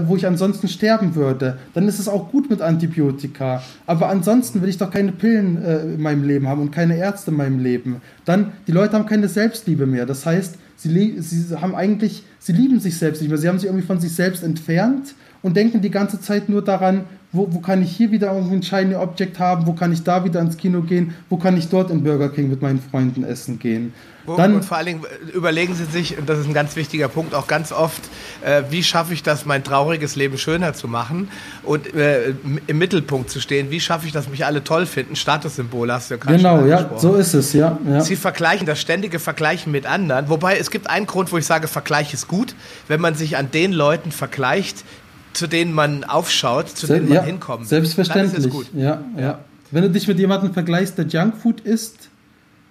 wo 0.06 0.16
ich 0.16 0.26
ansonsten 0.26 0.68
sterben 0.68 1.14
würde. 1.14 1.58
Dann 1.72 1.88
ist 1.88 1.98
es 1.98 2.08
auch 2.08 2.30
gut 2.30 2.50
mit 2.50 2.60
Antibiotika. 2.60 3.62
Aber 3.86 4.08
ansonsten 4.08 4.60
will 4.60 4.68
ich 4.68 4.78
doch 4.78 4.90
keine 4.90 5.12
Pillen 5.12 5.62
äh, 5.62 5.82
in 5.82 6.02
meinem 6.02 6.24
Leben 6.24 6.48
haben 6.48 6.62
und 6.62 6.70
keine 6.70 6.96
Ärzte 6.96 7.30
in 7.30 7.36
meinem 7.36 7.60
Leben. 7.60 7.96
Dann, 8.24 8.52
die 8.66 8.72
Leute 8.72 8.94
haben 8.94 9.06
keine 9.06 9.28
Selbstliebe 9.28 9.86
mehr. 9.86 10.06
Das 10.06 10.26
heißt, 10.26 10.56
sie, 10.76 11.20
sie 11.20 11.60
haben 11.60 11.74
eigentlich, 11.74 12.24
sie 12.38 12.52
lieben 12.52 12.80
sich 12.80 12.96
selbst 12.98 13.20
nicht 13.20 13.30
mehr. 13.30 13.38
Sie 13.38 13.48
haben 13.48 13.58
sich 13.58 13.68
irgendwie 13.68 13.86
von 13.86 14.00
sich 14.00 14.12
selbst 14.12 14.42
entfernt 14.42 15.14
und 15.42 15.56
denken 15.56 15.80
die 15.80 15.90
ganze 15.90 16.20
Zeit 16.20 16.48
nur 16.48 16.62
daran, 16.62 17.04
wo, 17.30 17.52
wo 17.52 17.58
kann 17.58 17.82
ich 17.82 17.94
hier 17.94 18.10
wieder 18.10 18.34
irgendwie 18.34 18.56
ein 18.56 18.62
Shiny 18.62 18.94
Object 18.94 19.38
haben, 19.38 19.66
wo 19.66 19.72
kann 19.72 19.92
ich 19.92 20.02
da 20.02 20.24
wieder 20.24 20.40
ins 20.40 20.56
Kino 20.56 20.82
gehen, 20.82 21.14
wo 21.28 21.36
kann 21.36 21.56
ich 21.56 21.68
dort 21.68 21.90
in 21.90 22.02
Burger 22.02 22.28
King 22.30 22.48
mit 22.48 22.62
meinen 22.62 22.80
Freunden 22.80 23.24
essen 23.24 23.58
gehen. 23.58 23.92
Dann, 24.26 24.54
und 24.54 24.64
vor 24.64 24.76
allen 24.76 24.86
Dingen 24.86 25.04
äh, 25.04 25.30
überlegen 25.30 25.74
Sie 25.74 25.84
sich, 25.84 26.18
und 26.18 26.28
das 26.28 26.38
ist 26.38 26.46
ein 26.46 26.54
ganz 26.54 26.76
wichtiger 26.76 27.08
Punkt, 27.08 27.34
auch 27.34 27.46
ganz 27.46 27.72
oft, 27.72 28.02
äh, 28.44 28.62
wie 28.70 28.82
schaffe 28.82 29.12
ich 29.12 29.22
das, 29.22 29.44
mein 29.44 29.62
trauriges 29.62 30.16
Leben 30.16 30.38
schöner 30.38 30.72
zu 30.74 30.88
machen 30.88 31.28
und 31.62 31.94
äh, 31.94 32.34
im 32.66 32.78
Mittelpunkt 32.78 33.30
zu 33.30 33.40
stehen. 33.40 33.70
Wie 33.70 33.80
schaffe 33.80 34.06
ich 34.06 34.12
das, 34.12 34.28
mich 34.28 34.44
alle 34.44 34.64
toll 34.64 34.86
finden? 34.86 35.16
Statussymbol 35.16 35.92
hast 35.92 36.10
du 36.10 36.14
ja 36.14 36.20
gerade 36.20 36.36
Genau, 36.36 36.64
ja, 36.64 36.90
so 36.96 37.14
ist 37.14 37.34
es, 37.34 37.52
ja, 37.52 37.78
ja. 37.86 38.00
Sie 38.00 38.16
vergleichen, 38.16 38.66
das 38.66 38.80
ständige 38.80 39.18
Vergleichen 39.18 39.72
mit 39.72 39.86
anderen. 39.86 40.28
Wobei 40.28 40.56
es 40.56 40.70
gibt 40.70 40.88
einen 40.88 41.06
Grund, 41.06 41.30
wo 41.32 41.38
ich 41.38 41.46
sage, 41.46 41.68
Vergleich 41.68 42.14
ist 42.14 42.28
gut, 42.28 42.54
wenn 42.88 43.00
man 43.00 43.14
sich 43.14 43.36
an 43.36 43.50
den 43.50 43.72
Leuten 43.72 44.12
vergleicht, 44.12 44.84
zu 45.32 45.46
denen 45.46 45.72
man 45.72 46.04
aufschaut, 46.04 46.68
zu 46.70 46.86
Se 46.86 46.94
denen 46.94 47.08
man 47.08 47.16
ja, 47.16 47.22
hinkommt. 47.22 47.68
Selbstverständlich. 47.68 48.52
Ja, 48.72 49.02
ja, 49.16 49.22
ja. 49.22 49.38
Wenn 49.70 49.82
du 49.82 49.90
dich 49.90 50.06
mit 50.06 50.18
jemandem 50.18 50.54
vergleichst, 50.54 50.96
der 50.96 51.06
Junkfood 51.06 51.60
isst, 51.60 52.08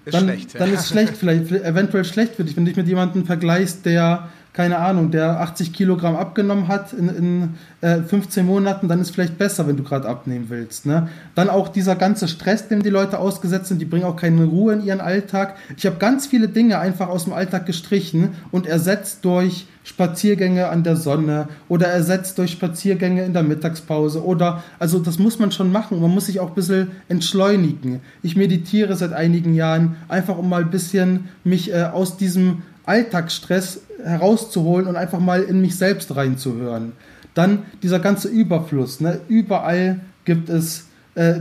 ist 0.05 0.13
dann, 0.13 0.23
schlecht, 0.25 0.53
ja. 0.53 0.59
dann 0.59 0.73
ist 0.73 0.89
schlecht, 0.89 1.17
vielleicht 1.17 1.51
eventuell 1.51 2.05
schlecht 2.05 2.35
für 2.35 2.43
dich, 2.43 2.55
wenn 2.55 2.65
du 2.65 2.69
dich 2.71 2.77
mit 2.77 2.87
jemandem 2.87 3.25
vergleichst, 3.25 3.85
der 3.85 4.29
keine 4.53 4.77
Ahnung, 4.77 5.09
der 5.09 5.41
80 5.41 5.73
Kilogramm 5.73 6.15
abgenommen 6.15 6.67
hat 6.67 6.93
in, 6.93 7.09
in 7.09 7.49
äh, 7.81 8.01
15 8.01 8.45
Monaten, 8.45 8.87
dann 8.87 9.01
ist 9.01 9.09
vielleicht 9.09 9.39
besser, 9.39 9.67
wenn 9.67 9.77
du 9.77 9.83
gerade 9.83 10.07
abnehmen 10.07 10.45
willst. 10.49 10.85
Ne? 10.85 11.09
Dann 11.33 11.49
auch 11.49 11.69
dieser 11.69 11.95
ganze 11.95 12.27
Stress, 12.27 12.67
dem 12.67 12.83
die 12.83 12.89
Leute 12.89 13.17
ausgesetzt 13.17 13.67
sind, 13.67 13.81
die 13.81 13.85
bringen 13.85 14.05
auch 14.05 14.15
keine 14.15 14.45
Ruhe 14.45 14.73
in 14.73 14.85
ihren 14.85 15.01
Alltag. 15.01 15.55
Ich 15.75 15.87
habe 15.87 15.97
ganz 15.97 16.27
viele 16.27 16.47
Dinge 16.47 16.77
einfach 16.77 17.09
aus 17.09 17.23
dem 17.23 17.33
Alltag 17.33 17.65
gestrichen 17.65 18.35
und 18.51 18.67
ersetzt 18.67 19.25
durch 19.25 19.65
Spaziergänge 19.83 20.69
an 20.69 20.83
der 20.83 20.95
Sonne 20.95 21.49
oder 21.67 21.87
ersetzt 21.87 22.37
durch 22.37 22.51
Spaziergänge 22.51 23.25
in 23.25 23.33
der 23.33 23.43
Mittagspause 23.43 24.23
oder, 24.23 24.63
also 24.79 24.99
das 24.99 25.19
muss 25.19 25.39
man 25.39 25.51
schon 25.51 25.71
machen. 25.71 25.99
Man 25.99 26.11
muss 26.11 26.27
sich 26.27 26.39
auch 26.39 26.49
ein 26.49 26.55
bisschen 26.55 26.91
entschleunigen. 27.09 27.99
Ich 28.21 28.35
meditiere 28.35 28.95
seit 28.95 29.13
einigen 29.13 29.53
Jahren, 29.55 29.97
einfach 30.07 30.37
um 30.37 30.47
mal 30.47 30.61
ein 30.61 30.71
bisschen 30.71 31.25
mich 31.43 31.73
äh, 31.73 31.83
aus 31.83 32.17
diesem 32.17 32.61
Alltagsstress 32.85 33.81
herauszuholen 34.03 34.87
und 34.87 34.95
einfach 34.95 35.19
mal 35.19 35.43
in 35.43 35.61
mich 35.61 35.77
selbst 35.77 36.15
reinzuhören. 36.15 36.93
Dann 37.33 37.63
dieser 37.81 37.99
ganze 37.99 38.27
Überfluss. 38.27 38.99
Ne? 38.99 39.21
Überall 39.27 40.01
gibt 40.25 40.49
es 40.49 40.87
äh, 41.15 41.35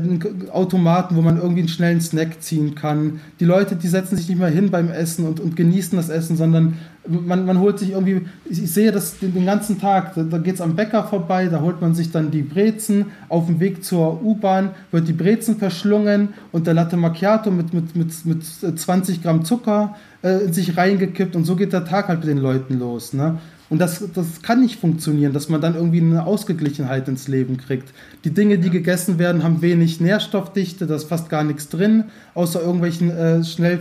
Automaten, 0.53 1.16
wo 1.16 1.22
man 1.22 1.38
irgendwie 1.38 1.61
einen 1.61 1.68
schnellen 1.68 2.01
Snack 2.01 2.43
ziehen 2.43 2.74
kann. 2.74 3.20
Die 3.40 3.47
Leute, 3.47 3.74
die 3.74 3.88
setzen 3.88 4.16
sich 4.16 4.28
nicht 4.28 4.38
mehr 4.38 4.49
hin 4.49 4.70
beim 4.70 4.90
Essen 4.90 5.26
und, 5.26 5.40
und 5.40 5.57
genießen 5.57 5.97
das 5.97 6.11
Essen, 6.11 6.36
sondern 6.36 6.78
man, 7.09 7.47
man 7.47 7.59
holt 7.59 7.78
sich 7.78 7.93
irgendwie, 7.93 8.26
ich, 8.45 8.70
sehe 8.70 8.93
das 8.93 9.18
den, 9.18 9.32
den, 9.32 9.47
ganzen 9.47 9.80
Tag, 9.80 10.14
da, 10.14 10.22
da 10.24 10.38
geht 10.38 10.57
es 10.57 10.61
am 10.61 10.76
Bäcker 10.76 11.05
vorbei, 11.05 11.47
da 11.47 11.62
holt 11.62 11.80
man 11.80 11.95
sich 11.95 12.11
dann 12.11 12.30
die 12.30 12.43
Brezen, 12.43 13.07
auf 13.28 13.47
dem 13.47 13.61
Weg 13.61 13.82
zur 13.82 14.22
U-Bahn 14.22 14.70
wird 14.90 15.09
die 15.09 15.14
Brezen 15.14 15.57
verschlungen 15.57 16.34
und 16.53 16.66
der 16.66 16.74
Latte 16.74 16.99
Macchiato 16.99 17.51
mit, 17.51 17.72
mit, 17.72 17.97
mit, 17.97 18.26
mit 18.26 18.45
20 18.45 19.22
Gramm 19.22 19.45
Zucker 19.45 19.97
äh, 20.22 20.44
in 20.44 20.52
sich 20.52 20.76
reingekippt 20.76 21.36
und 21.36 21.44
so 21.44 21.56
geht 21.56 21.72
der 21.72 21.84
Tag 21.84 22.08
halt 22.08 22.20
mit 22.20 22.28
den 22.28 22.38
Leuten 22.38 22.78
los. 22.78 23.12
Ne? 23.12 23.38
Und 23.72 23.78
das, 23.78 24.04
das 24.14 24.42
kann 24.42 24.60
nicht 24.60 24.78
funktionieren, 24.78 25.32
dass 25.32 25.48
man 25.48 25.60
dann 25.60 25.74
irgendwie 25.74 26.00
eine 26.00 26.26
Ausgeglichenheit 26.26 27.08
ins 27.08 27.26
Leben 27.26 27.56
kriegt. 27.56 27.88
Die 28.24 28.30
Dinge, 28.30 28.58
die 28.58 28.70
gegessen 28.70 29.18
werden, 29.18 29.42
haben 29.42 29.62
wenig 29.62 30.00
Nährstoffdichte, 30.00 30.86
da 30.86 30.96
ist 30.96 31.08
fast 31.08 31.30
gar 31.30 31.42
nichts 31.42 31.70
drin, 31.70 32.04
außer 32.34 32.60
irgendwelchen 32.60 33.10
äh, 33.10 33.42
schnell, 33.42 33.80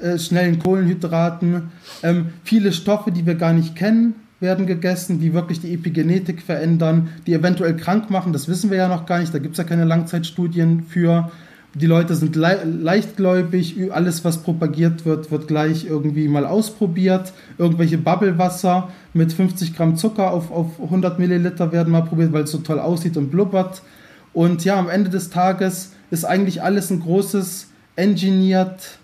äh, 0.00 0.18
schnellen 0.18 0.58
Kohlenhydraten. 0.58 1.64
Ähm, 2.02 2.28
viele 2.44 2.72
Stoffe, 2.72 3.12
die 3.12 3.26
wir 3.26 3.34
gar 3.34 3.52
nicht 3.52 3.76
kennen, 3.76 4.14
werden 4.40 4.66
gegessen, 4.66 5.20
die 5.20 5.32
wirklich 5.34 5.60
die 5.60 5.72
Epigenetik 5.74 6.42
verändern, 6.42 7.08
die 7.26 7.34
eventuell 7.34 7.76
krank 7.76 8.10
machen. 8.10 8.32
Das 8.32 8.48
wissen 8.48 8.70
wir 8.70 8.78
ja 8.78 8.88
noch 8.88 9.06
gar 9.06 9.18
nicht, 9.18 9.34
da 9.34 9.38
gibt 9.38 9.52
es 9.52 9.58
ja 9.58 9.64
keine 9.64 9.84
Langzeitstudien 9.84 10.84
für 10.88 11.30
die 11.78 11.86
Leute 11.86 12.14
sind 12.14 12.36
le 12.36 12.64
leichtgläubig, 12.64 13.76
alles, 13.92 14.24
was 14.24 14.38
propagiert 14.38 15.04
wird, 15.04 15.30
wird 15.30 15.46
gleich 15.46 15.84
irgendwie 15.84 16.26
mal 16.26 16.46
ausprobiert. 16.46 17.34
Irgendwelche 17.58 17.98
Bubblewasser 17.98 18.88
mit 19.12 19.34
50 19.34 19.76
Gramm 19.76 19.96
Zucker 19.96 20.30
auf, 20.30 20.50
auf 20.50 20.80
100 20.82 21.18
Milliliter 21.18 21.72
werden 21.72 21.92
mal 21.92 22.00
probiert, 22.00 22.32
weil 22.32 22.44
es 22.44 22.50
so 22.50 22.58
toll 22.58 22.78
aussieht 22.78 23.18
und 23.18 23.30
blubbert. 23.30 23.82
Und 24.32 24.64
ja, 24.64 24.78
am 24.78 24.88
Ende 24.88 25.10
des 25.10 25.28
Tages 25.28 25.92
ist 26.10 26.24
eigentlich 26.24 26.62
alles 26.62 26.90
ein 26.90 27.00
großes 27.00 27.68
engineered 27.96 28.98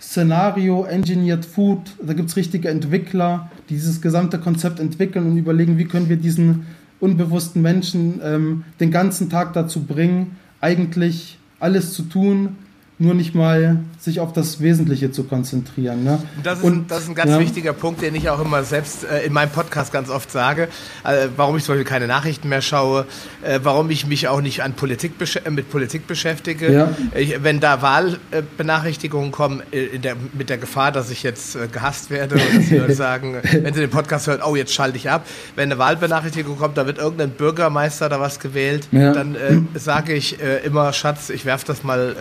Szenario, 0.00 0.84
engineered 0.84 1.44
Food. 1.44 1.80
Da 2.00 2.12
gibt 2.12 2.28
es 2.28 2.36
richtige 2.36 2.68
Entwickler, 2.68 3.50
die 3.68 3.74
dieses 3.74 4.00
gesamte 4.00 4.38
Konzept 4.38 4.78
entwickeln 4.78 5.26
und 5.26 5.36
überlegen, 5.38 5.76
wie 5.76 5.86
können 5.86 6.08
wir 6.08 6.18
diesen 6.18 6.66
unbewussten 7.00 7.62
Menschen 7.62 8.20
ähm, 8.22 8.64
den 8.78 8.92
ganzen 8.92 9.28
Tag 9.28 9.54
dazu 9.54 9.82
bringen, 9.82 10.36
eigentlich 10.60 11.38
alles 11.62 11.94
zu 11.94 12.02
tun, 12.02 12.56
nur 13.02 13.14
nicht 13.14 13.34
mal 13.34 13.80
sich 13.98 14.20
auf 14.20 14.32
das 14.32 14.60
Wesentliche 14.60 15.10
zu 15.10 15.24
konzentrieren. 15.24 16.04
Ne? 16.04 16.22
Das, 16.42 16.58
ist, 16.58 16.64
und, 16.64 16.90
das 16.90 17.02
ist 17.02 17.08
ein 17.08 17.14
ganz 17.14 17.32
ja. 17.32 17.40
wichtiger 17.40 17.72
Punkt, 17.72 18.00
den 18.02 18.14
ich 18.14 18.30
auch 18.30 18.40
immer 18.40 18.62
selbst 18.64 19.04
äh, 19.04 19.24
in 19.24 19.32
meinem 19.32 19.50
Podcast 19.50 19.92
ganz 19.92 20.08
oft 20.08 20.30
sage, 20.30 20.68
äh, 21.04 21.28
warum 21.36 21.56
ich 21.56 21.64
zum 21.64 21.74
Beispiel 21.74 21.88
keine 21.88 22.06
Nachrichten 22.06 22.48
mehr 22.48 22.62
schaue, 22.62 23.06
äh, 23.42 23.60
warum 23.62 23.90
ich 23.90 24.06
mich 24.06 24.28
auch 24.28 24.40
nicht 24.40 24.62
an 24.62 24.74
Politik 24.74 25.12
mit 25.50 25.70
Politik 25.70 26.06
beschäftige. 26.06 26.72
Ja. 26.72 26.90
Ich, 27.14 27.42
wenn 27.42 27.60
da 27.60 27.82
Wahlbenachrichtigungen 27.82 29.32
kommen, 29.32 29.62
äh, 29.72 29.98
der, 29.98 30.16
mit 30.32 30.48
der 30.48 30.58
Gefahr, 30.58 30.92
dass 30.92 31.10
ich 31.10 31.22
jetzt 31.22 31.56
äh, 31.56 31.68
gehasst 31.68 32.10
werde 32.10 32.36
und 32.36 32.56
dass 32.56 32.68
die 32.68 32.78
Leute 32.78 32.94
sagen, 32.94 33.36
wenn 33.42 33.74
sie 33.74 33.80
den 33.80 33.90
Podcast 33.90 34.28
hören, 34.28 34.40
oh, 34.44 34.56
jetzt 34.56 34.72
schalte 34.72 34.96
ich 34.96 35.10
ab. 35.10 35.26
Wenn 35.56 35.70
eine 35.70 35.78
Wahlbenachrichtigung 35.78 36.56
kommt, 36.56 36.78
da 36.78 36.86
wird 36.86 36.98
irgendein 36.98 37.30
Bürgermeister 37.30 38.08
da 38.08 38.20
was 38.20 38.38
gewählt, 38.38 38.88
ja. 38.92 39.12
dann 39.12 39.34
äh, 39.34 39.78
sage 39.78 40.12
ich 40.14 40.38
immer, 40.64 40.92
Schatz, 40.92 41.30
ich 41.30 41.44
werfe 41.44 41.66
das 41.66 41.82
mal 41.82 42.16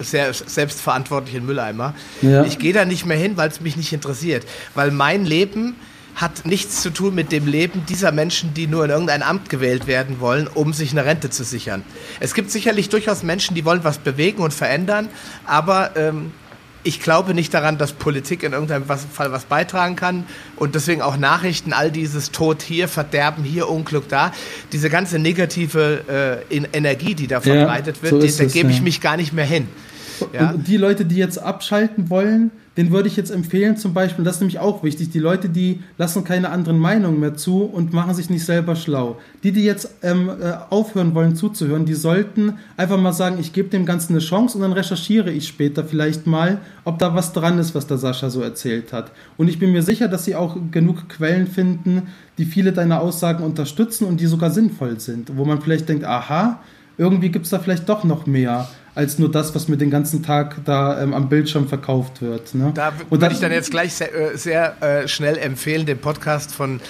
sehr 0.00 0.32
selbstverantwortlich 0.32 1.34
in 1.34 1.46
Mülleimer. 1.46 1.94
Ja. 2.22 2.44
Ich 2.44 2.58
gehe 2.58 2.72
da 2.72 2.84
nicht 2.84 3.06
mehr 3.06 3.16
hin, 3.16 3.36
weil 3.36 3.48
es 3.48 3.60
mich 3.60 3.76
nicht 3.76 3.92
interessiert. 3.92 4.46
Weil 4.74 4.90
mein 4.90 5.24
Leben 5.24 5.76
hat 6.14 6.46
nichts 6.46 6.82
zu 6.82 6.90
tun 6.90 7.14
mit 7.14 7.30
dem 7.30 7.46
Leben 7.46 7.86
dieser 7.88 8.10
Menschen, 8.10 8.52
die 8.52 8.66
nur 8.66 8.84
in 8.84 8.90
irgendein 8.90 9.22
Amt 9.22 9.50
gewählt 9.50 9.86
werden 9.86 10.18
wollen, 10.18 10.48
um 10.48 10.72
sich 10.72 10.90
eine 10.90 11.04
Rente 11.04 11.30
zu 11.30 11.44
sichern. 11.44 11.84
Es 12.18 12.34
gibt 12.34 12.50
sicherlich 12.50 12.88
durchaus 12.88 13.22
Menschen, 13.22 13.54
die 13.54 13.64
wollen 13.64 13.84
was 13.84 13.98
bewegen 13.98 14.42
und 14.42 14.52
verändern, 14.52 15.08
aber 15.46 15.96
ähm, 15.96 16.32
ich 16.82 17.00
glaube 17.00 17.34
nicht 17.34 17.54
daran, 17.54 17.78
dass 17.78 17.92
Politik 17.92 18.42
in 18.42 18.52
irgendeinem 18.52 18.84
Fall 18.84 19.30
was 19.30 19.44
beitragen 19.44 19.94
kann 19.94 20.24
und 20.56 20.74
deswegen 20.74 21.02
auch 21.02 21.16
Nachrichten, 21.16 21.72
all 21.72 21.90
dieses 21.90 22.32
Tod 22.32 22.62
hier, 22.62 22.88
Verderben 22.88 23.44
hier, 23.44 23.68
Unglück 23.68 24.08
da, 24.08 24.32
diese 24.72 24.90
ganze 24.90 25.18
negative 25.18 26.42
äh, 26.50 26.56
Energie, 26.72 27.14
die 27.14 27.26
da 27.26 27.40
verbreitet 27.40 27.98
ja, 28.02 28.10
wird, 28.10 28.30
so 28.32 28.42
da 28.42 28.50
gebe 28.50 28.70
ich 28.70 28.78
ja. 28.78 28.82
mich 28.82 29.00
gar 29.00 29.16
nicht 29.16 29.32
mehr 29.32 29.44
hin. 29.44 29.68
Ja? 30.32 30.50
Und 30.50 30.66
die 30.68 30.76
Leute, 30.76 31.04
die 31.04 31.16
jetzt 31.16 31.38
abschalten 31.38 32.10
wollen, 32.10 32.50
den 32.78 32.92
würde 32.92 33.08
ich 33.08 33.16
jetzt 33.16 33.32
empfehlen, 33.32 33.76
zum 33.76 33.92
Beispiel, 33.92 34.24
das 34.24 34.36
ist 34.36 34.40
nämlich 34.40 34.60
auch 34.60 34.84
wichtig, 34.84 35.10
die 35.10 35.18
Leute, 35.18 35.48
die 35.48 35.80
lassen 35.96 36.22
keine 36.22 36.50
anderen 36.50 36.78
Meinungen 36.78 37.18
mehr 37.18 37.34
zu 37.34 37.64
und 37.64 37.92
machen 37.92 38.14
sich 38.14 38.30
nicht 38.30 38.44
selber 38.44 38.76
schlau. 38.76 39.18
Die, 39.42 39.50
die 39.50 39.64
jetzt 39.64 39.96
ähm, 40.02 40.28
äh, 40.28 40.52
aufhören 40.70 41.12
wollen 41.12 41.34
zuzuhören, 41.34 41.86
die 41.86 41.94
sollten 41.94 42.54
einfach 42.76 42.96
mal 42.96 43.12
sagen, 43.12 43.38
ich 43.40 43.52
gebe 43.52 43.68
dem 43.68 43.84
Ganzen 43.84 44.12
eine 44.12 44.20
Chance 44.20 44.56
und 44.56 44.62
dann 44.62 44.72
recherchiere 44.72 45.32
ich 45.32 45.48
später 45.48 45.82
vielleicht 45.82 46.28
mal, 46.28 46.58
ob 46.84 47.00
da 47.00 47.16
was 47.16 47.32
dran 47.32 47.58
ist, 47.58 47.74
was 47.74 47.88
der 47.88 47.98
Sascha 47.98 48.30
so 48.30 48.42
erzählt 48.42 48.92
hat. 48.92 49.10
Und 49.36 49.48
ich 49.48 49.58
bin 49.58 49.72
mir 49.72 49.82
sicher, 49.82 50.06
dass 50.06 50.24
sie 50.24 50.36
auch 50.36 50.56
genug 50.70 51.08
Quellen 51.08 51.48
finden, 51.48 52.02
die 52.38 52.44
viele 52.44 52.72
deiner 52.72 53.00
Aussagen 53.00 53.42
unterstützen 53.42 54.04
und 54.04 54.20
die 54.20 54.26
sogar 54.26 54.52
sinnvoll 54.52 55.00
sind, 55.00 55.36
wo 55.36 55.44
man 55.44 55.60
vielleicht 55.60 55.88
denkt, 55.88 56.04
aha, 56.04 56.60
irgendwie 56.96 57.30
gibt 57.30 57.46
es 57.46 57.50
da 57.50 57.58
vielleicht 57.58 57.88
doch 57.88 58.04
noch 58.04 58.26
mehr 58.26 58.68
als 58.98 59.16
nur 59.20 59.30
das, 59.30 59.54
was 59.54 59.68
mir 59.68 59.76
den 59.76 59.90
ganzen 59.90 60.24
Tag 60.24 60.56
da 60.64 61.00
ähm, 61.00 61.14
am 61.14 61.28
Bildschirm 61.28 61.68
verkauft 61.68 62.20
wird. 62.20 62.52
Ne? 62.56 62.72
Da 62.74 62.92
würde 63.08 63.28
ich 63.30 63.38
dann 63.38 63.52
jetzt 63.52 63.70
gleich 63.70 63.94
sehr, 63.94 64.12
äh, 64.12 64.36
sehr 64.36 64.82
äh, 64.82 65.06
schnell 65.06 65.38
empfehlen, 65.38 65.86
den 65.86 65.98
Podcast 65.98 66.52
von 66.52 66.80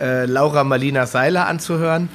äh, 0.00 0.26
Laura 0.26 0.64
Marlina 0.64 1.06
Seiler 1.06 1.46
anzuhören. 1.46 2.08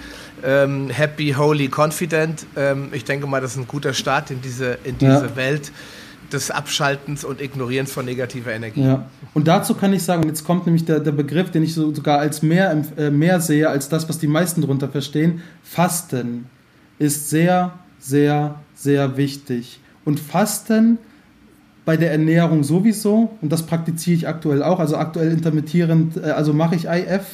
Ähm, 0.44 0.90
Happy, 0.90 1.34
Holy, 1.38 1.70
Confident. 1.74 2.46
Ähm, 2.58 2.90
ich 2.92 3.06
denke 3.06 3.26
mal, 3.26 3.40
das 3.40 3.52
ist 3.52 3.58
ein 3.58 3.68
guter 3.70 3.94
Start 3.94 4.32
in 4.32 4.42
diese, 4.42 4.80
in 4.84 4.98
diese 4.98 5.28
ja. 5.28 5.36
Welt 5.38 5.72
des 6.34 6.52
Abschaltens 6.52 7.24
und 7.24 7.40
Ignorierens 7.40 7.94
von 7.94 8.04
negativer 8.04 8.52
Energie. 8.52 8.84
Ja. 8.84 9.06
Und 9.34 9.48
dazu 9.48 9.76
kann 9.76 9.94
ich 9.94 10.04
sagen, 10.04 10.28
jetzt 10.28 10.44
kommt 10.44 10.66
nämlich 10.66 10.84
der, 10.84 11.00
der 11.00 11.14
Begriff, 11.14 11.52
den 11.52 11.64
ich 11.64 11.74
so, 11.74 11.96
sogar 11.96 12.20
als 12.20 12.42
mehr, 12.42 12.84
äh, 12.98 13.10
mehr 13.10 13.40
sehe, 13.40 13.70
als 13.70 13.88
das, 13.88 14.10
was 14.10 14.20
die 14.20 14.28
meisten 14.28 14.60
darunter 14.60 14.90
verstehen. 14.90 15.42
Fasten 15.64 16.48
ist 17.00 17.30
sehr, 17.30 17.72
sehr 17.98 18.60
sehr 18.78 19.18
wichtig. 19.18 19.80
Und 20.06 20.20
Fasten 20.20 21.00
bei 21.84 21.98
der 21.98 22.12
Ernährung 22.12 22.64
sowieso, 22.64 23.32
und 23.42 23.52
das 23.52 23.66
praktiziere 23.66 24.18
ich 24.18 24.28
aktuell 24.28 24.62
auch, 24.62 24.80
also 24.80 24.98
aktuell 24.98 25.32
intermittierend, 25.32 26.18
äh, 26.18 26.32
also 26.32 26.54
mache 26.54 26.76
ich 26.76 26.86
IF. 26.86 27.26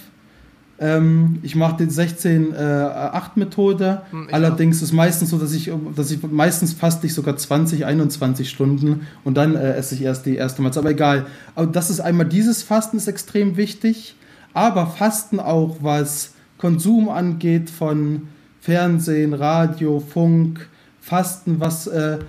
Ähm, 0.80 1.40
ich 1.44 1.56
mache 1.56 1.84
die 1.84 1.92
16-8-Methode. 1.92 4.02
Äh, 4.10 4.12
hm, 4.12 4.28
Allerdings 4.32 4.80
auch. 4.80 4.84
ist 4.84 4.94
meistens 4.94 5.32
so, 5.32 5.38
dass 5.38 5.54
ich, 5.54 5.72
dass 5.96 6.12
ich 6.12 6.24
meistens 6.24 6.74
faste 6.74 7.08
ich 7.08 7.14
sogar 7.14 7.36
20, 7.36 7.86
21 7.86 8.50
Stunden 8.50 9.08
und 9.24 9.38
dann 9.38 9.56
äh, 9.56 9.74
esse 9.74 9.96
ich 9.96 10.04
erst 10.04 10.26
die 10.26 10.36
erste 10.36 10.62
Mahlzeit. 10.62 10.84
Aber 10.84 10.92
egal. 10.92 11.26
Aber 11.56 11.68
das 11.68 11.90
ist 11.90 12.00
einmal 12.00 12.28
dieses 12.28 12.64
Fasten 12.64 12.98
ist 12.98 13.08
extrem 13.08 13.58
wichtig, 13.58 14.16
aber 14.54 14.88
Fasten 14.88 15.40
auch, 15.40 15.78
was 15.82 16.34
Konsum 16.60 17.10
angeht 17.10 17.70
von 17.70 18.28
Fernsehen, 18.62 19.34
Radio, 19.34 20.00
Funk, 20.00 20.70
Fasten, 21.04 21.60
was 21.60 21.86
äh, 21.88 22.20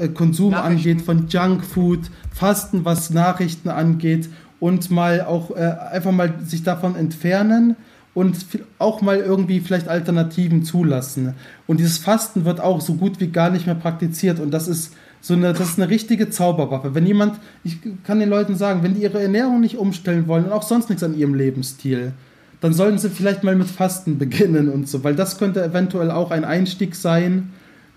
äh 0.00 0.08
Konsum 0.08 0.54
angeht 0.54 1.02
von 1.02 1.28
Junkfood, 1.28 2.00
Fasten, 2.32 2.86
was 2.86 3.10
Nachrichten 3.10 3.68
angeht 3.68 4.30
und 4.60 4.90
mal 4.90 5.20
auch 5.20 5.50
äh, 5.50 5.76
einfach 5.92 6.10
mal 6.10 6.32
sich 6.42 6.62
davon 6.62 6.96
entfernen 6.96 7.76
und 8.14 8.46
auch 8.78 9.02
mal 9.02 9.18
irgendwie 9.18 9.60
vielleicht 9.60 9.88
Alternativen 9.88 10.64
zulassen. 10.64 11.34
Und 11.66 11.80
dieses 11.80 11.98
Fasten 11.98 12.46
wird 12.46 12.60
auch 12.60 12.80
so 12.80 12.94
gut 12.94 13.20
wie 13.20 13.28
gar 13.28 13.50
nicht 13.50 13.66
mehr 13.66 13.74
praktiziert 13.74 14.40
und 14.40 14.52
das 14.52 14.68
ist 14.68 14.94
so 15.20 15.34
eine, 15.34 15.52
das 15.52 15.70
ist 15.70 15.78
eine 15.78 15.90
richtige 15.90 16.30
Zauberwaffe. 16.30 16.94
Wenn 16.94 17.06
jemand, 17.06 17.38
ich 17.62 17.78
kann 18.04 18.20
den 18.20 18.30
Leuten 18.30 18.56
sagen, 18.56 18.82
wenn 18.82 18.94
die 18.94 19.02
ihre 19.02 19.20
Ernährung 19.20 19.60
nicht 19.60 19.76
umstellen 19.76 20.28
wollen 20.28 20.46
und 20.46 20.52
auch 20.52 20.62
sonst 20.62 20.88
nichts 20.88 21.02
an 21.02 21.16
ihrem 21.16 21.34
Lebensstil, 21.34 22.12
dann 22.62 22.72
sollten 22.72 22.96
sie 22.96 23.10
vielleicht 23.10 23.44
mal 23.44 23.54
mit 23.54 23.68
Fasten 23.68 24.16
beginnen 24.18 24.70
und 24.70 24.88
so, 24.88 25.04
weil 25.04 25.14
das 25.14 25.36
könnte 25.36 25.62
eventuell 25.62 26.10
auch 26.10 26.30
ein 26.30 26.44
Einstieg 26.44 26.94
sein, 26.94 27.50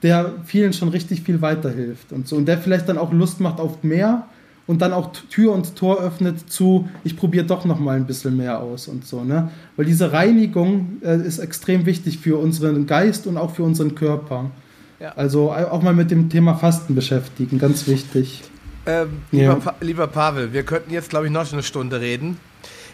der 0.03 0.33
vielen 0.45 0.73
schon 0.73 0.89
richtig 0.89 1.21
viel 1.21 1.41
weiterhilft 1.41 2.11
und 2.11 2.27
so. 2.27 2.35
Und 2.35 2.45
der 2.47 2.57
vielleicht 2.57 2.87
dann 2.87 2.97
auch 2.97 3.11
Lust 3.11 3.39
macht 3.39 3.59
auf 3.59 3.83
mehr 3.83 4.27
und 4.67 4.81
dann 4.81 4.93
auch 4.93 5.11
Tür 5.29 5.53
und 5.53 5.75
Tor 5.75 5.99
öffnet 5.99 6.51
zu, 6.51 6.89
ich 7.03 7.17
probiere 7.17 7.45
doch 7.45 7.65
noch 7.65 7.79
mal 7.79 7.95
ein 7.95 8.05
bisschen 8.05 8.37
mehr 8.37 8.59
aus 8.59 8.87
und 8.87 9.05
so. 9.05 9.23
Ne? 9.23 9.49
Weil 9.75 9.85
diese 9.85 10.11
Reinigung 10.11 10.97
äh, 11.03 11.15
ist 11.17 11.39
extrem 11.39 11.85
wichtig 11.85 12.19
für 12.19 12.37
unseren 12.37 12.85
Geist 12.85 13.27
und 13.27 13.37
auch 13.37 13.55
für 13.55 13.63
unseren 13.63 13.95
Körper. 13.95 14.51
Ja. 14.99 15.13
Also 15.15 15.51
auch 15.51 15.81
mal 15.81 15.93
mit 15.93 16.11
dem 16.11 16.29
Thema 16.29 16.55
Fasten 16.55 16.95
beschäftigen, 16.95 17.59
ganz 17.59 17.87
wichtig. 17.87 18.43
Ähm, 18.85 19.21
lieber, 19.31 19.43
ja. 19.43 19.55
pa 19.55 19.75
lieber, 19.79 20.07
Pavel, 20.07 20.53
wir 20.53 20.63
könnten 20.63 20.91
jetzt, 20.91 21.09
glaube 21.09 21.27
ich, 21.27 21.31
noch 21.31 21.51
eine 21.51 21.61
Stunde 21.61 22.01
reden. 22.01 22.37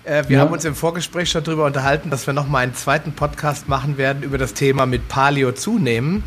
Äh, 0.04 0.24
wir 0.28 0.38
ja. 0.38 0.44
haben 0.44 0.52
uns 0.52 0.66
im 0.66 0.76
Vorgespräch 0.76 1.30
schon 1.30 1.44
darüber 1.44 1.66
unterhalten, 1.66 2.10
dass 2.10 2.28
wir 2.28 2.34
noch 2.34 2.48
mal 2.48 2.60
einen 2.60 2.74
zweiten 2.74 3.14
Podcast 3.14 3.70
machen 3.70 3.98
werden 3.98 4.22
über 4.24 4.38
das 4.38 4.54
Thema 4.54 4.86
mit 4.86 5.08
Paleo 5.08 5.54
zunehmen. 5.54 6.24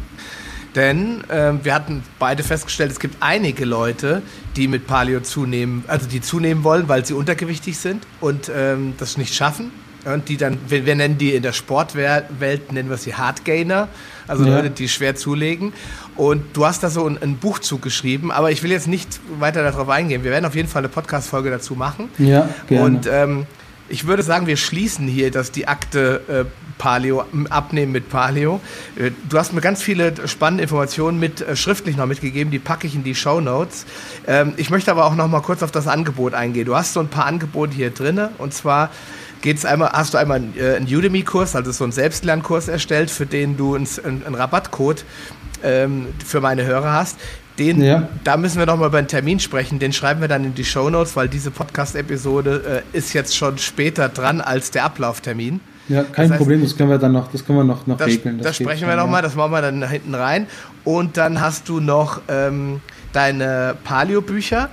Denn 0.76 1.24
äh, 1.30 1.52
wir 1.62 1.74
hatten 1.74 2.02
beide 2.18 2.42
festgestellt, 2.42 2.92
es 2.92 3.00
gibt 3.00 3.16
einige 3.20 3.64
Leute, 3.64 4.22
die 4.56 4.68
mit 4.68 4.86
Paleo 4.86 5.20
zunehmen, 5.20 5.84
also 5.88 6.06
die 6.06 6.20
zunehmen 6.20 6.64
wollen, 6.64 6.86
weil 6.88 7.04
sie 7.04 7.14
untergewichtig 7.14 7.78
sind 7.78 8.06
und 8.20 8.50
ähm, 8.54 8.92
das 8.98 9.16
nicht 9.16 9.34
schaffen. 9.34 9.72
Und 10.04 10.28
die 10.28 10.36
dann, 10.36 10.58
wir, 10.68 10.86
wir 10.86 10.94
nennen 10.94 11.18
die 11.18 11.34
in 11.34 11.42
der 11.42 11.52
Sportwelt, 11.52 12.30
nennen 12.70 12.88
wir 12.90 12.96
sie 12.96 13.14
Hardgainer, 13.14 13.88
also 14.28 14.44
ja. 14.44 14.54
Leute, 14.54 14.70
die 14.70 14.88
schwer 14.88 15.16
zulegen. 15.16 15.72
Und 16.14 16.44
du 16.52 16.64
hast 16.64 16.84
da 16.84 16.90
so 16.90 17.06
ein, 17.08 17.20
ein, 17.20 17.38
Buch 17.38 17.58
zugeschrieben, 17.58 18.30
aber 18.30 18.52
ich 18.52 18.62
will 18.62 18.70
jetzt 18.70 18.86
nicht 18.86 19.18
weiter 19.40 19.64
darauf 19.64 19.88
eingehen. 19.88 20.22
Wir 20.22 20.30
werden 20.30 20.44
auf 20.44 20.54
jeden 20.54 20.68
Fall 20.68 20.80
eine 20.80 20.90
Podcast-Folge 20.90 21.50
dazu 21.50 21.74
machen. 21.74 22.08
Ja, 22.18 22.48
gerne. 22.68 22.84
Und 22.84 23.08
ähm, 23.10 23.46
ich 23.88 24.06
würde 24.06 24.22
sagen, 24.22 24.46
wir 24.46 24.56
schließen 24.56 25.08
hier 25.08 25.30
dass 25.30 25.52
die 25.52 25.66
Akte 25.68 26.20
äh, 26.28 26.65
Paleo, 26.78 27.24
Abnehmen 27.50 27.92
mit 27.92 28.08
Paleo. 28.08 28.60
Äh, 28.96 29.10
du 29.28 29.38
hast 29.38 29.52
mir 29.52 29.60
ganz 29.60 29.82
viele 29.82 30.28
spannende 30.28 30.62
Informationen 30.62 31.18
mit, 31.18 31.40
äh, 31.40 31.56
schriftlich 31.56 31.96
noch 31.96 32.06
mitgegeben, 32.06 32.50
die 32.50 32.58
packe 32.58 32.86
ich 32.86 32.94
in 32.94 33.04
die 33.04 33.14
Show 33.14 33.40
Notes. 33.40 33.86
Ähm, 34.26 34.54
ich 34.56 34.70
möchte 34.70 34.90
aber 34.90 35.04
auch 35.04 35.14
noch 35.14 35.28
mal 35.28 35.40
kurz 35.40 35.62
auf 35.62 35.70
das 35.70 35.88
Angebot 35.88 36.34
eingehen. 36.34 36.66
Du 36.66 36.76
hast 36.76 36.92
so 36.92 37.00
ein 37.00 37.08
paar 37.08 37.26
Angebote 37.26 37.74
hier 37.74 37.90
drin 37.90 38.20
und 38.38 38.54
zwar 38.54 38.90
geht's 39.42 39.64
einmal, 39.64 39.90
hast 39.92 40.14
du 40.14 40.18
einmal 40.18 40.38
einen 40.38 40.86
Udemy-Kurs, 40.86 41.54
also 41.54 41.70
so 41.70 41.84
einen 41.84 41.92
Selbstlernkurs 41.92 42.68
erstellt, 42.68 43.10
für 43.10 43.26
den 43.26 43.56
du 43.56 43.74
einen, 43.74 43.86
Rabattcode 44.34 45.04
ähm, 45.62 46.08
für 46.24 46.40
meine 46.40 46.64
Hörer 46.64 46.92
hast. 46.92 47.18
Den, 47.58 47.82
ja. 47.82 48.08
Da 48.24 48.36
müssen 48.36 48.58
wir 48.58 48.66
noch 48.66 48.76
mal 48.76 48.88
über 48.88 48.98
einen 48.98 49.08
Termin 49.08 49.40
sprechen. 49.40 49.78
Den 49.78 49.92
schreiben 49.92 50.20
wir 50.20 50.28
dann 50.28 50.44
in 50.44 50.54
die 50.54 50.64
Show 50.64 50.90
Notes, 50.90 51.16
weil 51.16 51.28
diese 51.28 51.50
Podcast-Episode 51.50 52.82
äh, 52.92 52.96
ist 52.96 53.14
jetzt 53.14 53.34
schon 53.36 53.56
später 53.58 54.08
dran 54.08 54.40
als 54.40 54.70
der 54.72 54.84
Ablauftermin. 54.84 55.60
Ja, 55.88 56.02
kein 56.02 56.24
das 56.24 56.30
heißt, 56.30 56.38
Problem, 56.38 56.62
das 56.62 56.76
können 56.76 56.90
wir 56.90 56.98
dann 56.98 57.12
noch, 57.12 57.30
das 57.30 57.44
können 57.44 57.58
wir 57.58 57.64
noch, 57.64 57.86
noch 57.86 57.96
das, 57.96 58.08
regeln. 58.08 58.38
Das, 58.38 58.48
das 58.48 58.56
sprechen 58.56 58.88
wir 58.88 58.96
nochmal, 58.96 59.20
ja. 59.20 59.22
das 59.22 59.36
machen 59.36 59.52
wir 59.52 59.62
dann 59.62 59.88
hinten 59.88 60.14
rein. 60.14 60.46
Und 60.84 61.16
dann 61.16 61.40
hast 61.40 61.68
du 61.68 61.80
noch 61.80 62.20
ähm, 62.28 62.80
deine 63.12 63.76
Paleo-Bücher, 63.84 64.68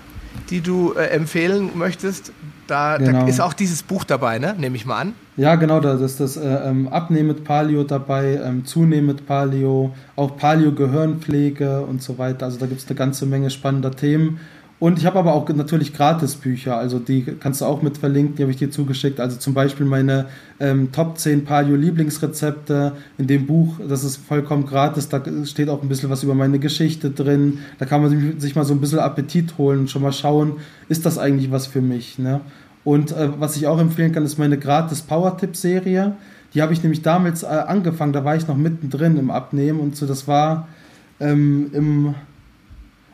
die 0.49 0.61
du 0.61 0.93
äh, 0.93 1.07
empfehlen 1.07 1.71
möchtest. 1.75 2.31
Da, 2.67 2.97
genau. 2.97 3.21
da, 3.21 3.27
ist 3.27 3.41
auch 3.41 3.53
dieses 3.53 3.83
Buch 3.83 4.05
dabei, 4.05 4.39
ne? 4.39 4.55
Nehme 4.57 4.75
ich 4.75 4.85
mal 4.85 5.01
an. 5.01 5.13
Ja, 5.35 5.55
genau, 5.55 5.79
da 5.79 5.95
ist 5.95 6.19
das 6.19 6.37
äh, 6.37 6.41
ähm, 6.41 6.87
Abnehmen 6.87 7.27
mit 7.27 7.43
Paleo 7.43 7.83
dabei, 7.83 8.39
ähm, 8.43 8.65
Zunehmen 8.65 9.07
mit 9.07 9.25
Paleo, 9.25 9.93
auch 10.15 10.37
Paleo-Gehirnpflege 10.37 11.81
und 11.81 12.01
so 12.01 12.17
weiter. 12.17 12.45
Also 12.45 12.59
da 12.59 12.65
gibt 12.65 12.81
es 12.81 12.87
eine 12.87 12.95
ganze 12.95 13.25
Menge 13.25 13.49
spannender 13.49 13.91
Themen. 13.91 14.39
Und 14.79 14.99
ich 14.99 15.05
habe 15.05 15.17
aber 15.17 15.33
auch 15.33 15.47
natürlich 15.47 15.93
Gratisbücher, 15.93 16.77
also 16.77 16.99
die 16.99 17.23
kannst 17.23 17.61
du 17.61 17.65
auch 17.65 17.81
mit 17.81 17.97
verlinken, 17.97 18.35
die 18.35 18.41
habe 18.41 18.51
ich 18.51 18.57
dir 18.57 18.69
zugeschickt. 18.69 19.21
Also 19.21 19.37
zum 19.37 19.53
Beispiel 19.53 19.85
meine 19.85 20.25
ähm, 20.59 20.91
Top 20.91 21.17
10 21.17 21.45
Paleo-Lieblingsrezepte 21.45 22.91
in 23.17 23.27
dem 23.27 23.45
Buch, 23.45 23.79
das 23.87 24.03
ist 24.03 24.17
vollkommen 24.17 24.65
gratis, 24.65 25.07
da 25.07 25.23
steht 25.45 25.69
auch 25.69 25.81
ein 25.81 25.87
bisschen 25.87 26.09
was 26.09 26.23
über 26.23 26.35
meine 26.35 26.59
Geschichte 26.59 27.11
drin. 27.11 27.59
Da 27.79 27.85
kann 27.85 28.01
man 28.01 28.39
sich 28.39 28.55
mal 28.55 28.65
so 28.65 28.73
ein 28.73 28.81
bisschen 28.81 28.99
Appetit 28.99 29.57
holen 29.57 29.79
und 29.79 29.89
schon 29.89 30.01
mal 30.01 30.11
schauen, 30.11 30.57
ist 30.89 31.05
das 31.05 31.17
eigentlich 31.17 31.49
was 31.49 31.65
für 31.65 31.81
mich. 31.81 32.19
Ne? 32.19 32.41
Und 32.83 33.11
äh, 33.13 33.29
was 33.39 33.55
ich 33.55 33.67
auch 33.67 33.79
empfehlen 33.79 34.11
kann, 34.11 34.25
ist 34.25 34.37
meine 34.37 34.57
gratis 34.57 35.01
Power-Tipp-Serie. 35.01 36.17
Die 36.53 36.61
habe 36.61 36.73
ich 36.73 36.83
nämlich 36.83 37.01
damals 37.01 37.43
äh, 37.43 37.47
angefangen, 37.47 38.11
da 38.11 38.25
war 38.25 38.35
ich 38.35 38.47
noch 38.47 38.57
mittendrin 38.57 39.17
im 39.17 39.31
Abnehmen 39.31 39.79
und 39.79 39.95
so, 39.95 40.05
das 40.05 40.27
war 40.27 40.67
ähm, 41.19 41.69
im 41.73 42.15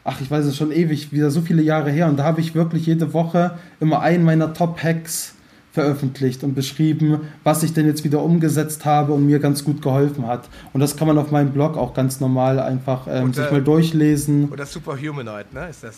ach, 0.09 0.21
ich 0.21 0.31
weiß 0.31 0.45
es 0.45 0.57
schon 0.57 0.71
ewig, 0.71 1.11
wieder 1.11 1.29
so 1.29 1.41
viele 1.41 1.61
Jahre 1.61 1.91
her. 1.91 2.07
Und 2.07 2.17
da 2.17 2.23
habe 2.23 2.41
ich 2.41 2.55
wirklich 2.55 2.87
jede 2.87 3.13
Woche 3.13 3.51
immer 3.79 4.01
einen 4.01 4.23
meiner 4.23 4.53
Top-Hacks 4.53 5.35
veröffentlicht 5.71 6.43
und 6.43 6.55
beschrieben, 6.55 7.21
was 7.43 7.61
ich 7.61 7.73
denn 7.73 7.85
jetzt 7.85 8.03
wieder 8.03 8.23
umgesetzt 8.23 8.85
habe 8.85 9.13
und 9.13 9.27
mir 9.27 9.37
ganz 9.37 9.63
gut 9.63 9.83
geholfen 9.83 10.25
hat. 10.25 10.49
Und 10.73 10.81
das 10.81 10.97
kann 10.97 11.07
man 11.07 11.19
auf 11.19 11.29
meinem 11.29 11.51
Blog 11.51 11.77
auch 11.77 11.93
ganz 11.93 12.19
normal 12.19 12.59
einfach 12.59 13.05
ähm, 13.07 13.25
und, 13.25 13.35
sich 13.35 13.51
mal 13.51 13.61
durchlesen. 13.61 14.49
Oder 14.49 14.65
Superhumanoid, 14.65 15.53
ne? 15.53 15.69
Ist 15.69 15.83
das? 15.83 15.97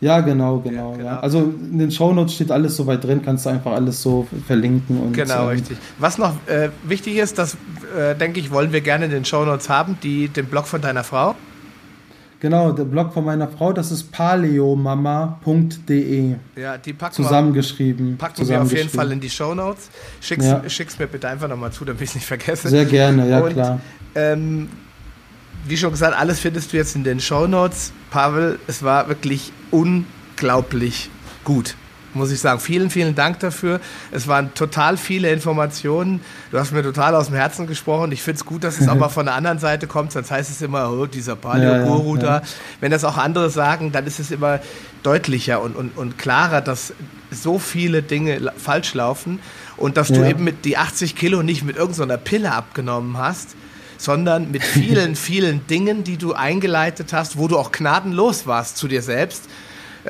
Ja, 0.00 0.20
genau, 0.20 0.58
genau. 0.58 0.92
Ja, 0.92 0.96
genau. 0.96 1.08
Ja. 1.10 1.20
Also 1.20 1.52
in 1.70 1.78
den 1.78 1.90
Shownotes 1.90 2.34
steht 2.34 2.50
alles 2.50 2.74
so 2.74 2.86
weit 2.86 3.04
drin, 3.04 3.20
kannst 3.22 3.44
du 3.44 3.50
einfach 3.50 3.72
alles 3.72 4.00
so 4.00 4.26
verlinken. 4.46 4.98
Und, 4.98 5.12
genau, 5.12 5.42
ähm, 5.42 5.48
richtig. 5.48 5.76
Was 5.98 6.16
noch 6.16 6.34
äh, 6.46 6.70
wichtig 6.84 7.18
ist, 7.18 7.38
das 7.38 7.56
äh, 7.96 8.14
denke 8.16 8.40
ich, 8.40 8.50
wollen 8.50 8.72
wir 8.72 8.80
gerne 8.80 9.04
in 9.04 9.10
den 9.10 9.26
Shownotes 9.26 9.68
haben, 9.68 9.98
die, 10.02 10.28
den 10.28 10.46
Blog 10.46 10.66
von 10.66 10.80
deiner 10.80 11.04
Frau. 11.04 11.36
Genau, 12.42 12.72
der 12.72 12.82
Blog 12.82 13.14
von 13.14 13.24
meiner 13.24 13.46
Frau, 13.46 13.72
das 13.72 13.92
ist 13.92 14.10
paleomama.de. 14.10 16.34
Ja, 16.56 16.76
die 16.76 16.92
packen 16.92 17.14
zusammengeschrieben. 17.14 18.18
Packen 18.18 18.48
wir 18.48 18.60
auf 18.60 18.72
jeden 18.72 18.88
Fall 18.88 19.12
in 19.12 19.20
die 19.20 19.30
Show 19.30 19.54
Notes. 19.54 19.90
Schick's, 20.20 20.46
ja. 20.46 20.68
schick's 20.68 20.98
mir 20.98 21.06
bitte 21.06 21.28
einfach 21.28 21.46
nochmal 21.46 21.70
zu, 21.70 21.84
damit 21.84 22.02
ich 22.02 22.08
es 22.08 22.16
nicht 22.16 22.26
vergesse. 22.26 22.68
Sehr 22.68 22.84
gerne, 22.84 23.30
ja 23.30 23.38
Und, 23.38 23.52
klar. 23.52 23.80
Ähm, 24.16 24.68
wie 25.68 25.76
schon 25.76 25.92
gesagt, 25.92 26.18
alles 26.18 26.40
findest 26.40 26.72
du 26.72 26.78
jetzt 26.78 26.96
in 26.96 27.04
den 27.04 27.20
Show 27.20 27.46
Notes. 27.46 27.92
Pavel, 28.10 28.58
es 28.66 28.82
war 28.82 29.08
wirklich 29.08 29.52
unglaublich 29.70 31.10
gut 31.44 31.76
muss 32.14 32.30
ich 32.30 32.40
sagen. 32.40 32.60
Vielen, 32.60 32.90
vielen 32.90 33.14
Dank 33.14 33.40
dafür. 33.40 33.80
Es 34.10 34.28
waren 34.28 34.54
total 34.54 34.96
viele 34.96 35.30
Informationen. 35.30 36.20
Du 36.50 36.58
hast 36.58 36.72
mir 36.72 36.82
total 36.82 37.14
aus 37.14 37.26
dem 37.26 37.36
Herzen 37.36 37.66
gesprochen. 37.66 38.12
Ich 38.12 38.22
finde 38.22 38.36
es 38.36 38.44
gut, 38.44 38.64
dass 38.64 38.80
es 38.80 38.88
auch 38.88 38.94
mal 38.96 39.08
von 39.08 39.26
der 39.26 39.34
anderen 39.34 39.58
Seite 39.58 39.86
kommt, 39.86 40.12
sonst 40.12 40.30
heißt 40.30 40.50
es 40.50 40.62
immer, 40.62 40.90
oh, 40.92 41.06
dieser 41.06 41.36
Paleo-Guru 41.36 42.16
ja, 42.16 42.22
ja, 42.22 42.40
da. 42.40 42.46
Wenn 42.80 42.90
das 42.90 43.04
auch 43.04 43.16
andere 43.16 43.50
sagen, 43.50 43.92
dann 43.92 44.06
ist 44.06 44.20
es 44.20 44.30
immer 44.30 44.60
deutlicher 45.02 45.60
und, 45.60 45.74
und, 45.76 45.96
und 45.96 46.18
klarer, 46.18 46.60
dass 46.60 46.92
so 47.30 47.58
viele 47.58 48.02
Dinge 48.02 48.52
falsch 48.56 48.94
laufen 48.94 49.40
und 49.76 49.96
dass 49.96 50.08
du 50.08 50.26
eben 50.28 50.44
mit 50.44 50.64
die 50.64 50.76
80 50.76 51.16
Kilo 51.16 51.42
nicht 51.42 51.64
mit 51.64 51.76
irgendeiner 51.76 52.18
Pille 52.18 52.52
abgenommen 52.52 53.18
hast, 53.18 53.56
sondern 53.98 54.50
mit 54.50 54.62
vielen, 54.62 55.16
vielen 55.16 55.66
Dingen, 55.66 56.04
die 56.04 56.18
du 56.18 56.34
eingeleitet 56.34 57.12
hast, 57.12 57.38
wo 57.38 57.48
du 57.48 57.58
auch 57.58 57.72
gnadenlos 57.72 58.46
warst 58.46 58.76
zu 58.76 58.86
dir 58.86 59.02
selbst 59.02 59.48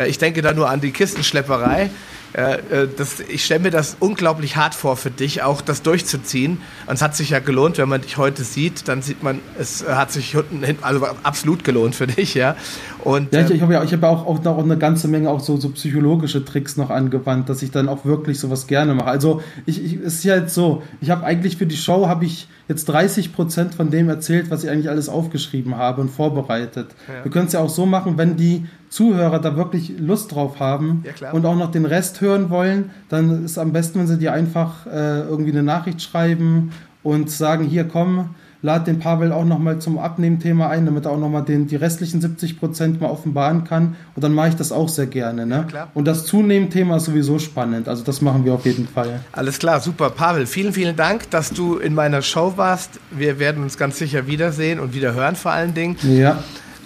ich 0.06 0.18
denke 0.18 0.42
da 0.42 0.52
nur 0.52 0.70
an 0.70 0.80
die 0.80 0.90
Kistenschlepperei. 0.90 1.90
Äh, 2.34 2.54
äh, 2.54 2.88
das, 2.96 3.20
ich 3.20 3.44
stelle 3.44 3.60
mir 3.60 3.70
das 3.70 3.96
unglaublich 4.00 4.56
hart 4.56 4.74
vor 4.74 4.96
für 4.96 5.10
dich, 5.10 5.42
auch 5.42 5.60
das 5.60 5.82
durchzuziehen. 5.82 6.58
Und 6.86 6.94
es 6.94 7.02
hat 7.02 7.14
sich 7.14 7.30
ja 7.30 7.40
gelohnt, 7.40 7.76
wenn 7.78 7.88
man 7.88 8.00
dich 8.00 8.16
heute 8.16 8.42
sieht, 8.42 8.88
dann 8.88 9.02
sieht 9.02 9.22
man, 9.22 9.40
es 9.58 9.86
hat 9.86 10.12
sich 10.12 10.34
also 10.80 11.06
absolut 11.22 11.62
gelohnt 11.62 11.94
für 11.94 12.06
dich, 12.06 12.34
ja. 12.34 12.56
Und, 13.04 13.34
ja, 13.34 13.40
ich, 13.40 13.50
ich 13.50 13.60
habe 13.60 13.74
ja, 13.74 13.82
ich 13.82 13.92
hab 13.92 14.02
auch, 14.04 14.26
auch 14.26 14.42
noch 14.42 14.58
eine 14.58 14.78
ganze 14.78 15.08
Menge 15.08 15.28
auch 15.28 15.40
so, 15.40 15.58
so 15.58 15.70
psychologische 15.70 16.44
Tricks 16.44 16.76
noch 16.76 16.88
angewandt, 16.88 17.48
dass 17.48 17.62
ich 17.62 17.70
dann 17.70 17.88
auch 17.88 18.04
wirklich 18.04 18.38
sowas 18.38 18.66
gerne 18.66 18.94
mache. 18.94 19.08
Also 19.08 19.42
ich, 19.66 19.84
ich 19.84 19.94
es 19.96 20.14
ist 20.14 20.24
ja 20.24 20.36
jetzt 20.36 20.54
so, 20.54 20.82
ich 21.00 21.10
habe 21.10 21.24
eigentlich 21.24 21.58
für 21.58 21.66
die 21.66 21.76
Show 21.76 22.08
habe 22.08 22.24
ich 22.24 22.48
jetzt 22.68 22.86
30 22.86 23.34
Prozent 23.34 23.74
von 23.74 23.90
dem 23.90 24.08
erzählt, 24.08 24.50
was 24.50 24.64
ich 24.64 24.70
eigentlich 24.70 24.88
alles 24.88 25.08
aufgeschrieben 25.08 25.76
habe 25.76 26.00
und 26.00 26.08
vorbereitet. 26.08 26.94
Ja. 27.08 27.24
Wir 27.24 27.30
können 27.30 27.46
es 27.46 27.52
ja 27.52 27.60
auch 27.60 27.68
so 27.68 27.84
machen, 27.84 28.16
wenn 28.16 28.36
die 28.36 28.66
Zuhörer 28.92 29.38
da 29.38 29.56
wirklich 29.56 29.94
Lust 29.98 30.32
drauf 30.32 30.60
haben 30.60 31.02
ja, 31.18 31.32
und 31.32 31.46
auch 31.46 31.56
noch 31.56 31.70
den 31.70 31.86
Rest 31.86 32.20
hören 32.20 32.50
wollen, 32.50 32.90
dann 33.08 33.46
ist 33.46 33.56
am 33.56 33.72
besten, 33.72 33.98
wenn 34.00 34.06
sie 34.06 34.18
dir 34.18 34.34
einfach 34.34 34.86
äh, 34.86 35.20
irgendwie 35.20 35.50
eine 35.50 35.62
Nachricht 35.62 36.02
schreiben 36.02 36.72
und 37.02 37.30
sagen, 37.30 37.64
hier 37.64 37.84
komm, 37.84 38.34
lad 38.60 38.86
den 38.86 38.98
Pavel 38.98 39.32
auch 39.32 39.46
nochmal 39.46 39.78
zum 39.78 39.98
Abnehmthema 39.98 40.68
ein, 40.68 40.84
damit 40.84 41.06
er 41.06 41.12
auch 41.12 41.18
nochmal 41.18 41.42
die 41.42 41.74
restlichen 41.74 42.20
70 42.20 42.60
Prozent 42.60 43.00
mal 43.00 43.08
offenbaren 43.08 43.64
kann. 43.64 43.96
Und 44.14 44.22
dann 44.22 44.34
mache 44.34 44.48
ich 44.48 44.56
das 44.56 44.72
auch 44.72 44.90
sehr 44.90 45.06
gerne. 45.06 45.46
Ne? 45.46 45.66
Ja, 45.72 45.88
und 45.94 46.06
das 46.06 46.26
Zunehmthema 46.26 46.98
ist 46.98 47.06
sowieso 47.06 47.38
spannend. 47.38 47.88
Also 47.88 48.04
das 48.04 48.20
machen 48.20 48.44
wir 48.44 48.52
auf 48.52 48.66
jeden 48.66 48.86
Fall. 48.86 49.20
Alles 49.32 49.58
klar, 49.58 49.80
super. 49.80 50.10
Pavel, 50.10 50.46
vielen, 50.46 50.74
vielen 50.74 50.96
Dank, 50.96 51.30
dass 51.30 51.48
du 51.48 51.78
in 51.78 51.94
meiner 51.94 52.20
Show 52.20 52.52
warst. 52.56 53.00
Wir 53.10 53.38
werden 53.38 53.62
uns 53.62 53.78
ganz 53.78 53.98
sicher 53.98 54.26
wiedersehen 54.26 54.80
und 54.80 54.92
wieder 54.92 55.14
hören 55.14 55.34
vor 55.34 55.52
allen 55.52 55.72
Dingen. 55.72 55.96
Ja. 56.02 56.44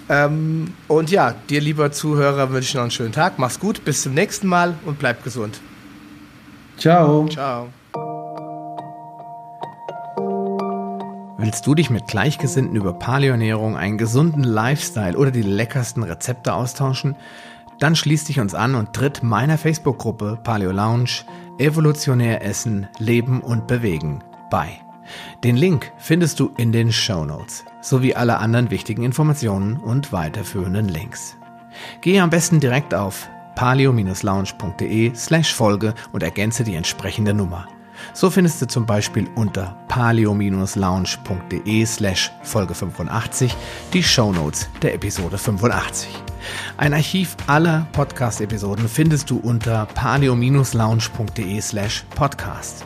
Ähm, 0.09 0.73
und 0.87 1.11
ja, 1.11 1.33
dir 1.49 1.61
lieber 1.61 1.91
Zuhörer 1.91 2.51
wünsche 2.51 2.69
ich 2.69 2.75
noch 2.75 2.83
einen 2.83 2.91
schönen 2.91 3.11
Tag. 3.11 3.39
Mach's 3.39 3.59
gut, 3.59 3.83
bis 3.83 4.03
zum 4.03 4.13
nächsten 4.13 4.47
Mal 4.47 4.75
und 4.85 4.99
bleib 4.99 5.23
gesund. 5.23 5.59
Ciao. 6.77 7.27
Ciao. 7.27 7.67
Willst 11.39 11.65
du 11.67 11.75
dich 11.75 11.89
mit 11.89 12.07
Gleichgesinnten 12.07 12.75
über 12.75 12.93
Paleoernährung, 12.93 13.77
einen 13.77 13.97
gesunden 13.97 14.43
Lifestyle 14.43 15.17
oder 15.17 15.31
die 15.31 15.43
leckersten 15.43 16.03
Rezepte 16.03 16.53
austauschen? 16.53 17.15
Dann 17.79 17.95
schließ 17.95 18.25
dich 18.25 18.39
uns 18.39 18.55
an 18.55 18.75
und 18.75 18.93
tritt 18.93 19.23
meiner 19.23 19.57
Facebook-Gruppe 19.57 20.39
Paleo 20.43 20.71
Lounge 20.71 21.23
Evolutionär 21.59 22.43
Essen, 22.43 22.87
Leben 22.99 23.41
und 23.41 23.67
Bewegen 23.67 24.23
bei. 24.49 24.79
Den 25.43 25.55
Link 25.55 25.91
findest 25.97 26.39
du 26.39 26.51
in 26.57 26.71
den 26.71 26.91
Show 26.91 27.25
Notes 27.25 27.65
sowie 27.81 28.15
alle 28.15 28.37
anderen 28.37 28.71
wichtigen 28.71 29.03
Informationen 29.03 29.77
und 29.77 30.11
weiterführenden 30.11 30.89
Links. 30.89 31.37
Gehe 32.01 32.21
am 32.21 32.29
besten 32.29 32.59
direkt 32.59 32.93
auf 32.93 33.29
paleo-lounge.de 33.55 35.15
slash 35.15 35.53
Folge 35.53 35.93
und 36.11 36.23
ergänze 36.23 36.63
die 36.63 36.75
entsprechende 36.75 37.33
Nummer. 37.33 37.67
So 38.13 38.29
findest 38.29 38.61
du 38.61 38.67
zum 38.67 38.85
Beispiel 38.85 39.27
unter 39.35 39.75
paleo-lounge.de 39.87 41.85
slash 41.85 42.31
Folge 42.43 42.75
85 42.75 43.55
die 43.93 44.03
Show 44.03 44.31
Notes 44.31 44.69
der 44.81 44.93
Episode 44.93 45.37
85. 45.37 46.09
Ein 46.77 46.93
Archiv 46.93 47.35
aller 47.47 47.87
Podcast-Episoden 47.93 48.87
findest 48.87 49.29
du 49.29 49.37
unter 49.37 49.87
paleo-lounge.de 49.87 51.61
slash 51.61 52.05
podcast. 52.15 52.85